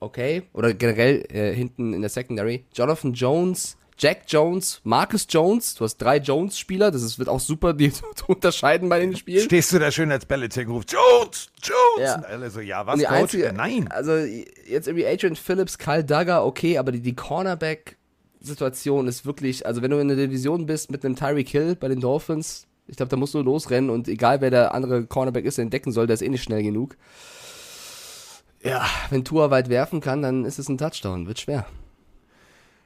okay, 0.00 0.42
oder 0.52 0.74
generell 0.74 1.24
äh, 1.30 1.54
hinten 1.54 1.94
in 1.94 2.00
der 2.00 2.10
Secondary, 2.10 2.64
Jonathan 2.74 3.12
Jones, 3.12 3.76
Jack 3.98 4.22
Jones, 4.28 4.80
Marcus 4.84 5.26
Jones, 5.28 5.74
du 5.74 5.84
hast 5.84 5.96
drei 5.98 6.16
Jones-Spieler, 6.18 6.90
das 6.90 7.02
ist, 7.02 7.18
wird 7.18 7.28
auch 7.28 7.40
super, 7.40 7.72
die 7.78 7.92
zu 7.92 8.04
unterscheiden 8.26 8.88
bei 8.88 9.00
den 9.00 9.16
Spielen. 9.16 9.44
Stehst 9.44 9.72
du 9.72 9.78
da 9.78 9.90
schön 9.90 10.10
als 10.10 10.26
Belichick 10.26 10.68
und 10.68 10.74
rufst, 10.74 10.92
Jones, 10.92 11.50
Jones! 11.62 12.00
Ja. 12.00 12.16
Und 12.16 12.24
alle 12.26 12.50
so, 12.50 12.60
ja, 12.60 12.86
was, 12.86 13.00
Coach? 13.00 13.10
einzige, 13.10 13.46
Äh, 13.46 13.52
Nein. 13.52 13.88
Also 13.90 14.12
jetzt 14.14 14.88
irgendwie 14.88 15.06
Adrian 15.06 15.36
Phillips, 15.36 15.78
Kyle 15.78 16.04
Duggar, 16.04 16.44
okay, 16.44 16.78
aber 16.78 16.92
die, 16.92 17.00
die 17.00 17.14
Cornerback-Situation 17.14 19.06
ist 19.08 19.24
wirklich, 19.26 19.66
also 19.66 19.82
wenn 19.82 19.90
du 19.90 19.98
in 19.98 20.08
der 20.08 20.16
Division 20.16 20.66
bist 20.66 20.90
mit 20.90 21.04
einem 21.04 21.16
Tyreek 21.16 21.48
Hill 21.48 21.76
bei 21.76 21.88
den 21.88 22.00
Dolphins, 22.00 22.66
ich 22.86 22.96
glaube, 22.96 23.10
da 23.10 23.16
musst 23.16 23.34
du 23.34 23.40
losrennen 23.40 23.90
und 23.90 24.08
egal 24.08 24.40
wer 24.40 24.50
der 24.50 24.74
andere 24.74 25.06
Cornerback 25.06 25.44
ist, 25.44 25.58
der 25.58 25.62
entdecken 25.62 25.92
soll, 25.92 26.06
der 26.06 26.14
ist 26.14 26.22
eh 26.22 26.28
nicht 26.28 26.42
schnell 26.42 26.62
genug. 26.62 26.96
Ja, 28.64 28.86
wenn 29.10 29.24
Tua 29.24 29.50
weit 29.50 29.68
werfen 29.68 30.00
kann, 30.00 30.22
dann 30.22 30.44
ist 30.44 30.58
es 30.58 30.68
ein 30.68 30.78
Touchdown, 30.78 31.26
wird 31.26 31.40
schwer. 31.40 31.66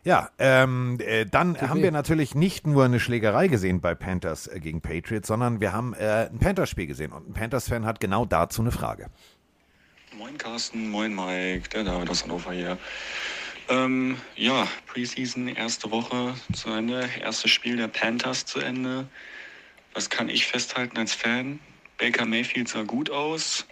Ja, 0.06 0.30
ähm, 0.38 0.98
äh, 1.00 1.26
dann 1.26 1.60
haben 1.60 1.80
weh. 1.80 1.82
wir 1.82 1.90
natürlich 1.90 2.36
nicht 2.36 2.64
nur 2.64 2.84
eine 2.84 3.00
Schlägerei 3.00 3.48
gesehen 3.48 3.80
bei 3.80 3.96
Panthers 3.96 4.46
äh, 4.46 4.60
gegen 4.60 4.80
Patriots, 4.80 5.26
sondern 5.26 5.60
wir 5.60 5.72
haben 5.72 5.94
äh, 5.94 6.28
ein 6.30 6.38
Panthers-Spiel 6.38 6.86
gesehen 6.86 7.10
und 7.10 7.28
ein 7.28 7.32
Panthers-Fan 7.32 7.84
hat 7.84 7.98
genau 7.98 8.24
dazu 8.24 8.62
eine 8.62 8.70
Frage. 8.70 9.10
Moin 10.16 10.38
Carsten, 10.38 10.90
moin 10.90 11.12
Mike, 11.12 11.70
der 11.70 11.82
David 11.82 12.08
aus 12.08 12.22
Hannover 12.22 12.52
hier. 12.52 12.78
Ähm, 13.68 14.16
ja, 14.36 14.68
Preseason, 14.86 15.48
erste 15.48 15.90
Woche 15.90 16.34
zu 16.52 16.70
Ende, 16.70 17.08
erstes 17.20 17.50
Spiel 17.50 17.76
der 17.76 17.88
Panthers 17.88 18.46
zu 18.46 18.60
Ende. 18.60 19.08
Was 19.92 20.08
kann 20.08 20.28
ich 20.28 20.46
festhalten 20.46 20.98
als 20.98 21.14
Fan? 21.14 21.58
Baker 21.98 22.26
Mayfield 22.26 22.68
sah 22.68 22.84
gut 22.84 23.10
aus. 23.10 23.66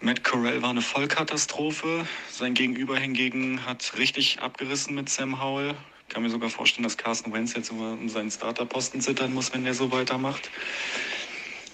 Matt 0.00 0.22
Corral 0.22 0.62
war 0.62 0.70
eine 0.70 0.80
Vollkatastrophe. 0.80 2.06
Sein 2.30 2.54
Gegenüber 2.54 2.96
hingegen 2.96 3.66
hat 3.66 3.98
richtig 3.98 4.38
abgerissen 4.40 4.94
mit 4.94 5.08
Sam 5.08 5.42
Howell. 5.42 5.74
Kann 6.08 6.22
mir 6.22 6.30
sogar 6.30 6.50
vorstellen, 6.50 6.84
dass 6.84 6.96
Carsten 6.96 7.32
Wentz 7.32 7.54
jetzt 7.54 7.72
um 7.72 8.08
seinen 8.08 8.30
Starterposten 8.30 9.00
zittern 9.00 9.34
muss, 9.34 9.52
wenn 9.52 9.64
der 9.64 9.74
so 9.74 9.90
weitermacht. 9.90 10.50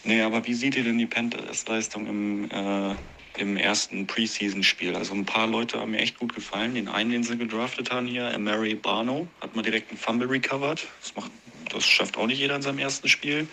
Nee, 0.04 0.22
aber 0.22 0.46
wie 0.46 0.54
seht 0.54 0.74
ihr 0.74 0.84
denn 0.84 0.96
die 0.96 1.06
Panthers-Leistung 1.06 2.06
im, 2.06 2.50
äh, 2.50 2.94
im 3.36 3.58
ersten 3.58 4.06
Preseason-Spiel? 4.06 4.96
Also 4.96 5.12
ein 5.12 5.26
paar 5.26 5.46
Leute 5.46 5.78
haben 5.78 5.90
mir 5.90 5.98
echt 5.98 6.18
gut 6.18 6.34
gefallen. 6.34 6.74
Den 6.74 6.88
einen, 6.88 7.10
den 7.10 7.24
sie 7.24 7.36
gedraftet 7.36 7.90
haben 7.90 8.06
hier, 8.06 8.38
Mary 8.38 8.74
Barno, 8.74 9.28
hat 9.42 9.54
mal 9.54 9.62
direkt 9.62 9.90
einen 9.90 9.98
Fumble 9.98 10.28
recovered. 10.28 10.86
Das, 11.02 11.14
macht, 11.14 11.30
das 11.70 11.86
schafft 11.86 12.16
auch 12.16 12.26
nicht 12.26 12.38
jeder 12.38 12.56
in 12.56 12.62
seinem 12.62 12.78
ersten 12.78 13.08
Spiel. 13.10 13.48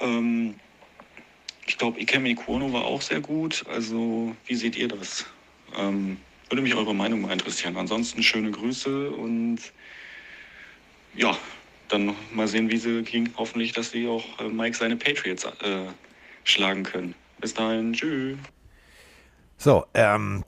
Ähm, 0.00 0.56
ich 1.76 1.80
glaube, 1.80 2.00
Ikemi 2.00 2.34
Kuono 2.34 2.72
war 2.72 2.86
auch 2.86 3.02
sehr 3.02 3.20
gut. 3.20 3.62
Also 3.70 4.34
wie 4.46 4.54
seht 4.54 4.78
ihr 4.78 4.88
das? 4.88 5.26
Ähm, 5.76 6.16
Würde 6.48 6.62
mich 6.62 6.74
eure 6.74 6.94
Meinung 6.94 7.20
mal 7.20 7.34
interessieren. 7.34 7.76
Ansonsten 7.76 8.22
schöne 8.22 8.50
Grüße 8.50 9.10
und 9.10 9.58
ja, 11.14 11.36
dann 11.88 12.14
mal 12.32 12.48
sehen, 12.48 12.70
wie 12.70 12.78
sie 12.78 13.02
gegen, 13.02 13.28
hoffentlich, 13.36 13.72
dass 13.72 13.90
sie 13.90 14.08
auch 14.08 14.24
äh, 14.40 14.48
Mike 14.48 14.74
seine 14.74 14.96
Patriots 14.96 15.44
äh, 15.44 15.88
schlagen 16.44 16.82
können. 16.82 17.14
Bis 17.40 17.52
dahin, 17.52 17.92
tschüss. 17.92 18.38
So, 19.58 19.84
ähm, 19.92 20.46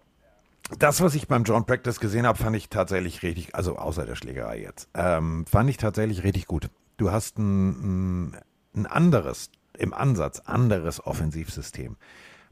das, 0.79 1.03
was 1.03 1.15
ich 1.15 1.29
beim 1.29 1.45
John 1.45 1.67
Practice 1.67 2.01
gesehen 2.01 2.27
habe, 2.27 2.39
fand 2.39 2.57
ich 2.57 2.71
tatsächlich 2.71 3.23
richtig, 3.23 3.55
also 3.55 3.77
außer 3.77 4.07
der 4.07 4.17
Schlägerei 4.17 4.63
jetzt, 4.63 4.89
ähm, 4.95 5.45
fand 5.45 5.69
ich 5.69 5.77
tatsächlich 5.77 6.25
richtig 6.25 6.47
gut. 6.47 6.71
Du 6.97 7.11
hast 7.13 7.37
ein, 7.37 8.35
ein 8.75 8.87
anderes, 8.87 9.51
im 9.79 9.95
Ansatz 9.95 10.41
anderes 10.41 11.05
Offensivsystem. 11.05 11.97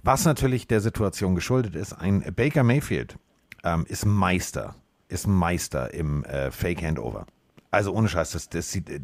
Was 0.02 0.24
natürlich 0.24 0.66
der 0.66 0.80
Situation 0.80 1.34
geschuldet 1.34 1.74
ist, 1.74 1.92
ein 1.92 2.20
Baker 2.34 2.62
Mayfield 2.62 3.16
ähm, 3.64 3.84
ist 3.88 4.06
Meister, 4.06 4.76
ist 5.08 5.26
Meister 5.26 5.92
im 5.92 6.24
äh, 6.24 6.50
Fake 6.50 6.82
Handover. 6.82 7.26
Also 7.70 7.92
ohne 7.92 8.08
Scheiß, 8.08 8.30
das, 8.30 8.48
das 8.48 8.70
sieht, 8.70 8.88
äh, 8.88 9.00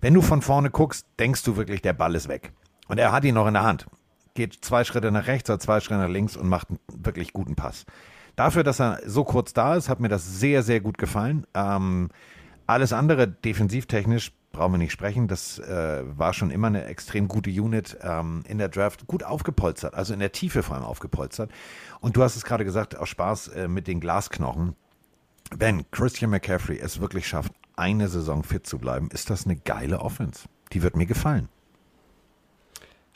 wenn 0.00 0.14
du 0.14 0.22
von 0.22 0.42
vorne 0.42 0.70
guckst, 0.70 1.06
denkst 1.18 1.42
du 1.42 1.56
wirklich, 1.56 1.82
der 1.82 1.92
Ball 1.92 2.14
ist 2.14 2.28
weg. 2.28 2.52
Und 2.86 2.98
er 2.98 3.12
hat 3.12 3.24
ihn 3.24 3.34
noch 3.34 3.48
in 3.48 3.54
der 3.54 3.64
Hand. 3.64 3.86
Geht 4.34 4.64
zwei 4.64 4.84
Schritte 4.84 5.10
nach 5.10 5.26
rechts 5.26 5.50
oder 5.50 5.58
zwei 5.58 5.80
Schritte 5.80 6.00
nach 6.00 6.08
links 6.08 6.36
und 6.36 6.48
macht 6.48 6.70
einen 6.70 6.78
wirklich 6.92 7.32
guten 7.32 7.56
Pass. 7.56 7.84
Dafür, 8.36 8.62
dass 8.62 8.80
er 8.80 9.00
so 9.04 9.24
kurz 9.24 9.52
da 9.52 9.74
ist, 9.74 9.88
hat 9.88 9.98
mir 9.98 10.08
das 10.08 10.38
sehr, 10.38 10.62
sehr 10.62 10.80
gut 10.80 10.96
gefallen. 10.96 11.44
Ähm, 11.54 12.10
alles 12.68 12.92
andere 12.92 13.26
defensivtechnisch 13.26 14.32
brauchen 14.52 14.72
wir 14.72 14.78
nicht 14.78 14.92
sprechen. 14.92 15.28
Das 15.28 15.58
äh, 15.58 16.02
war 16.06 16.32
schon 16.32 16.50
immer 16.50 16.68
eine 16.68 16.84
extrem 16.84 17.28
gute 17.28 17.50
Unit 17.50 17.98
ähm, 18.02 18.42
in 18.48 18.58
der 18.58 18.68
Draft. 18.68 19.06
Gut 19.06 19.22
aufgepolstert, 19.22 19.94
also 19.94 20.12
in 20.12 20.20
der 20.20 20.32
Tiefe 20.32 20.62
vor 20.62 20.76
allem 20.76 20.84
aufgepolstert. 20.84 21.50
Und 22.00 22.16
du 22.16 22.22
hast 22.22 22.36
es 22.36 22.44
gerade 22.44 22.64
gesagt, 22.64 22.96
aus 22.96 23.08
Spaß 23.08 23.48
äh, 23.48 23.68
mit 23.68 23.86
den 23.86 24.00
Glasknochen. 24.00 24.74
Wenn 25.56 25.90
Christian 25.90 26.30
McCaffrey 26.30 26.78
es 26.78 27.00
wirklich 27.00 27.26
schafft, 27.26 27.52
eine 27.76 28.08
Saison 28.08 28.42
fit 28.42 28.66
zu 28.66 28.78
bleiben, 28.78 29.08
ist 29.12 29.30
das 29.30 29.44
eine 29.44 29.56
geile 29.56 30.00
Offense. 30.00 30.48
Die 30.72 30.82
wird 30.82 30.96
mir 30.96 31.06
gefallen. 31.06 31.48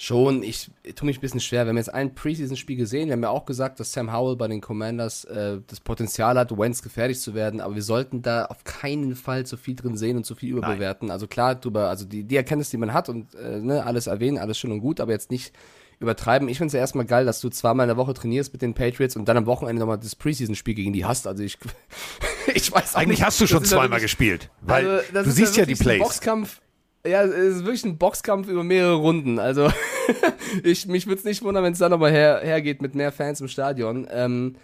Schon, 0.02 0.42
ich 0.42 0.68
tue 0.96 1.06
mich 1.06 1.18
ein 1.18 1.20
bisschen 1.20 1.38
schwer. 1.38 1.64
Wir 1.64 1.68
haben 1.68 1.76
jetzt 1.76 1.94
ein 1.94 2.12
Preseason-Spiel 2.12 2.74
gesehen. 2.74 3.06
Wir 3.06 3.12
haben 3.12 3.22
ja 3.22 3.28
auch 3.28 3.46
gesagt, 3.46 3.78
dass 3.78 3.92
Sam 3.92 4.12
Howell 4.12 4.34
bei 4.34 4.48
den 4.48 4.60
Commanders 4.60 5.22
äh, 5.26 5.60
das 5.64 5.78
Potenzial 5.78 6.36
hat, 6.36 6.50
Wentz 6.58 6.82
gefährlich 6.82 7.20
zu 7.20 7.36
werden. 7.36 7.60
Aber 7.60 7.76
wir 7.76 7.84
sollten 7.84 8.20
da 8.20 8.46
auf 8.46 8.64
keinen 8.64 9.14
Fall 9.14 9.46
zu 9.46 9.56
viel 9.56 9.76
drin 9.76 9.96
sehen 9.96 10.16
und 10.16 10.24
zu 10.24 10.34
viel 10.34 10.50
überbewerten. 10.50 11.06
Nein. 11.06 11.12
Also 11.12 11.28
klar, 11.28 11.54
drüber, 11.54 11.88
also 11.88 12.04
die, 12.04 12.24
die 12.24 12.34
Erkenntnis, 12.34 12.70
die 12.70 12.78
man 12.78 12.92
hat 12.92 13.08
und 13.08 13.32
äh, 13.36 13.60
ne, 13.60 13.86
alles 13.86 14.08
erwähnen, 14.08 14.38
alles 14.38 14.58
schön 14.58 14.72
und 14.72 14.80
gut, 14.80 14.98
aber 14.98 15.12
jetzt 15.12 15.30
nicht 15.30 15.52
übertreiben. 16.00 16.48
Ich 16.48 16.58
finde 16.58 16.66
es 16.66 16.72
ja 16.72 16.80
erstmal 16.80 17.04
geil, 17.04 17.24
dass 17.24 17.40
du 17.40 17.48
zweimal 17.48 17.84
in 17.84 17.88
der 17.88 17.96
Woche 17.96 18.12
trainierst 18.12 18.52
mit 18.52 18.60
den 18.60 18.74
Patriots 18.74 19.14
und 19.14 19.28
dann 19.28 19.36
am 19.36 19.46
Wochenende 19.46 19.78
nochmal 19.78 19.98
das 19.98 20.16
Preseason-Spiel 20.16 20.74
gegen 20.74 20.92
die 20.92 21.04
hast. 21.04 21.28
Also 21.28 21.44
ich, 21.44 21.58
ich 22.54 22.72
weiß 22.72 22.96
auch 22.96 22.98
Eigentlich 22.98 23.20
nicht, 23.20 23.26
hast 23.26 23.40
du 23.40 23.46
schon 23.46 23.64
zweimal 23.64 23.90
wirklich, 23.90 24.02
gespielt, 24.02 24.50
weil 24.62 24.84
also, 24.88 25.22
du 25.22 25.30
siehst 25.30 25.56
ja, 25.56 25.62
ja 25.62 25.66
die 25.66 25.76
Plays. 25.76 26.02
Boxkampf, 26.02 26.60
ja, 27.06 27.22
es 27.24 27.56
ist 27.56 27.64
wirklich 27.64 27.84
ein 27.84 27.98
Boxkampf 27.98 28.48
über 28.48 28.62
mehrere 28.62 28.94
Runden. 28.94 29.38
Also 29.38 29.72
ich, 30.62 30.86
mich 30.86 31.06
würde 31.06 31.18
es 31.18 31.24
nicht 31.24 31.42
wundern, 31.42 31.64
wenn 31.64 31.72
es 31.72 31.78
da 31.78 31.88
nochmal 31.88 32.12
her, 32.12 32.40
hergeht 32.42 32.82
mit 32.82 32.94
mehr 32.94 33.12
Fans 33.12 33.40
im 33.40 33.48
Stadion. 33.48 34.06
Ähm, 34.10 34.56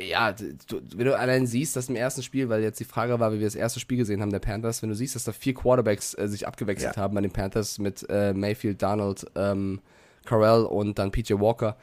ja, 0.00 0.32
du, 0.32 0.80
wenn 0.96 1.06
du 1.06 1.16
allein 1.16 1.46
siehst, 1.46 1.76
dass 1.76 1.88
im 1.88 1.94
ersten 1.94 2.22
Spiel, 2.22 2.48
weil 2.48 2.62
jetzt 2.62 2.80
die 2.80 2.84
Frage 2.84 3.20
war, 3.20 3.32
wie 3.32 3.38
wir 3.38 3.46
das 3.46 3.54
erste 3.54 3.78
Spiel 3.78 3.98
gesehen 3.98 4.20
haben, 4.22 4.30
der 4.30 4.40
Panthers, 4.40 4.82
wenn 4.82 4.88
du 4.88 4.96
siehst, 4.96 5.14
dass 5.14 5.22
da 5.22 5.32
vier 5.32 5.54
Quarterbacks 5.54 6.14
äh, 6.14 6.26
sich 6.26 6.48
abgewechselt 6.48 6.96
ja. 6.96 7.02
haben 7.02 7.14
bei 7.14 7.20
den 7.20 7.30
Panthers 7.30 7.78
mit 7.78 8.04
äh, 8.08 8.32
Mayfield, 8.32 8.82
Donald, 8.82 9.24
ähm, 9.36 9.80
Carell 10.24 10.64
und 10.64 10.98
dann 10.98 11.12
PJ 11.12 11.34
Walker. 11.34 11.76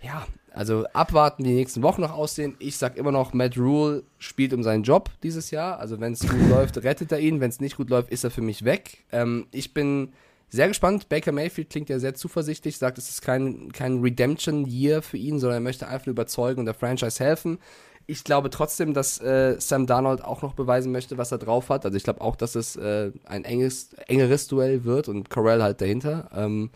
Ja, 0.00 0.26
also 0.54 0.84
abwarten, 0.92 1.44
wie 1.44 1.48
die 1.48 1.54
nächsten 1.54 1.82
Wochen 1.82 2.02
noch 2.02 2.12
aussehen. 2.12 2.56
Ich 2.58 2.76
sag 2.76 2.96
immer 2.96 3.12
noch, 3.12 3.32
Matt 3.32 3.56
Rule 3.56 4.04
spielt 4.18 4.52
um 4.52 4.62
seinen 4.62 4.82
Job 4.82 5.10
dieses 5.22 5.50
Jahr. 5.50 5.78
Also 5.78 6.00
wenn 6.00 6.12
es 6.12 6.20
gut 6.20 6.48
läuft, 6.50 6.76
rettet 6.78 7.12
er 7.12 7.20
ihn. 7.20 7.40
Wenn 7.40 7.50
es 7.50 7.60
nicht 7.60 7.76
gut 7.76 7.90
läuft, 7.90 8.10
ist 8.10 8.24
er 8.24 8.30
für 8.30 8.42
mich 8.42 8.64
weg. 8.64 9.04
Ähm, 9.12 9.46
ich 9.50 9.72
bin 9.72 10.12
sehr 10.50 10.68
gespannt. 10.68 11.08
Baker 11.08 11.32
Mayfield 11.32 11.70
klingt 11.70 11.88
ja 11.88 11.98
sehr 11.98 12.14
zuversichtlich, 12.14 12.76
sagt, 12.76 12.98
es 12.98 13.08
ist 13.08 13.22
kein, 13.22 13.72
kein 13.72 14.00
Redemption-Year 14.00 15.00
für 15.00 15.16
ihn, 15.16 15.38
sondern 15.38 15.58
er 15.58 15.64
möchte 15.64 15.88
einfach 15.88 16.08
überzeugen 16.08 16.60
und 16.60 16.66
der 16.66 16.74
Franchise 16.74 17.24
helfen. 17.24 17.58
Ich 18.06 18.24
glaube 18.24 18.50
trotzdem, 18.50 18.92
dass 18.92 19.20
äh, 19.20 19.56
Sam 19.58 19.86
Darnold 19.86 20.22
auch 20.22 20.42
noch 20.42 20.52
beweisen 20.52 20.92
möchte, 20.92 21.16
was 21.16 21.32
er 21.32 21.38
drauf 21.38 21.70
hat. 21.70 21.86
Also 21.86 21.96
ich 21.96 22.02
glaube 22.02 22.20
auch, 22.20 22.36
dass 22.36 22.56
es 22.56 22.76
äh, 22.76 23.12
ein 23.24 23.44
enges, 23.44 23.94
engeres 24.06 24.48
Duell 24.48 24.84
wird 24.84 25.08
und 25.08 25.30
Corell 25.30 25.62
halt 25.62 25.80
dahinter. 25.80 26.28
Ähm, 26.34 26.70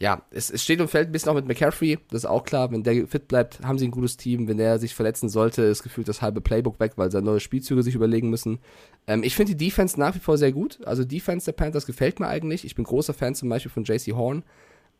ja, 0.00 0.22
es, 0.30 0.50
es, 0.50 0.62
steht 0.62 0.80
und 0.80 0.88
fällt 0.88 1.08
ein 1.08 1.12
bisschen 1.12 1.30
auch 1.30 1.34
mit 1.34 1.48
McCaffrey, 1.48 1.98
das 2.10 2.22
ist 2.22 2.30
auch 2.30 2.44
klar. 2.44 2.70
Wenn 2.70 2.84
der 2.84 3.08
fit 3.08 3.26
bleibt, 3.26 3.60
haben 3.62 3.78
sie 3.78 3.88
ein 3.88 3.90
gutes 3.90 4.16
Team. 4.16 4.46
Wenn 4.46 4.56
der 4.56 4.78
sich 4.78 4.94
verletzen 4.94 5.28
sollte, 5.28 5.62
ist 5.62 5.82
gefühlt 5.82 6.06
das 6.06 6.22
halbe 6.22 6.40
Playbook 6.40 6.78
weg, 6.78 6.92
weil 6.96 7.10
sie 7.10 7.20
neue 7.20 7.40
Spielzüge 7.40 7.82
sich 7.82 7.96
überlegen 7.96 8.30
müssen. 8.30 8.60
Ähm, 9.08 9.24
ich 9.24 9.34
finde 9.34 9.56
die 9.56 9.66
Defense 9.66 9.98
nach 9.98 10.14
wie 10.14 10.20
vor 10.20 10.38
sehr 10.38 10.52
gut. 10.52 10.78
Also 10.86 11.04
Defense 11.04 11.46
der 11.46 11.52
Panthers 11.52 11.84
gefällt 11.84 12.20
mir 12.20 12.28
eigentlich. 12.28 12.64
Ich 12.64 12.76
bin 12.76 12.84
großer 12.84 13.12
Fan 13.12 13.34
zum 13.34 13.48
Beispiel 13.48 13.72
von 13.72 13.82
JC 13.82 14.12
Horn. 14.12 14.44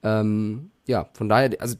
Ähm, 0.02 0.70
ja, 0.86 1.08
von 1.14 1.28
daher, 1.28 1.50
also 1.60 1.76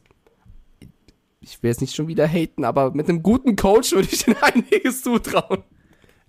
ich 1.41 1.61
will 1.63 1.71
jetzt 1.71 1.81
nicht 1.81 1.97
schon 1.97 2.09
wieder 2.09 2.29
haten, 2.29 2.65
aber 2.65 2.93
mit 2.93 3.09
einem 3.09 3.23
guten 3.23 3.57
Coach 3.57 3.93
würde 3.93 4.09
ich 4.13 4.27
ihnen 4.29 4.37
einiges 4.43 5.03
zutrauen. 5.03 5.65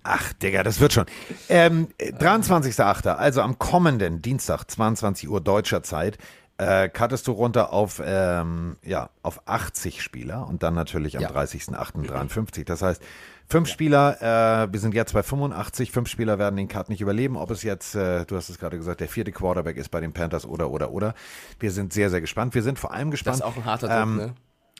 Ach, 0.02 0.32
Digga, 0.32 0.62
das 0.62 0.80
wird 0.80 0.94
schon. 0.94 1.04
Ähm, 1.48 1.88
23.8., 1.98 3.08
also 3.08 3.42
am 3.42 3.58
kommenden 3.58 4.22
Dienstag, 4.22 4.64
22 4.64 5.28
Uhr 5.28 5.42
deutscher 5.42 5.82
Zeit, 5.82 6.16
äh, 6.60 6.90
cuttest 6.90 7.26
du 7.26 7.32
runter 7.32 7.72
auf, 7.72 8.02
ähm, 8.04 8.76
ja, 8.84 9.08
auf 9.22 9.48
80 9.48 10.02
Spieler 10.02 10.46
und 10.46 10.62
dann 10.62 10.74
natürlich 10.74 11.16
am 11.16 11.22
ja. 11.22 11.30
30.08.53. 11.30 12.64
Das 12.64 12.82
heißt, 12.82 13.02
fünf 13.48 13.68
ja. 13.68 13.72
Spieler, 13.72 14.62
äh, 14.64 14.70
wir 14.70 14.78
sind 14.78 14.94
jetzt 14.94 15.14
bei 15.14 15.22
85, 15.22 15.90
fünf 15.90 16.08
Spieler 16.10 16.38
werden 16.38 16.56
den 16.56 16.68
Cut 16.68 16.90
nicht 16.90 17.00
überleben. 17.00 17.38
Ob 17.38 17.50
es 17.50 17.62
jetzt, 17.62 17.94
äh, 17.94 18.26
du 18.26 18.36
hast 18.36 18.50
es 18.50 18.58
gerade 18.58 18.76
gesagt, 18.76 19.00
der 19.00 19.08
vierte 19.08 19.32
Quarterback 19.32 19.78
ist 19.78 19.88
bei 19.88 20.00
den 20.00 20.12
Panthers 20.12 20.44
oder, 20.44 20.70
oder, 20.70 20.90
oder. 20.90 21.14
Wir 21.58 21.70
sind 21.70 21.94
sehr, 21.94 22.10
sehr 22.10 22.20
gespannt. 22.20 22.54
Wir 22.54 22.62
sind 22.62 22.78
vor 22.78 22.92
allem 22.92 23.10
gespannt. 23.10 23.40
Das 23.40 23.48
ist 23.48 23.52
auch 23.52 23.56
ein 23.56 23.64
harter 23.64 23.88
Druck, 23.88 23.96
ähm, 23.96 24.16
ne? 24.16 24.34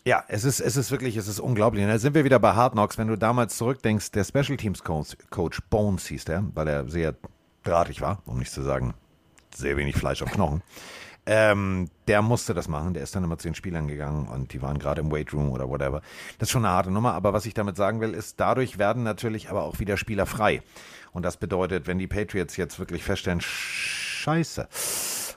Ja, 0.05 0.25
es 0.29 0.45
ist, 0.45 0.61
es 0.61 0.77
ist 0.77 0.91
wirklich, 0.91 1.17
es 1.17 1.29
ist 1.29 1.41
unglaublich. 1.41 1.83
Und 1.83 1.91
da 1.91 1.99
sind 1.99 2.15
wir 2.15 2.25
wieder 2.25 2.39
bei 2.39 2.53
Hard 2.53 2.73
Knocks. 2.73 2.99
Wenn 2.99 3.09
du 3.09 3.17
damals 3.17 3.57
zurückdenkst, 3.57 4.11
der 4.13 4.25
Special 4.25 4.57
Teams 4.57 4.83
Coach, 4.83 5.17
Coach 5.31 5.61
Bones 5.71 6.07
hieß 6.07 6.27
der, 6.27 6.45
weil 6.55 6.69
er 6.69 6.89
sehr 6.89 7.15
drahtig 7.63 8.01
war, 8.01 8.23
um 8.27 8.39
nicht 8.39 8.53
zu 8.53 8.63
sagen, 8.63 8.95
sehr 9.55 9.77
wenig 9.77 9.97
Fleisch 9.97 10.23
auf 10.23 10.31
Knochen. 10.31 10.63
Ähm, 11.27 11.91
der 12.09 12.23
musste 12.23 12.55
das 12.55 12.67
machen. 12.69 12.95
Der 12.95 13.03
ist 13.03 13.15
dann 13.15 13.25
immer 13.25 13.39
zu 13.39 13.49
den 13.49 13.55
Spielern 13.55 13.89
gegangen 13.89 14.27
und 14.29 14.53
die 14.53 14.63
waren 14.63 14.79
gerade 14.79 15.01
im 15.01 15.13
Weight 15.13 15.33
Room 15.33 15.51
oder 15.51 15.69
whatever. 15.69 16.03
Das 16.39 16.49
ist 16.49 16.53
schon 16.53 16.65
eine 16.65 16.75
harte 16.75 16.91
Nummer. 16.91 17.13
Aber 17.15 17.33
was 17.33 17.47
ich 17.47 17.55
damit 17.55 17.77
sagen 17.77 18.01
will, 18.01 18.15
ist, 18.15 18.41
dadurch 18.41 18.79
werden 18.79 19.03
natürlich 19.03 19.51
aber 19.51 19.63
auch 19.63 19.79
wieder 19.79 19.97
Spieler 19.97 20.27
frei. 20.27 20.63
Und 21.13 21.25
das 21.25 21.37
bedeutet, 21.37 21.87
wenn 21.87 21.99
die 21.99 22.07
Patriots 22.07 22.57
jetzt 22.57 22.79
wirklich 22.79 23.03
feststellen, 23.03 23.41
scheiße, 23.41 24.69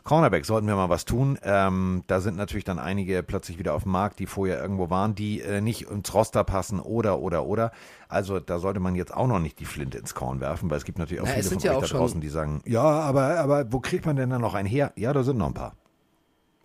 Cornerback 0.04 0.46
sollten 0.46 0.68
wir 0.68 0.76
mal 0.76 0.90
was 0.90 1.06
tun. 1.06 1.40
Ähm, 1.44 2.04
da 2.08 2.20
sind 2.20 2.36
natürlich 2.36 2.66
dann 2.66 2.80
einige 2.80 3.24
plötzlich 3.24 3.58
wieder 3.58 3.74
auf 3.74 3.84
dem 3.84 3.94
Markt, 3.94 4.20
die 4.20 4.26
vorher 4.26 4.62
irgendwo 4.62 4.90
waren, 4.90 5.16
die 5.16 5.42
äh, 5.42 5.62
nicht 5.62 5.90
ins 5.90 6.14
Roster 6.14 6.44
passen 6.44 6.80
oder, 6.80 7.20
oder, 7.20 7.46
oder. 7.46 7.72
Also 8.10 8.40
da 8.40 8.60
sollte 8.60 8.80
man 8.80 8.96
jetzt 8.96 9.14
auch 9.14 9.28
noch 9.28 9.40
nicht 9.40 9.60
die 9.60 9.66
Flinte 9.66 9.98
ins 9.98 10.14
Korn 10.14 10.42
werfen, 10.42 10.70
weil 10.70 10.78
es 10.78 10.86
gibt 10.86 11.00
natürlich 11.00 11.22
auch 11.22 11.28
ja, 11.28 11.34
viele 11.34 11.50
von 11.50 11.60
ja 11.60 11.78
euch 11.78 11.90
da 11.90 11.98
draußen, 11.98 12.20
die 12.20 12.30
sagen, 12.30 12.62
ja, 12.66 12.82
aber, 12.82 13.40
aber 13.40 13.72
wo 13.72 13.80
kriegt 13.80 14.06
man 14.06 14.16
denn 14.16 14.30
dann 14.30 14.42
noch 14.42 14.54
einen 14.54 14.68
her? 14.68 14.92
Ja, 14.96 15.14
da 15.14 15.24
sind 15.24 15.38
noch 15.38 15.48
ein 15.48 15.54
paar. 15.54 15.74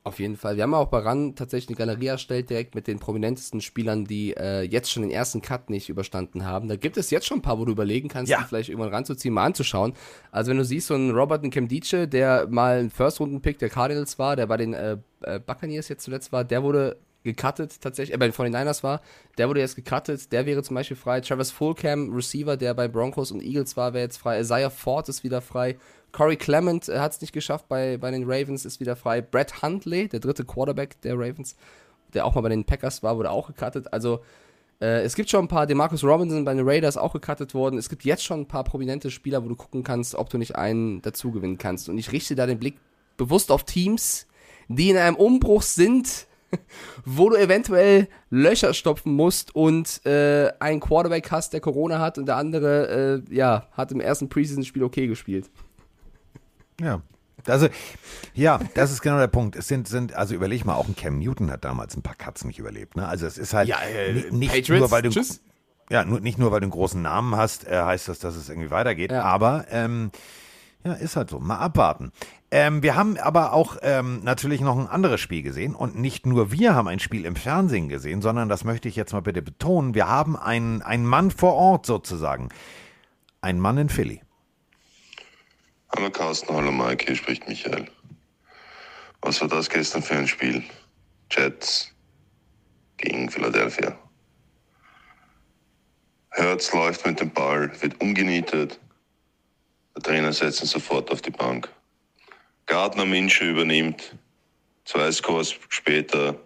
Auf 0.09 0.21
jeden 0.21 0.39
Fall. 0.39 0.57
Wir 0.57 0.63
haben 0.63 0.73
auch 0.73 0.87
bei 0.87 1.01
RAN 1.01 1.35
tatsächlich 1.35 1.69
eine 1.69 1.87
Galerie 1.87 2.07
erstellt, 2.07 2.49
direkt 2.49 2.75
mit 2.75 2.87
den 2.87 2.99
prominentesten 2.99 3.61
Spielern, 3.61 4.07
die 4.07 4.35
äh, 4.35 4.63
jetzt 4.63 4.91
schon 4.91 5.03
den 5.03 5.11
ersten 5.11 5.43
Cut 5.43 5.69
nicht 5.69 5.91
überstanden 5.91 6.47
haben. 6.47 6.67
Da 6.67 6.77
gibt 6.77 6.97
es 6.97 7.11
jetzt 7.11 7.27
schon 7.27 7.41
ein 7.41 7.43
paar, 7.43 7.59
wo 7.59 7.67
du 7.67 7.73
überlegen 7.73 8.09
kannst, 8.09 8.33
ja. 8.33 8.39
die 8.39 8.45
vielleicht 8.45 8.71
irgendwann 8.71 8.95
ranzuziehen, 8.95 9.35
mal 9.35 9.45
anzuschauen. 9.45 9.93
Also 10.31 10.51
wenn 10.51 10.57
du 10.57 10.65
siehst, 10.65 10.87
so 10.87 10.95
einen 10.95 11.11
Robert 11.11 11.45
Nkemdiche, 11.45 12.09
der 12.09 12.47
mal 12.49 12.79
ein 12.79 12.89
First-Runden-Pick 12.89 13.59
der 13.59 13.69
Cardinals 13.69 14.19
war, 14.19 14.35
der 14.35 14.47
bei 14.47 14.57
den 14.57 14.73
äh, 14.73 14.97
äh, 15.21 15.39
Buccaneers 15.41 15.91
jetzt 15.91 16.05
zuletzt 16.05 16.33
war, 16.33 16.43
der 16.43 16.63
wurde 16.63 16.97
gecuttet 17.23 17.83
tatsächlich, 17.83 18.15
äh, 18.15 18.19
bei 18.19 18.29
den 18.29 18.33
49ers 18.33 18.83
war, 18.83 19.03
der 19.37 19.51
wurde 19.51 19.61
jetzt 19.61 19.77
gecuttet, 19.77 20.33
der 20.33 20.47
wäre 20.47 20.63
zum 20.63 20.75
Beispiel 20.75 20.97
frei. 20.97 21.21
Travis 21.21 21.51
Fulcam, 21.51 22.15
Receiver, 22.15 22.57
der 22.57 22.73
bei 22.73 22.89
Broncos 22.89 23.31
und 23.31 23.43
Eagles 23.43 23.77
war, 23.77 23.93
wäre 23.93 24.05
jetzt 24.05 24.17
frei. 24.17 24.41
Isaiah 24.41 24.71
Ford 24.71 25.07
ist 25.11 25.23
wieder 25.23 25.43
frei. 25.43 25.77
Corey 26.13 26.37
Clement 26.37 26.89
äh, 26.89 26.99
hat 26.99 27.13
es 27.13 27.21
nicht 27.21 27.33
geschafft 27.33 27.69
bei, 27.69 27.97
bei 27.97 28.11
den 28.11 28.25
Ravens, 28.25 28.65
ist 28.65 28.81
wieder 28.81 28.97
frei. 28.97 29.21
Brett 29.21 29.63
Huntley, 29.63 30.09
der 30.09 30.21
dritte 30.21 30.45
Quarterback 30.45 31.01
der 31.03 31.15
Ravens, 31.15 31.57
der 32.15 32.25
auch 32.25 32.35
mal 32.35 32.41
bei 32.43 32.49
den 32.49 32.65
Packers 32.65 33.03
war, 33.03 33.17
wurde 33.17 33.31
auch 33.31 33.49
gecuttet. 33.49 33.93
Also 33.93 34.21
äh, 34.81 35.03
es 35.03 35.15
gibt 35.15 35.31
schon 35.31 35.45
ein 35.45 35.49
paar, 35.49 35.67
Demarcus 35.67 36.05
Robinson 36.05 36.45
bei 36.45 36.55
den 36.55 36.67
Raiders 36.67 36.97
auch 36.97 37.13
gecuttet 37.13 37.55
worden. 37.55 37.79
Es 37.79 37.89
gibt 37.89 38.05
jetzt 38.05 38.25
schon 38.25 38.41
ein 38.41 38.49
paar 38.49 38.65
prominente 38.65 39.11
Spieler, 39.11 39.45
wo 39.45 39.49
du 39.49 39.57
gucken 39.57 39.83
kannst, 39.83 40.15
ob 40.15 40.31
du 40.31 40.39
nicht 40.39 40.57
einen 40.57 41.03
dazu 41.03 41.31
gewinnen 41.31 41.59
kannst. 41.59 41.89
Und 41.89 41.99
ich 41.99 42.13
richte 42.13 42.35
da 42.35 42.47
den 42.47 42.59
Blick 42.59 42.79
bewusst 43.17 43.51
auf 43.51 43.65
Teams, 43.65 44.27
die 44.69 44.91
in 44.91 44.97
einem 44.97 45.17
Umbruch 45.17 45.63
sind, 45.63 46.27
wo 47.05 47.29
du 47.29 47.37
eventuell 47.37 48.09
Löcher 48.31 48.73
stopfen 48.73 49.13
musst 49.13 49.55
und 49.55 50.05
äh, 50.07 50.51
einen 50.61 50.81
Quarterback 50.81 51.31
hast, 51.31 51.53
der 51.53 51.61
Corona 51.61 51.99
hat 51.99 52.17
und 52.17 52.27
der 52.27 52.37
andere, 52.37 53.23
äh, 53.29 53.35
ja, 53.35 53.67
hat 53.73 53.93
im 53.93 54.01
ersten 54.01 54.29
Preseason-Spiel 54.29 54.85
okay 54.85 55.07
gespielt. 55.07 55.51
Ja. 56.81 57.03
Also, 57.47 57.69
ja, 58.35 58.61
das 58.75 58.91
ist 58.91 59.01
genau 59.01 59.19
der 59.19 59.29
Punkt. 59.29 59.57
Es 59.57 59.69
sind, 59.69 59.89
sind, 59.89 60.15
also 60.15 60.35
überleg 60.35 60.65
mal, 60.65 60.75
auch 60.75 60.89
ein 60.89 60.97
Cam 60.97 61.19
Newton 61.19 61.51
hat 61.51 61.65
damals 61.65 61.97
ein 61.97 62.03
paar 62.03 62.17
Cuts 62.17 62.45
nicht 62.45 62.59
überlebt. 62.59 62.97
Ne? 62.97 63.07
Also 63.07 63.27
es 63.27 63.39
ist 63.39 63.55
halt 63.55 63.69
ja, 63.69 63.79
äh, 63.81 64.31
nicht 64.31 64.53
Patriots, 64.53 64.81
nur, 64.81 64.91
weil 64.91 65.03
du. 65.03 65.11
Tschüss. 65.11 65.41
Ja, 65.91 66.05
nur, 66.05 66.21
nicht 66.21 66.39
nur, 66.39 66.51
weil 66.53 66.61
du 66.61 66.65
einen 66.65 66.73
großen 66.73 67.01
Namen 67.01 67.37
hast, 67.37 67.67
äh, 67.67 67.81
heißt 67.81 68.09
das, 68.09 68.19
dass 68.19 68.37
es 68.37 68.49
irgendwie 68.49 68.71
weitergeht. 68.71 69.13
Ja. 69.13 69.23
Aber 69.23 69.67
ähm, 69.71 70.11
ja, 70.85 70.93
ist 70.93 71.17
halt 71.17 71.31
so. 71.31 71.39
Mal 71.39 71.57
abwarten. 71.57 72.13
Ähm, 72.51 72.83
wir 72.83 72.97
haben 72.97 73.17
aber 73.19 73.53
auch 73.53 73.77
ähm, 73.83 74.21
natürlich 74.23 74.61
noch 74.61 74.79
ein 74.79 74.87
anderes 74.87 75.21
Spiel 75.21 75.43
gesehen. 75.43 75.75
Und 75.75 75.99
nicht 75.99 76.27
nur 76.27 76.53
wir 76.53 76.75
haben 76.75 76.89
ein 76.89 76.99
Spiel 76.99 77.25
im 77.25 77.37
Fernsehen 77.37 77.89
gesehen, 77.89 78.21
sondern 78.21 78.49
das 78.49 78.65
möchte 78.65 78.89
ich 78.89 78.97
jetzt 78.97 79.13
mal 79.13 79.23
bitte 79.23 79.43
betonen. 79.43 79.95
Wir 79.95 80.09
haben 80.09 80.37
einen, 80.37 80.83
einen 80.83 81.07
Mann 81.07 81.31
vor 81.31 81.55
Ort 81.55 81.87
sozusagen. 81.87 82.49
Ein 83.41 83.61
Mann 83.61 83.79
in 83.79 83.89
Philly. 83.89 84.23
Hallo 85.97 86.11
Carsten, 86.11 86.55
hallo 86.55 86.71
Mike, 86.71 87.07
hier 87.07 87.17
spricht 87.17 87.49
Michael. 87.49 87.87
Was 89.23 89.41
war 89.41 89.49
das 89.49 89.71
gestern 89.71 90.03
für 90.03 90.17
ein 90.17 90.29
Spiel? 90.29 90.63
Jets 91.31 91.95
gegen 92.99 93.31
Philadelphia. 93.31 93.99
Hertz 96.33 96.73
läuft 96.75 97.07
mit 97.07 97.19
dem 97.21 97.31
Ball, 97.31 97.73
wird 97.81 98.01
umgenietet. 98.03 98.79
Der 99.97 100.03
Trainer 100.03 100.33
setzt 100.33 100.61
ihn 100.61 100.67
sofort 100.67 101.11
auf 101.11 101.23
die 101.23 101.31
Bank. 101.31 101.73
Gardner 102.67 103.07
Minshew 103.07 103.47
übernimmt. 103.47 104.15
Zwei 104.85 105.11
Scores 105.11 105.55
später 105.71 106.39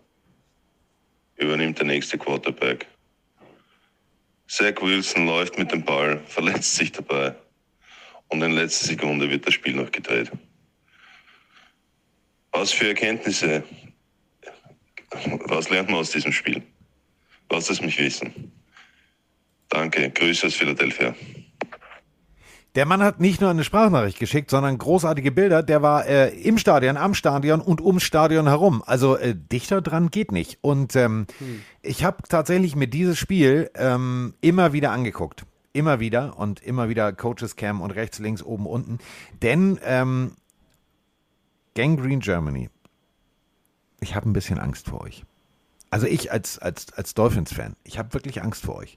übernimmt 1.34 1.78
der 1.80 1.86
nächste 1.86 2.16
Quarterback. 2.16 2.86
Zach 4.46 4.80
Wilson 4.80 5.26
läuft 5.26 5.58
mit 5.58 5.72
dem 5.72 5.84
Ball, 5.84 6.20
verletzt 6.26 6.76
sich 6.76 6.92
dabei. 6.92 7.34
Und 8.32 8.40
in 8.40 8.52
letzter 8.52 8.86
Sekunde 8.86 9.28
wird 9.28 9.46
das 9.46 9.52
Spiel 9.52 9.74
noch 9.74 9.92
gedreht. 9.92 10.32
Was 12.50 12.72
für 12.72 12.88
Erkenntnisse, 12.88 13.62
was 15.44 15.68
lernt 15.68 15.90
man 15.90 15.98
aus 15.98 16.12
diesem 16.12 16.32
Spiel? 16.32 16.62
Lasst 17.50 17.70
es 17.70 17.82
mich 17.82 17.98
wissen. 17.98 18.50
Danke, 19.68 20.10
Grüße 20.10 20.46
aus 20.46 20.54
Philadelphia. 20.54 21.14
Der 22.74 22.86
Mann 22.86 23.02
hat 23.02 23.20
nicht 23.20 23.42
nur 23.42 23.50
eine 23.50 23.64
Sprachnachricht 23.64 24.18
geschickt, 24.18 24.48
sondern 24.50 24.78
großartige 24.78 25.30
Bilder. 25.30 25.62
Der 25.62 25.82
war 25.82 26.06
äh, 26.06 26.30
im 26.30 26.56
Stadion, 26.56 26.96
am 26.96 27.12
Stadion 27.12 27.60
und 27.60 27.82
ums 27.82 28.02
Stadion 28.02 28.48
herum. 28.48 28.82
Also 28.86 29.18
äh, 29.18 29.34
dichter 29.36 29.82
dran 29.82 30.10
geht 30.10 30.32
nicht. 30.32 30.56
Und 30.62 30.96
ähm, 30.96 31.26
ich 31.82 32.02
habe 32.02 32.22
tatsächlich 32.26 32.76
mir 32.76 32.88
dieses 32.88 33.18
Spiel 33.18 33.70
ähm, 33.74 34.32
immer 34.40 34.72
wieder 34.72 34.90
angeguckt. 34.90 35.44
Immer 35.72 36.00
wieder 36.00 36.38
und 36.38 36.60
immer 36.62 36.88
wieder 36.88 37.12
Coaches 37.12 37.56
Cam 37.56 37.80
und 37.80 37.92
rechts, 37.92 38.18
links, 38.18 38.42
oben, 38.42 38.66
unten. 38.66 38.98
Denn 39.40 39.78
ähm, 39.84 40.32
Gang 41.74 41.98
Green 41.98 42.20
Germany, 42.20 42.68
ich 44.00 44.14
habe 44.14 44.28
ein 44.28 44.34
bisschen 44.34 44.58
Angst 44.58 44.88
vor 44.88 45.00
euch. 45.00 45.24
Also 45.90 46.06
ich 46.06 46.32
als, 46.32 46.58
als, 46.58 46.92
als 46.92 47.14
Dolphins-Fan, 47.14 47.76
ich 47.84 47.98
habe 47.98 48.12
wirklich 48.14 48.42
Angst 48.42 48.64
vor 48.64 48.76
euch. 48.76 48.96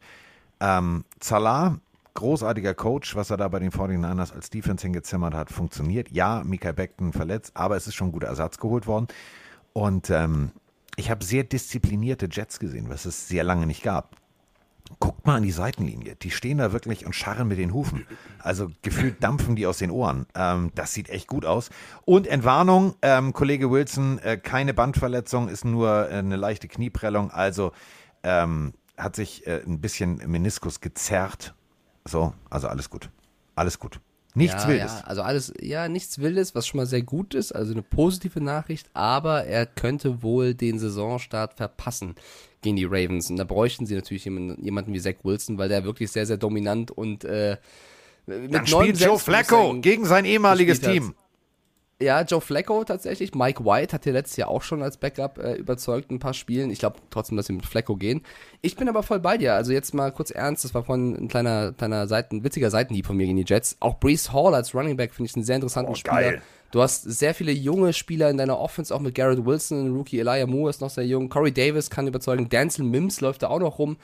Ähm, 0.60 1.06
Salah, 1.22 1.80
großartiger 2.16 2.74
Coach, 2.74 3.16
was 3.16 3.30
er 3.30 3.38
da 3.38 3.48
bei 3.48 3.60
den 3.60 3.72
49ers 3.72 4.34
als 4.34 4.50
Defense 4.50 4.82
hingezimmert 4.84 5.34
hat, 5.34 5.52
funktioniert. 5.52 6.10
Ja, 6.12 6.44
Mikael 6.44 6.74
Beckton 6.74 7.14
verletzt, 7.14 7.52
aber 7.56 7.76
es 7.76 7.88
ist 7.88 7.96
schon 7.96 8.10
ein 8.10 8.12
guter 8.14 8.28
Ersatz 8.28 8.58
geholt 8.58 8.88
worden. 8.88 9.08
Und 9.74 10.10
ähm, 10.10 10.52
ich 10.96 11.12
habe 11.12 11.24
sehr 11.24 11.44
disziplinierte 11.44 12.28
Jets 12.32 12.60
gesehen, 12.60 12.90
was 12.90 13.06
es 13.06 13.28
sehr 13.28 13.44
lange 13.44 13.68
nicht 13.68 13.84
gab. 13.84 14.16
Guckt 15.00 15.26
mal 15.26 15.36
an 15.36 15.44
die 15.44 15.52
Seitenlinie. 15.52 16.16
Die 16.16 16.32
stehen 16.32 16.60
da 16.60 16.72
wirklich 16.72 17.06
und 17.06 17.14
scharren 17.14 17.48
mit 17.48 17.58
den 17.58 17.74
Hufen. 17.74 18.06
Also 18.40 18.70
gefühlt 18.82 19.24
dampfen 19.24 19.56
die 19.56 19.66
aus 19.66 19.80
den 19.80 19.92
Ohren. 19.92 20.28
Ähm, 20.36 20.72
das 20.76 20.94
sieht 20.94 21.10
echt 21.10 21.28
gut 21.28 21.46
aus. 21.46 21.70
Und 22.06 22.28
Entwarnung, 22.28 22.96
ähm, 23.02 23.34
Kollege 23.34 23.72
Wilson, 23.72 24.20
äh, 24.20 24.38
keine 24.38 24.74
Bandverletzung, 24.74 25.50
ist 25.50 25.66
nur 25.66 26.10
äh, 26.10 26.16
eine 26.16 26.36
leichte 26.36 26.68
Knieprellung. 26.68 27.32
Also 27.32 27.72
ähm, 28.24 28.74
hat 28.98 29.16
sich 29.16 29.46
äh, 29.48 29.62
ein 29.66 29.82
bisschen 29.82 30.18
Meniskus 30.28 30.82
gezerrt. 30.82 31.56
So, 32.06 32.34
also 32.50 32.68
alles 32.68 32.90
gut. 32.90 33.10
Alles 33.56 33.80
gut. 33.80 34.00
Nichts 34.36 34.64
ja, 34.64 34.70
Wildes. 34.70 34.92
Ja, 35.00 35.08
also 35.08 35.22
alles, 35.22 35.54
ja, 35.62 35.88
nichts 35.88 36.20
Wildes, 36.20 36.54
was 36.56 36.68
schon 36.68 36.78
mal 36.78 36.86
sehr 36.86 37.02
gut 37.02 37.34
ist, 37.34 37.54
also 37.54 37.72
eine 37.72 37.82
positive 37.82 38.42
Nachricht, 38.42 38.90
aber 38.94 39.46
er 39.46 39.66
könnte 39.66 40.22
wohl 40.22 40.54
den 40.54 40.78
Saisonstart 40.78 41.54
verpassen 41.54 42.16
gegen 42.66 42.76
die 42.76 42.84
Ravens. 42.86 43.30
Und 43.30 43.38
da 43.38 43.46
bräuchten 43.46 43.86
sie 43.86 43.96
natürlich 43.96 44.26
jemanden, 44.26 44.62
jemanden 44.62 44.94
wie 44.94 45.00
Zach 45.00 45.14
Wilson, 45.24 45.58
weil 45.58 45.70
der 45.70 45.86
wirklich 45.86 46.12
sehr, 46.12 46.26
sehr 46.26 46.38
dominant 46.38 46.92
und 46.92 47.24
äh, 47.24 47.56
mit 48.26 48.54
Dann 48.54 48.68
spielt 48.68 49.00
Joe 49.00 49.18
Flacco 49.20 49.80
gegen 49.80 50.06
sein 50.06 50.26
ehemaliges 50.26 50.82
hat. 50.82 50.92
Team. 50.92 51.14
Ja, 52.02 52.24
Joe 52.24 52.42
Flacco 52.42 52.84
tatsächlich. 52.84 53.34
Mike 53.34 53.64
White 53.64 53.94
hat 53.94 54.06
ja 54.06 54.12
letztes 54.12 54.36
Jahr 54.36 54.50
auch 54.50 54.64
schon 54.64 54.84
als 54.84 54.98
Backup 54.98 55.38
äh, 55.38 55.54
überzeugt 55.54 56.10
in 56.10 56.18
ein 56.18 56.20
paar 56.20 56.34
Spielen. 56.34 56.70
Ich 56.70 56.80
glaube 56.80 56.98
trotzdem, 57.10 57.38
dass 57.38 57.46
sie 57.46 57.54
mit 57.54 57.66
Flacco 57.66 57.96
gehen. 57.96 58.22
Ich 58.62 58.76
bin 58.76 58.90
aber 58.90 59.02
voll 59.02 59.22
bei 59.22 59.38
dir. 59.38 59.54
Also 59.54 59.72
jetzt 59.72 59.94
mal 59.94 60.12
kurz 60.12 60.30
ernst. 60.32 60.66
Das 60.66 60.74
war 60.74 60.84
vorhin 60.84 61.16
ein 61.16 61.28
kleiner, 61.30 61.72
kleiner 61.72 62.08
Seiten, 62.08 62.44
witziger 62.44 62.70
Seitenhieb 62.70 63.06
von 63.06 63.16
mir 63.16 63.28
gegen 63.28 63.38
die 63.38 63.46
Jets. 63.48 63.78
Auch 63.80 63.98
Brees 64.00 64.34
Hall 64.34 64.54
als 64.56 64.76
Running 64.76 64.98
Back 64.98 65.14
finde 65.14 65.30
ich 65.30 65.36
einen 65.38 65.46
sehr 65.46 65.56
interessanten 65.56 65.94
Oh, 65.94 65.96
Spieler. 65.96 66.16
geil. 66.16 66.42
Du 66.72 66.82
hast 66.82 67.04
sehr 67.04 67.34
viele 67.34 67.52
junge 67.52 67.94
Spieler 67.94 68.30
in 68.30 68.38
deiner 68.38 68.60
Offense, 68.60 68.94
auch 68.94 69.00
mit 69.00 69.16
Garrett 69.16 69.46
Wilson, 69.46 69.96
Rookie 69.96 70.20
Elijah 70.20 70.46
Moore 70.48 70.70
ist 70.70 70.82
noch 70.82 70.90
sehr 70.90 71.06
jung. 71.06 71.30
Corey 71.30 71.54
Davis 71.54 71.90
kann 71.90 72.08
überzeugen. 72.08 72.50
Denzel 72.50 72.84
Mims 72.84 73.22
läuft 73.22 73.44
da 73.44 73.48
auch 73.48 73.60
noch 73.60 73.80
rum. 73.80 73.98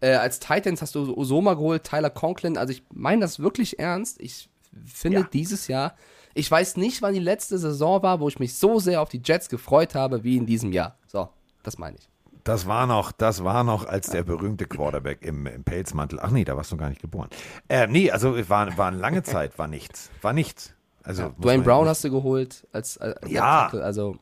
Äh, 0.00 0.14
als 0.14 0.40
Titans 0.40 0.82
hast 0.82 0.94
du 0.94 1.16
Osoma 1.16 1.54
geholt, 1.54 1.84
Tyler 1.84 2.10
Conklin. 2.10 2.58
Also 2.58 2.72
ich 2.72 2.82
meine 2.92 3.20
das 3.20 3.38
wirklich 3.38 3.78
ernst. 3.78 4.20
Ich 4.20 4.48
finde 4.84 5.20
Ja. 5.20 5.28
dieses 5.32 5.68
Jahr, 5.68 5.94
ich 6.34 6.50
weiß 6.50 6.76
nicht, 6.76 7.00
wann 7.00 7.14
die 7.14 7.20
letzte 7.20 7.58
Saison 7.58 8.02
war, 8.02 8.20
wo 8.20 8.28
ich 8.28 8.38
mich 8.38 8.54
so 8.56 8.78
sehr 8.78 9.00
auf 9.00 9.08
die 9.08 9.22
Jets 9.24 9.48
gefreut 9.48 9.94
habe 9.94 10.24
wie 10.24 10.36
in 10.36 10.46
diesem 10.46 10.72
Jahr. 10.72 10.98
So, 11.06 11.28
das 11.62 11.78
meine 11.78 11.96
ich. 11.96 12.08
Das 12.44 12.66
war 12.66 12.86
noch, 12.86 13.10
das 13.10 13.42
war 13.42 13.64
noch 13.64 13.86
als 13.86 14.10
der 14.10 14.22
berühmte 14.22 14.66
Quarterback 14.66 15.22
im, 15.22 15.46
im 15.46 15.64
Pelzmantel. 15.64 16.20
Ach 16.22 16.30
nee, 16.30 16.44
da 16.44 16.56
warst 16.56 16.70
du 16.70 16.76
gar 16.76 16.90
nicht 16.90 17.00
geboren. 17.00 17.28
Äh, 17.68 17.86
nee, 17.88 18.10
also 18.10 18.36
war, 18.48 18.76
war 18.78 18.88
eine 18.88 18.98
lange 18.98 19.22
Zeit, 19.24 19.58
war 19.58 19.66
nichts. 19.66 20.10
War 20.22 20.32
nichts. 20.32 20.72
Also, 21.06 21.22
muss 21.22 21.32
Dwayne 21.40 21.62
Brown 21.62 21.88
hast 21.88 22.04
du 22.04 22.10
geholt 22.10 22.66
als, 22.72 22.98
als 22.98 23.16
als 23.22 23.30
Ja. 23.30 23.62
Tackle, 23.64 23.82
also 23.84 24.16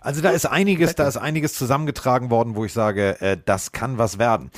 Also 0.00 0.22
da 0.22 0.30
ist 0.30 0.46
einiges, 0.46 0.94
da 0.94 1.08
ist 1.08 1.16
einiges 1.16 1.54
zusammengetragen 1.54 2.30
worden, 2.30 2.54
wo 2.54 2.64
ich 2.64 2.72
sage, 2.72 3.20
äh, 3.20 3.36
das 3.44 3.72
kann 3.72 3.98
was 3.98 4.18
werden. 4.18 4.50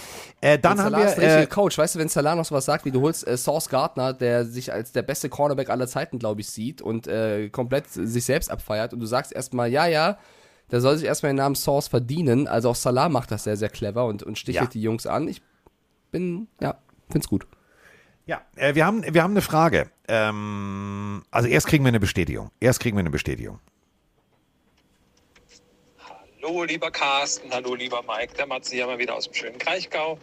Äh, 0.43 0.59
dann 0.59 0.79
haben 0.83 0.95
wir, 0.95 1.17
äh, 1.17 1.47
Coach. 1.47 1.79
Weißt 1.79 1.95
du, 1.95 1.99
wenn 2.01 2.09
Salah 2.09 2.35
noch 2.35 2.45
sowas 2.45 2.67
sagt, 2.67 2.85
wie 2.85 2.91
du 2.91 3.01
holst 3.01 3.27
äh, 3.27 3.37
Sauce 3.39 3.71
Gardner, 3.71 4.13
der 4.13 4.45
sich 4.45 4.73
als 4.73 4.93
der 4.93 5.01
beste 5.03 5.31
Cornerback 5.31 5.71
aller 5.71 5.87
Zeiten, 5.87 6.19
glaube 6.19 6.43
ich, 6.43 6.51
sieht 6.51 6.83
und 6.83 7.07
äh, 7.07 7.49
komplett 7.49 7.89
sich 7.89 8.27
selbst 8.27 8.51
abfeiert 8.51 8.93
und 8.93 9.01
du 9.01 9.07
sagst 9.07 9.33
erstmal, 9.33 9.71
ja, 9.71 9.87
ja, 9.87 10.19
der 10.71 10.83
soll 10.83 10.99
sich 10.99 11.07
erstmal 11.07 11.33
den 11.33 11.37
Namen 11.37 11.55
Sauce 11.55 11.89
verdienen. 11.89 12.47
Also 12.47 12.69
auch 12.69 12.77
Salah 12.77 13.09
macht 13.09 13.31
das 13.31 13.45
sehr, 13.45 13.57
sehr 13.57 13.71
clever 13.71 14.05
und, 14.05 14.23
und 14.23 14.37
stichelt 14.39 14.65
Ja. 14.65 14.71
die 14.71 14.83
Jungs 14.83 15.07
an. 15.07 15.29
Ich 15.29 15.41
bin, 16.11 16.49
ja, 16.61 16.75
find's 17.09 17.27
gut. 17.27 17.47
Ja, 18.29 18.43
äh, 18.57 18.75
wir 18.75 18.85
haben, 18.85 19.03
wir 19.13 19.23
haben 19.23 19.33
eine 19.33 19.41
Frage. 19.41 19.91
Ähm, 20.07 21.25
also 21.31 21.49
erst 21.49 21.67
kriegen 21.67 21.83
wir 21.83 21.89
eine 21.89 21.99
Bestätigung. 21.99 22.51
Erst 22.61 22.81
kriegen 22.81 22.97
wir 22.97 23.01
eine 23.01 23.11
Bestätigung. 23.11 23.59
Hallo, 25.99 26.63
lieber 26.65 26.91
Carsten, 26.91 27.51
hallo, 27.51 27.75
lieber 27.75 28.03
Mike, 28.07 28.35
der 28.35 28.47
Matze 28.47 28.77
hier 28.77 28.87
mal 28.87 28.99
wieder 28.99 29.15
aus 29.15 29.25
dem 29.25 29.35
schönen 29.35 29.59
Kraichgau. 29.59 30.19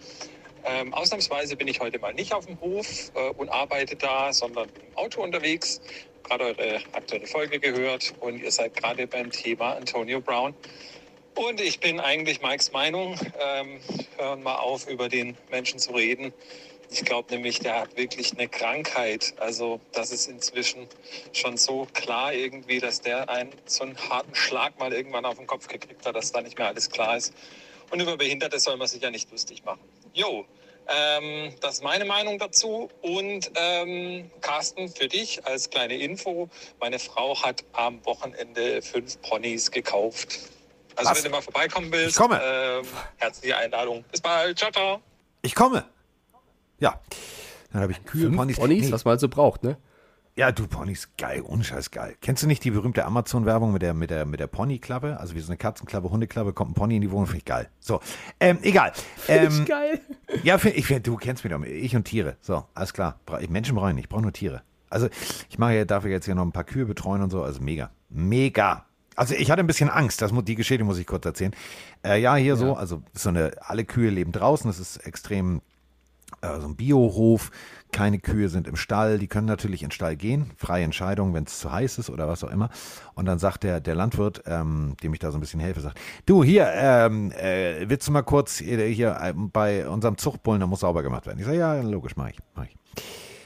Ähm, 0.64 0.93
ausnahmsweise 0.93 1.56
bin 1.56 1.68
ich 1.68 1.80
heute 1.80 1.97
mal 1.97 2.14
nicht 2.14 2.34
auf 2.34 2.45
dem 2.45 2.60
Hof 2.62 3.12
äh, 3.16 3.30
und 3.32 3.49
arbeite 3.49 3.95
da, 3.95 4.32
sondern 4.32 4.70
im 4.70 4.97
Auto 4.97 5.24
unterwegs. 5.24 5.82
Gerade 6.24 6.45
eure 6.45 6.82
aktuelle 6.93 7.26
Folge 7.26 7.60
gehört 7.60 8.14
und 8.20 8.41
ihr 8.41 8.51
seid 8.51 8.76
gerade 8.76 9.08
beim 9.08 9.32
Thema 9.32 9.74
Antonio 9.74 10.22
Brown. 10.22 10.53
Und 11.36 11.60
ich 11.60 11.80
bin 11.80 11.99
eigentlich 11.99 12.41
Mikes 12.41 12.72
Meinung. 12.72 13.20
Ähm, 13.39 13.80
hören 14.18 14.43
mal 14.43 14.56
auf, 14.56 14.88
über 14.88 15.10
den 15.10 15.36
Menschen 15.51 15.80
zu 15.80 15.91
reden. 15.91 16.34
Ich 16.96 17.04
glaube 17.04 17.30
nämlich, 17.34 17.60
der 17.60 17.82
hat 17.82 17.98
wirklich 17.98 18.32
eine 18.32 18.48
Krankheit. 18.48 19.34
Also 19.38 19.82
das 19.91 20.14
ist 20.14 20.30
inzwischen 20.30 20.88
schon 21.34 21.58
so 21.58 21.86
klar 21.91 22.34
irgendwie, 22.34 22.80
dass 22.80 23.02
der 23.02 23.30
einen 23.30 23.52
so 23.66 23.84
einen 23.84 23.98
harten 23.98 24.34
Schlag 24.34 24.80
mal 24.80 24.93
irgendwann 24.93 25.26
auf 25.26 25.36
den 25.36 25.46
Kopf 25.46 25.68
gekriegt 25.68 26.06
hat, 26.06 26.16
dass 26.16 26.32
da 26.32 26.41
nicht 26.41 26.58
mehr 26.58 26.68
alles 26.70 26.89
klar 26.89 27.18
ist. 27.18 27.34
Und 27.91 28.00
über 28.00 28.16
Behinderte 28.16 28.58
soll 28.60 28.78
man 28.78 28.88
sich 28.88 29.02
ja 29.02 29.12
nicht 29.12 29.30
lustig 29.30 29.66
machen. 29.66 29.82
Jo, 30.14 30.46
ähm, 30.88 31.54
das 31.60 31.76
ist 31.76 31.84
meine 31.84 32.06
Meinung 32.06 32.39
dazu. 32.39 32.89
Und 33.02 33.52
ähm, 33.56 34.32
Carsten, 34.39 34.88
für 34.88 35.10
dich 35.10 35.46
als 35.46 35.70
kleine 35.70 35.98
Info, 35.98 36.48
meine 36.80 36.98
Frau 36.98 37.43
hat 37.43 37.66
am 37.74 38.06
Wochenende 38.06 38.82
fünf 38.82 39.22
Ponys 39.22 39.70
gekauft. 39.70 40.39
Also 40.96 41.12
Was? 41.12 41.18
wenn 41.18 41.26
du 41.26 41.30
mal 41.32 41.41
vorbeikommen 41.41 41.91
willst, 41.91 42.12
Ich 42.12 42.16
komme. 42.16 42.39
Ähm, 42.41 42.88
herzliche 43.18 43.58
Einladung. 43.58 44.06
Bis 44.10 44.22
bald. 44.22 44.58
Ciao, 44.58 44.72
ciao. 44.72 45.02
Ich 45.41 45.54
komme. 45.54 45.84
Ja. 46.80 46.99
Dann 47.71 47.82
habe 47.82 47.91
ich 47.91 48.03
Kühe, 48.05 48.23
Fünf 48.28 48.38
Ponys. 48.38 48.57
Ponys, 48.57 48.86
Nee. 48.86 48.91
was 48.91 49.05
man 49.05 49.11
halt 49.11 49.19
so 49.21 49.30
braucht, 49.30 49.63
ne? 49.63 49.78
Ja, 50.38 50.51
du 50.51 50.67
Ponys, 50.67 51.09
geil, 51.17 51.41
ohne 51.45 51.63
Scheiß 51.63 51.91
geil. 51.91 52.15
Kennst 52.19 52.43
du 52.43 52.47
nicht 52.47 52.61
die 52.65 52.71
berühmte 52.71 53.05
Amazon-Werbung 53.05 53.71
mit 53.71 53.82
der, 53.82 53.93
mit 53.93 54.09
der, 54.09 54.26
mit 54.26 54.41
der 54.41 54.47
Pony-Klappe? 54.47 55.17
Also 55.17 55.34
wie 55.34 55.39
so 55.39 55.47
eine 55.47 55.55
Katzenklappe, 55.57 56.09
Hundeklappe, 56.09 56.51
kommt 56.51 56.71
ein 56.71 56.73
Pony 56.73 56.97
in 56.97 57.01
die 57.01 57.11
Wohnung, 57.11 57.28
finde 57.28 57.38
ich 57.38 57.45
geil. 57.45 57.69
So, 57.80 58.01
ähm, 58.41 58.59
egal. 58.61 58.91
Ähm, 59.30 59.63
Geil. 59.65 60.01
ja, 60.43 60.57
find, 60.57 60.76
ich, 60.76 60.86
find, 60.88 61.07
du 61.07 61.15
kennst 61.15 61.45
mich 61.45 61.53
doch, 61.53 61.63
ich 61.63 61.95
und 61.95 62.03
Tiere. 62.03 62.36
So, 62.41 62.65
alles 62.73 62.93
klar. 62.93 63.17
Ich, 63.39 63.49
Menschen 63.49 63.76
brauche 63.76 63.89
ich 63.89 63.95
nicht, 63.95 64.05
ich 64.05 64.09
brauche 64.09 64.23
nur 64.23 64.34
Tiere. 64.34 64.61
Also 64.89 65.07
ich 65.49 65.57
mache 65.57 65.73
ja, 65.76 65.86
darf 65.86 66.03
ja 66.03 66.09
jetzt 66.11 66.26
hier 66.26 66.36
noch 66.36 66.43
ein 66.43 66.51
paar 66.51 66.65
Kühe 66.65 66.86
betreuen 66.86 67.21
und 67.21 67.30
so, 67.30 67.41
also 67.41 67.61
mega. 67.61 67.91
Mega. 68.09 68.86
Also 69.15 69.36
ich 69.36 69.49
hatte 69.49 69.61
ein 69.61 69.67
bisschen 69.67 69.89
Angst, 69.89 70.21
das, 70.21 70.34
die 70.43 70.55
Geschichte 70.55 70.84
muss 70.84 70.97
ich 70.97 71.07
kurz 71.07 71.26
erzählen. 71.26 71.55
Äh, 72.03 72.19
ja, 72.19 72.36
hier 72.36 72.57
so, 72.57 72.76
also 72.76 73.01
so 73.13 73.30
eine, 73.30 73.51
alle 73.61 73.86
Kühe 73.86 74.09
leben 74.09 74.34
draußen, 74.34 74.69
das 74.69 74.80
ist 74.80 74.97
extrem 74.97 75.61
äh, 76.46 76.62
so 76.62 76.68
ein 76.68 76.76
Biohof, 76.76 77.52
keine 77.91 78.20
Kühe 78.20 78.50
sind 78.50 78.68
im 78.68 78.76
Stall, 78.76 79.20
die 79.20 79.28
können 79.28 79.48
natürlich 79.48 79.82
in 79.82 79.88
den 79.88 79.93
Stall 79.93 80.16
gehen, 80.16 80.52
freie 80.58 80.84
Entscheidung, 80.84 81.34
wenn 81.34 81.46
es 81.46 81.60
zu 81.60 81.72
heiß 81.72 81.98
ist 81.98 82.10
oder 82.10 82.28
was 82.28 82.43
auch 82.43 82.52
immer. 82.52 82.70
Und 83.14 83.26
dann 83.26 83.39
sagt 83.39 83.64
der, 83.64 83.80
der 83.80 83.96
Landwirt, 83.96 84.43
ähm, 84.46 84.96
dem 85.02 85.14
ich 85.14 85.20
da 85.20 85.32
so 85.32 85.38
ein 85.38 85.41
bisschen 85.41 85.60
helfe, 85.60 85.82
sagt, 85.82 86.00
du 86.26 86.43
hier, 86.43 86.70
ähm, 86.74 87.32
äh, 87.32 87.89
willst 87.89 88.08
du 88.08 88.12
mal 88.12 88.24
kurz 88.24 88.58
hier, 88.58 88.84
hier 88.86 89.18
äh, 89.22 89.34
bei 89.34 89.88
unserem 89.88 90.18
Zuchtbullen, 90.18 90.60
da 90.60 90.68
muss 90.68 90.82
sauber 90.82 91.04
gemacht 91.04 91.26
werden. 91.26 91.39
Ich 91.39 91.46
sage, 91.46 91.58
ja, 91.58 91.82
logisch, 91.82 92.18
mach 92.18 92.30
ich, 92.30 92.38
mach 92.54 92.66
ich. 92.66 92.76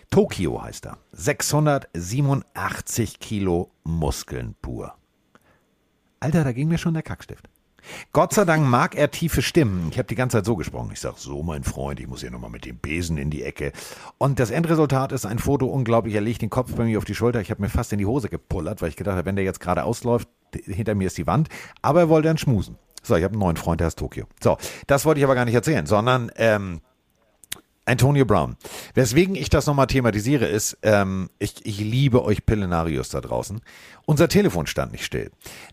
Tokio 0.10 0.64
heißt 0.64 0.88
er. 0.88 0.98
687 1.12 3.20
Kilo 3.20 3.72
Muskeln 3.84 4.56
pur. 4.62 4.96
Alter, 6.20 6.44
da 6.44 6.52
ging 6.52 6.68
mir 6.68 6.80
schon 6.80 6.96
der 6.96 7.04
Kackstift. 7.04 7.48
Gott 8.14 8.34
sei 8.34 8.46
Dank 8.46 8.68
mag 8.68 8.96
er 8.96 9.12
tiefe 9.12 9.42
Stimmen. 9.42 9.90
Ich 9.92 9.98
habe 9.98 10.08
die 10.08 10.16
ganze 10.16 10.38
Zeit 10.38 10.46
so 10.46 10.56
gesprochen. 10.56 10.90
Ich 10.94 11.00
sage, 11.00 11.16
so 11.18 11.44
mein 11.44 11.64
Freund, 11.64 12.00
ich 12.00 12.08
muss 12.08 12.22
hier 12.22 12.32
nochmal 12.32 12.50
mit 12.50 12.66
dem 12.66 12.78
Besen 12.78 13.18
in 13.18 13.30
die 13.30 13.44
Ecke. 13.44 13.72
Und 14.18 14.40
das 14.40 14.52
Endresultat 14.52 15.12
ist 15.12 15.26
ein 15.26 15.40
Foto 15.40 15.66
unglaublich. 15.66 16.16
Er 16.16 16.22
legt 16.22 16.42
den 16.42 16.50
Kopf 16.50 16.74
bei 16.74 16.84
mir 16.84 16.98
auf 16.98 17.06
die 17.06 17.16
Schulter. 17.16 17.42
Ich 17.42 17.52
habe 17.52 17.62
mir 17.62 17.70
fast 17.70 17.92
in 17.94 18.00
die 18.00 18.06
Hose 18.06 18.30
gepullert, 18.30 18.82
weil 18.82 18.90
ich 18.90 18.96
gedacht 18.96 19.16
habe, 19.16 19.26
wenn 19.26 19.36
der 19.36 19.46
jetzt 19.46 19.60
gerade 19.60 19.84
ausläuft, 19.84 20.28
hinter 20.66 20.96
mir 20.96 21.08
ist 21.08 21.18
die 21.18 21.28
Wand. 21.28 21.50
Aber 21.82 22.02
er 22.02 22.10
wollte 22.10 22.28
dann 22.28 22.38
schmusen. 22.38 22.78
So, 23.04 23.16
ich 23.16 23.24
habe 23.24 23.34
einen 23.34 23.42
neuen 23.42 23.58
Freund, 23.58 23.80
der 23.80 23.88
ist 23.88 24.00
Tokio. 24.00 24.26
So, 24.42 24.58
das 24.88 25.06
wollte 25.06 25.20
ich 25.20 25.24
aber 25.24 25.36
gar 25.36 25.46
nicht 25.46 25.56
erzählen, 25.56 25.86
sondern 25.86 26.32
ähm, 26.36 26.82
Antonio 27.90 28.24
Brown. 28.24 28.56
Weswegen 28.94 29.34
ich 29.34 29.50
das 29.50 29.66
nochmal 29.66 29.88
thematisiere, 29.88 30.46
ist, 30.46 30.78
ähm, 30.84 31.30
ich, 31.40 31.66
ich 31.66 31.80
liebe 31.80 32.24
euch 32.24 32.46
Pillenarius 32.46 33.10
da 33.10 33.20
draußen. 33.20 33.62
Unser 34.06 34.28
Telefon 34.28 34.68
stand 34.68 34.92
nicht 34.92 35.04
still. 35.04 35.32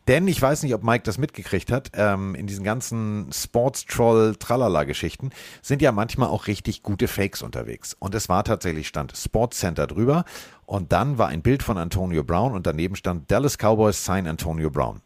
Denn 0.08 0.26
ich 0.26 0.40
weiß 0.40 0.62
nicht, 0.62 0.74
ob 0.74 0.82
Mike 0.82 1.04
das 1.04 1.18
mitgekriegt 1.18 1.70
hat, 1.70 1.90
ähm, 1.94 2.34
in 2.34 2.46
diesen 2.46 2.64
ganzen 2.64 3.30
Sports-Troll-Tralala-Geschichten 3.32 5.30
sind 5.60 5.82
ja 5.82 5.92
manchmal 5.92 6.28
auch 6.28 6.46
richtig 6.46 6.82
gute 6.82 7.06
Fakes 7.06 7.42
unterwegs. 7.42 7.94
Und 7.98 8.14
es 8.14 8.30
war 8.30 8.44
tatsächlich, 8.44 8.88
stand 8.88 9.14
Sports 9.14 9.58
Center 9.58 9.86
drüber 9.86 10.24
und 10.64 10.92
dann 10.92 11.18
war 11.18 11.28
ein 11.28 11.42
Bild 11.42 11.62
von 11.62 11.76
Antonio 11.76 12.24
Brown 12.24 12.54
und 12.54 12.66
daneben 12.66 12.96
stand 12.96 13.30
Dallas 13.30 13.58
Cowboys 13.58 14.04
sign 14.04 14.26
Antonio 14.26 14.70
Brown. 14.70 15.02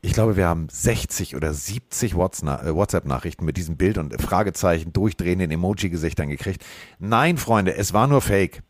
Ich 0.00 0.12
glaube, 0.12 0.36
wir 0.36 0.46
haben 0.46 0.68
60 0.70 1.36
oder 1.36 1.52
70 1.52 2.12
äh, 2.12 2.16
WhatsApp-Nachrichten 2.16 3.44
mit 3.44 3.56
diesem 3.56 3.76
Bild 3.76 3.98
und 3.98 4.20
Fragezeichen, 4.20 4.92
durchdrehenden 4.92 5.50
Emoji-Gesichtern 5.50 6.28
gekriegt. 6.28 6.64
Nein, 6.98 7.36
Freunde, 7.38 7.74
es 7.74 7.92
war 7.92 8.06
nur 8.06 8.20
Fake. 8.20 8.62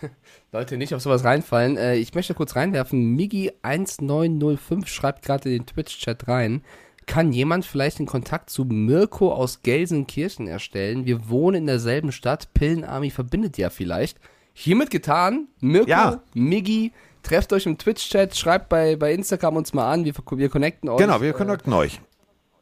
Leute, 0.52 0.76
nicht 0.76 0.94
auf 0.94 1.02
sowas 1.02 1.24
reinfallen. 1.24 1.76
Äh, 1.76 1.96
ich 1.96 2.14
möchte 2.14 2.34
kurz 2.34 2.56
reinwerfen. 2.56 3.16
Migi1905 3.18 4.86
schreibt 4.86 5.24
gerade 5.24 5.50
in 5.50 5.58
den 5.62 5.66
Twitch-Chat 5.66 6.28
rein. 6.28 6.62
Kann 7.06 7.32
jemand 7.32 7.64
vielleicht 7.64 7.98
den 7.98 8.06
Kontakt 8.06 8.50
zu 8.50 8.64
Mirko 8.64 9.32
aus 9.32 9.62
Gelsenkirchen 9.62 10.46
erstellen? 10.46 11.04
Wir 11.04 11.28
wohnen 11.28 11.58
in 11.62 11.66
derselben 11.66 12.12
Stadt. 12.12 12.54
Pillenarmy 12.54 13.10
verbindet 13.10 13.58
ja 13.58 13.70
vielleicht. 13.70 14.18
Hiermit 14.54 14.90
getan. 14.90 15.48
Mirko, 15.60 15.88
Ja. 15.88 16.22
Migi, 16.34 16.92
trefft 17.22 17.52
euch 17.52 17.66
im 17.66 17.78
Twitch-Chat, 17.78 18.36
schreibt 18.36 18.68
bei, 18.68 18.96
bei 18.96 19.12
Instagram 19.12 19.56
uns 19.56 19.72
mal 19.72 19.90
an. 19.90 20.04
Wir, 20.04 20.14
wir 20.14 20.48
connecten 20.48 20.88
euch. 20.88 20.98
Genau, 20.98 21.20
wir 21.20 21.32
connecten 21.32 21.72
euch. 21.72 22.00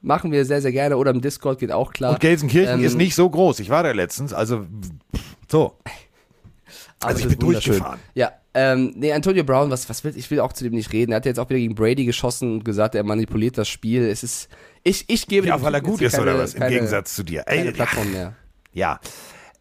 Machen 0.02 0.32
wir 0.32 0.44
sehr, 0.44 0.62
sehr 0.62 0.72
gerne. 0.72 0.96
Oder 0.96 1.10
im 1.10 1.20
Discord 1.20 1.58
geht 1.58 1.72
auch 1.72 1.92
klar. 1.92 2.12
Und 2.12 2.20
Gelsenkirchen 2.20 2.78
Ähm, 2.80 2.84
ist 2.84 2.96
nicht 2.96 3.14
so 3.14 3.28
groß. 3.28 3.60
Ich 3.60 3.68
war 3.70 3.82
da 3.82 3.92
letztens, 3.92 4.32
also 4.32 4.66
so. 5.48 5.76
Also 7.02 7.20
es 7.26 7.32
ich 7.32 7.38
bin 7.38 7.48
durchgefahren. 7.48 7.98
Ja, 8.14 8.32
ähm, 8.52 8.92
nee, 8.94 9.10
Antonio 9.10 9.42
Brown, 9.42 9.70
was, 9.70 9.88
was 9.88 10.04
will, 10.04 10.12
ich 10.16 10.30
will 10.30 10.40
auch 10.40 10.52
zu 10.52 10.64
dem 10.64 10.74
nicht 10.74 10.92
reden. 10.92 11.12
Er 11.12 11.16
hat 11.16 11.24
jetzt 11.24 11.40
auch 11.40 11.48
wieder 11.48 11.58
gegen 11.58 11.74
Brady 11.74 12.04
geschossen 12.04 12.52
und 12.56 12.64
gesagt, 12.64 12.94
er 12.94 13.02
manipuliert 13.04 13.56
das 13.56 13.68
Spiel. 13.68 14.02
Es 14.06 14.22
ist, 14.22 14.50
ich, 14.82 15.06
ich 15.08 15.26
gebe 15.26 15.46
Ja, 15.46 15.62
weil 15.62 15.72
er 15.72 15.80
gut 15.80 16.00
ist 16.02 16.12
hier 16.14 16.22
oder 16.22 16.32
keine- 16.32 16.42
was? 16.44 16.52
Im 16.54 16.60
keine- 16.60 16.74
Gegensatz 16.74 17.16
zu 17.16 17.22
dir. 17.22 17.42
Keine 17.44 17.64
Ey, 17.68 17.72
Plattform 17.72 18.12
mehr. 18.12 18.34
Ja. 18.74 19.00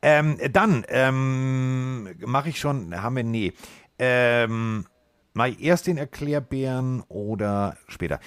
Ähm, 0.01 0.37
dann 0.51 0.85
ähm, 0.89 2.09
mache 2.25 2.49
ich 2.49 2.59
schon, 2.59 2.93
haben 3.01 3.15
wir, 3.15 3.23
nee. 3.23 3.53
Ähm, 3.99 4.85
mal 5.33 5.55
erst 5.61 5.87
den 5.87 5.97
Erklärbären 5.97 7.03
oder 7.07 7.77
später. 7.87 8.19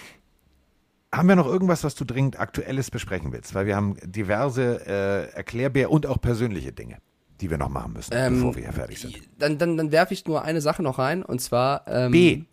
Haben 1.15 1.29
wir 1.29 1.37
noch 1.37 1.47
irgendwas, 1.47 1.85
was 1.85 1.95
du 1.95 2.05
dringend 2.05 2.39
Aktuelles 2.39 2.91
besprechen 2.91 3.33
willst? 3.33 3.55
Weil 3.55 3.67
wir 3.67 3.77
haben 3.77 3.97
diverse 4.05 4.87
äh, 4.87 5.37
Erklärbär 5.37 5.91
und 5.91 6.07
auch 6.07 6.21
persönliche 6.21 6.73
Dinge, 6.73 6.99
die 7.41 7.51
wir 7.51 7.59
noch 7.59 7.69
machen 7.69 7.93
müssen, 7.93 8.13
Ähm, 8.15 8.37
bevor 8.37 8.57
wir 8.57 8.63
hier 8.63 8.73
fertig 8.73 9.01
sind. 9.01 9.21
Dann, 9.39 9.59
dann, 9.59 9.77
dann 9.77 9.93
werfe 9.93 10.15
ich 10.15 10.27
nur 10.27 10.43
eine 10.43 10.61
Sache 10.61 10.83
noch 10.83 10.99
rein 10.99 11.23
und 11.23 11.41
zwar 11.41 11.87
ähm, 11.87 12.13
B. 12.13 12.45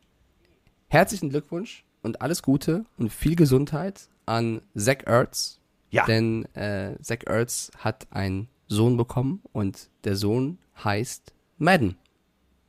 Herzlichen 0.88 1.30
Glückwunsch 1.30 1.86
und 2.01 2.22
alles 2.22 2.41
Gute 2.41 2.84
und 2.97 3.13
viel 3.13 3.36
Gesundheit 3.36 4.09
an 4.26 4.61
Zach 4.76 5.05
Ertz. 5.05 5.59
Ja. 5.91 6.05
Denn 6.05 6.45
äh, 6.55 6.95
Zach 7.01 7.20
Ertz 7.26 7.72
hat 7.78 8.07
einen 8.11 8.49
Sohn 8.67 8.97
bekommen 8.97 9.41
und 9.53 9.89
der 10.03 10.15
Sohn 10.15 10.57
heißt 10.84 11.34
Madden. 11.57 11.95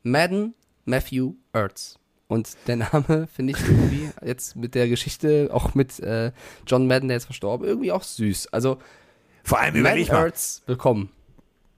Madden 0.03 0.55
Matthew 0.85 1.35
Ertz. 1.53 1.97
Und 2.29 2.57
der 2.67 2.77
Name 2.77 3.27
finde 3.35 3.55
ich 3.57 3.61
irgendwie 3.67 4.09
jetzt 4.25 4.57
mit 4.57 4.75
der 4.75 4.89
Geschichte, 4.89 5.51
auch 5.53 5.75
mit 5.75 5.99
äh, 6.01 6.33
John 6.67 6.87
Madden, 6.87 7.09
der 7.09 7.17
jetzt 7.17 7.25
verstorben, 7.27 7.67
irgendwie 7.67 7.93
auch 7.93 8.03
süß. 8.05 8.49
Also 8.53 8.79
Vor 9.43 9.59
allem 9.59 9.75
Madden 9.75 9.81
überleg 9.81 10.09
mal. 10.13 10.25
Ertz, 10.27 10.63
willkommen. 10.67 11.11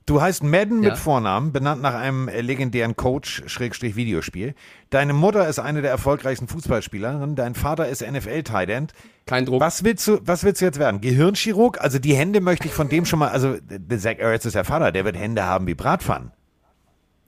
Du 0.04 0.20
heißt 0.20 0.42
Madden 0.42 0.82
Ja. 0.82 0.90
mit 0.90 0.98
Vornamen, 0.98 1.52
benannt 1.52 1.80
nach 1.80 1.94
einem 1.94 2.28
äh, 2.28 2.40
legendären 2.40 2.96
Coach, 2.96 3.44
Schrägstrich 3.46 3.94
Videospiel. 3.96 4.54
Deine 4.90 5.12
Mutter 5.12 5.48
ist 5.48 5.60
eine 5.60 5.80
der 5.80 5.92
erfolgreichsten 5.92 6.48
Fußballspielerinnen. 6.48 7.36
Dein 7.36 7.54
Vater 7.54 7.88
ist 7.88 8.02
NFL-Tight 8.02 8.68
End. 8.68 8.92
Kein 9.26 9.46
Druck. 9.46 9.60
Was 9.60 9.84
willst 9.84 10.06
du, 10.08 10.18
was 10.22 10.42
willst 10.42 10.60
du 10.60 10.64
jetzt 10.66 10.78
werden? 10.80 11.00
Gehirnchirurg? 11.00 11.80
Also 11.80 11.98
die 12.00 12.14
Hände 12.14 12.40
möchte 12.40 12.66
ich 12.66 12.74
von 12.74 12.88
dem 12.88 13.06
schon 13.06 13.20
mal, 13.20 13.28
also 13.28 13.56
der 13.62 13.98
Zach 14.00 14.18
Ertz 14.18 14.44
ist 14.44 14.56
der 14.56 14.64
Vater, 14.64 14.90
der 14.90 15.04
wird 15.04 15.16
Hände 15.16 15.44
haben 15.44 15.66
wie 15.68 15.74
Bratpfannen. 15.74 16.32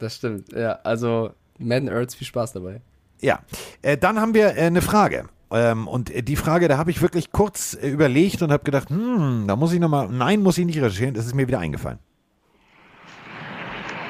Das 0.05 0.17
stimmt. 0.17 0.53
Ja, 0.53 0.81
also 0.85 1.31
Madden 1.59 1.89
Ertz, 1.89 2.15
viel 2.15 2.27
Spaß 2.27 2.53
dabei. 2.53 2.83
Ja, 3.23 3.39
äh, 3.81 3.97
dann 3.97 4.21
haben 4.21 4.35
wir 4.35 4.49
äh, 4.49 4.67
eine 4.67 4.83
Frage. 4.83 5.31
Ähm, 5.51 5.89
und 5.89 6.11
äh, 6.11 6.23
die 6.23 6.37
Frage, 6.37 6.69
da 6.69 6.77
habe 6.77 6.91
ich 6.91 7.01
wirklich 7.01 7.33
kurz 7.33 7.73
äh, 7.73 7.89
überlegt 7.89 8.43
und 8.43 8.53
habe 8.53 8.65
gedacht, 8.65 8.91
hm, 8.91 9.47
da 9.49 9.57
muss 9.57 9.73
ich 9.73 9.81
nochmal, 9.81 10.09
nein, 10.11 10.43
muss 10.43 10.59
ich 10.59 10.67
nicht 10.67 10.77
recherchieren, 10.77 11.15
das 11.15 11.25
ist 11.25 11.35
mir 11.35 11.49
wieder 11.49 11.59
eingefallen. 11.59 12.01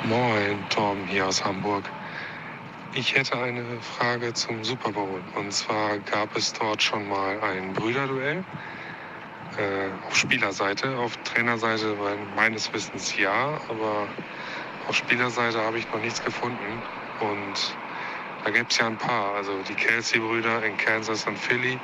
Moin, 0.09 0.59
Tom 0.69 1.07
hier 1.07 1.29
aus 1.29 1.45
Hamburg. 1.45 1.85
Ich 2.97 3.15
hätte 3.15 3.39
eine 3.39 3.63
Frage 3.81 4.33
zum 4.33 4.65
Super 4.65 4.91
Bowl. 4.91 5.23
Und 5.39 5.53
zwar 5.53 5.99
gab 6.11 6.37
es 6.37 6.53
dort 6.55 6.83
schon 6.83 7.09
mal 7.09 7.39
ein 7.41 7.73
Brüderduell 7.73 8.39
äh, 9.59 10.09
auf 10.09 10.17
Spielerseite. 10.17 10.97
Auf 10.97 11.17
Trainerseite 11.19 11.95
meines 12.35 12.73
Wissens 12.73 13.17
ja, 13.17 13.61
aber 13.69 14.09
auf 14.89 14.97
Spielerseite 14.97 15.61
habe 15.61 15.79
ich 15.79 15.91
noch 15.93 16.01
nichts 16.01 16.23
gefunden. 16.23 16.83
Und 17.21 17.77
da 18.45 18.51
gibt 18.51 18.73
es 18.73 18.79
ja 18.79 18.87
ein 18.87 18.99
paar. 18.99 19.35
Also 19.35 19.63
die 19.69 19.75
Kelsey-Brüder 19.75 20.63
in 20.65 20.77
Kansas 20.77 21.27
und 21.27 21.39
Philly. 21.39 21.79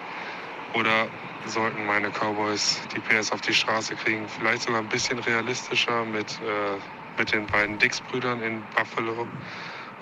Oder 0.75 1.09
sollten 1.47 1.85
meine 1.87 2.11
Cowboys 2.11 2.81
die 2.95 3.01
PS 3.01 3.33
auf 3.33 3.41
die 3.41 3.55
Straße 3.55 3.95
kriegen. 3.97 4.29
Vielleicht 4.29 4.63
sogar 4.63 4.81
ein 4.81 4.89
bisschen 4.89 5.19
realistischer 5.19 6.05
mit, 6.05 6.39
äh, 6.43 7.19
mit 7.19 7.33
den 7.33 7.47
beiden 7.47 7.79
Dix-Brüdern 7.79 8.43
in 8.43 8.63
Buffalo 8.75 9.27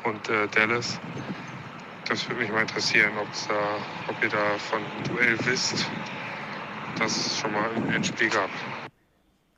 und 0.05 0.29
äh, 0.29 0.49
Dallas. 0.49 1.01
Das 2.09 2.27
würde 2.29 2.41
mich 2.41 2.51
mal 2.51 2.63
interessieren, 2.63 3.13
da, 3.49 3.55
ob 4.09 4.23
ihr 4.23 4.31
da 4.31 4.59
von 4.59 4.81
Duell 5.07 5.39
wisst, 5.45 5.87
dass 6.99 7.17
es 7.17 7.39
schon 7.39 7.53
mal 7.53 7.71
ein 7.93 8.03
Spiel 8.03 8.31
gab. 8.31 8.51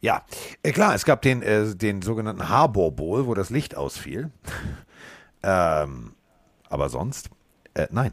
Ja, 0.01 0.25
äh, 0.63 0.73
klar, 0.73 0.95
es 0.95 1.05
gab 1.05 1.23
den, 1.23 1.43
äh, 1.43 1.75
den 1.75 2.03
sogenannten 2.03 2.49
Harbor 2.49 2.93
Bowl, 2.93 3.27
wo 3.27 3.35
das 3.35 3.51
Licht 3.51 3.77
ausfiel. 3.77 4.31
ähm, 5.43 6.15
aber 6.69 6.89
sonst, 6.89 7.31
äh, 7.75 7.87
nein. 7.91 8.13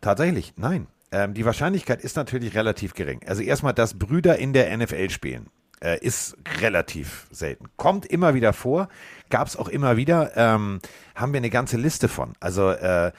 Tatsächlich, 0.00 0.54
nein. 0.56 0.86
Ähm, 1.12 1.32
die 1.34 1.44
Wahrscheinlichkeit 1.44 2.02
ist 2.02 2.16
natürlich 2.16 2.54
relativ 2.54 2.94
gering. 2.94 3.20
Also 3.26 3.42
erstmal, 3.42 3.72
dass 3.72 3.98
Brüder 3.98 4.38
in 4.38 4.52
der 4.52 4.76
NFL 4.76 5.10
spielen, 5.10 5.48
äh, 5.80 5.98
ist 6.00 6.36
relativ 6.60 7.28
selten. 7.30 7.66
Kommt 7.76 8.04
immer 8.06 8.34
wieder 8.34 8.52
vor, 8.52 8.88
gab 9.30 9.46
es 9.46 9.56
auch 9.56 9.68
immer 9.68 9.96
wieder, 9.96 10.36
ähm, 10.36 10.80
haben 11.14 11.32
wir 11.32 11.38
eine 11.38 11.50
ganze 11.50 11.76
Liste 11.76 12.08
von. 12.08 12.32
Also 12.40 12.70
äh, 12.70 13.12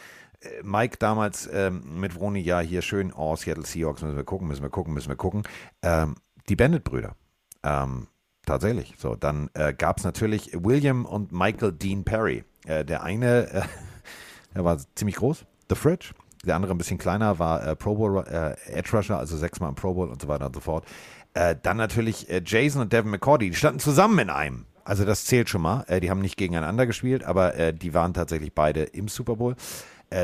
Mike 0.63 0.97
damals 0.99 1.49
ähm, 1.51 1.99
mit 1.99 2.13
Vroni, 2.13 2.41
ja, 2.41 2.59
hier 2.59 2.81
schön, 2.81 3.13
oh, 3.13 3.35
Seattle 3.35 3.65
Seahawks, 3.65 4.01
müssen 4.01 4.17
wir 4.17 4.25
gucken, 4.25 4.47
müssen 4.47 4.61
wir 4.61 4.69
gucken, 4.69 4.93
müssen 4.93 5.09
wir 5.09 5.15
gucken. 5.15 5.43
Ähm, 5.81 6.15
die 6.49 6.55
Bandit-Brüder. 6.55 7.15
Ähm, 7.65 8.07
tatsächlich. 8.45 8.93
So, 8.97 9.15
dann 9.15 9.49
äh, 9.55 9.73
gab 9.73 9.97
es 9.97 10.03
natürlich 10.03 10.51
William 10.53 11.05
und 11.05 11.31
Michael 11.31 11.73
Dean 11.73 12.03
Perry. 12.03 12.43
Äh, 12.65 12.85
der 12.85 13.03
eine, 13.03 13.51
äh, 13.51 13.61
der 14.55 14.63
war 14.63 14.77
ziemlich 14.95 15.17
groß, 15.17 15.45
The 15.69 15.75
Fridge. 15.75 16.11
Der 16.45 16.55
andere 16.55 16.73
ein 16.73 16.77
bisschen 16.77 16.99
kleiner, 16.99 17.39
war 17.39 17.65
äh, 17.65 17.75
Pro 17.75 17.95
Bowl 17.95 18.23
äh, 18.27 18.55
Edge 18.71 18.95
Rusher, 18.95 19.17
also 19.17 19.35
sechsmal 19.35 19.69
im 19.69 19.75
Pro 19.75 19.95
Bowl 19.95 20.09
und 20.09 20.21
so 20.21 20.27
weiter 20.27 20.45
und 20.45 20.53
so 20.53 20.61
fort. 20.61 20.85
Äh, 21.33 21.55
dann 21.61 21.77
natürlich 21.77 22.29
äh, 22.29 22.41
Jason 22.45 22.83
und 22.83 22.93
Devin 22.93 23.09
McCordy, 23.09 23.49
die 23.49 23.55
standen 23.55 23.79
zusammen 23.79 24.19
in 24.19 24.29
einem. 24.29 24.65
Also 24.83 25.03
das 25.05 25.25
zählt 25.25 25.49
schon 25.49 25.63
mal. 25.63 25.83
Die 25.99 26.11
haben 26.11 26.21
nicht 26.21 26.37
gegeneinander 26.37 26.85
gespielt, 26.85 27.23
aber 27.23 27.73
die 27.73 27.95
waren 27.95 28.13
tatsächlich 28.13 28.53
beide 28.53 28.83
im 28.83 29.07
Super 29.07 29.35
Bowl 29.35 29.55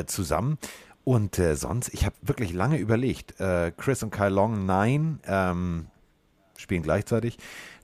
zusammen. 0.06 0.60
Und 1.04 1.42
sonst, 1.56 1.92
ich 1.96 2.06
habe 2.06 2.16
wirklich 2.22 2.54
lange 2.54 2.78
überlegt. 2.78 3.34
Chris 3.78 4.04
und 4.04 4.12
Kyle 4.12 4.30
Long, 4.30 4.68
nein, 4.68 5.20
ähm, 5.26 5.88
spielen 6.62 6.84
gleichzeitig. 6.84 7.38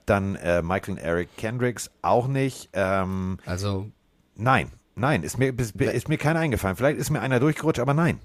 Dann 0.06 0.36
äh, 0.36 0.62
Michael 0.62 0.94
und 0.94 0.98
Eric 1.00 1.36
Kendricks 1.38 1.92
auch 2.02 2.28
nicht. 2.28 2.70
Ähm, 2.74 3.38
also. 3.46 3.92
Nein, 4.36 4.72
nein, 4.96 5.24
ist 5.24 5.38
mir, 5.38 5.58
ist, 5.58 5.76
ist 5.76 6.10
mir 6.10 6.18
keiner 6.18 6.40
eingefallen. 6.40 6.78
Vielleicht 6.78 6.98
ist 6.98 7.10
mir 7.10 7.22
einer 7.22 7.40
durchgerutscht, 7.40 7.80
aber 7.80 7.94
nein. 7.94 8.20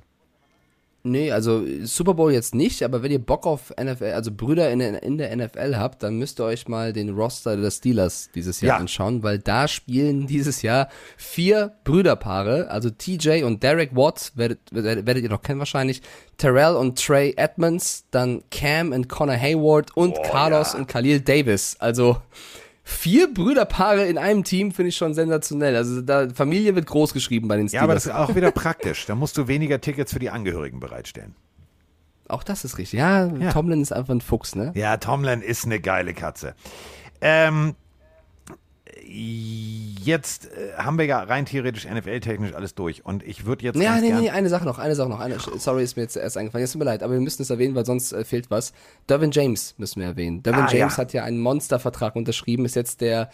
Nee, 1.04 1.32
also 1.32 1.64
Super 1.82 2.14
Bowl 2.14 2.32
jetzt 2.32 2.54
nicht, 2.54 2.84
aber 2.84 3.02
wenn 3.02 3.10
ihr 3.10 3.18
Bock 3.18 3.44
auf 3.44 3.72
NFL, 3.80 4.12
also 4.14 4.30
Brüder 4.30 4.70
in, 4.70 4.80
in 4.80 5.18
der 5.18 5.34
NFL 5.36 5.74
habt, 5.76 6.04
dann 6.04 6.16
müsst 6.16 6.38
ihr 6.40 6.44
euch 6.44 6.68
mal 6.68 6.92
den 6.92 7.10
Roster 7.10 7.56
der 7.56 7.72
Steelers 7.72 8.30
dieses 8.34 8.60
Jahr 8.60 8.76
Ja. 8.76 8.80
anschauen, 8.80 9.24
weil 9.24 9.40
da 9.40 9.66
spielen 9.66 10.28
dieses 10.28 10.62
Jahr 10.62 10.88
vier 11.16 11.72
Brüderpaare, 11.82 12.68
also 12.70 12.88
TJ 12.88 13.42
und 13.42 13.64
Derek 13.64 13.96
Watts, 13.96 14.36
werdet, 14.36 14.60
werdet, 14.70 15.24
ihr 15.24 15.28
noch 15.28 15.42
kennen 15.42 15.58
wahrscheinlich, 15.58 16.02
Terrell 16.38 16.76
und 16.76 17.04
Trey 17.04 17.34
Edmonds, 17.36 18.04
dann 18.12 18.44
Cam 18.52 18.92
und 18.92 19.08
Connor 19.08 19.36
Hayward 19.36 19.96
und 19.96 20.16
Carlos 20.22 20.72
und 20.74 20.86
Khalil 20.86 21.20
Davis. 21.20 21.76
Also 21.80 22.18
vier 22.84 23.32
Brüderpaare 23.32 24.06
in 24.06 24.18
einem 24.18 24.44
Team 24.44 24.72
finde 24.72 24.90
ich 24.90 24.96
schon 24.96 25.14
sensationell. 25.14 25.76
Also 25.76 26.00
da 26.00 26.28
Familie 26.30 26.74
wird 26.74 26.86
groß 26.86 27.12
geschrieben 27.14 27.48
bei 27.48 27.56
den 27.56 27.68
Steelers. 27.68 27.80
Ja, 27.80 27.84
aber 27.84 27.94
das 27.94 28.06
ist 28.06 28.12
auch 28.12 28.34
wieder 28.34 28.50
praktisch. 28.50 29.06
Da 29.06 29.14
musst 29.14 29.36
du 29.38 29.48
weniger 29.48 29.80
Tickets 29.80 30.12
für 30.12 30.18
die 30.18 30.30
Angehörigen 30.30 30.80
bereitstellen. 30.80 31.34
Auch 32.28 32.42
das 32.42 32.64
ist 32.64 32.78
richtig. 32.78 32.98
Ja, 32.98 33.28
Tomlin 33.52 33.82
ist 33.82 33.92
einfach 33.92 34.14
ein 34.14 34.20
Fuchs, 34.20 34.54
ne? 34.54 34.72
Ja, 34.74 34.96
Tomlin 34.96 35.42
ist 35.42 35.64
eine 35.64 35.80
geile 35.80 36.14
Katze. 36.14 36.54
Ähm, 37.20 37.74
jetzt 39.04 40.46
äh, 40.46 40.74
haben 40.76 40.98
wir 40.98 41.04
ja 41.06 41.22
rein 41.22 41.46
theoretisch 41.46 41.86
NFL-technisch 41.86 42.54
alles 42.54 42.74
durch. 42.74 43.04
Und 43.04 43.22
ich 43.22 43.44
würde 43.44 43.64
jetzt. 43.64 43.76
Ja, 43.80 43.96
nee, 44.00 44.12
nee, 44.12 44.30
eine 44.30 44.48
Sache 44.48 44.64
noch, 44.64 44.78
eine 44.78 44.94
Sache 44.94 45.08
noch. 45.08 45.20
Eine, 45.20 45.38
sorry, 45.38 45.82
ist 45.82 45.96
mir 45.96 46.02
jetzt 46.02 46.16
erst 46.16 46.36
eingefallen. 46.36 46.62
Jetzt 46.62 46.72
tut 46.72 46.80
mir 46.80 46.84
leid, 46.86 47.02
aber 47.02 47.12
wir 47.14 47.20
müssen 47.20 47.42
es 47.42 47.50
erwähnen, 47.50 47.74
weil 47.74 47.84
sonst 47.86 48.12
äh, 48.12 48.24
fehlt 48.24 48.50
was. 48.50 48.72
Dervin 49.08 49.30
James 49.30 49.74
müssen 49.78 50.00
wir 50.00 50.08
erwähnen. 50.08 50.42
Dervin 50.42 50.64
Ah, 50.64 50.72
James 50.72 50.96
ja. 50.96 50.98
hat 50.98 51.12
ja 51.12 51.24
einen 51.24 51.40
Monstervertrag 51.40 52.16
unterschrieben, 52.16 52.64
ist 52.64 52.76
jetzt 52.76 53.00
der 53.00 53.30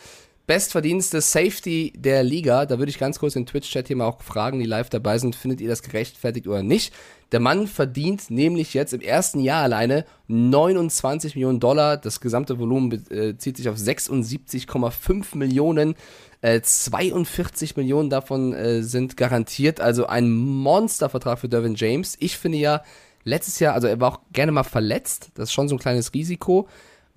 bestverdienste 0.48 1.20
Safety 1.20 1.92
der 1.94 2.24
Liga. 2.24 2.64
Da 2.64 2.78
würde 2.78 2.88
ich 2.88 2.98
ganz 2.98 3.18
kurz 3.18 3.36
in 3.36 3.44
Twitch-Chat 3.44 3.86
hier 3.86 3.96
mal 3.96 4.06
auch 4.06 4.22
fragen, 4.22 4.58
die 4.58 4.64
live 4.64 4.88
dabei 4.88 5.18
sind, 5.18 5.36
findet 5.36 5.60
ihr 5.60 5.68
das 5.68 5.82
gerechtfertigt 5.82 6.48
oder 6.48 6.62
nicht? 6.62 6.94
Der 7.32 7.38
Mann 7.38 7.66
verdient 7.66 8.30
nämlich 8.30 8.72
jetzt 8.72 8.94
im 8.94 9.02
ersten 9.02 9.40
Jahr 9.40 9.62
alleine 9.62 10.06
29 10.28 11.34
Millionen 11.34 11.60
Dollar. 11.60 11.98
Das 11.98 12.20
gesamte 12.20 12.58
Volumen 12.58 13.06
äh, 13.10 13.36
zieht 13.36 13.58
sich 13.58 13.68
auf 13.68 13.76
76,5 13.76 15.36
Millionen. 15.36 15.94
Äh, 16.40 16.62
42 16.62 17.76
Millionen 17.76 18.08
davon 18.08 18.54
äh, 18.54 18.82
sind 18.82 19.18
garantiert. 19.18 19.82
Also 19.82 20.06
ein 20.06 20.30
Monstervertrag 20.30 21.40
für 21.40 21.50
Dervin 21.50 21.74
James. 21.74 22.16
Ich 22.20 22.38
finde 22.38 22.56
ja, 22.56 22.82
letztes 23.22 23.58
Jahr, 23.58 23.74
also 23.74 23.86
er 23.86 24.00
war 24.00 24.14
auch 24.14 24.20
gerne 24.32 24.52
mal 24.52 24.64
verletzt. 24.64 25.28
Das 25.34 25.50
ist 25.50 25.52
schon 25.52 25.68
so 25.68 25.74
ein 25.74 25.78
kleines 25.78 26.14
Risiko. 26.14 26.68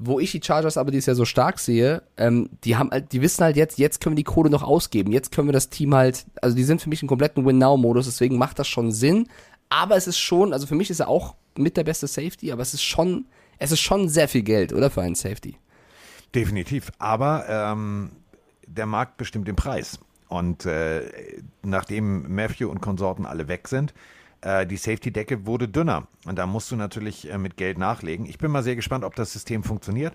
Wo 0.03 0.19
ich 0.19 0.31
die 0.31 0.41
Chargers 0.43 0.77
aber 0.77 0.89
dieses 0.89 1.05
Jahr 1.05 1.15
so 1.15 1.25
stark 1.25 1.59
sehe, 1.59 2.01
ähm, 2.17 2.49
die 2.63 2.75
haben 2.75 2.89
halt, 2.89 3.11
die 3.11 3.21
wissen 3.21 3.43
halt 3.43 3.55
jetzt, 3.55 3.77
jetzt 3.77 4.01
können 4.01 4.15
wir 4.15 4.23
die 4.23 4.23
Kohle 4.23 4.49
noch 4.49 4.63
ausgeben. 4.63 5.11
Jetzt 5.11 5.31
können 5.31 5.47
wir 5.47 5.53
das 5.53 5.69
Team 5.69 5.93
halt, 5.93 6.25
also 6.41 6.55
die 6.55 6.63
sind 6.63 6.81
für 6.81 6.89
mich 6.89 7.01
im 7.03 7.07
kompletten 7.07 7.45
Win-Now-Modus, 7.45 8.05
deswegen 8.05 8.37
macht 8.37 8.57
das 8.57 8.67
schon 8.67 8.91
Sinn. 8.91 9.27
Aber 9.69 9.95
es 9.95 10.07
ist 10.07 10.17
schon, 10.17 10.53
also 10.53 10.65
für 10.65 10.75
mich 10.75 10.89
ist 10.89 10.99
er 10.99 11.07
auch 11.07 11.35
mit 11.55 11.77
der 11.77 11.83
beste 11.83 12.07
Safety, 12.07 12.51
aber 12.51 12.61
es 12.61 12.73
ist 12.73 12.83
schon, 12.83 13.25
es 13.59 13.71
ist 13.71 13.79
schon 13.79 14.09
sehr 14.09 14.27
viel 14.27 14.41
Geld, 14.41 14.73
oder 14.73 14.89
für 14.89 15.01
einen 15.01 15.15
Safety? 15.15 15.57
Definitiv. 16.33 16.91
Aber 16.97 17.45
ähm, 17.47 18.11
der 18.65 18.85
Markt 18.85 19.17
bestimmt 19.17 19.47
den 19.47 19.55
Preis. 19.55 19.99
Und 20.27 20.65
äh, 20.65 21.01
nachdem 21.61 22.33
Matthew 22.33 22.69
und 22.69 22.81
Konsorten 22.81 23.25
alle 23.25 23.47
weg 23.47 23.67
sind, 23.67 23.93
äh, 24.41 24.65
die 24.65 24.77
Safety-Decke 24.77 25.45
wurde 25.45 25.67
dünner. 25.67 26.07
Und 26.25 26.37
da 26.37 26.45
musst 26.45 26.71
du 26.71 26.75
natürlich 26.75 27.29
äh, 27.31 27.37
mit 27.37 27.57
Geld 27.57 27.77
nachlegen. 27.77 28.25
Ich 28.25 28.37
bin 28.37 28.51
mal 28.51 28.63
sehr 28.63 28.75
gespannt, 28.75 29.03
ob 29.03 29.15
das 29.15 29.31
System 29.33 29.63
funktioniert. 29.63 30.13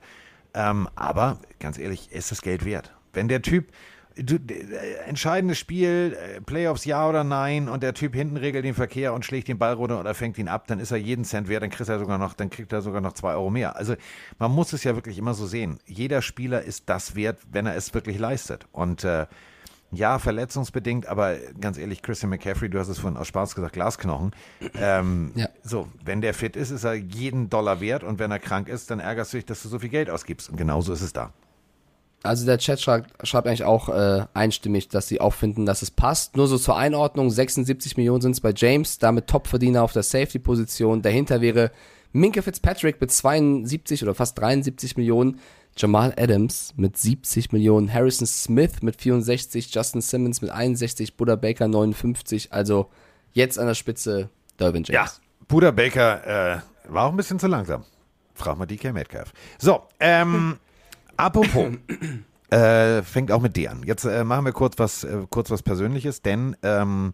Ähm, 0.55 0.89
aber 0.95 1.39
ganz 1.61 1.79
ehrlich, 1.79 2.13
ist 2.13 2.31
das 2.31 2.43
Geld 2.43 2.65
wert? 2.65 2.93
Wenn 3.13 3.29
der 3.29 3.43
Typ, 3.43 3.71
du, 4.17 4.37
äh, 4.37 4.95
entscheidendes 5.07 5.59
Spiel, 5.59 6.17
äh, 6.19 6.41
Playoffs 6.41 6.85
ja 6.85 7.09
oder 7.09 7.25
nein, 7.25 7.69
und 7.69 7.83
der 7.83 7.95
Typ 7.95 8.15
hinten 8.15 8.37
regelt 8.37 8.65
den 8.65 8.75
Verkehr 8.75 9.13
und 9.13 9.25
schlägt 9.25 9.49
den 9.49 9.59
Ball 9.59 9.75
runter 9.75 10.01
oder 10.01 10.15
fängt 10.15 10.39
ihn 10.39 10.49
ab, 10.49 10.67
dann 10.67 10.81
ist 10.81 10.91
er 10.91 10.97
jeden 10.97 11.25
Cent 11.25 11.49
wert, 11.49 11.63
dann 11.63 11.71
kriegt 11.71 11.89
er 11.89 11.99
sogar 11.99 12.19
noch, 12.19 12.35
dann 12.35 12.51
kriegt 12.51 12.73
er 12.73 12.83
sogar 12.83 13.01
noch 13.01 13.13
zwei 13.13 13.35
Euro 13.35 13.51
mehr. 13.51 13.77
Also 13.77 13.97
man 14.39 14.51
muss 14.51 14.73
es 14.73 14.83
ja 14.83 14.95
wirklich 14.95 15.19
immer 15.19 15.35
so 15.35 15.47
sehen. 15.47 15.79
Jeder 15.87 16.23
Spieler 16.23 16.63
ist 16.63 16.89
das 16.89 17.15
wert, 17.15 17.39
wenn 17.53 17.67
er 17.67 17.77
es 17.77 17.93
wirklich 17.95 18.19
leistet. 18.19 18.67
Und 18.73 19.05
äh, 19.05 19.27
ja, 19.93 20.19
verletzungsbedingt, 20.19 21.07
aber 21.07 21.37
ganz 21.61 21.79
ehrlich, 21.79 22.03
Christian 22.03 22.31
McCaffrey, 22.31 22.69
du 22.69 22.79
hast 22.79 22.89
es 22.89 22.99
vorhin 22.99 23.17
aus 23.17 23.29
Spaß 23.29 23.55
gesagt, 23.55 23.75
Glasknochen. 23.75 24.33
Ähm, 24.79 25.33
Ja. 25.35 25.49
So, 25.63 25.89
wenn 26.05 26.21
der 26.21 26.35
fit 26.35 26.57
ist, 26.57 26.71
ist 26.71 26.85
er 26.85 26.95
jeden 26.95 27.51
Dollar 27.51 27.81
wert 27.81 28.03
und 28.03 28.19
wenn 28.19 28.31
er 28.31 28.39
krank 28.39 28.69
ist, 28.69 28.91
dann 28.91 29.01
ärgerst 29.01 29.33
du 29.33 29.39
dich, 29.39 29.47
dass 29.47 29.63
du 29.63 29.69
so 29.69 29.79
viel 29.79 29.89
Geld 29.89 30.11
ausgibst. 30.11 30.51
Und 30.51 30.57
genauso 30.57 30.93
ist 30.93 31.03
es 31.03 31.13
da. 31.13 31.33
Also 32.23 32.45
der 32.45 32.59
Chat 32.59 32.81
schreibt, 32.81 33.27
schreibt 33.27 33.47
eigentlich 33.47 33.65
auch 33.65 33.89
äh, 33.89 34.25
einstimmig, 34.35 34.89
dass 34.89 35.07
sie 35.07 35.21
auch 35.21 35.35
finden, 35.35 35.65
dass 35.67 35.83
es 35.83 35.91
passt. 35.91 36.37
Nur 36.37 36.49
so 36.49 36.59
zur 36.59 36.77
Einordnung, 36.77 37.31
76 37.31 37.97
Millionen 37.97 38.21
sind 38.21 38.33
es 38.33 38.41
bei 38.41 38.53
James, 38.55 38.99
damit 38.99 39.29
Topverdiener 39.29 39.83
auf 39.83 39.93
der 39.93 40.03
Safety-Position. 40.03 41.03
Dahinter 41.03 41.41
wäre 41.41 41.71
Minka 42.13 42.43
Fitzpatrick 42.43 43.01
mit 43.01 43.13
72 43.13 44.03
oder 44.03 44.15
fast 44.15 44.39
73 44.39 44.97
Millionen, 44.97 45.39
Jamal 45.77 46.15
Adams 46.17 46.73
mit 46.77 46.97
70 46.97 47.53
Millionen, 47.53 47.93
Harrison 47.93 48.27
Smith 48.27 48.83
mit 48.83 49.01
64, 49.01 49.75
Justin 49.75 50.01
Simmons 50.01 50.41
mit 50.41 50.51
61, 50.51 51.17
Buddha 51.17 51.37
Baker 51.37 51.69
59. 51.69 52.53
Also 52.53 52.91
jetzt 53.33 53.59
an 53.59 53.67
der 53.67 53.75
Spitze 53.75 54.31
Dervin 54.59 54.85
James. 54.85 55.21
Ja, 55.21 55.47
Buda 55.49 55.71
Baker 55.71 56.57
äh, 56.57 56.61
war 56.89 57.05
auch 57.05 57.11
ein 57.11 57.17
bisschen 57.17 57.39
zu 57.39 57.47
langsam. 57.47 57.85
Frag 58.35 58.59
mal 58.59 58.67
DK 58.67 58.93
Metcalf. 58.93 59.33
So, 59.59 59.83
ähm, 60.01 60.59
apropos, 61.17 61.75
äh, 62.51 63.03
fängt 63.03 63.33
auch 63.33 63.41
mit 63.41 63.57
D 63.57 63.69
an. 63.69 63.83
Jetzt 63.85 64.05
äh, 64.05 64.25
machen 64.25 64.45
wir 64.45 64.53
kurz 64.53 64.79
was, 64.79 65.05
äh, 65.05 65.27
kurz 65.31 65.51
was 65.51 65.63
Persönliches, 65.63 66.23
denn 66.23 66.57
ähm, 66.63 67.13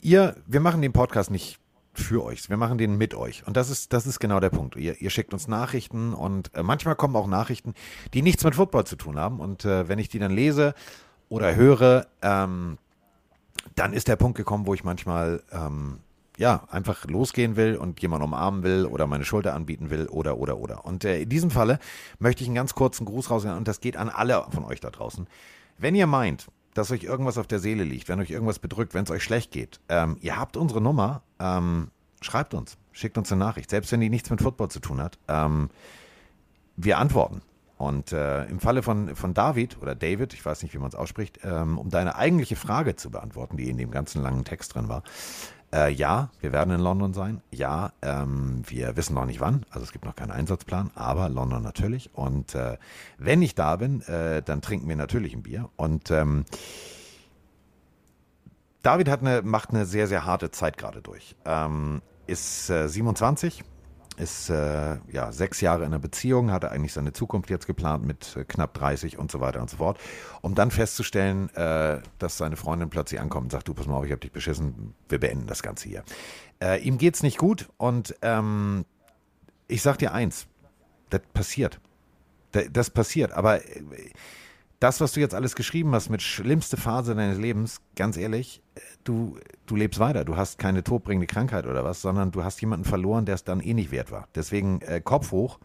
ihr, 0.00 0.36
wir 0.46 0.60
machen 0.60 0.82
den 0.82 0.92
Podcast 0.92 1.30
nicht 1.30 1.58
für 1.94 2.24
euch, 2.24 2.48
wir 2.48 2.56
machen 2.56 2.78
den 2.78 2.96
mit 2.96 3.14
euch. 3.14 3.46
Und 3.46 3.56
das 3.56 3.68
ist, 3.68 3.92
das 3.92 4.06
ist 4.06 4.18
genau 4.18 4.40
der 4.40 4.50
Punkt. 4.50 4.76
Ihr, 4.76 5.00
ihr 5.00 5.10
schickt 5.10 5.32
uns 5.34 5.46
Nachrichten 5.46 6.14
und 6.14 6.54
äh, 6.54 6.62
manchmal 6.62 6.96
kommen 6.96 7.14
auch 7.16 7.26
Nachrichten, 7.26 7.74
die 8.14 8.22
nichts 8.22 8.44
mit 8.44 8.54
Football 8.54 8.84
zu 8.84 8.96
tun 8.96 9.18
haben. 9.18 9.40
Und 9.40 9.64
äh, 9.64 9.88
wenn 9.88 9.98
ich 9.98 10.08
die 10.08 10.18
dann 10.18 10.30
lese 10.30 10.74
oder 11.28 11.54
höre, 11.54 12.06
ähm, 12.22 12.78
dann 13.74 13.92
ist 13.92 14.08
der 14.08 14.16
Punkt 14.16 14.38
gekommen, 14.38 14.66
wo 14.66 14.74
ich 14.74 14.84
manchmal 14.84 15.42
ähm, 15.52 15.98
ja 16.38 16.66
einfach 16.70 17.04
losgehen 17.06 17.56
will 17.56 17.76
und 17.76 18.00
jemanden 18.00 18.24
umarmen 18.24 18.62
will 18.62 18.86
oder 18.86 19.06
meine 19.06 19.24
Schulter 19.24 19.54
anbieten 19.54 19.90
will 19.90 20.06
oder 20.06 20.38
oder 20.38 20.56
oder. 20.58 20.84
Und 20.86 21.04
äh, 21.04 21.22
in 21.22 21.28
diesem 21.28 21.50
Falle 21.50 21.78
möchte 22.18 22.42
ich 22.42 22.48
einen 22.48 22.56
ganz 22.56 22.74
kurzen 22.74 23.04
Gruß 23.04 23.30
rausgehen 23.30 23.56
und 23.56 23.68
das 23.68 23.80
geht 23.80 23.96
an 23.96 24.08
alle 24.08 24.46
von 24.50 24.64
euch 24.64 24.80
da 24.80 24.90
draußen. 24.90 25.26
Wenn 25.78 25.94
ihr 25.94 26.06
meint, 26.06 26.46
dass 26.74 26.90
euch 26.90 27.04
irgendwas 27.04 27.38
auf 27.38 27.46
der 27.46 27.58
Seele 27.58 27.84
liegt, 27.84 28.08
wenn 28.08 28.20
euch 28.20 28.30
irgendwas 28.30 28.58
bedrückt, 28.58 28.94
wenn 28.94 29.04
es 29.04 29.10
euch 29.10 29.22
schlecht 29.22 29.50
geht, 29.50 29.80
ähm, 29.88 30.16
ihr 30.20 30.38
habt 30.38 30.56
unsere 30.56 30.80
Nummer, 30.80 31.22
ähm, 31.38 31.90
schreibt 32.20 32.54
uns, 32.54 32.78
schickt 32.92 33.18
uns 33.18 33.30
eine 33.30 33.40
Nachricht, 33.40 33.70
selbst 33.70 33.92
wenn 33.92 34.00
die 34.00 34.10
nichts 34.10 34.30
mit 34.30 34.40
Football 34.40 34.68
zu 34.68 34.80
tun 34.80 35.00
hat. 35.00 35.18
Ähm, 35.28 35.70
wir 36.76 36.98
antworten. 36.98 37.42
Und 37.76 38.12
äh, 38.12 38.44
im 38.44 38.60
Falle 38.60 38.82
von, 38.84 39.16
von 39.16 39.34
David 39.34 39.76
oder 39.82 39.96
David, 39.96 40.34
ich 40.34 40.44
weiß 40.44 40.62
nicht, 40.62 40.72
wie 40.72 40.78
man 40.78 40.88
es 40.88 40.94
ausspricht, 40.94 41.40
ähm, 41.42 41.78
um 41.78 41.90
deine 41.90 42.14
eigentliche 42.14 42.54
Frage 42.54 42.94
zu 42.94 43.10
beantworten, 43.10 43.56
die 43.56 43.68
in 43.68 43.76
dem 43.76 43.90
ganzen 43.90 44.22
langen 44.22 44.44
Text 44.44 44.76
drin 44.76 44.88
war. 44.88 45.02
Äh, 45.74 45.92
ja, 45.92 46.30
wir 46.40 46.52
werden 46.52 46.74
in 46.74 46.80
London 46.80 47.14
sein. 47.14 47.40
Ja, 47.50 47.92
ähm, 48.02 48.62
wir 48.66 48.96
wissen 48.96 49.14
noch 49.14 49.24
nicht 49.24 49.40
wann. 49.40 49.64
Also 49.70 49.84
es 49.84 49.92
gibt 49.92 50.04
noch 50.04 50.16
keinen 50.16 50.30
Einsatzplan, 50.30 50.90
aber 50.94 51.28
London 51.28 51.62
natürlich. 51.62 52.10
Und 52.14 52.54
äh, 52.54 52.76
wenn 53.18 53.40
ich 53.40 53.54
da 53.54 53.76
bin, 53.76 54.02
äh, 54.02 54.42
dann 54.42 54.60
trinken 54.60 54.88
wir 54.88 54.96
natürlich 54.96 55.34
ein 55.34 55.42
Bier. 55.42 55.70
Und 55.76 56.10
ähm, 56.10 56.44
David 58.82 59.08
hat 59.08 59.20
eine, 59.20 59.42
macht 59.42 59.70
eine 59.70 59.86
sehr, 59.86 60.08
sehr 60.08 60.26
harte 60.26 60.50
Zeit 60.50 60.76
gerade 60.76 61.00
durch. 61.00 61.36
Ähm, 61.46 62.02
ist 62.26 62.68
äh, 62.68 62.88
27, 62.88 63.64
ist 64.18 64.50
äh, 64.50 64.96
ja 65.10 65.32
sechs 65.32 65.60
Jahre 65.60 65.80
in 65.80 65.86
einer 65.86 65.98
Beziehung, 65.98 66.50
hatte 66.52 66.70
eigentlich 66.70 66.92
seine 66.92 67.12
Zukunft 67.12 67.50
jetzt 67.50 67.66
geplant 67.66 68.04
mit 68.04 68.36
äh, 68.36 68.44
knapp 68.44 68.74
30 68.74 69.18
und 69.18 69.30
so 69.30 69.40
weiter 69.40 69.60
und 69.60 69.70
so 69.70 69.78
fort. 69.78 69.98
Um 70.42 70.54
dann 70.54 70.70
festzustellen, 70.70 71.48
äh, 71.54 72.00
dass 72.18 72.36
seine 72.36 72.56
Freundin 72.56 72.90
plötzlich 72.90 73.20
ankommt 73.20 73.44
und 73.46 73.50
sagt, 73.50 73.68
du 73.68 73.74
pass 73.74 73.86
mal 73.86 73.96
auf, 73.96 74.04
ich 74.04 74.10
habe 74.12 74.20
dich 74.20 74.32
beschissen, 74.32 74.94
wir 75.08 75.18
beenden 75.18 75.46
das 75.46 75.62
Ganze 75.62 75.88
hier. 75.88 76.04
Äh, 76.62 76.80
ihm 76.82 76.98
geht's 76.98 77.22
nicht 77.22 77.38
gut 77.38 77.68
und 77.78 78.14
ähm, 78.22 78.84
ich 79.68 79.82
sag 79.82 79.98
dir 79.98 80.12
eins, 80.12 80.46
das 81.10 81.22
passiert. 81.32 81.80
Da- 82.52 82.68
Das 82.70 82.90
passiert, 82.90 83.32
aber 83.32 83.64
äh, 83.64 83.82
das, 84.82 85.00
was 85.00 85.12
du 85.12 85.20
jetzt 85.20 85.34
alles 85.34 85.54
geschrieben 85.54 85.94
hast 85.94 86.08
mit 86.10 86.22
schlimmste 86.22 86.76
Phase 86.76 87.14
deines 87.14 87.38
Lebens, 87.38 87.80
ganz 87.96 88.16
ehrlich, 88.16 88.60
du, 89.04 89.38
du 89.66 89.76
lebst 89.76 90.00
weiter. 90.00 90.24
Du 90.24 90.36
hast 90.36 90.58
keine 90.58 90.82
todbringende 90.82 91.26
Krankheit 91.26 91.66
oder 91.66 91.84
was, 91.84 92.02
sondern 92.02 92.30
du 92.32 92.42
hast 92.44 92.60
jemanden 92.60 92.84
verloren, 92.84 93.24
der 93.24 93.34
es 93.36 93.44
dann 93.44 93.60
eh 93.60 93.74
nicht 93.74 93.90
wert 93.92 94.10
war. 94.10 94.28
Deswegen 94.34 94.80
äh, 94.82 95.00
Kopf 95.00 95.30
hoch 95.30 95.58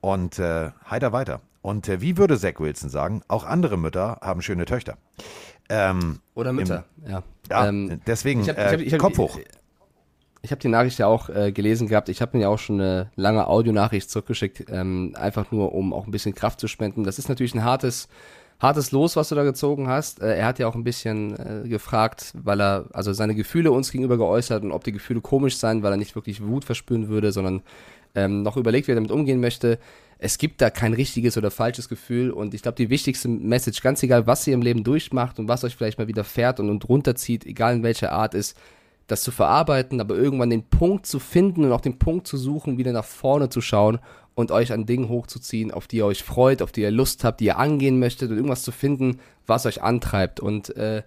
und 0.00 0.38
äh, 0.38 0.70
heiter 0.88 1.12
weiter. 1.12 1.40
Und 1.62 1.88
äh, 1.88 2.00
wie 2.00 2.16
würde 2.16 2.38
Zach 2.38 2.58
Wilson 2.58 2.90
sagen, 2.90 3.22
auch 3.28 3.44
andere 3.44 3.76
Mütter 3.78 4.18
haben 4.20 4.42
schöne 4.42 4.64
Töchter. 4.66 4.96
Ähm, 5.68 6.20
Oder 6.34 6.52
Mütter, 6.52 6.84
im, 7.04 7.10
ja. 7.10 7.22
Ja, 7.50 7.68
Ähm, 7.68 8.00
deswegen 8.06 8.42
ich 8.42 8.48
hab- 8.50 8.56
ich 8.58 8.62
äh, 8.64 8.72
hab- 8.72 8.80
ich 8.80 8.92
hab- 8.92 9.00
Kopf 9.00 9.18
hoch. 9.18 9.38
Ich 10.42 10.50
habe 10.50 10.60
die 10.60 10.68
Nachricht 10.68 10.98
ja 10.98 11.06
auch 11.06 11.30
äh, 11.30 11.52
gelesen 11.52 11.88
gehabt. 11.88 12.10
Ich 12.10 12.20
habe 12.20 12.36
mir 12.36 12.42
ja 12.42 12.48
auch 12.50 12.58
schon 12.58 12.78
eine 12.78 13.10
lange 13.16 13.46
Audionachricht 13.46 14.10
zurückgeschickt, 14.10 14.66
ähm, 14.68 15.14
einfach 15.18 15.50
nur, 15.52 15.74
um 15.74 15.94
auch 15.94 16.04
ein 16.06 16.10
bisschen 16.10 16.34
Kraft 16.34 16.60
zu 16.60 16.68
spenden. 16.68 17.04
Das 17.04 17.18
ist 17.18 17.30
natürlich 17.30 17.54
ein 17.54 17.64
hartes, 17.64 18.08
hartes 18.60 18.92
Los, 18.92 19.16
was 19.16 19.28
du 19.28 19.34
da 19.34 19.44
gezogen 19.44 19.88
hast. 19.88 20.20
Äh, 20.22 20.36
er 20.36 20.46
hat 20.46 20.58
ja 20.58 20.66
auch 20.66 20.74
ein 20.74 20.84
bisschen 20.84 21.36
äh, 21.38 21.68
gefragt, 21.68 22.32
weil 22.34 22.60
er 22.60 22.86
also 22.92 23.12
seine 23.12 23.34
Gefühle 23.34 23.72
uns 23.72 23.90
gegenüber 23.90 24.16
geäußert 24.16 24.64
und 24.64 24.72
ob 24.72 24.84
die 24.84 24.92
Gefühle 24.92 25.20
komisch 25.20 25.56
seien, 25.56 25.82
weil 25.82 25.92
er 25.92 25.96
nicht 25.96 26.14
wirklich 26.14 26.44
Wut 26.44 26.64
verspüren 26.64 27.08
würde, 27.08 27.32
sondern 27.32 27.62
ähm, 28.14 28.42
noch 28.42 28.56
überlegt, 28.56 28.86
wie 28.86 28.92
er 28.92 28.96
damit 28.96 29.10
umgehen 29.10 29.40
möchte. 29.40 29.78
Es 30.18 30.38
gibt 30.38 30.60
da 30.60 30.70
kein 30.70 30.94
richtiges 30.94 31.36
oder 31.36 31.50
falsches 31.50 31.88
Gefühl 31.88 32.30
und 32.30 32.54
ich 32.54 32.62
glaube, 32.62 32.76
die 32.76 32.88
wichtigste 32.88 33.28
Message, 33.28 33.82
ganz 33.82 34.02
egal, 34.02 34.26
was 34.26 34.46
ihr 34.46 34.54
im 34.54 34.62
Leben 34.62 34.84
durchmacht 34.84 35.38
und 35.38 35.48
was 35.48 35.64
euch 35.64 35.76
vielleicht 35.76 35.98
mal 35.98 36.08
wieder 36.08 36.24
fährt 36.24 36.60
und, 36.60 36.70
und 36.70 36.88
runterzieht, 36.88 37.44
egal 37.44 37.74
in 37.74 37.82
welcher 37.82 38.12
Art 38.12 38.34
ist, 38.34 38.56
das 39.06 39.22
zu 39.22 39.32
verarbeiten, 39.32 40.00
aber 40.00 40.14
irgendwann 40.14 40.50
den 40.50 40.62
Punkt 40.62 41.04
zu 41.06 41.18
finden 41.18 41.64
und 41.64 41.72
auch 41.72 41.80
den 41.80 41.98
Punkt 41.98 42.26
zu 42.26 42.38
suchen, 42.38 42.78
wieder 42.78 42.92
nach 42.92 43.04
vorne 43.04 43.50
zu 43.50 43.60
schauen 43.60 43.98
und 44.34 44.50
euch 44.50 44.72
an 44.72 44.86
Dingen 44.86 45.08
hochzuziehen, 45.08 45.70
auf 45.70 45.86
die 45.86 45.98
ihr 45.98 46.06
euch 46.06 46.22
freut, 46.22 46.62
auf 46.62 46.72
die 46.72 46.82
ihr 46.82 46.90
Lust 46.90 47.24
habt, 47.24 47.40
die 47.40 47.46
ihr 47.46 47.58
angehen 47.58 47.98
möchtet 47.98 48.30
und 48.30 48.36
irgendwas 48.36 48.62
zu 48.62 48.72
finden, 48.72 49.20
was 49.46 49.66
euch 49.66 49.82
antreibt. 49.82 50.40
Und 50.40 50.76
äh, 50.76 51.02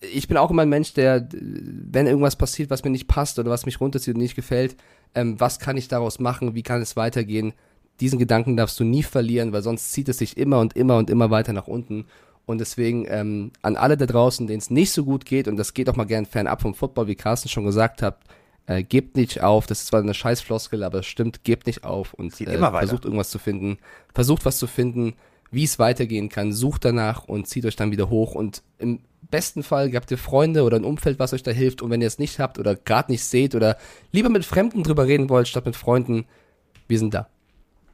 ich 0.00 0.28
bin 0.28 0.36
auch 0.36 0.50
immer 0.50 0.62
ein 0.62 0.68
Mensch, 0.68 0.94
der, 0.94 1.28
wenn 1.32 2.06
irgendwas 2.06 2.36
passiert, 2.36 2.70
was 2.70 2.84
mir 2.84 2.90
nicht 2.90 3.08
passt 3.08 3.38
oder 3.38 3.50
was 3.50 3.66
mich 3.66 3.80
runterzieht 3.80 4.14
und 4.14 4.20
nicht 4.20 4.36
gefällt, 4.36 4.76
ähm, 5.14 5.38
was 5.38 5.58
kann 5.58 5.76
ich 5.76 5.88
daraus 5.88 6.18
machen, 6.18 6.54
wie 6.54 6.62
kann 6.62 6.80
es 6.82 6.96
weitergehen? 6.96 7.52
Diesen 8.00 8.18
Gedanken 8.18 8.56
darfst 8.56 8.78
du 8.80 8.84
nie 8.84 9.02
verlieren, 9.02 9.52
weil 9.52 9.62
sonst 9.62 9.92
zieht 9.92 10.08
es 10.08 10.18
sich 10.18 10.36
immer 10.36 10.60
und 10.60 10.74
immer 10.76 10.96
und 10.96 11.10
immer 11.10 11.30
weiter 11.30 11.52
nach 11.52 11.68
unten. 11.68 12.06
Und 12.46 12.58
deswegen 12.58 13.06
ähm, 13.08 13.52
an 13.62 13.76
alle 13.76 13.96
da 13.96 14.06
draußen, 14.06 14.46
denen 14.46 14.58
es 14.58 14.70
nicht 14.70 14.92
so 14.92 15.04
gut 15.04 15.24
geht, 15.24 15.46
und 15.46 15.56
das 15.56 15.74
geht 15.74 15.88
auch 15.88 15.96
mal 15.96 16.04
gern 16.04 16.26
fernab 16.26 16.62
vom 16.62 16.74
Football, 16.74 17.06
wie 17.06 17.14
Carsten 17.14 17.48
schon 17.48 17.64
gesagt 17.64 18.02
hat, 18.02 18.18
äh, 18.66 18.82
gebt 18.82 19.16
nicht 19.16 19.42
auf. 19.42 19.66
Das 19.66 19.80
ist 19.80 19.86
zwar 19.88 20.00
eine 20.00 20.14
scheiß 20.14 20.40
Floskel, 20.40 20.82
aber 20.82 21.00
es 21.00 21.06
stimmt, 21.06 21.44
gebt 21.44 21.66
nicht 21.66 21.84
auf 21.84 22.14
und 22.14 22.38
äh, 22.40 22.58
versucht 22.58 23.04
irgendwas 23.04 23.30
zu 23.30 23.38
finden. 23.38 23.78
Versucht 24.14 24.44
was 24.44 24.58
zu 24.58 24.66
finden, 24.66 25.14
wie 25.50 25.64
es 25.64 25.78
weitergehen 25.78 26.28
kann. 26.28 26.52
Sucht 26.52 26.84
danach 26.84 27.24
und 27.24 27.46
zieht 27.48 27.66
euch 27.66 27.76
dann 27.76 27.90
wieder 27.90 28.08
hoch. 28.08 28.34
Und 28.34 28.62
im 28.78 29.00
besten 29.30 29.62
Fall 29.62 29.92
habt 29.94 30.10
ihr 30.10 30.18
Freunde 30.18 30.62
oder 30.62 30.76
ein 30.76 30.84
Umfeld, 30.84 31.18
was 31.18 31.32
euch 31.32 31.42
da 31.42 31.50
hilft. 31.50 31.82
Und 31.82 31.90
wenn 31.90 32.00
ihr 32.00 32.06
es 32.06 32.18
nicht 32.18 32.38
habt 32.38 32.58
oder 32.58 32.76
gerade 32.76 33.10
nicht 33.10 33.24
seht 33.24 33.54
oder 33.54 33.76
lieber 34.12 34.28
mit 34.28 34.44
Fremden 34.44 34.82
drüber 34.82 35.06
reden 35.06 35.28
wollt, 35.28 35.48
statt 35.48 35.66
mit 35.66 35.76
Freunden, 35.76 36.24
wir 36.88 36.98
sind 36.98 37.14
da. 37.14 37.28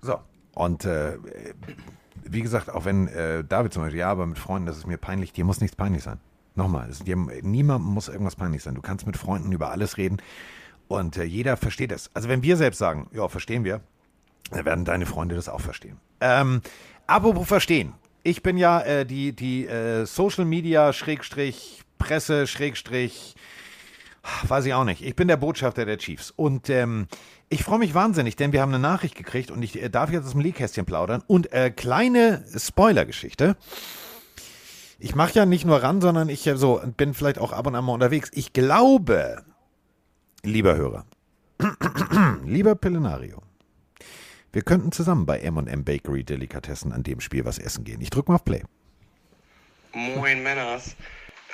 So, 0.02 0.18
und 0.54 0.84
äh, 0.84 1.16
wie 2.24 2.42
gesagt, 2.42 2.70
auch 2.70 2.84
wenn 2.84 3.08
äh, 3.08 3.42
David 3.42 3.72
zum 3.72 3.82
Beispiel, 3.82 4.00
ja, 4.00 4.10
aber 4.10 4.26
mit 4.26 4.38
Freunden, 4.38 4.66
das 4.66 4.76
ist 4.76 4.86
mir 4.86 4.98
peinlich, 4.98 5.32
dir 5.32 5.44
muss 5.44 5.60
nichts 5.60 5.76
peinlich 5.76 6.02
sein. 6.02 6.20
Nochmal, 6.54 6.88
es, 6.90 7.00
dir, 7.00 7.16
niemandem 7.16 7.92
muss 7.92 8.08
irgendwas 8.08 8.36
peinlich 8.36 8.62
sein. 8.62 8.74
Du 8.74 8.82
kannst 8.82 9.06
mit 9.06 9.16
Freunden 9.16 9.52
über 9.52 9.70
alles 9.70 9.96
reden 9.96 10.18
und 10.88 11.16
äh, 11.16 11.24
jeder 11.24 11.56
versteht 11.56 11.92
es. 11.92 12.10
Also 12.14 12.28
wenn 12.28 12.42
wir 12.42 12.56
selbst 12.56 12.78
sagen, 12.78 13.08
ja, 13.12 13.28
verstehen 13.28 13.64
wir, 13.64 13.80
dann 14.50 14.64
werden 14.64 14.84
deine 14.84 15.06
Freunde 15.06 15.34
das 15.34 15.48
auch 15.48 15.60
verstehen. 15.60 15.98
Ähm, 16.20 16.62
apropos 17.06 17.46
verstehen. 17.46 17.92
Ich 18.22 18.42
bin 18.42 18.56
ja 18.56 18.80
äh, 18.80 19.06
die, 19.06 19.32
die 19.32 19.66
äh, 19.66 20.04
Social 20.04 20.44
Media 20.44 20.92
Schrägstrich 20.92 21.82
Presse 21.98 22.46
Schrägstrich 22.46 23.34
weiß 24.46 24.66
ich 24.66 24.74
auch 24.74 24.84
nicht. 24.84 25.02
Ich 25.02 25.16
bin 25.16 25.28
der 25.28 25.36
Botschafter 25.36 25.84
der 25.84 25.98
Chiefs 25.98 26.32
und 26.34 26.70
ähm, 26.70 27.06
ich 27.48 27.64
freue 27.64 27.78
mich 27.78 27.94
wahnsinnig, 27.94 28.36
denn 28.36 28.52
wir 28.52 28.60
haben 28.60 28.74
eine 28.74 28.82
Nachricht 28.82 29.14
gekriegt 29.14 29.50
und 29.50 29.62
ich 29.62 29.80
äh, 29.80 29.88
darf 29.88 30.10
jetzt 30.10 30.26
aus 30.26 30.32
dem 30.32 30.40
Leakkästchen 30.40 30.84
plaudern. 30.84 31.22
Und 31.26 31.52
äh, 31.52 31.70
kleine 31.70 32.44
Spoiler-Geschichte. 32.54 33.56
Ich 34.98 35.14
mache 35.14 35.34
ja 35.34 35.46
nicht 35.46 35.64
nur 35.64 35.82
ran, 35.82 36.00
sondern 36.00 36.28
ich 36.28 36.46
äh, 36.46 36.56
so 36.56 36.80
bin 36.96 37.14
vielleicht 37.14 37.38
auch 37.38 37.52
ab 37.52 37.66
und 37.66 37.74
an 37.74 37.84
mal 37.84 37.92
unterwegs. 37.92 38.30
Ich 38.34 38.52
glaube, 38.52 39.42
lieber 40.48 40.76
Hörer, 40.76 41.06
lieber 42.44 42.74
Pillenario, 42.74 43.42
wir 44.52 44.62
könnten 44.62 44.92
zusammen 44.92 45.26
bei 45.26 45.40
M&M 45.40 45.84
Bakery 45.84 46.24
Delikatessen 46.24 46.92
an 46.92 47.02
dem 47.02 47.20
Spiel 47.20 47.44
was 47.44 47.58
essen 47.58 47.84
gehen. 47.84 48.00
Ich 48.00 48.10
drücke 48.10 48.30
mal 48.30 48.36
auf 48.36 48.44
Play. 48.44 48.62
Moin 49.92 50.42
Männers, 50.42 50.96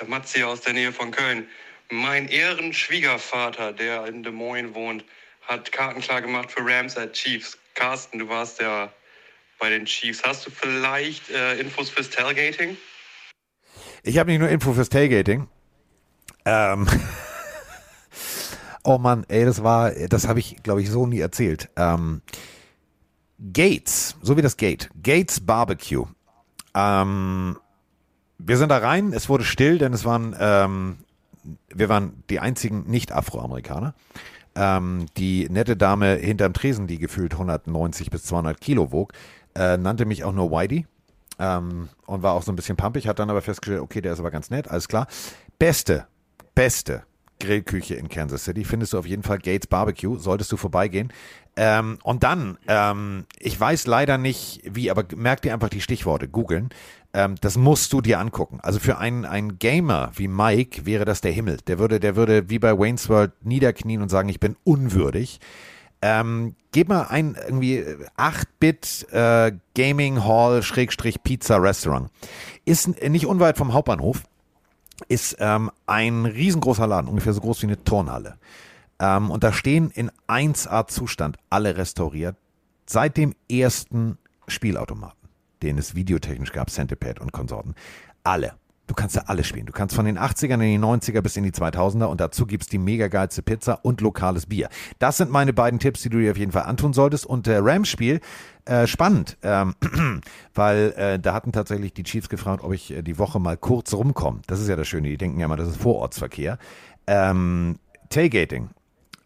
Matze 0.07 0.47
aus 0.47 0.61
der 0.61 0.73
Nähe 0.73 0.91
von 0.91 1.11
Köln. 1.11 1.47
Mein 1.91 2.27
Ehrenschwiegervater, 2.27 3.73
der 3.73 4.05
in 4.07 4.23
Des 4.23 4.33
Moines 4.33 4.73
wohnt, 4.73 5.05
hat 5.41 5.71
Karten 5.71 6.01
klar 6.01 6.21
gemacht 6.21 6.51
für 6.51 6.65
Rams 6.65 6.97
at 6.97 7.13
Chiefs. 7.13 7.57
Carsten, 7.75 8.19
du 8.19 8.29
warst 8.29 8.59
ja 8.59 8.91
bei 9.59 9.69
den 9.69 9.85
Chiefs. 9.85 10.23
Hast 10.23 10.47
du 10.47 10.51
vielleicht 10.51 11.29
äh, 11.29 11.59
Infos 11.59 11.89
fürs 11.89 12.09
Tailgating? 12.09 12.77
Ich 14.03 14.17
habe 14.17 14.31
nicht 14.31 14.39
nur 14.39 14.49
Info 14.49 14.73
fürs 14.73 14.89
Tailgating. 14.89 15.47
Ähm. 16.45 16.87
oh 18.85 18.97
Mann, 18.97 19.25
ey, 19.27 19.45
das 19.45 19.63
war, 19.63 19.91
das 19.91 20.27
habe 20.27 20.39
ich, 20.39 20.63
glaube 20.63 20.81
ich, 20.81 20.89
so 20.89 21.05
nie 21.05 21.19
erzählt. 21.19 21.69
Ähm, 21.75 22.21
Gates, 23.53 24.15
so 24.21 24.37
wie 24.37 24.41
das 24.41 24.57
Gate, 24.57 24.89
Gates 25.01 25.41
Barbecue. 25.41 26.05
Ähm, 26.73 27.57
wir 28.37 28.57
sind 28.57 28.69
da 28.69 28.77
rein, 28.77 29.11
es 29.13 29.27
wurde 29.27 29.43
still, 29.43 29.77
denn 29.77 29.93
es 29.93 30.05
waren, 30.05 30.35
ähm, 30.39 30.97
wir 31.73 31.89
waren 31.89 32.23
die 32.29 32.39
einzigen 32.39 32.89
Nicht-Afroamerikaner. 32.89 33.93
Ähm, 34.55 35.07
die 35.17 35.49
nette 35.49 35.75
Dame 35.75 36.15
hinterm 36.15 36.53
Tresen, 36.53 36.87
die 36.87 36.97
gefühlt 36.97 37.33
190 37.33 38.09
bis 38.09 38.23
200 38.23 38.59
Kilo 38.61 38.91
wog, 38.91 39.11
äh, 39.53 39.75
nannte 39.75 40.05
mich 40.05 40.23
auch 40.23 40.31
nur 40.31 40.49
Whitey 40.51 40.85
ähm, 41.39 41.89
und 42.05 42.23
war 42.23 42.33
auch 42.33 42.43
so 42.43 42.53
ein 42.53 42.55
bisschen 42.55 42.77
pumpig, 42.77 43.07
hat 43.07 43.19
dann 43.19 43.29
aber 43.29 43.41
festgestellt, 43.41 43.81
okay, 43.81 43.99
der 43.99 44.13
ist 44.13 44.19
aber 44.19 44.31
ganz 44.31 44.49
nett, 44.49 44.69
alles 44.69 44.87
klar. 44.87 45.07
Beste, 45.59 46.07
beste 46.53 47.03
Grillküche 47.39 47.95
in 47.95 48.09
Kansas 48.09 48.45
City 48.45 48.63
findest 48.63 48.93
du 48.93 48.99
auf 48.99 49.05
jeden 49.05 49.23
Fall 49.23 49.39
Gates 49.39 49.67
Barbecue, 49.67 50.17
solltest 50.17 50.51
du 50.51 50.57
vorbeigehen. 50.57 51.11
Ähm, 51.57 51.99
und 52.03 52.23
dann, 52.23 52.57
ähm, 52.67 53.25
ich 53.39 53.59
weiß 53.59 53.87
leider 53.87 54.17
nicht 54.17 54.61
wie, 54.65 54.91
aber 54.91 55.05
merk 55.15 55.41
dir 55.41 55.53
einfach 55.53 55.69
die 55.69 55.81
Stichworte, 55.81 56.27
googeln. 56.27 56.69
Ähm, 57.13 57.35
das 57.39 57.57
musst 57.57 57.93
du 57.93 58.01
dir 58.01 58.19
angucken. 58.19 58.59
Also 58.61 58.79
für 58.79 58.97
einen, 58.97 59.25
einen 59.25 59.57
Gamer 59.57 60.11
wie 60.15 60.27
Mike 60.27 60.85
wäre 60.85 61.05
das 61.05 61.21
der 61.21 61.31
Himmel. 61.31 61.57
Der 61.67 61.79
würde, 61.79 61.99
der 61.99 62.15
würde 62.15 62.49
wie 62.49 62.59
bei 62.59 62.77
Wayne's 62.77 63.07
World 63.09 63.31
niederknien 63.41 64.01
und 64.01 64.09
sagen, 64.09 64.27
ich 64.27 64.41
bin 64.41 64.57
unwürdig. 64.63 65.39
Ähm, 66.01 66.55
gib 66.71 66.89
mal 66.89 67.03
ein 67.03 67.37
irgendwie 67.47 67.83
8-Bit 68.17 69.07
äh, 69.11 69.53
Gaming 69.75 70.25
Hall 70.25 70.61
Schrägstrich 70.61 71.23
Pizza 71.23 71.55
Restaurant. 71.61 72.09
Ist 72.65 73.01
nicht 73.01 73.25
unweit 73.25 73.57
vom 73.57 73.73
Hauptbahnhof. 73.73 74.23
Ist 75.07 75.37
ähm, 75.39 75.71
ein 75.85 76.25
riesengroßer 76.25 76.87
Laden, 76.87 77.09
ungefähr 77.09 77.33
so 77.33 77.41
groß 77.41 77.61
wie 77.63 77.67
eine 77.67 77.83
Turnhalle. 77.83 78.37
Ähm, 78.99 79.31
und 79.31 79.43
da 79.43 79.51
stehen 79.51 79.91
in 79.91 80.11
1A-Zustand 80.27 81.37
alle 81.49 81.77
restauriert 81.77 82.37
seit 82.85 83.17
dem 83.17 83.33
ersten 83.51 84.17
Spielautomaten, 84.47 85.29
den 85.63 85.77
es 85.77 85.95
videotechnisch 85.95 86.51
gab, 86.51 86.69
Centipede 86.69 87.21
und 87.21 87.31
Konsorten. 87.31 87.75
Alle. 88.23 88.53
Du 88.87 88.93
kannst 88.93 89.15
ja 89.15 89.23
alles 89.25 89.47
spielen. 89.47 89.65
Du 89.65 89.71
kannst 89.71 89.95
von 89.95 90.05
den 90.05 90.19
80ern 90.19 90.53
in 90.53 90.59
die 90.59 90.79
90er 90.79 91.21
bis 91.21 91.35
in 91.37 91.43
die 91.43 91.51
2000er 91.51 92.05
und 92.05 92.21
dazu 92.21 92.45
gibt's 92.45 92.67
die 92.67 92.77
mega 92.77 93.07
geilste 93.07 93.41
Pizza 93.41 93.83
und 93.83 93.99
lokales 94.01 94.45
Bier. 94.45 94.69
Das 94.99 95.17
sind 95.17 95.31
meine 95.31 95.53
beiden 95.53 95.79
Tipps, 95.79 96.03
die 96.03 96.09
du 96.09 96.19
dir 96.19 96.31
auf 96.31 96.37
jeden 96.37 96.51
Fall 96.51 96.63
antun 96.63 96.93
solltest. 96.93 97.25
Und 97.25 97.47
der 97.47 97.65
Rams-Spiel, 97.65 98.21
äh, 98.65 98.85
spannend, 98.85 99.37
ähm, 99.41 99.73
weil 100.53 100.93
äh, 100.97 101.19
da 101.19 101.33
hatten 101.33 101.51
tatsächlich 101.51 101.93
die 101.93 102.03
Chiefs 102.03 102.29
gefragt, 102.29 102.63
ob 102.63 102.73
ich 102.73 102.91
äh, 102.91 103.01
die 103.01 103.17
Woche 103.17 103.39
mal 103.39 103.57
kurz 103.57 103.93
rumkomme. 103.93 104.41
Das 104.45 104.59
ist 104.59 104.67
ja 104.67 104.75
das 104.75 104.87
Schöne, 104.87 105.09
die 105.09 105.17
denken 105.17 105.39
ja 105.39 105.47
mal, 105.47 105.55
das 105.55 105.69
ist 105.69 105.77
Vorortsverkehr. 105.77 106.59
Ähm, 107.07 107.79
Tailgating 108.09 108.69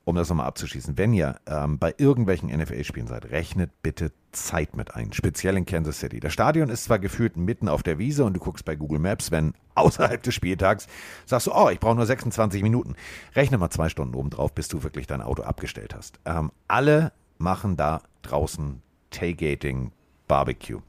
um 0.09 0.15
das 0.15 0.29
nochmal 0.29 0.47
abzuschließen, 0.47 0.97
wenn 0.97 1.13
ihr 1.13 1.39
ähm, 1.47 1.77
bei 1.77 1.93
irgendwelchen 1.97 2.49
NFL-Spielen 2.49 3.07
seid, 3.07 3.31
rechnet 3.31 3.71
bitte 3.81 4.11
Zeit 4.31 4.75
mit 4.75 4.95
ein, 4.95 5.13
speziell 5.13 5.55
in 5.57 5.65
Kansas 5.65 5.99
City. 5.99 6.19
Das 6.19 6.33
Stadion 6.33 6.69
ist 6.69 6.85
zwar 6.85 6.99
gefühlt 6.99 7.37
mitten 7.37 7.67
auf 7.69 7.83
der 7.83 7.99
Wiese 7.99 8.25
und 8.25 8.33
du 8.33 8.39
guckst 8.39 8.65
bei 8.65 8.75
Google 8.75 8.99
Maps, 8.99 9.31
wenn 9.31 9.53
außerhalb 9.75 10.21
des 10.21 10.33
Spieltags 10.33 10.87
sagst 11.25 11.47
du, 11.47 11.51
oh, 11.53 11.69
ich 11.69 11.79
brauche 11.79 11.95
nur 11.95 12.05
26 12.05 12.63
Minuten. 12.63 12.95
Rechne 13.35 13.57
mal 13.57 13.69
zwei 13.69 13.87
Stunden 13.89 14.15
oben 14.15 14.29
drauf, 14.29 14.53
bis 14.53 14.67
du 14.67 14.83
wirklich 14.83 15.07
dein 15.07 15.21
Auto 15.21 15.43
abgestellt 15.43 15.95
hast. 15.95 16.19
Ähm, 16.25 16.51
alle 16.67 17.13
machen 17.37 17.77
da 17.77 18.01
draußen 18.23 18.81
Tailgating, 19.11 19.91
Barbecue. 20.27 20.79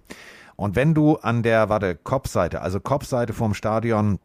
Und 0.56 0.76
wenn 0.76 0.94
du 0.94 1.16
an 1.16 1.42
der, 1.42 1.68
warte, 1.68 1.94
Kopfseite, 1.94 2.60
also 2.62 2.80
Kopfseite 2.80 3.32
vom 3.32 3.55
Stadion 3.55 4.18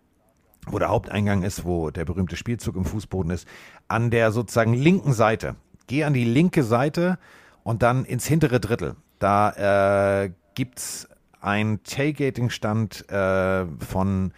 wo 0.67 0.79
der 0.79 0.89
Haupteingang 0.89 1.43
ist, 1.43 1.65
wo 1.65 1.91
der 1.91 2.05
berühmte 2.05 2.35
Spielzug 2.35 2.75
im 2.75 2.85
Fußboden 2.85 3.31
ist, 3.31 3.47
an 3.87 4.09
der 4.09 4.31
sozusagen 4.31 4.73
linken 4.73 5.13
Seite. 5.13 5.55
Geh 5.87 6.03
an 6.03 6.13
die 6.13 6.25
linke 6.25 6.63
Seite 6.63 7.17
und 7.63 7.83
dann 7.83 8.05
ins 8.05 8.25
hintere 8.25 8.59
Drittel. 8.59 8.95
Da 9.19 10.23
äh, 10.23 10.31
gibt 10.55 10.79
es 10.79 11.07
einen 11.41 11.83
Tailgating-Stand 11.83 13.09
äh, 13.09 13.65
von, 13.79 14.33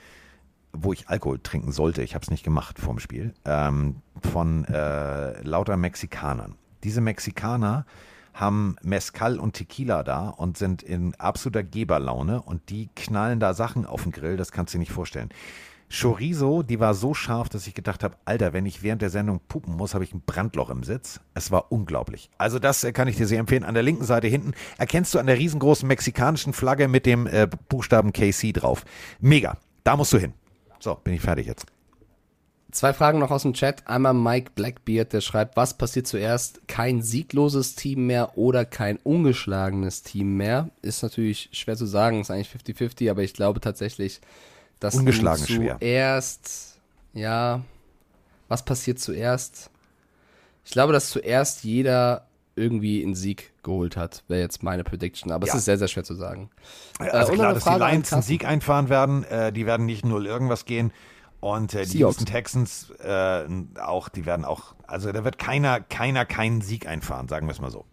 wo 0.74 0.92
ich 0.94 1.08
Alkohol 1.08 1.40
trinken 1.40 1.72
sollte. 1.72 2.04
Ich 2.04 2.16
habe 2.16 2.24
es 2.24 2.32
nicht 2.32 2.44
gemacht 2.44 2.80
vorm 2.80 3.00
Spiel. 3.00 3.34
Ähm, 3.46 4.02
von 4.32 4.66
äh, 4.66 5.42
lauter 5.42 5.78
Mexikanern. 5.78 6.56
Diese 6.84 7.02
Mexikaner 7.02 7.86
haben 8.34 8.76
Mezcal 8.84 9.40
und 9.40 9.54
Tequila 9.54 10.04
da 10.04 10.30
und 10.30 10.58
sind 10.58 10.84
in 10.84 11.16
absoluter 11.16 11.64
Geberlaune 11.64 12.42
und 12.42 12.70
die 12.70 12.90
knallen 12.96 13.40
da 13.40 13.54
Sachen 13.54 13.86
auf 13.86 14.04
den 14.04 14.12
Grill, 14.12 14.38
das 14.38 14.52
kannst 14.52 14.74
du 14.74 14.78
dir 14.78 14.82
nicht 14.82 14.92
vorstellen. 14.92 15.30
Chorizo, 15.90 16.64
die 16.64 16.80
war 16.80 16.94
so 16.94 17.14
scharf, 17.14 17.48
dass 17.48 17.66
ich 17.66 17.74
gedacht 17.74 18.04
habe, 18.04 18.18
Alter, 18.26 18.52
wenn 18.52 18.66
ich 18.66 18.84
während 18.84 19.02
der 19.02 19.10
Sendung 19.10 19.40
pupen 19.48 19.76
muss, 19.76 19.94
habe 19.94 20.04
ich 20.04 20.14
ein 20.14 20.22
Brandloch 20.26 20.70
im 20.70 20.84
Sitz. 20.84 21.22
Es 21.34 21.50
war 21.50 21.72
unglaublich. 21.72 22.30
Also 22.38 22.60
das 22.60 22.84
äh, 22.84 22.92
kann 22.92 23.08
ich 23.08 23.16
dir 23.16 23.26
sehr 23.26 23.40
empfehlen. 23.40 23.64
An 23.64 23.74
der 23.74 23.84
linken 23.84 24.04
Seite 24.04 24.28
hinten 24.28 24.54
erkennst 24.78 25.14
du 25.14 25.20
an 25.20 25.28
der 25.28 25.38
riesengroßen 25.38 25.88
mexikanischen 25.88 26.52
Flagge 26.52 26.88
mit 26.88 27.06
dem 27.06 27.26
äh, 27.26 27.48
Buchstaben 27.70 28.12
KC 28.12 28.52
drauf. 28.54 28.84
Mega. 29.20 29.58
Da 29.84 29.96
musst 29.96 30.12
du 30.12 30.18
hin. 30.18 30.34
So, 30.80 30.96
bin 30.96 31.14
ich 31.14 31.22
fertig 31.22 31.48
jetzt. 31.48 31.66
Zwei 32.72 32.94
Fragen 32.94 33.20
noch 33.20 33.32
aus 33.32 33.44
dem 33.44 33.54
Chat. 33.54 33.88
Einmal 33.88 34.14
Mike 34.14 34.52
Blackbeard, 34.54 35.14
der 35.14 35.22
schreibt, 35.22 35.56
was 35.56 35.78
passiert 35.78 36.06
zuerst? 36.06 36.68
Kein 36.68 37.02
siegloses 37.02 37.76
Team 37.76 38.08
mehr 38.08 38.38
oder 38.38 38.66
kein 38.66 38.98
ungeschlagenes 38.98 40.04
Team 40.04 40.36
mehr? 40.36 40.70
Ist 40.82 41.02
natürlich 41.02 41.50
schwer 41.54 41.78
zu 41.78 41.86
sagen, 41.86 42.20
ist 42.20 42.30
eigentlich 42.30 42.50
50-50, 42.50 43.10
aber 43.10 43.24
ich 43.24 43.34
glaube 43.34 43.62
tatsächlich, 43.62 44.20
dass 44.80 44.94
du 44.94 45.00
Ungeschlagen 45.00 45.42
ist 45.44 45.50
schwer. 45.52 45.78
zuerst, 45.80 46.80
ja, 47.14 47.62
was 48.48 48.64
passiert 48.64 49.00
zuerst? 49.00 49.70
Ich 50.66 50.72
glaube, 50.72 50.94
dass 50.94 51.10
zuerst 51.10 51.64
jeder 51.64 52.28
irgendwie 52.56 53.04
einen 53.04 53.16
Sieg 53.16 53.54
geholt 53.64 53.96
hat, 53.96 54.24
wäre 54.28 54.42
jetzt 54.42 54.64
meine 54.64 54.84
Prediction, 54.84 55.32
aber 55.32 55.46
Ja. 55.48 55.54
es 55.54 55.60
ist 55.60 55.66
sehr, 55.66 55.78
sehr 55.78 55.88
schwer 55.88 56.04
zu 56.04 56.16
sagen. 56.16 56.50
Also 57.00 57.34
Äh, 57.34 57.36
klar, 57.36 57.54
dass 57.54 57.64
die 57.64 57.70
Frage 57.70 57.86
an 57.86 57.92
Lions 57.92 58.14
einen. 58.14 58.22
Sieg 58.24 58.46
einfahren 58.46 58.90
werden. 58.90 59.24
Äh, 59.26 59.54
die 59.54 59.66
werden 59.66 59.86
nicht 59.86 60.06
nur 60.06 60.24
irgendwas 60.26 60.66
gehen. 60.66 60.92
Und 61.40 61.76
äh, 61.76 61.86
die. 61.86 62.00
Houston 62.00 62.26
Texans 62.26 62.90
äh, 63.00 63.46
auch, 63.80 64.10
die 64.10 64.26
werden 64.26 64.44
auch, 64.44 64.74
also 64.88 65.12
da 65.12 65.24
wird 65.24 65.38
keiner, 65.38 65.82
keiner 65.82 66.26
keinen 66.26 66.62
Sieg 66.62 66.88
einfahren, 66.88 67.28
sagen 67.28 67.46
wir 67.48 67.52
es 67.52 67.62
mal 67.62 67.70
so. 67.70 67.86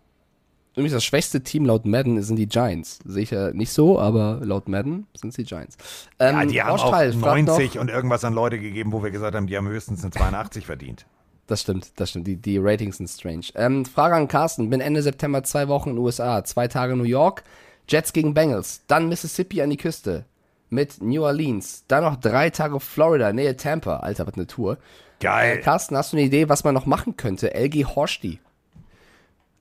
Übrigens, 0.75 0.93
das 0.93 1.05
schwächste 1.05 1.41
Team 1.43 1.67
laut 1.67 1.87
Madden 1.87 2.21
sind 2.23 2.37
die 2.37 2.49
Giants. 2.49 2.99
Sicher 3.05 3.53
nicht 3.53 3.73
so, 3.73 4.01
aber 4.01 4.41
laut 4.43 4.69
Madden 4.69 5.07
sind 5.15 5.31
es 5.31 5.37
die 5.37 5.45
Giants. 5.45 5.77
Ähm, 6.19 6.37
ja, 6.37 6.47
die 6.47 6.63
haben 6.63 6.81
auch 6.81 6.93
Heil 6.93 7.13
fragt 7.13 7.47
90 7.47 7.75
noch, 7.75 7.81
und 7.83 7.91
irgendwas 7.91 8.25
an 8.25 8.35
Leute 8.35 8.59
gegeben, 8.59 8.93
wo 8.93 9.03
wir 9.03 9.13
gesagt 9.13 9.37
haben, 9.37 9.47
die 9.47 9.57
haben 9.57 9.69
höchstens 9.69 10.03
eine 10.03 10.11
82 10.11 10.67
verdient. 10.67 11.07
Das 11.47 11.61
stimmt, 11.61 11.93
das 11.97 12.11
stimmt. 12.11 12.27
Die, 12.27 12.37
die 12.37 12.59
Ratings 12.59 12.97
sind 12.97 13.09
strange. 13.09 13.47
Ähm, 13.55 13.85
Frage 13.85 14.17
an 14.17 14.29
Carsten. 14.29 14.71
Bin 14.71 14.81
Ende 14.81 15.03
September 15.03 15.45
zwei 15.45 15.69
Wochen 15.69 15.91
in 15.91 15.97
den 15.97 16.05
USA, 16.05 16.43
zwei 16.43 16.69
Tage 16.69 16.97
New 16.97 17.05
York, 17.05 17.45
Jets 17.89 18.13
gegen 18.13 18.35
Bengals, 18.35 18.83
dann 18.87 19.09
Mississippi 19.09 19.63
an 19.63 19.71
die 19.71 19.77
Küste 19.77 20.25
mit 20.71 21.03
New 21.03 21.23
Orleans, 21.23 21.85
dann 21.87 22.03
noch 22.03 22.17
drei 22.17 22.51
Tage 22.51 22.81
Florida, 22.81 23.33
Nähe 23.33 23.57
Tampa. 23.57 23.99
Alter, 23.99 24.27
was 24.27 24.35
eine 24.35 24.47
Tour. 24.47 24.79
Geil. 25.21 25.59
Äh, 25.59 25.61
Carsten, 25.61 25.97
hast 25.97 26.13
du 26.13 26.17
eine 26.17 26.27
Idee, 26.27 26.49
was 26.49 26.65
man 26.65 26.75
noch 26.75 26.87
machen 26.87 27.17
könnte? 27.17 27.55
LG 27.55 27.85
Horsti. 27.85 28.41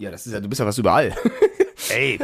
Ja, 0.04 0.12
das 0.12 0.28
ist 0.28 0.34
ja, 0.34 0.42
du 0.42 0.50
bist 0.50 0.60
ja 0.60 0.66
was 0.66 0.78
überall. 0.78 1.16
Ey, 1.90 2.20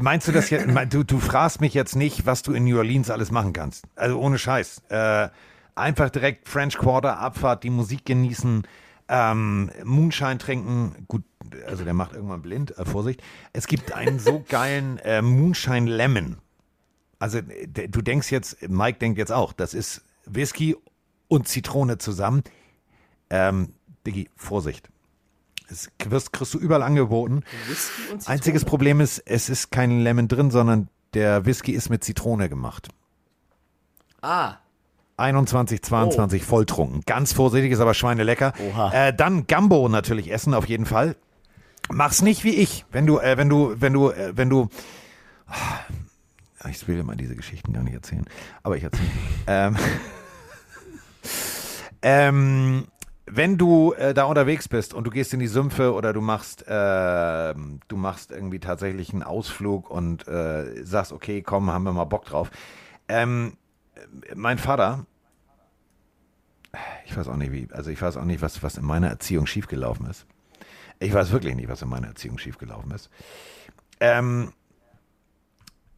meinst 0.00 0.26
du 0.26 0.32
das 0.32 0.50
jetzt? 0.50 0.66
Du, 0.90 1.04
du 1.04 1.20
fragst 1.20 1.60
mich 1.60 1.72
jetzt 1.72 1.94
nicht, 1.94 2.26
was 2.26 2.42
du 2.42 2.52
in 2.52 2.64
New 2.64 2.76
Orleans 2.76 3.10
alles 3.10 3.30
machen 3.30 3.52
kannst. 3.52 3.84
Also 3.94 4.18
ohne 4.18 4.38
Scheiß. 4.38 4.82
Äh, 4.88 5.28
einfach 5.76 6.10
direkt 6.10 6.48
French 6.48 6.76
Quarter, 6.76 7.18
Abfahrt, 7.18 7.62
die 7.62 7.70
Musik 7.70 8.04
genießen, 8.06 8.66
ähm, 9.08 9.70
Moonshine 9.84 10.38
trinken. 10.38 11.04
Gut, 11.06 11.22
also 11.68 11.84
der 11.84 11.94
macht 11.94 12.14
irgendwann 12.14 12.42
blind, 12.42 12.76
äh, 12.76 12.84
Vorsicht. 12.84 13.22
Es 13.52 13.68
gibt 13.68 13.92
einen 13.92 14.18
so 14.18 14.44
geilen 14.48 14.98
äh, 14.98 15.22
Moonshine 15.22 15.88
Lemon. 15.88 16.38
Also 17.20 17.38
äh, 17.38 17.88
du 17.88 18.02
denkst 18.02 18.32
jetzt, 18.32 18.68
Mike 18.68 18.98
denkt 18.98 19.16
jetzt 19.16 19.32
auch, 19.32 19.52
das 19.52 19.74
ist 19.74 20.02
Whisky 20.26 20.76
und 21.28 21.46
Zitrone 21.46 21.98
zusammen. 21.98 22.42
Ähm, 23.30 23.74
Diggi, 24.04 24.28
Vorsicht. 24.34 24.91
Es 25.72 25.90
wirst, 26.04 26.32
kriegst 26.32 26.54
du 26.54 26.58
überall 26.58 26.82
angeboten. 26.82 27.42
Einziges 28.26 28.64
Problem 28.64 29.00
ist, 29.00 29.18
es 29.18 29.48
ist 29.48 29.70
kein 29.70 30.00
Lemon 30.00 30.28
drin, 30.28 30.50
sondern 30.50 30.88
der 31.14 31.46
Whisky 31.46 31.72
ist 31.72 31.88
mit 31.88 32.04
Zitrone 32.04 32.48
gemacht. 32.48 32.88
Ah, 34.20 34.56
21, 35.16 35.82
22 35.82 36.44
volltrunken. 36.44 37.02
Ganz 37.06 37.32
vorsichtig, 37.32 37.72
ist 37.72 37.80
aber 37.80 37.94
schweinelecker. 37.94 38.52
Oha. 38.70 38.92
Äh, 38.92 39.14
dann 39.14 39.46
Gambo 39.46 39.88
natürlich 39.88 40.30
essen, 40.30 40.54
auf 40.54 40.68
jeden 40.68 40.86
Fall. 40.86 41.16
Mach's 41.90 42.22
nicht 42.22 42.44
wie 42.44 42.56
ich. 42.56 42.84
Wenn 42.90 43.06
du, 43.06 43.18
äh, 43.18 43.36
wenn 43.36 43.48
du, 43.48 43.74
wenn 43.78 43.92
du, 43.92 44.10
äh, 44.10 44.36
wenn 44.36 44.48
du. 44.48 44.68
Ich 46.70 46.86
will 46.88 47.02
mal 47.02 47.16
diese 47.16 47.36
Geschichten 47.36 47.72
gar 47.72 47.82
nicht 47.82 47.94
erzählen. 47.94 48.24
Aber 48.62 48.76
ich 48.76 48.84
erzähle. 48.84 49.08
ähm, 49.46 49.76
ähm, 52.02 52.86
wenn 53.34 53.56
du 53.56 53.94
äh, 53.94 54.12
da 54.12 54.24
unterwegs 54.24 54.68
bist 54.68 54.92
und 54.92 55.04
du 55.04 55.10
gehst 55.10 55.32
in 55.32 55.40
die 55.40 55.46
Sümpfe 55.46 55.94
oder 55.94 56.12
du 56.12 56.20
machst, 56.20 56.66
äh, 56.68 57.54
du 57.88 57.96
machst 57.96 58.30
irgendwie 58.30 58.58
tatsächlich 58.58 59.12
einen 59.12 59.22
Ausflug 59.22 59.90
und 59.90 60.28
äh, 60.28 60.84
sagst, 60.84 61.12
okay, 61.12 61.40
komm, 61.40 61.70
haben 61.70 61.84
wir 61.84 61.92
mal 61.92 62.04
Bock 62.04 62.26
drauf. 62.26 62.50
Ähm, 63.08 63.56
mein 64.34 64.58
Vater, 64.58 65.06
ich 67.06 67.16
weiß 67.16 67.28
auch 67.28 67.36
nicht 67.36 67.52
wie, 67.52 67.68
also 67.72 67.90
ich 67.90 68.00
weiß 68.02 68.18
auch 68.18 68.24
nicht, 68.24 68.42
was, 68.42 68.62
was 68.62 68.76
in 68.76 68.84
meiner 68.84 69.08
Erziehung 69.08 69.46
schiefgelaufen 69.46 70.06
ist. 70.06 70.26
Ich 70.98 71.12
weiß 71.12 71.32
wirklich 71.32 71.54
nicht, 71.54 71.68
was 71.68 71.82
in 71.82 71.88
meiner 71.88 72.08
Erziehung 72.08 72.38
schiefgelaufen 72.38 72.90
ist. 72.90 73.08
Ähm, 73.98 74.52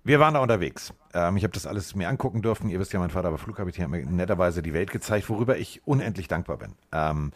wir 0.04 0.20
waren 0.20 0.34
da 0.34 0.40
unterwegs. 0.40 0.92
Ähm, 1.14 1.36
ich 1.36 1.44
habe 1.44 1.52
das 1.52 1.66
alles 1.66 1.94
mir 1.94 2.08
angucken 2.08 2.42
dürfen. 2.42 2.68
Ihr 2.68 2.78
wisst 2.78 2.92
ja, 2.92 3.00
mein 3.00 3.10
Vater 3.10 3.30
war 3.30 3.38
Flugkapitän, 3.38 3.84
hat 3.84 3.90
mir 3.90 4.04
netterweise 4.04 4.62
die 4.62 4.74
Welt 4.74 4.90
gezeigt, 4.90 5.28
worüber 5.30 5.56
ich 5.56 5.80
unendlich 5.86 6.28
dankbar 6.28 6.58
bin. 6.58 6.74
Ähm, 6.92 7.32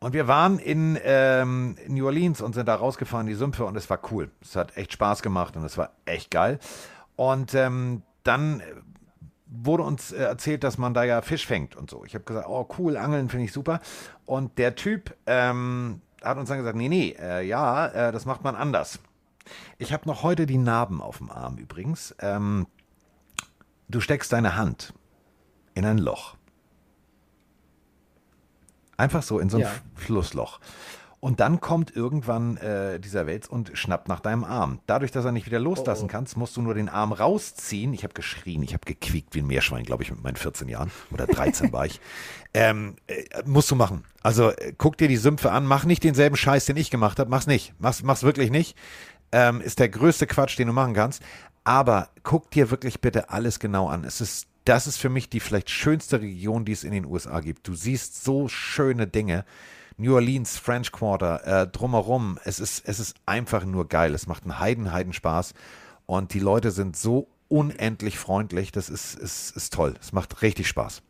und 0.00 0.12
wir 0.12 0.26
waren 0.28 0.58
in 0.58 0.98
ähm, 1.04 1.76
New 1.88 2.06
Orleans 2.06 2.40
und 2.40 2.54
sind 2.54 2.68
da 2.68 2.74
rausgefahren 2.74 3.26
die 3.26 3.34
Sümpfe 3.34 3.64
und 3.64 3.76
es 3.76 3.88
war 3.88 4.00
cool. 4.10 4.30
Es 4.42 4.56
hat 4.56 4.76
echt 4.76 4.92
Spaß 4.92 5.22
gemacht 5.22 5.56
und 5.56 5.64
es 5.64 5.78
war 5.78 5.90
echt 6.04 6.30
geil. 6.30 6.58
Und 7.16 7.54
ähm, 7.54 8.02
dann 8.22 8.62
wurde 9.46 9.82
uns 9.82 10.12
äh, 10.12 10.22
erzählt, 10.22 10.64
dass 10.64 10.76
man 10.78 10.94
da 10.94 11.04
ja 11.04 11.22
Fisch 11.22 11.46
fängt 11.46 11.76
und 11.76 11.90
so. 11.90 12.04
Ich 12.04 12.14
habe 12.14 12.24
gesagt, 12.24 12.48
oh 12.48 12.68
cool, 12.78 12.96
Angeln 12.96 13.28
finde 13.28 13.44
ich 13.46 13.52
super. 13.52 13.80
Und 14.24 14.58
der 14.58 14.74
Typ 14.74 15.14
ähm, 15.26 16.00
hat 16.22 16.36
uns 16.36 16.48
dann 16.48 16.58
gesagt, 16.58 16.76
nee, 16.76 16.88
nee, 16.88 17.16
äh, 17.18 17.46
ja, 17.46 17.86
äh, 17.86 18.12
das 18.12 18.26
macht 18.26 18.42
man 18.42 18.54
anders. 18.54 18.98
Ich 19.78 19.92
habe 19.92 20.08
noch 20.08 20.22
heute 20.22 20.46
die 20.46 20.58
Narben 20.58 21.00
auf 21.00 21.18
dem 21.18 21.30
Arm 21.30 21.56
übrigens. 21.58 22.14
Ähm, 22.20 22.66
du 23.88 24.00
steckst 24.00 24.32
deine 24.32 24.56
Hand 24.56 24.92
in 25.74 25.84
ein 25.84 25.98
Loch. 25.98 26.36
Einfach 28.96 29.22
so 29.22 29.38
in 29.38 29.50
so 29.50 29.58
ein 29.58 29.62
Ja. 29.62 29.72
Flussloch. 29.94 30.60
Und 31.18 31.40
dann 31.40 31.60
kommt 31.60 31.96
irgendwann 31.96 32.56
äh, 32.58 33.00
dieser 33.00 33.26
Wels 33.26 33.48
und 33.48 33.72
schnappt 33.76 34.06
nach 34.06 34.20
deinem 34.20 34.44
Arm. 34.44 34.80
Dadurch, 34.86 35.10
dass 35.10 35.24
er 35.24 35.32
nicht 35.32 35.46
wieder 35.46 35.58
loslassen 35.58 36.08
kannst, 36.08 36.36
musst 36.36 36.56
du 36.56 36.62
nur 36.62 36.74
den 36.74 36.88
Arm 36.88 37.12
rausziehen. 37.12 37.94
Ich 37.94 38.04
habe 38.04 38.14
geschrien, 38.14 38.62
ich 38.62 38.74
habe 38.74 38.84
gequiekt 38.84 39.34
wie 39.34 39.40
ein 39.40 39.46
Meerschwein, 39.46 39.84
glaube 39.84 40.02
ich, 40.02 40.10
mit 40.10 40.22
meinen 40.22 40.36
14 40.36 40.68
Jahren. 40.68 40.90
Oder 41.10 41.26
13 41.26 41.72
war 41.72 41.86
ich. 41.86 42.00
Ähm, 42.58 42.96
äh, 43.06 43.22
musst 43.44 43.70
du 43.70 43.74
machen. 43.74 44.04
Also 44.22 44.48
äh, 44.48 44.72
guck 44.78 44.96
dir 44.96 45.08
die 45.08 45.18
Sümpfe 45.18 45.52
an, 45.52 45.66
mach 45.66 45.84
nicht 45.84 46.02
denselben 46.04 46.36
Scheiß, 46.36 46.64
den 46.64 46.78
ich 46.78 46.90
gemacht 46.90 47.18
habe. 47.18 47.28
Mach's 47.28 47.46
nicht. 47.46 47.74
Mach's, 47.78 48.02
mach's 48.02 48.22
wirklich 48.22 48.50
nicht. 48.50 48.78
Ähm, 49.32 49.60
ist 49.60 49.78
der 49.78 49.88
größte 49.88 50.26
Quatsch, 50.26 50.58
den 50.58 50.68
du 50.68 50.72
machen 50.72 50.94
kannst. 50.94 51.22
Aber 51.64 52.10
guck 52.22 52.50
dir 52.50 52.70
wirklich 52.70 53.00
bitte 53.00 53.30
alles 53.30 53.58
genau 53.58 53.88
an. 53.88 54.04
Es 54.04 54.20
ist, 54.20 54.46
das 54.64 54.86
ist 54.86 54.98
für 54.98 55.08
mich 55.08 55.28
die 55.28 55.40
vielleicht 55.40 55.68
schönste 55.68 56.20
Region, 56.20 56.64
die 56.64 56.72
es 56.72 56.84
in 56.84 56.92
den 56.92 57.04
USA 57.06 57.40
gibt. 57.40 57.66
Du 57.66 57.74
siehst 57.74 58.22
so 58.24 58.48
schöne 58.48 59.06
Dinge. 59.06 59.44
New 59.98 60.14
Orleans, 60.14 60.58
French 60.58 60.92
Quarter, 60.92 61.44
äh, 61.46 61.66
drumherum. 61.66 62.38
Es 62.44 62.60
ist, 62.60 62.86
es 62.86 63.00
ist 63.00 63.16
einfach 63.24 63.64
nur 63.64 63.88
geil. 63.88 64.14
Es 64.14 64.26
macht 64.26 64.44
einen 64.44 64.58
Heiden, 64.58 64.92
Heiden 64.92 65.12
Spaß. 65.12 65.54
Und 66.04 66.34
die 66.34 66.38
Leute 66.38 66.70
sind 66.70 66.96
so 66.96 67.28
unendlich 67.48 68.18
freundlich. 68.18 68.72
Das 68.72 68.88
ist, 68.88 69.14
ist, 69.14 69.56
ist 69.56 69.72
toll. 69.72 69.94
Es 70.00 70.12
macht 70.12 70.42
richtig 70.42 70.68
Spaß. 70.68 71.02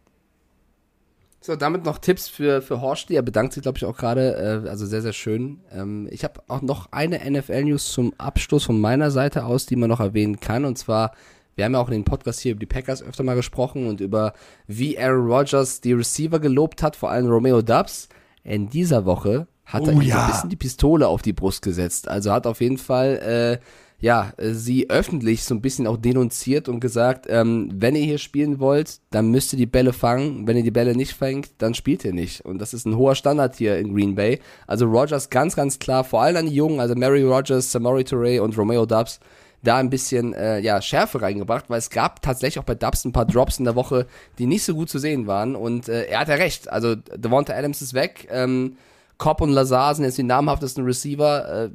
So, 1.47 1.55
damit 1.55 1.85
noch 1.85 1.99
Tipps 1.99 2.27
für, 2.27 2.61
für 2.61 2.81
Horsti. 2.81 3.15
Er 3.15 3.23
bedankt 3.23 3.53
sich, 3.53 3.63
glaube 3.63 3.79
ich, 3.79 3.85
auch 3.85 3.97
gerade. 3.97 4.65
Äh, 4.67 4.69
also 4.69 4.85
sehr, 4.85 5.01
sehr 5.01 5.13
schön. 5.13 5.61
Ähm, 5.71 6.09
ich 6.11 6.25
habe 6.25 6.43
auch 6.49 6.61
noch 6.61 6.91
eine 6.91 7.21
NFL-News 7.31 7.93
zum 7.93 8.13
Abschluss 8.19 8.65
von 8.65 8.81
meiner 8.81 9.13
Seite 9.13 9.45
aus, 9.45 9.65
die 9.65 9.77
man 9.77 9.89
noch 9.89 10.01
erwähnen 10.01 10.41
kann. 10.41 10.65
Und 10.65 10.77
zwar, 10.77 11.13
wir 11.55 11.65
haben 11.65 11.75
ja 11.75 11.79
auch 11.79 11.87
in 11.87 11.95
den 11.95 12.05
Podcast 12.05 12.41
hier 12.41 12.51
über 12.51 12.59
die 12.59 12.67
Packers 12.67 13.01
öfter 13.01 13.23
mal 13.23 13.37
gesprochen 13.37 13.87
und 13.87 14.01
über 14.01 14.33
wie 14.67 14.99
Aaron 14.99 15.31
Rodgers 15.31 15.81
die 15.81 15.93
Receiver 15.93 16.41
gelobt 16.41 16.83
hat, 16.83 16.97
vor 16.97 17.13
allem 17.13 17.29
Romeo 17.29 17.63
Dubs. 17.63 18.09
In 18.43 18.69
dieser 18.69 19.05
Woche 19.05 19.47
hat 19.67 19.87
er 19.87 19.95
Oh 19.95 20.01
so 20.01 20.03
ja. 20.03 20.25
ein 20.25 20.33
bisschen 20.33 20.51
die 20.51 20.57
Pistole 20.57 21.07
auf 21.07 21.23
die 21.23 21.33
Brust 21.33 21.63
gesetzt. 21.63 22.09
Also 22.09 22.33
hat 22.33 22.49
auf 22.49 22.61
jeden 22.61 22.79
Fall, 22.79 23.61
äh, 23.61 23.65
ja, 23.99 24.33
äh, 24.37 24.53
sie 24.53 24.91
öffentlich 24.91 25.45
so 25.45 25.55
ein 25.55 25.63
bisschen 25.63 25.87
auch 25.87 25.97
denunziert 25.97 26.69
und 26.69 26.81
gesagt, 26.81 27.27
ähm, 27.29 27.71
wenn 27.73 27.97
ihr 27.97 28.05
hier 28.05 28.19
spielen 28.19 28.61
wollt, 28.61 29.01
dann 29.11 29.31
müsst 29.31 29.53
ihr 29.53 29.59
die 29.59 29.67
Bälle 29.67 29.93
fangen. 29.93 30.47
Wenn 30.47 30.57
ihr 30.57 30.63
die 30.63 30.71
Bälle 30.71 30.95
nicht 30.95 31.15
fängt, 31.15 31.51
dann 31.59 31.75
spielt 31.75 32.05
ihr 32.05 32.13
nicht. 32.13 32.45
Und 32.45 32.59
das 32.59 32.75
ist 32.75 32.87
ein 32.87 32.97
hoher 32.97 33.15
Standard 33.15 33.57
hier 33.57 33.79
in 33.79 33.95
Green 33.95 34.15
Bay. 34.15 34.41
Also 34.67 34.87
Rogers 34.87 35.31
ganz, 35.31 35.57
ganz 35.57 35.79
klar, 35.79 36.05
vor 36.05 36.23
allem 36.23 36.37
an 36.37 36.47
die 36.47 36.55
Jungen, 36.55 36.81
also 36.81 36.95
Mary 36.95 37.23
Rogers, 37.23 37.73
Samori 37.73 38.03
Touré 38.03 38.41
und 38.41 38.57
Romeo 38.59 38.85
Dubs, 38.85 39.19
da 39.63 39.79
ein 39.79 39.91
bisschen 39.91 40.35
äh, 40.35 40.61
ja, 40.61 40.81
Schärfe 40.83 41.23
reingebracht, 41.23 41.69
weil 41.69 41.79
es 41.79 41.91
gab 41.91 42.23
tatsächlich 42.23 42.59
auch 42.59 42.65
bei 42.65 42.75
Dubs 42.75 43.05
ein 43.05 43.13
paar 43.13 43.25
Drops 43.25 43.59
in 43.59 43.65
der 43.65 43.75
Woche, 43.75 44.07
die 44.39 44.47
nicht 44.47 44.65
so 44.65 44.75
gut 44.75 44.91
zu 44.91 44.99
sehen 44.99 45.27
waren. 45.27 45.57
Und 45.57 45.89
äh, 45.89 46.05
er 46.05 46.21
hat 46.21 46.29
ja 46.29 46.35
recht. 46.35 46.71
Also 46.71 46.95
Devonta 46.95 47.55
Adams 47.55 47.81
ist 47.81 47.95
weg. 47.95 48.29
Ähm, 48.31 48.77
Cobb 49.19 49.41
und 49.41 49.51
Lazar 49.51 49.95
sind 49.95 50.05
jetzt 50.05 50.19
die 50.19 50.23
namhaftesten 50.23 50.85
Receiver. 50.85 51.65
Äh, 51.65 51.71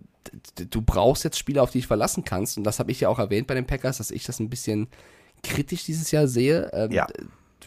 du 0.56 0.81
brauchst 0.81 1.23
jetzt 1.23 1.38
Spieler, 1.38 1.64
auf 1.64 1.72
die 1.72 1.80
dich 1.80 1.88
verlassen 1.88 2.23
kannst. 2.23 2.57
Und 2.57 2.64
das 2.64 2.80
habe 2.80 2.91
ich 2.91 3.02
ja 3.02 3.10
auch 3.10 3.19
erwähnt 3.19 3.48
bei 3.48 3.56
den 3.56 3.65
Packers, 3.65 3.98
dass 3.98 4.11
ich 4.11 4.26
das 4.26 4.39
ein 4.39 4.49
bisschen 4.49 4.88
kritisch 5.43 5.85
dieses 5.85 6.11
Jahr 6.11 6.27
sehe. 6.27 6.69
Ähm, 6.73 6.91
Ja. 6.91 7.07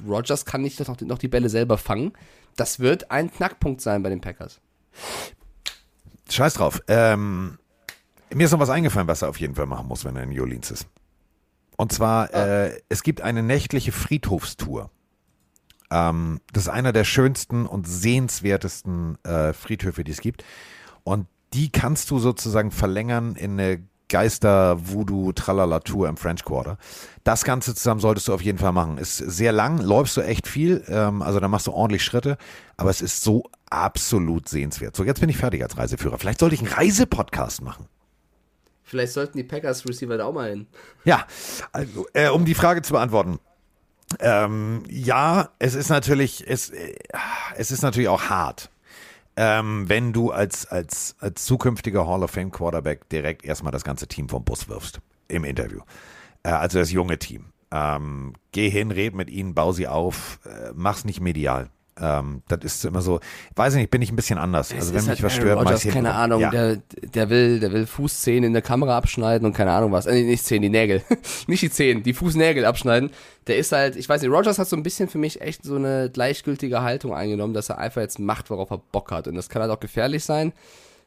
Rogers 0.07 0.45
kann 0.45 0.63
nicht 0.63 0.81
noch, 0.81 1.01
noch 1.01 1.19
die 1.19 1.29
Bälle 1.29 1.49
selber 1.49 1.79
fangen. 1.79 2.13
Das 2.57 2.81
wird 2.81 3.11
ein 3.11 3.31
Knackpunkt 3.31 3.81
sein 3.81 4.03
bei 4.03 4.11
den 4.11 4.21
Packers. 4.21 4.61
Scheiß 6.31 6.55
drauf. 6.55 6.81
Ähm, 6.89 7.59
mir 8.33 8.47
ist 8.47 8.53
noch 8.53 8.59
was 8.59 8.71
eingefallen, 8.71 9.07
was 9.07 9.23
er 9.23 9.29
auf 9.29 9.39
jeden 9.39 9.55
Fall 9.55 9.67
machen 9.67 9.87
muss, 9.87 10.05
wenn 10.05 10.17
er 10.17 10.25
in 10.25 10.31
New 10.31 10.43
Orleans 10.43 10.71
ist. 10.71 10.87
Und 11.77 11.93
zwar, 11.93 12.33
äh, 12.33 12.81
es 12.89 13.03
gibt 13.03 13.21
eine 13.21 13.43
nächtliche 13.43 13.93
Friedhofstour. 13.93 14.91
Ähm, 15.91 16.41
das 16.53 16.65
ist 16.65 16.69
einer 16.69 16.93
der 16.93 17.05
schönsten 17.05 17.67
und 17.67 17.87
sehenswertesten 17.87 19.19
äh, 19.25 19.53
Friedhöfe, 19.53 20.05
die 20.05 20.13
es 20.13 20.21
gibt. 20.21 20.45
Und 21.03 21.27
die 21.55 21.71
kannst 21.71 22.11
du 22.11 22.19
sozusagen 22.19 22.71
verlängern 22.71 23.37
in 23.37 23.53
eine 23.53 23.83
Geister-Voodoo-Tralala-Tour 24.09 26.09
im 26.09 26.17
French 26.17 26.45
Quarter. 26.45 26.79
Das 27.25 27.45
Ganze 27.45 27.75
zusammen 27.75 28.01
solltest 28.01 28.29
du 28.29 28.35
auf 28.35 28.43
jeden 28.43 28.59
Fall 28.59 28.73
machen. 28.73 28.99
Ist 28.99 29.17
sehr 29.17 29.53
lang, 29.53 29.79
läufst 29.79 30.17
du 30.17 30.21
echt 30.21 30.47
viel, 30.47 30.85
ähm, 30.89 31.23
also 31.23 31.41
da 31.41 31.49
machst 31.49 31.67
du 31.67 31.73
ordentlich 31.73 32.05
Schritte, 32.05 32.37
aber 32.77 32.91
es 32.91 33.01
ist 33.01 33.23
so 33.23 33.45
absolut 33.71 34.49
sehenswert. 34.49 34.95
So, 34.95 35.05
jetzt 35.05 35.21
bin 35.21 35.31
ich 35.31 35.37
fertig 35.37 35.63
als 35.63 35.77
Reiseführer. 35.77 36.19
Vielleicht 36.19 36.41
sollte 36.41 36.55
ich 36.55 36.61
einen 36.61 36.73
Reisepodcast 36.73 37.63
machen. 37.63 37.87
Vielleicht 38.83 39.15
sollten 39.15 39.39
die 39.39 39.45
Packers 39.45 39.89
Receiver 39.89 40.19
da 40.19 40.27
auch 40.27 40.35
mal 40.35 40.51
hin. 40.51 40.67
Ja, 41.05 41.27
also, 41.73 42.07
äh, 42.13 42.29
um 42.29 42.45
die 42.45 42.55
Frage 42.55 42.83
zu 42.83 42.93
beantworten. 42.93 43.39
Ähm, 44.21 44.85
ja, 44.89 45.49
es 45.59 45.75
ist 45.75 45.89
natürlich, 45.89 46.45
es, 46.47 46.71
äh, 46.71 46.95
es 47.57 47.71
ist 47.71 47.83
natürlich 47.83 48.09
auch 48.09 48.25
hart, 48.25 48.71
ähm, 49.37 49.89
wenn 49.89 50.13
du 50.13 50.31
als, 50.31 50.67
als, 50.67 51.17
als 51.19 51.45
zukünftiger 51.45 52.07
Hall 52.07 52.23
of 52.23 52.31
Fame 52.31 52.51
Quarterback 52.51 53.09
direkt 53.09 53.45
erstmal 53.45 53.73
das 53.73 53.85
ganze 53.85 54.07
Team 54.07 54.29
vom 54.29 54.45
Bus 54.45 54.69
wirfst 54.69 55.01
im 55.29 55.45
Interview. 55.45 55.81
Äh, 56.43 56.51
also 56.51 56.79
das 56.79 56.93
junge 56.93 57.19
Team. 57.19 57.47
Ähm, 57.71 58.35
geh 58.53 58.71
hin, 58.71 58.91
red 58.91 59.15
mit 59.15 59.31
ihnen, 59.31 59.55
bau 59.55 59.73
sie 59.73 59.89
auf, 59.89 60.39
äh, 60.45 60.71
mach's 60.75 61.05
nicht 61.05 61.21
medial. 61.21 61.71
Ähm, 62.01 62.43
das 62.49 62.59
ist 62.65 62.85
immer 62.85 63.03
so, 63.03 63.21
weiß 63.55 63.75
ich 63.75 63.81
nicht, 63.83 63.91
bin 63.91 64.03
ich 64.03 64.11
ein 64.11 64.17
bisschen 64.17 64.39
anders. 64.39 64.71
Es 64.73 64.75
also 64.77 64.95
wenn 64.95 65.01
mich 65.03 65.09
halt 65.11 65.23
was 65.23 65.39
Aaron 65.39 65.67
stört, 65.67 65.85
ich 65.85 65.93
keine 65.93 65.95
hinten. 65.95 66.07
Ahnung, 66.07 66.41
Ja. 66.41 66.51
der, 66.51 66.77
der 67.15 67.31
will, 67.31 67.61
der 67.61 67.73
will 67.73 67.87
Fußzehen 67.87 68.43
in 68.43 68.53
der 68.53 68.63
Kamera 68.63 68.97
abschneiden 68.97 69.47
und 69.47 69.53
keine 69.53 69.71
Ahnung 69.71 69.93
was. 69.93 70.07
Äh, 70.07 70.23
nicht 70.25 70.45
Zehen, 70.45 70.63
die 70.63 70.71
Nägel. 70.71 71.03
nicht 71.47 71.63
die 71.63 71.71
Zehen, 71.71 72.03
die 72.03 72.13
Fußnägel 72.15 72.65
abschneiden. 72.65 73.11
Der 73.47 73.59
ist 73.59 73.71
halt, 73.73 73.95
ich 73.95 74.09
weiß 74.09 74.23
nicht, 74.23 74.31
Rogers 74.33 74.59
hat 74.59 74.69
so 74.69 74.75
ein 74.77 74.83
bisschen 74.83 75.09
für 75.09 75.19
mich 75.19 75.41
echt 75.41 75.63
so 75.65 75.77
eine 75.77 76.11
gleichgültige 76.11 76.83
Haltung 76.83 77.15
eingenommen, 77.15 77.55
dass 77.55 77.69
er 77.69 77.79
einfach 77.79 78.01
jetzt 78.01 78.19
macht, 78.19 78.51
worauf 78.51 78.71
er 78.71 78.79
Bock 78.79 79.13
hat. 79.13 79.29
Und 79.29 79.37
das 79.37 79.49
kann 79.49 79.63
halt 79.63 79.71
auch 79.71 79.81
gefährlich 79.81 80.25
sein. 80.25 80.53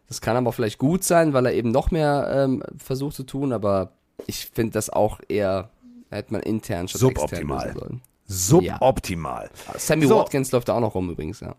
Das 0.08 0.22
kann 0.22 0.38
aber 0.38 0.50
auch 0.50 0.54
vielleicht 0.54 0.78
gut 0.78 1.04
sein, 1.04 1.34
weil 1.34 1.46
er 1.48 1.54
eben 1.54 1.72
noch 1.72 1.92
mehr 1.92 2.32
ähm, 2.34 2.64
versucht 2.78 3.16
zu 3.18 3.24
tun, 3.24 3.52
aber 3.52 3.92
ich 4.26 4.46
finde 4.46 4.72
das 4.72 4.90
auch 4.90 5.20
eher, 5.28 5.70
hätte 6.10 6.32
man 6.32 6.42
intern 6.44 6.88
schon 6.88 7.02
extern 7.10 7.28
Suboptimal. 7.28 7.66
lösen 7.68 7.80
sollen. 7.80 8.02
Suboptimal. 8.28 9.50
Sammy 9.78 10.06
So. 10.06 10.20
Watkins 10.20 10.52
läuft 10.52 10.68
da 10.70 10.74
auch 10.74 10.82
noch 10.82 10.96
rum 10.96 11.10
übrigens, 11.10 11.40
ja. 11.40 11.56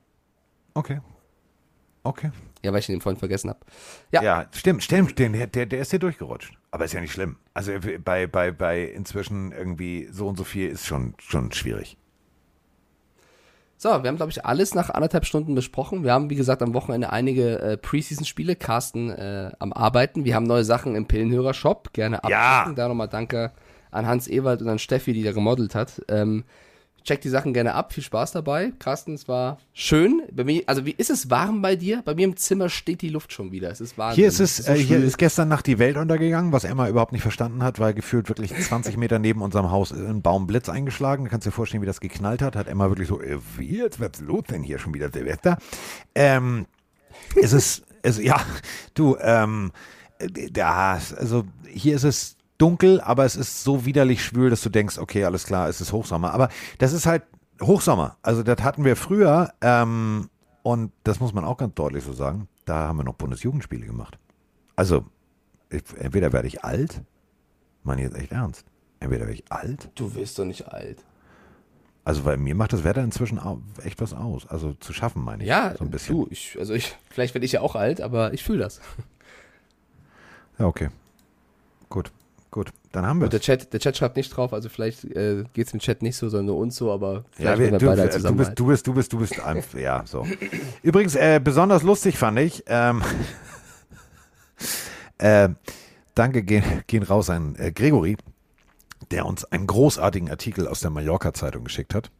Okay. 0.75 1.01
Okay. 2.05 2.31
Ja, 2.65 2.73
weil 2.73 2.81
ich 2.81 2.87
den 2.87 3.01
vorhin 3.01 3.19
vergessen 3.19 3.51
habe. 3.51 3.61
Ja. 4.13 4.23
Ja, 4.23 4.47
stimmt, 4.53 4.83
stimmt. 4.83 5.19
Den, 5.19 5.33
der, 5.33 5.67
der 5.67 5.81
ist 5.81 5.91
hier 5.91 5.99
durchgerutscht. 5.99 6.55
Aber 6.71 6.85
ist 6.85 6.93
ja 6.93 7.01
nicht 7.01 7.13
schlimm. 7.13 7.37
Also 7.55 7.73
bei, 8.05 8.27
bei, 8.27 8.51
bei 8.51 8.83
inzwischen 8.83 9.53
irgendwie 9.53 10.09
so 10.11 10.29
und 10.29 10.37
so 10.37 10.45
viel 10.45 10.69
ist 10.69 10.87
schon, 10.87 11.15
schon 11.19 11.53
schwierig. 11.53 11.97
So, 13.77 13.91
wir 13.91 14.09
haben, 14.09 14.17
glaube 14.17 14.33
ich, 14.33 14.45
alles 14.45 14.75
nach 14.75 14.91
anderthalb 14.91 15.25
Stunden 15.25 15.55
besprochen. 15.55 16.03
Wir 16.03 16.13
haben, 16.13 16.31
wie 16.31 16.35
gesagt, 16.35 16.63
am 16.63 16.75
Wochenende 16.75 17.11
einige 17.11 17.61
äh, 17.61 17.77
Preseason-Spiele. 17.77 18.57
Carsten 18.57 19.11
äh, 19.11 19.53
am 19.61 19.73
Arbeiten. 19.73 20.25
Wir 20.25 20.35
haben 20.35 20.47
neue 20.47 20.65
Sachen 20.65 20.97
im 20.97 21.07
Pillenhörer-Shop. 21.07 21.93
Gerne 21.93 22.25
abchecken. 22.25 22.75
Da 22.75 22.89
nochmal 22.89 23.09
danke 23.09 23.53
an 23.91 24.07
Hans 24.07 24.29
Ewald 24.29 24.63
und 24.63 24.69
an 24.69 24.79
Steffi, 24.79 25.13
die 25.13 25.23
da 25.23 25.33
gemodelt 25.33 25.75
hat. 25.75 26.03
Ähm, 26.09 26.45
checkt 27.09 27.25
die 27.25 27.29
Sachen 27.29 27.55
gerne 27.55 27.75
ab. 27.75 27.93
Viel 27.93 28.05
Spaß 28.05 28.33
dabei. 28.33 28.73
Carsten, 28.79 29.15
es 29.15 29.29
war 29.29 29.59
schön. 29.73 30.23
Bei 30.33 30.45
mir, 30.45 30.63
also, 30.67 30.85
wie 30.85 30.93
ist 30.93 31.11
es 31.11 31.31
warm 31.31 31.63
bei 31.63 31.75
dir? 31.75 32.03
Bei 32.05 32.15
mir 32.15 32.25
im 32.25 32.37
Zimmer 32.37 32.69
steht 32.69 33.03
die 33.03 33.09
Luft 33.09 33.33
schon 33.33 33.51
wieder. 33.51 33.71
Es 33.71 33.81
ist 33.81 33.97
Wahnsinn. 33.97 34.17
Hier 34.17 34.29
ist 34.29 34.41
es, 34.41 34.59
so 34.59 34.73
äh, 34.73 34.77
hier 34.77 35.03
ist 35.03 35.17
gestern 35.17 35.49
Nacht 35.49 35.67
die 35.67 35.79
Welt 35.79 35.97
untergegangen, 35.97 36.53
was 36.53 36.65
Emma 36.65 36.89
überhaupt 36.89 37.13
nicht 37.13 37.23
verstanden 37.23 37.63
hat, 37.63 37.79
weil 37.81 37.95
gefühlt 37.95 38.29
wirklich 38.29 38.55
20 38.55 38.97
Meter 38.97 39.19
neben 39.19 39.43
unserem 39.43 39.71
Haus 39.71 39.93
ein 39.93 40.23
Baum 40.23 40.47
Blitz 40.47 40.69
eingeschlagen. 40.69 41.25
Du 41.25 41.31
kannst 41.31 41.47
dir 41.47 41.51
vorstellen, 41.51 41.83
wie 41.83 41.87
das 41.87 42.01
geknallt 42.01 42.43
hat. 42.43 42.57
Hat 42.57 42.69
Emma 42.69 42.89
wirklich 42.89 43.09
so, 43.09 43.21
äh, 43.21 43.39
wie, 43.57 43.79
jetzt 43.79 44.01
wird's 44.01 44.21
los 44.21 44.45
denn 44.51 44.63
hier 44.63 44.79
schon 44.79 44.95
wieder 44.95 45.11
Silvester? 45.11 45.59
Ähm, 46.15 46.67
es 47.41 47.53
ist, 47.53 47.85
es, 48.03 48.23
ja, 48.23 48.41
du, 48.95 49.17
ähm, 49.21 49.73
äh, 50.19 50.51
da, 50.51 51.01
also 51.17 51.45
hier 51.67 51.97
ist 51.97 52.05
es 52.05 52.38
dunkel, 52.59 53.01
aber 53.01 53.25
es 53.25 53.37
ist 53.37 53.63
so 53.65 53.85
widerlich 53.85 54.23
schwül, 54.25 54.51
dass 54.51 54.63
du 54.63 54.69
denkst, 54.69 54.99
okay, 54.99 55.25
alles 55.25 55.45
klar, 55.45 55.69
es 55.69 55.81
ist 55.81 55.93
Hochsommer. 55.93 56.33
Aber 56.33 56.49
das 56.79 56.93
ist 56.93 57.07
halt 57.07 57.23
Hochsommer. 57.63 58.17
Also 58.23 58.43
das 58.43 58.63
hatten 58.63 58.85
wir 58.85 58.97
früher, 58.97 59.53
ähm, 59.61 60.29
und 60.63 60.93
das 61.05 61.21
muss 61.21 61.33
man 61.33 61.45
auch 61.45 61.57
ganz 61.57 61.75
deutlich 61.75 62.05
so 62.05 62.13
sagen, 62.13 62.49
da 62.65 62.89
haben 62.89 62.99
wir 62.99 63.05
noch 63.05 63.15
Bundesjugendspiele 63.15 63.87
gemacht. 63.87 64.19
Also, 64.77 65.07
ich, 65.71 65.83
entweder 65.97 66.33
werde 66.33 66.49
ich 66.49 66.65
alt, 66.65 67.03
meine 67.83 68.03
jetzt 68.03 68.17
echt 68.17 68.33
ernst, 68.33 68.65
entweder 69.01 69.23
werde 69.27 69.35
ich 69.35 69.51
alt, 69.51 69.91
Du 69.95 70.15
wirst 70.15 70.39
doch 70.39 70.45
nicht 70.45 70.69
alt. 70.69 71.05
also 72.05 72.25
weil 72.25 72.37
mir 72.37 72.55
macht 72.55 72.73
das 72.73 72.85
Wetter 72.85 73.03
inzwischen 73.03 73.41
echt 73.85 74.01
was 74.01 74.13
aus. 74.13 74.47
Also 74.47 74.75
zu 74.75 74.93
schaffen, 74.93 75.23
meine 75.25 75.43
ich. 75.43 75.49
Ja, 75.49 75.75
so 75.77 75.85
ein 75.85 75.91
bisschen. 75.91 76.15
du, 76.17 76.27
ich, 76.31 76.57
also 76.59 76.75
ich, 76.75 76.97
vielleicht 77.11 77.35
werde 77.35 77.45
ich 77.47 77.53
ja 77.53 77.61
auch 77.61 77.75
alt, 77.77 78.01
aber 78.01 78.33
ich 78.35 78.43
fühle 78.45 78.59
das. 78.61 78.81
Ja, 80.59 80.67
okay. 80.67 80.89
Gut, 81.89 82.11
gut. 82.51 82.73
Dann 82.93 83.07
haben 83.07 83.21
wir 83.21 83.25
Und 83.25 83.33
der 83.33 83.41
Chat, 83.41 83.73
der 83.73 83.81
Chat 83.81 83.97
schreibt 83.97 84.17
nicht 84.17 84.31
drauf, 84.31 84.53
also 84.53 84.69
vielleicht 84.69 85.05
äh, 85.05 85.45
geht 85.53 85.67
es 85.67 85.75
im 85.75 85.81
Chat 85.81 86.03
nicht 86.03 86.17
so, 86.17 86.29
sondern 86.29 86.47
nur 86.47 86.57
uns 86.57 86.77
so, 86.77 86.91
aber 86.93 87.25
vielleicht 87.31 87.45
Ja, 87.45 87.59
wir, 87.59 87.71
werden 87.71 87.73
wir 87.73 87.79
du, 87.79 87.87
beide 87.87 88.03
halt 88.03 88.15
du, 88.25 88.35
bist, 88.35 88.51
alt. 88.51 88.59
du 88.59 88.67
bist, 88.67 88.87
du 88.87 88.95
bist, 88.95 89.13
du 89.13 89.19
bist, 89.19 89.41
einfach, 89.41 89.79
ja, 89.79 90.03
so. 90.07 90.27
Übrigens, 90.83 91.15
äh, 91.15 91.41
besonders 91.43 91.83
lustig 91.83 92.19
fand 92.19 92.39
ich, 92.39 92.65
ähm, 92.67 93.03
äh, 95.19 95.51
danke 96.15 96.43
gehen, 96.43 96.65
gehen 96.87 97.03
raus 97.03 97.31
an 97.31 97.57
äh, 97.57 97.73
Gregory, 97.73 98.17
der 99.11 99.27
uns 99.27 99.45
einen 99.45 99.67
großartigen 99.67 100.31
Artikel 100.31 100.67
aus 100.67 100.81
der 100.81 100.91
Mallorca-Zeitung 100.91 101.65
geschickt 101.65 101.95
hat. 101.95 102.11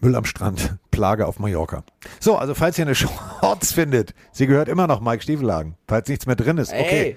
Müll 0.00 0.16
am 0.16 0.24
Strand, 0.24 0.76
Plage 0.90 1.26
auf 1.26 1.38
Mallorca. 1.38 1.84
So, 2.20 2.36
also 2.36 2.54
falls 2.54 2.78
ihr 2.78 2.84
eine 2.84 2.94
Shorts 2.94 3.72
findet, 3.72 4.14
sie 4.32 4.46
gehört 4.46 4.68
immer 4.68 4.86
noch 4.86 5.00
Mike 5.00 5.22
Stiefelhagen, 5.22 5.76
falls 5.86 6.08
nichts 6.08 6.26
mehr 6.26 6.36
drin 6.36 6.58
ist. 6.58 6.72
Okay. 6.72 7.10
Ey. 7.10 7.16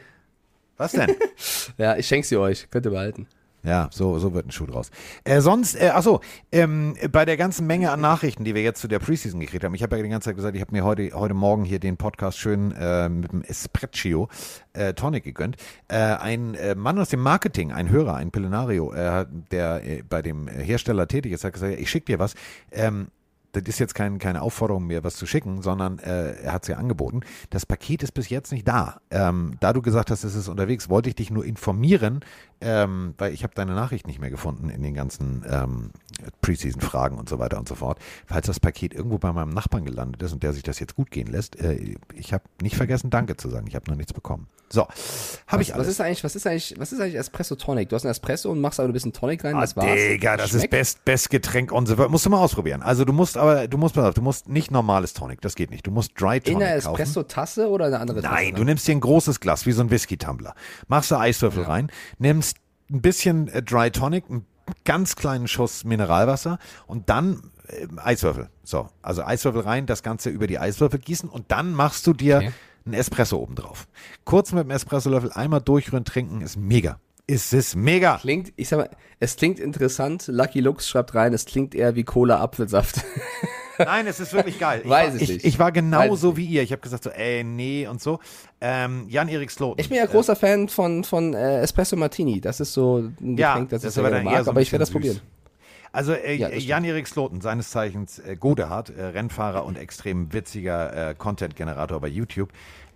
Was 0.81 0.93
denn? 0.93 1.15
Ja, 1.77 1.95
ich 1.95 2.07
schenke 2.07 2.25
sie 2.25 2.37
euch, 2.37 2.67
könnt 2.71 2.87
ihr 2.87 2.91
behalten. 2.91 3.27
Ja, 3.63 3.87
so, 3.91 4.17
so 4.17 4.33
wird 4.33 4.47
ein 4.47 4.51
Schuh 4.51 4.65
draus. 4.65 4.89
Äh, 5.23 5.39
sonst, 5.39 5.75
äh, 5.75 5.89
achso, 5.89 6.21
ähm, 6.51 6.95
bei 7.11 7.23
der 7.23 7.37
ganzen 7.37 7.67
Menge 7.67 7.91
an 7.91 8.01
Nachrichten, 8.01 8.43
die 8.43 8.55
wir 8.55 8.63
jetzt 8.63 8.81
zu 8.81 8.87
der 8.87 8.97
Preseason 8.97 9.39
gekriegt 9.39 9.63
haben, 9.63 9.75
ich 9.75 9.83
habe 9.83 9.95
ja 9.97 10.01
die 10.01 10.09
ganze 10.09 10.29
Zeit 10.29 10.35
gesagt, 10.35 10.55
ich 10.55 10.61
habe 10.61 10.71
mir 10.71 10.83
heute, 10.83 11.11
heute 11.13 11.35
Morgen 11.35 11.63
hier 11.63 11.77
den 11.79 11.97
Podcast 11.97 12.39
schön 12.39 12.71
äh, 12.71 13.09
mit 13.09 13.31
dem 13.31 13.43
Espresso 13.43 14.27
äh, 14.73 14.93
Tonic 14.95 15.23
gegönnt. 15.23 15.57
Äh, 15.87 15.97
ein 15.97 16.55
äh, 16.55 16.73
Mann 16.73 16.97
aus 16.97 17.09
dem 17.09 17.21
Marketing, 17.21 17.71
ein 17.71 17.89
Hörer, 17.89 18.15
ein 18.15 18.31
Pillenario, 18.31 18.91
äh, 18.91 19.27
der 19.51 19.81
bei 20.09 20.23
dem 20.23 20.47
Hersteller 20.47 21.07
tätig 21.07 21.31
ist, 21.31 21.43
hat 21.43 21.53
gesagt, 21.53 21.79
ich 21.79 21.91
schicke 21.91 22.07
dir 22.07 22.17
was. 22.17 22.33
Ähm, 22.71 23.09
das 23.52 23.64
ist 23.68 23.80
jetzt 23.80 23.95
kein, 23.95 24.19
keine 24.19 24.41
Aufforderung, 24.41 24.88
mir 24.88 25.03
was 25.03 25.15
zu 25.15 25.26
schicken, 25.26 25.61
sondern 25.61 25.99
äh, 25.99 26.34
er 26.41 26.53
hat 26.53 26.64
es 26.64 26.69
ja 26.69 26.78
angeboten. 26.78 27.22
Das 27.49 27.65
Paket 27.65 28.03
ist 28.03 28.14
bis 28.14 28.30
jetzt 28.30 28.52
nicht 28.52 28.68
da. 28.68 29.02
Ähm, 29.10 29.57
da 29.60 29.73
du 29.73 29.82
gesagt 29.82 30.11
hast, 30.11 30.23
es 30.23 30.36
ist 30.36 30.48
unterwegs, 30.48 30.90
wollte 30.90 31.10
ich 31.10 31.15
dich 31.15 31.32
nur 31.32 31.45
informieren, 31.45 32.22
ähm, 32.61 33.13
weil 33.17 33.33
ich 33.33 33.43
habe 33.43 33.53
deine 33.55 33.73
Nachricht 33.73 34.07
nicht 34.07 34.19
mehr 34.21 34.29
gefunden 34.29 34.69
in 34.69 34.81
den 34.83 34.93
ganzen 34.93 35.43
ähm, 35.49 35.91
Preseason-Fragen 36.41 37.17
und 37.17 37.27
so 37.29 37.39
weiter 37.39 37.57
und 37.57 37.67
so 37.67 37.75
fort. 37.75 37.99
Falls 38.25 38.47
das 38.47 38.59
Paket 38.59 38.93
irgendwo 38.93 39.17
bei 39.17 39.31
meinem 39.33 39.49
Nachbarn 39.53 39.85
gelandet 39.85 40.21
ist 40.21 40.33
und 40.33 40.43
der 40.43 40.53
sich 40.53 40.63
das 40.63 40.79
jetzt 40.79 40.95
gut 40.95 41.11
gehen 41.11 41.27
lässt, 41.27 41.59
äh, 41.59 41.95
ich 42.13 42.33
habe 42.33 42.43
nicht 42.61 42.75
vergessen, 42.75 43.09
Danke 43.09 43.38
zu 43.38 43.49
sagen. 43.49 43.67
Ich 43.67 43.75
habe 43.75 43.89
noch 43.89 43.97
nichts 43.97 44.13
bekommen. 44.13 44.47
So, 44.73 44.88
habe 45.47 45.61
ich 45.63 45.67
was, 45.69 45.75
alles. 45.75 45.88
was 45.88 45.93
ist 45.95 45.99
eigentlich, 46.01 46.23
was 46.23 46.35
ist 46.38 46.47
eigentlich, 46.47 46.75
was 46.77 46.91
ist 46.93 47.01
eigentlich 47.01 47.15
Espresso 47.15 47.55
Tonic? 47.55 47.89
Du 47.89 47.95
hast 47.97 48.05
einen 48.05 48.11
Espresso 48.11 48.49
und 48.49 48.61
machst 48.61 48.79
aber 48.79 48.88
ein 48.88 48.93
bisschen 48.93 49.11
Tonic 49.11 49.43
rein, 49.43 49.55
Ah, 49.55 49.61
das 49.61 49.75
war's. 49.75 49.85
Digga, 49.95 50.38
das 50.38 50.51
Schmeckt? 50.51 50.63
ist 50.63 50.69
best, 50.69 51.03
best 51.05 51.29
Getränk 51.29 51.73
on 51.73 51.85
the 51.85 51.97
world. 51.97 52.09
Musst 52.09 52.25
du 52.25 52.29
mal 52.29 52.38
ausprobieren. 52.39 52.81
Also 52.81 53.03
du 53.03 53.11
musst 53.11 53.35
aber, 53.35 53.67
du 53.67 53.77
musst, 53.77 53.97
du 53.97 54.21
musst 54.21 54.47
nicht 54.47 54.71
normales 54.71 55.13
Tonic, 55.13 55.41
das 55.41 55.55
geht 55.55 55.71
nicht. 55.71 55.85
Du 55.85 55.91
musst 55.91 56.13
Dry 56.19 56.38
In 56.38 56.43
Tonic 56.53 56.61
einer 56.61 56.81
kaufen. 56.81 57.01
Espresso-Tasse 57.01 57.69
oder 57.69 57.88
eine 57.88 57.99
andere 57.99 58.21
Tasse? 58.21 58.33
Nein, 58.33 58.55
du 58.55 58.63
nimmst 58.63 58.88
dir 58.88 58.93
ein 58.93 59.01
großes 59.01 59.41
Glas, 59.41 59.65
wie 59.65 59.73
so 59.73 59.81
ein 59.81 59.89
Whisky-Tumbler. 59.91 60.55
Machst 60.88 61.11
da 61.11 61.19
Eiswürfel 61.19 61.63
rein, 61.63 61.91
nimmst 62.17 62.51
ein 62.91 63.01
bisschen 63.01 63.47
äh, 63.47 63.61
Dry 63.63 63.91
Tonic, 63.91 64.26
einen 64.30 64.45
ganz 64.85 65.15
kleinen 65.15 65.47
Schuss 65.47 65.84
Mineralwasser 65.84 66.59
und 66.88 67.09
dann 67.09 67.41
äh, 67.68 67.88
Eiswürfel. 67.97 68.49
So, 68.63 68.89
also 69.01 69.23
Eiswürfel 69.23 69.61
rein, 69.61 69.85
das 69.85 70.03
Ganze 70.03 70.30
über 70.30 70.47
die 70.47 70.59
Eiswürfel 70.59 70.99
gießen 70.99 71.30
und 71.30 71.51
dann 71.51 71.73
machst 71.73 72.05
du 72.07 72.13
dir 72.13 72.38
Okay. 72.38 72.51
einen 72.85 72.93
Espresso 72.93 73.38
oben 73.38 73.55
drauf. 73.55 73.88
Kurz 74.26 74.51
mit 74.53 74.63
dem 74.63 74.72
Espressolöffel 74.72 75.31
einmal 75.34 75.61
durchrühren, 75.61 76.05
trinken, 76.05 76.41
ist 76.41 76.57
mega. 76.57 76.99
Es 77.27 77.53
ist 77.53 77.76
mega. 77.76 78.18
Klingt, 78.18 78.51
ich 78.57 78.68
sag 78.69 78.77
mal, 78.77 78.89
es 79.19 79.35
klingt 79.38 79.59
interessant. 79.59 80.26
Lucky 80.27 80.59
Lux 80.59 80.89
schreibt 80.89 81.13
rein, 81.15 81.34
es 81.34 81.45
klingt 81.45 81.76
eher 81.76 81.95
wie 81.95 82.03
Cola-Apfelsaft. 82.03 83.03
Nein, 83.85 84.07
es 84.07 84.19
ist 84.19 84.33
wirklich 84.33 84.59
geil. 84.59 84.81
Ich 84.83 84.89
Weiß 84.89 85.13
war, 85.13 85.21
ich, 85.21 85.29
nicht. 85.29 85.45
ich 85.45 85.59
war 85.59 85.71
genauso 85.71 86.37
wie 86.37 86.45
ihr. 86.45 86.63
Ich 86.63 86.71
habe 86.71 86.81
gesagt 86.81 87.03
so, 87.03 87.09
ey, 87.09 87.43
nee 87.43 87.87
und 87.87 88.01
so. 88.01 88.19
Ähm, 88.59 89.05
Jan-Erik 89.09 89.51
Sloten. 89.51 89.79
Ich 89.81 89.89
bin 89.89 89.97
ja 89.97 90.05
großer 90.05 90.35
Fan 90.35 90.69
von, 90.69 91.03
von 91.03 91.33
äh, 91.33 91.61
Espresso 91.61 91.95
Martini. 91.95 92.41
Das 92.41 92.59
ist 92.59 92.73
so 92.73 92.97
ein 93.19 93.37
Ja, 93.37 93.53
Getränk, 93.53 93.69
das, 93.69 93.81
das 93.83 93.97
ich 93.97 94.03
gerne 94.03 94.23
mag, 94.23 94.43
so 94.45 94.51
aber 94.51 94.61
ich 94.61 94.71
werde 94.71 94.81
das 94.81 94.89
bisschen 94.89 95.01
probieren. 95.01 95.15
süß. 95.15 95.23
Also 95.93 96.13
äh, 96.13 96.35
Ja. 96.35 96.49
Jan-Erik 96.49 97.07
Sloten, 97.07 97.41
seines 97.41 97.69
Zeichens 97.71 98.19
äh, 98.19 98.35
Godehard, 98.39 98.89
äh, 98.91 99.03
Rennfahrer 99.07 99.65
und 99.65 99.77
extrem 99.77 100.31
witziger 100.31 101.09
äh, 101.09 101.15
Content-Generator 101.15 101.99
bei 101.99 102.07
YouTube. 102.07 102.49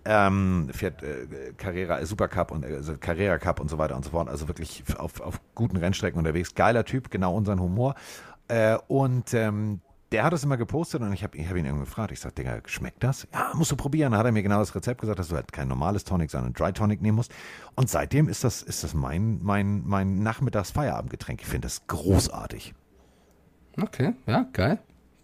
Ähm, 0.08 0.68
fährt 0.72 1.02
äh, 1.02 1.26
Carrera, 1.56 1.98
äh, 1.98 2.06
Supercup 2.06 2.52
und 2.52 2.64
äh, 2.64 2.76
also 2.76 2.94
Carrera 2.96 3.38
Cup 3.38 3.58
und 3.60 3.68
so 3.68 3.76
weiter 3.76 3.96
und 3.96 4.04
so 4.04 4.12
fort. 4.12 4.28
Also 4.28 4.46
wirklich 4.48 4.84
auf, 4.98 5.20
auf 5.20 5.40
guten 5.56 5.76
Rennstrecken 5.76 6.16
unterwegs. 6.18 6.54
Geiler 6.54 6.84
Typ, 6.84 7.10
genau 7.10 7.34
unseren 7.34 7.58
Humor. 7.60 7.96
Äh, 8.48 8.76
und 8.86 9.34
ähm, 9.34 9.80
der 10.12 10.22
hat 10.22 10.32
es 10.32 10.44
immer 10.44 10.56
gepostet 10.56 11.02
und 11.02 11.12
ich 11.12 11.24
habe 11.24 11.36
ich 11.36 11.48
hab 11.48 11.56
ihn 11.56 11.64
irgendwie 11.64 11.84
gefragt. 11.84 12.12
Ich 12.12 12.20
sag, 12.20 12.34
Digga, 12.34 12.60
schmeckt 12.66 13.02
das? 13.02 13.26
Ja, 13.32 13.50
musst 13.54 13.72
du 13.72 13.76
probieren. 13.76 14.12
Da 14.12 14.18
hat 14.18 14.26
er 14.26 14.32
mir 14.32 14.42
genau 14.42 14.60
das 14.60 14.74
Rezept 14.74 15.00
gesagt, 15.00 15.18
dass 15.18 15.28
du 15.28 15.34
halt 15.34 15.52
kein 15.52 15.68
normales 15.68 16.04
Tonic, 16.04 16.30
sondern 16.30 16.52
Dry 16.52 16.72
Tonic 16.72 17.02
nehmen 17.02 17.16
musst. 17.16 17.32
Und 17.74 17.90
seitdem 17.90 18.28
ist 18.28 18.44
das, 18.44 18.62
ist 18.62 18.84
das 18.84 18.94
mein, 18.94 19.40
mein, 19.42 19.82
mein 19.84 20.22
Nachmittags-Feierabendgetränk. 20.22 21.40
Ich 21.40 21.48
finde 21.48 21.66
das 21.66 21.86
großartig. 21.88 22.74
Okay, 23.80 24.14
ja, 24.26 24.46
geil. 24.52 24.78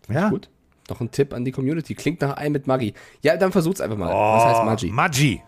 Ja. 0.09 0.29
Gut. 0.31 0.51
Noch 0.91 1.01
ein 1.01 1.11
Tipp 1.11 1.33
an 1.33 1.45
die 1.45 1.53
Community. 1.53 1.95
Klingt 1.95 2.21
nach 2.21 2.37
einem 2.37 2.53
mit 2.53 2.67
Maggi. 2.67 2.93
Ja, 3.23 3.37
dann 3.37 3.53
versucht's 3.53 3.81
einfach 3.81 3.97
mal. 3.97 4.09
Was 4.09 4.45
heißt 4.45 4.65
Maggi? 4.65 4.91
Oh, 4.91 4.93
Maggi. 4.93 5.43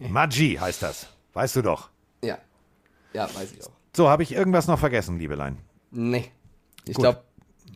Maggi 0.08 0.54
heißt 0.60 0.82
das. 0.82 1.08
Weißt 1.32 1.56
du 1.56 1.62
doch. 1.62 1.90
Ja. 2.22 2.38
Ja, 3.12 3.24
weiß 3.24 3.52
ich 3.52 3.64
auch. 3.64 3.72
So, 3.94 4.08
habe 4.08 4.22
ich 4.22 4.32
irgendwas 4.32 4.68
noch 4.68 4.78
vergessen, 4.78 5.18
Liebelein? 5.18 5.58
Nee. 5.90 6.30
Ich 6.86 6.96
glaube, 6.96 7.22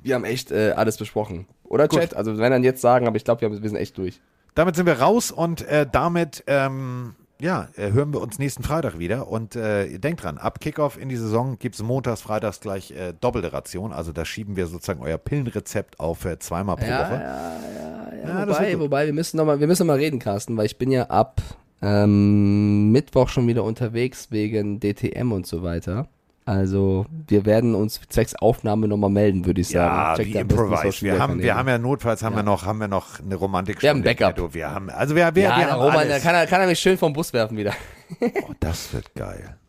wir 0.02 0.14
haben 0.14 0.24
echt 0.24 0.50
äh, 0.50 0.72
alles 0.76 0.96
besprochen. 0.96 1.46
Oder, 1.64 1.88
Gut. 1.88 2.00
Chat? 2.00 2.14
Also, 2.16 2.38
wenn 2.38 2.50
dann 2.50 2.64
jetzt 2.64 2.80
sagen, 2.80 3.06
aber 3.06 3.16
ich 3.16 3.24
glaube, 3.24 3.40
wir, 3.42 3.48
haben- 3.48 3.62
wir 3.62 3.68
sind 3.68 3.78
echt 3.78 3.96
durch. 3.98 4.20
Damit 4.54 4.74
sind 4.76 4.86
wir 4.86 5.00
raus 5.00 5.30
und 5.30 5.62
äh, 5.68 5.86
damit 5.90 6.42
ähm, 6.48 7.14
ja, 7.40 7.68
äh, 7.76 7.92
hören 7.92 8.12
wir 8.12 8.20
uns 8.20 8.38
nächsten 8.38 8.62
Freitag 8.62 8.98
wieder. 8.98 9.28
Und 9.28 9.56
äh, 9.56 9.98
denkt 9.98 10.24
dran, 10.24 10.36
ab 10.36 10.60
Kickoff 10.60 11.00
in 11.00 11.08
die 11.08 11.16
Saison 11.16 11.58
gibt 11.58 11.76
es 11.76 11.82
montags, 11.82 12.20
freitags 12.20 12.60
gleich 12.60 12.90
äh, 12.90 13.14
doppelte 13.18 13.52
Ration. 13.52 13.92
Also 13.92 14.12
da 14.12 14.24
schieben 14.24 14.56
wir 14.56 14.66
sozusagen 14.66 15.00
euer 15.02 15.16
Pillenrezept 15.18 16.00
auf 16.00 16.24
äh, 16.24 16.38
zweimal 16.38 16.76
pro 16.76 16.84
Ja, 16.86 16.98
Woche. 17.00 17.14
Ja, 17.22 18.28
Ja, 18.28 18.46
das 18.46 18.56
wobei, 18.56 18.66
wird 18.66 18.72
gut. 18.74 18.80
wobei, 18.82 19.06
wir 19.06 19.12
müssen 19.14 19.36
noch 19.38 19.46
mal, 19.46 19.60
wir 19.60 19.66
müssen 19.68 19.86
noch 19.86 19.94
mal 19.94 19.98
reden, 20.00 20.18
Carsten, 20.18 20.56
weil 20.56 20.66
ich 20.66 20.76
bin 20.76 20.90
ja 20.90 21.04
ab 21.04 21.40
ähm, 21.80 22.90
Mittwoch 22.92 23.28
schon 23.28 23.46
wieder 23.46 23.64
unterwegs 23.64 24.28
wegen 24.30 24.80
DTM 24.80 25.32
und 25.32 25.46
so 25.46 25.62
weiter. 25.62 26.08
Also 26.50 27.06
wir 27.28 27.46
werden 27.46 27.76
uns 27.76 28.00
zwecks 28.08 28.34
Aufnahme 28.34 28.88
nochmal 28.88 29.08
melden, 29.08 29.46
würde 29.46 29.60
ich 29.60 29.68
sagen. 29.68 29.94
Ja, 29.94 30.16
Checkt 30.16 30.34
wie 30.34 30.38
improvise. 30.38 31.00
Wir 31.00 31.16
haben, 31.16 31.40
wir 31.40 31.54
haben 31.54 31.68
ja 31.68 31.78
notfalls 31.78 32.24
haben 32.24 32.34
wir 32.34 32.42
noch, 32.42 32.64
haben 32.64 32.80
wir 32.80 32.88
noch 32.88 33.20
eine 33.20 33.36
Romantik. 33.36 33.80
Wir 33.80 33.90
haben 33.90 34.02
Backup. 34.02 34.52
Wir 34.52 34.68
haben, 34.68 34.90
also 34.90 35.14
wir, 35.14 35.32
wir, 35.32 35.42
ja, 35.44 35.56
wir 35.56 35.70
haben 35.70 35.80
Roman, 35.80 35.98
alles. 35.98 36.24
kann, 36.24 36.34
er, 36.34 36.48
kann 36.48 36.60
er 36.60 36.66
mich 36.66 36.80
schön 36.80 36.98
vom 36.98 37.12
Bus 37.12 37.32
werfen 37.32 37.56
wieder. 37.56 37.72
Oh, 38.20 38.52
das 38.58 38.92
wird 38.92 39.14
geil. 39.14 39.59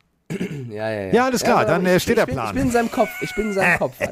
Ja, 0.69 0.89
ja, 0.89 1.01
ja. 1.07 1.13
Ja, 1.13 1.25
alles 1.25 1.43
klar, 1.43 1.57
aber 1.57 1.65
dann, 1.65 1.85
ich, 1.85 1.91
äh, 1.91 1.99
steht 1.99 2.09
ich 2.11 2.15
der 2.19 2.25
bin, 2.25 2.35
Plan. 2.35 2.47
Ich 2.47 2.53
bin 2.53 2.61
in 2.63 2.71
seinem 2.71 2.91
Kopf. 2.91 3.09
Ich 3.21 3.35
bin 3.35 3.47
in 3.47 3.53
seinem 3.53 3.77
Kopf. 3.79 3.95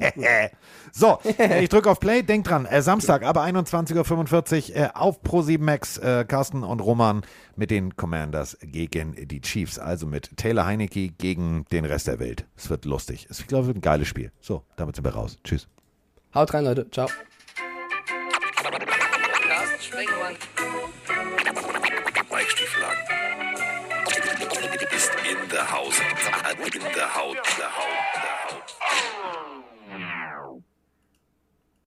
So, 0.91 1.19
äh, 1.37 1.61
ich 1.63 1.69
drücke 1.69 1.87
auf 1.89 1.99
Play. 1.99 2.23
Denkt 2.23 2.49
dran, 2.49 2.65
äh, 2.65 2.81
Samstag 2.81 3.21
ab 3.23 3.37
21.45 3.37 4.75
Uhr 4.75 4.97
auf 4.99 5.21
Pro7 5.21 5.59
Max, 5.61 6.01
Carsten 6.27 6.63
und 6.63 6.79
Roman 6.79 7.21
mit 7.55 7.69
den 7.69 7.95
Commanders 7.95 8.57
gegen 8.63 9.15
die 9.27 9.39
Chiefs. 9.41 9.77
Also 9.77 10.07
mit 10.07 10.35
Taylor 10.37 10.65
Heinecke 10.65 11.09
gegen 11.09 11.65
den 11.71 11.85
Rest 11.85 12.07
der 12.07 12.19
Welt. 12.19 12.45
Es 12.57 12.69
wird 12.71 12.85
lustig. 12.85 13.27
Es- 13.29 13.39
Ich 13.41 13.47
glaube, 13.47 13.61
es 13.63 13.67
wird 13.67 13.77
ein 13.77 13.81
geiles 13.81 14.07
Spiel. 14.07 14.31
So, 14.41 14.63
damit 14.77 14.95
sind 14.95 15.05
wir 15.05 15.13
raus. 15.13 15.37
Tschüss. 15.43 15.67
Haut 16.33 16.53
rein, 16.53 16.63
Leute. 16.65 16.89
Ciao. 16.89 17.07
Der 25.59 25.71
Haus. 25.71 25.93
In 25.99 26.81
der 26.95 27.13
Haut. 27.13 27.35
In 27.35 27.43
der 27.57 27.75
Haut. 27.75 28.08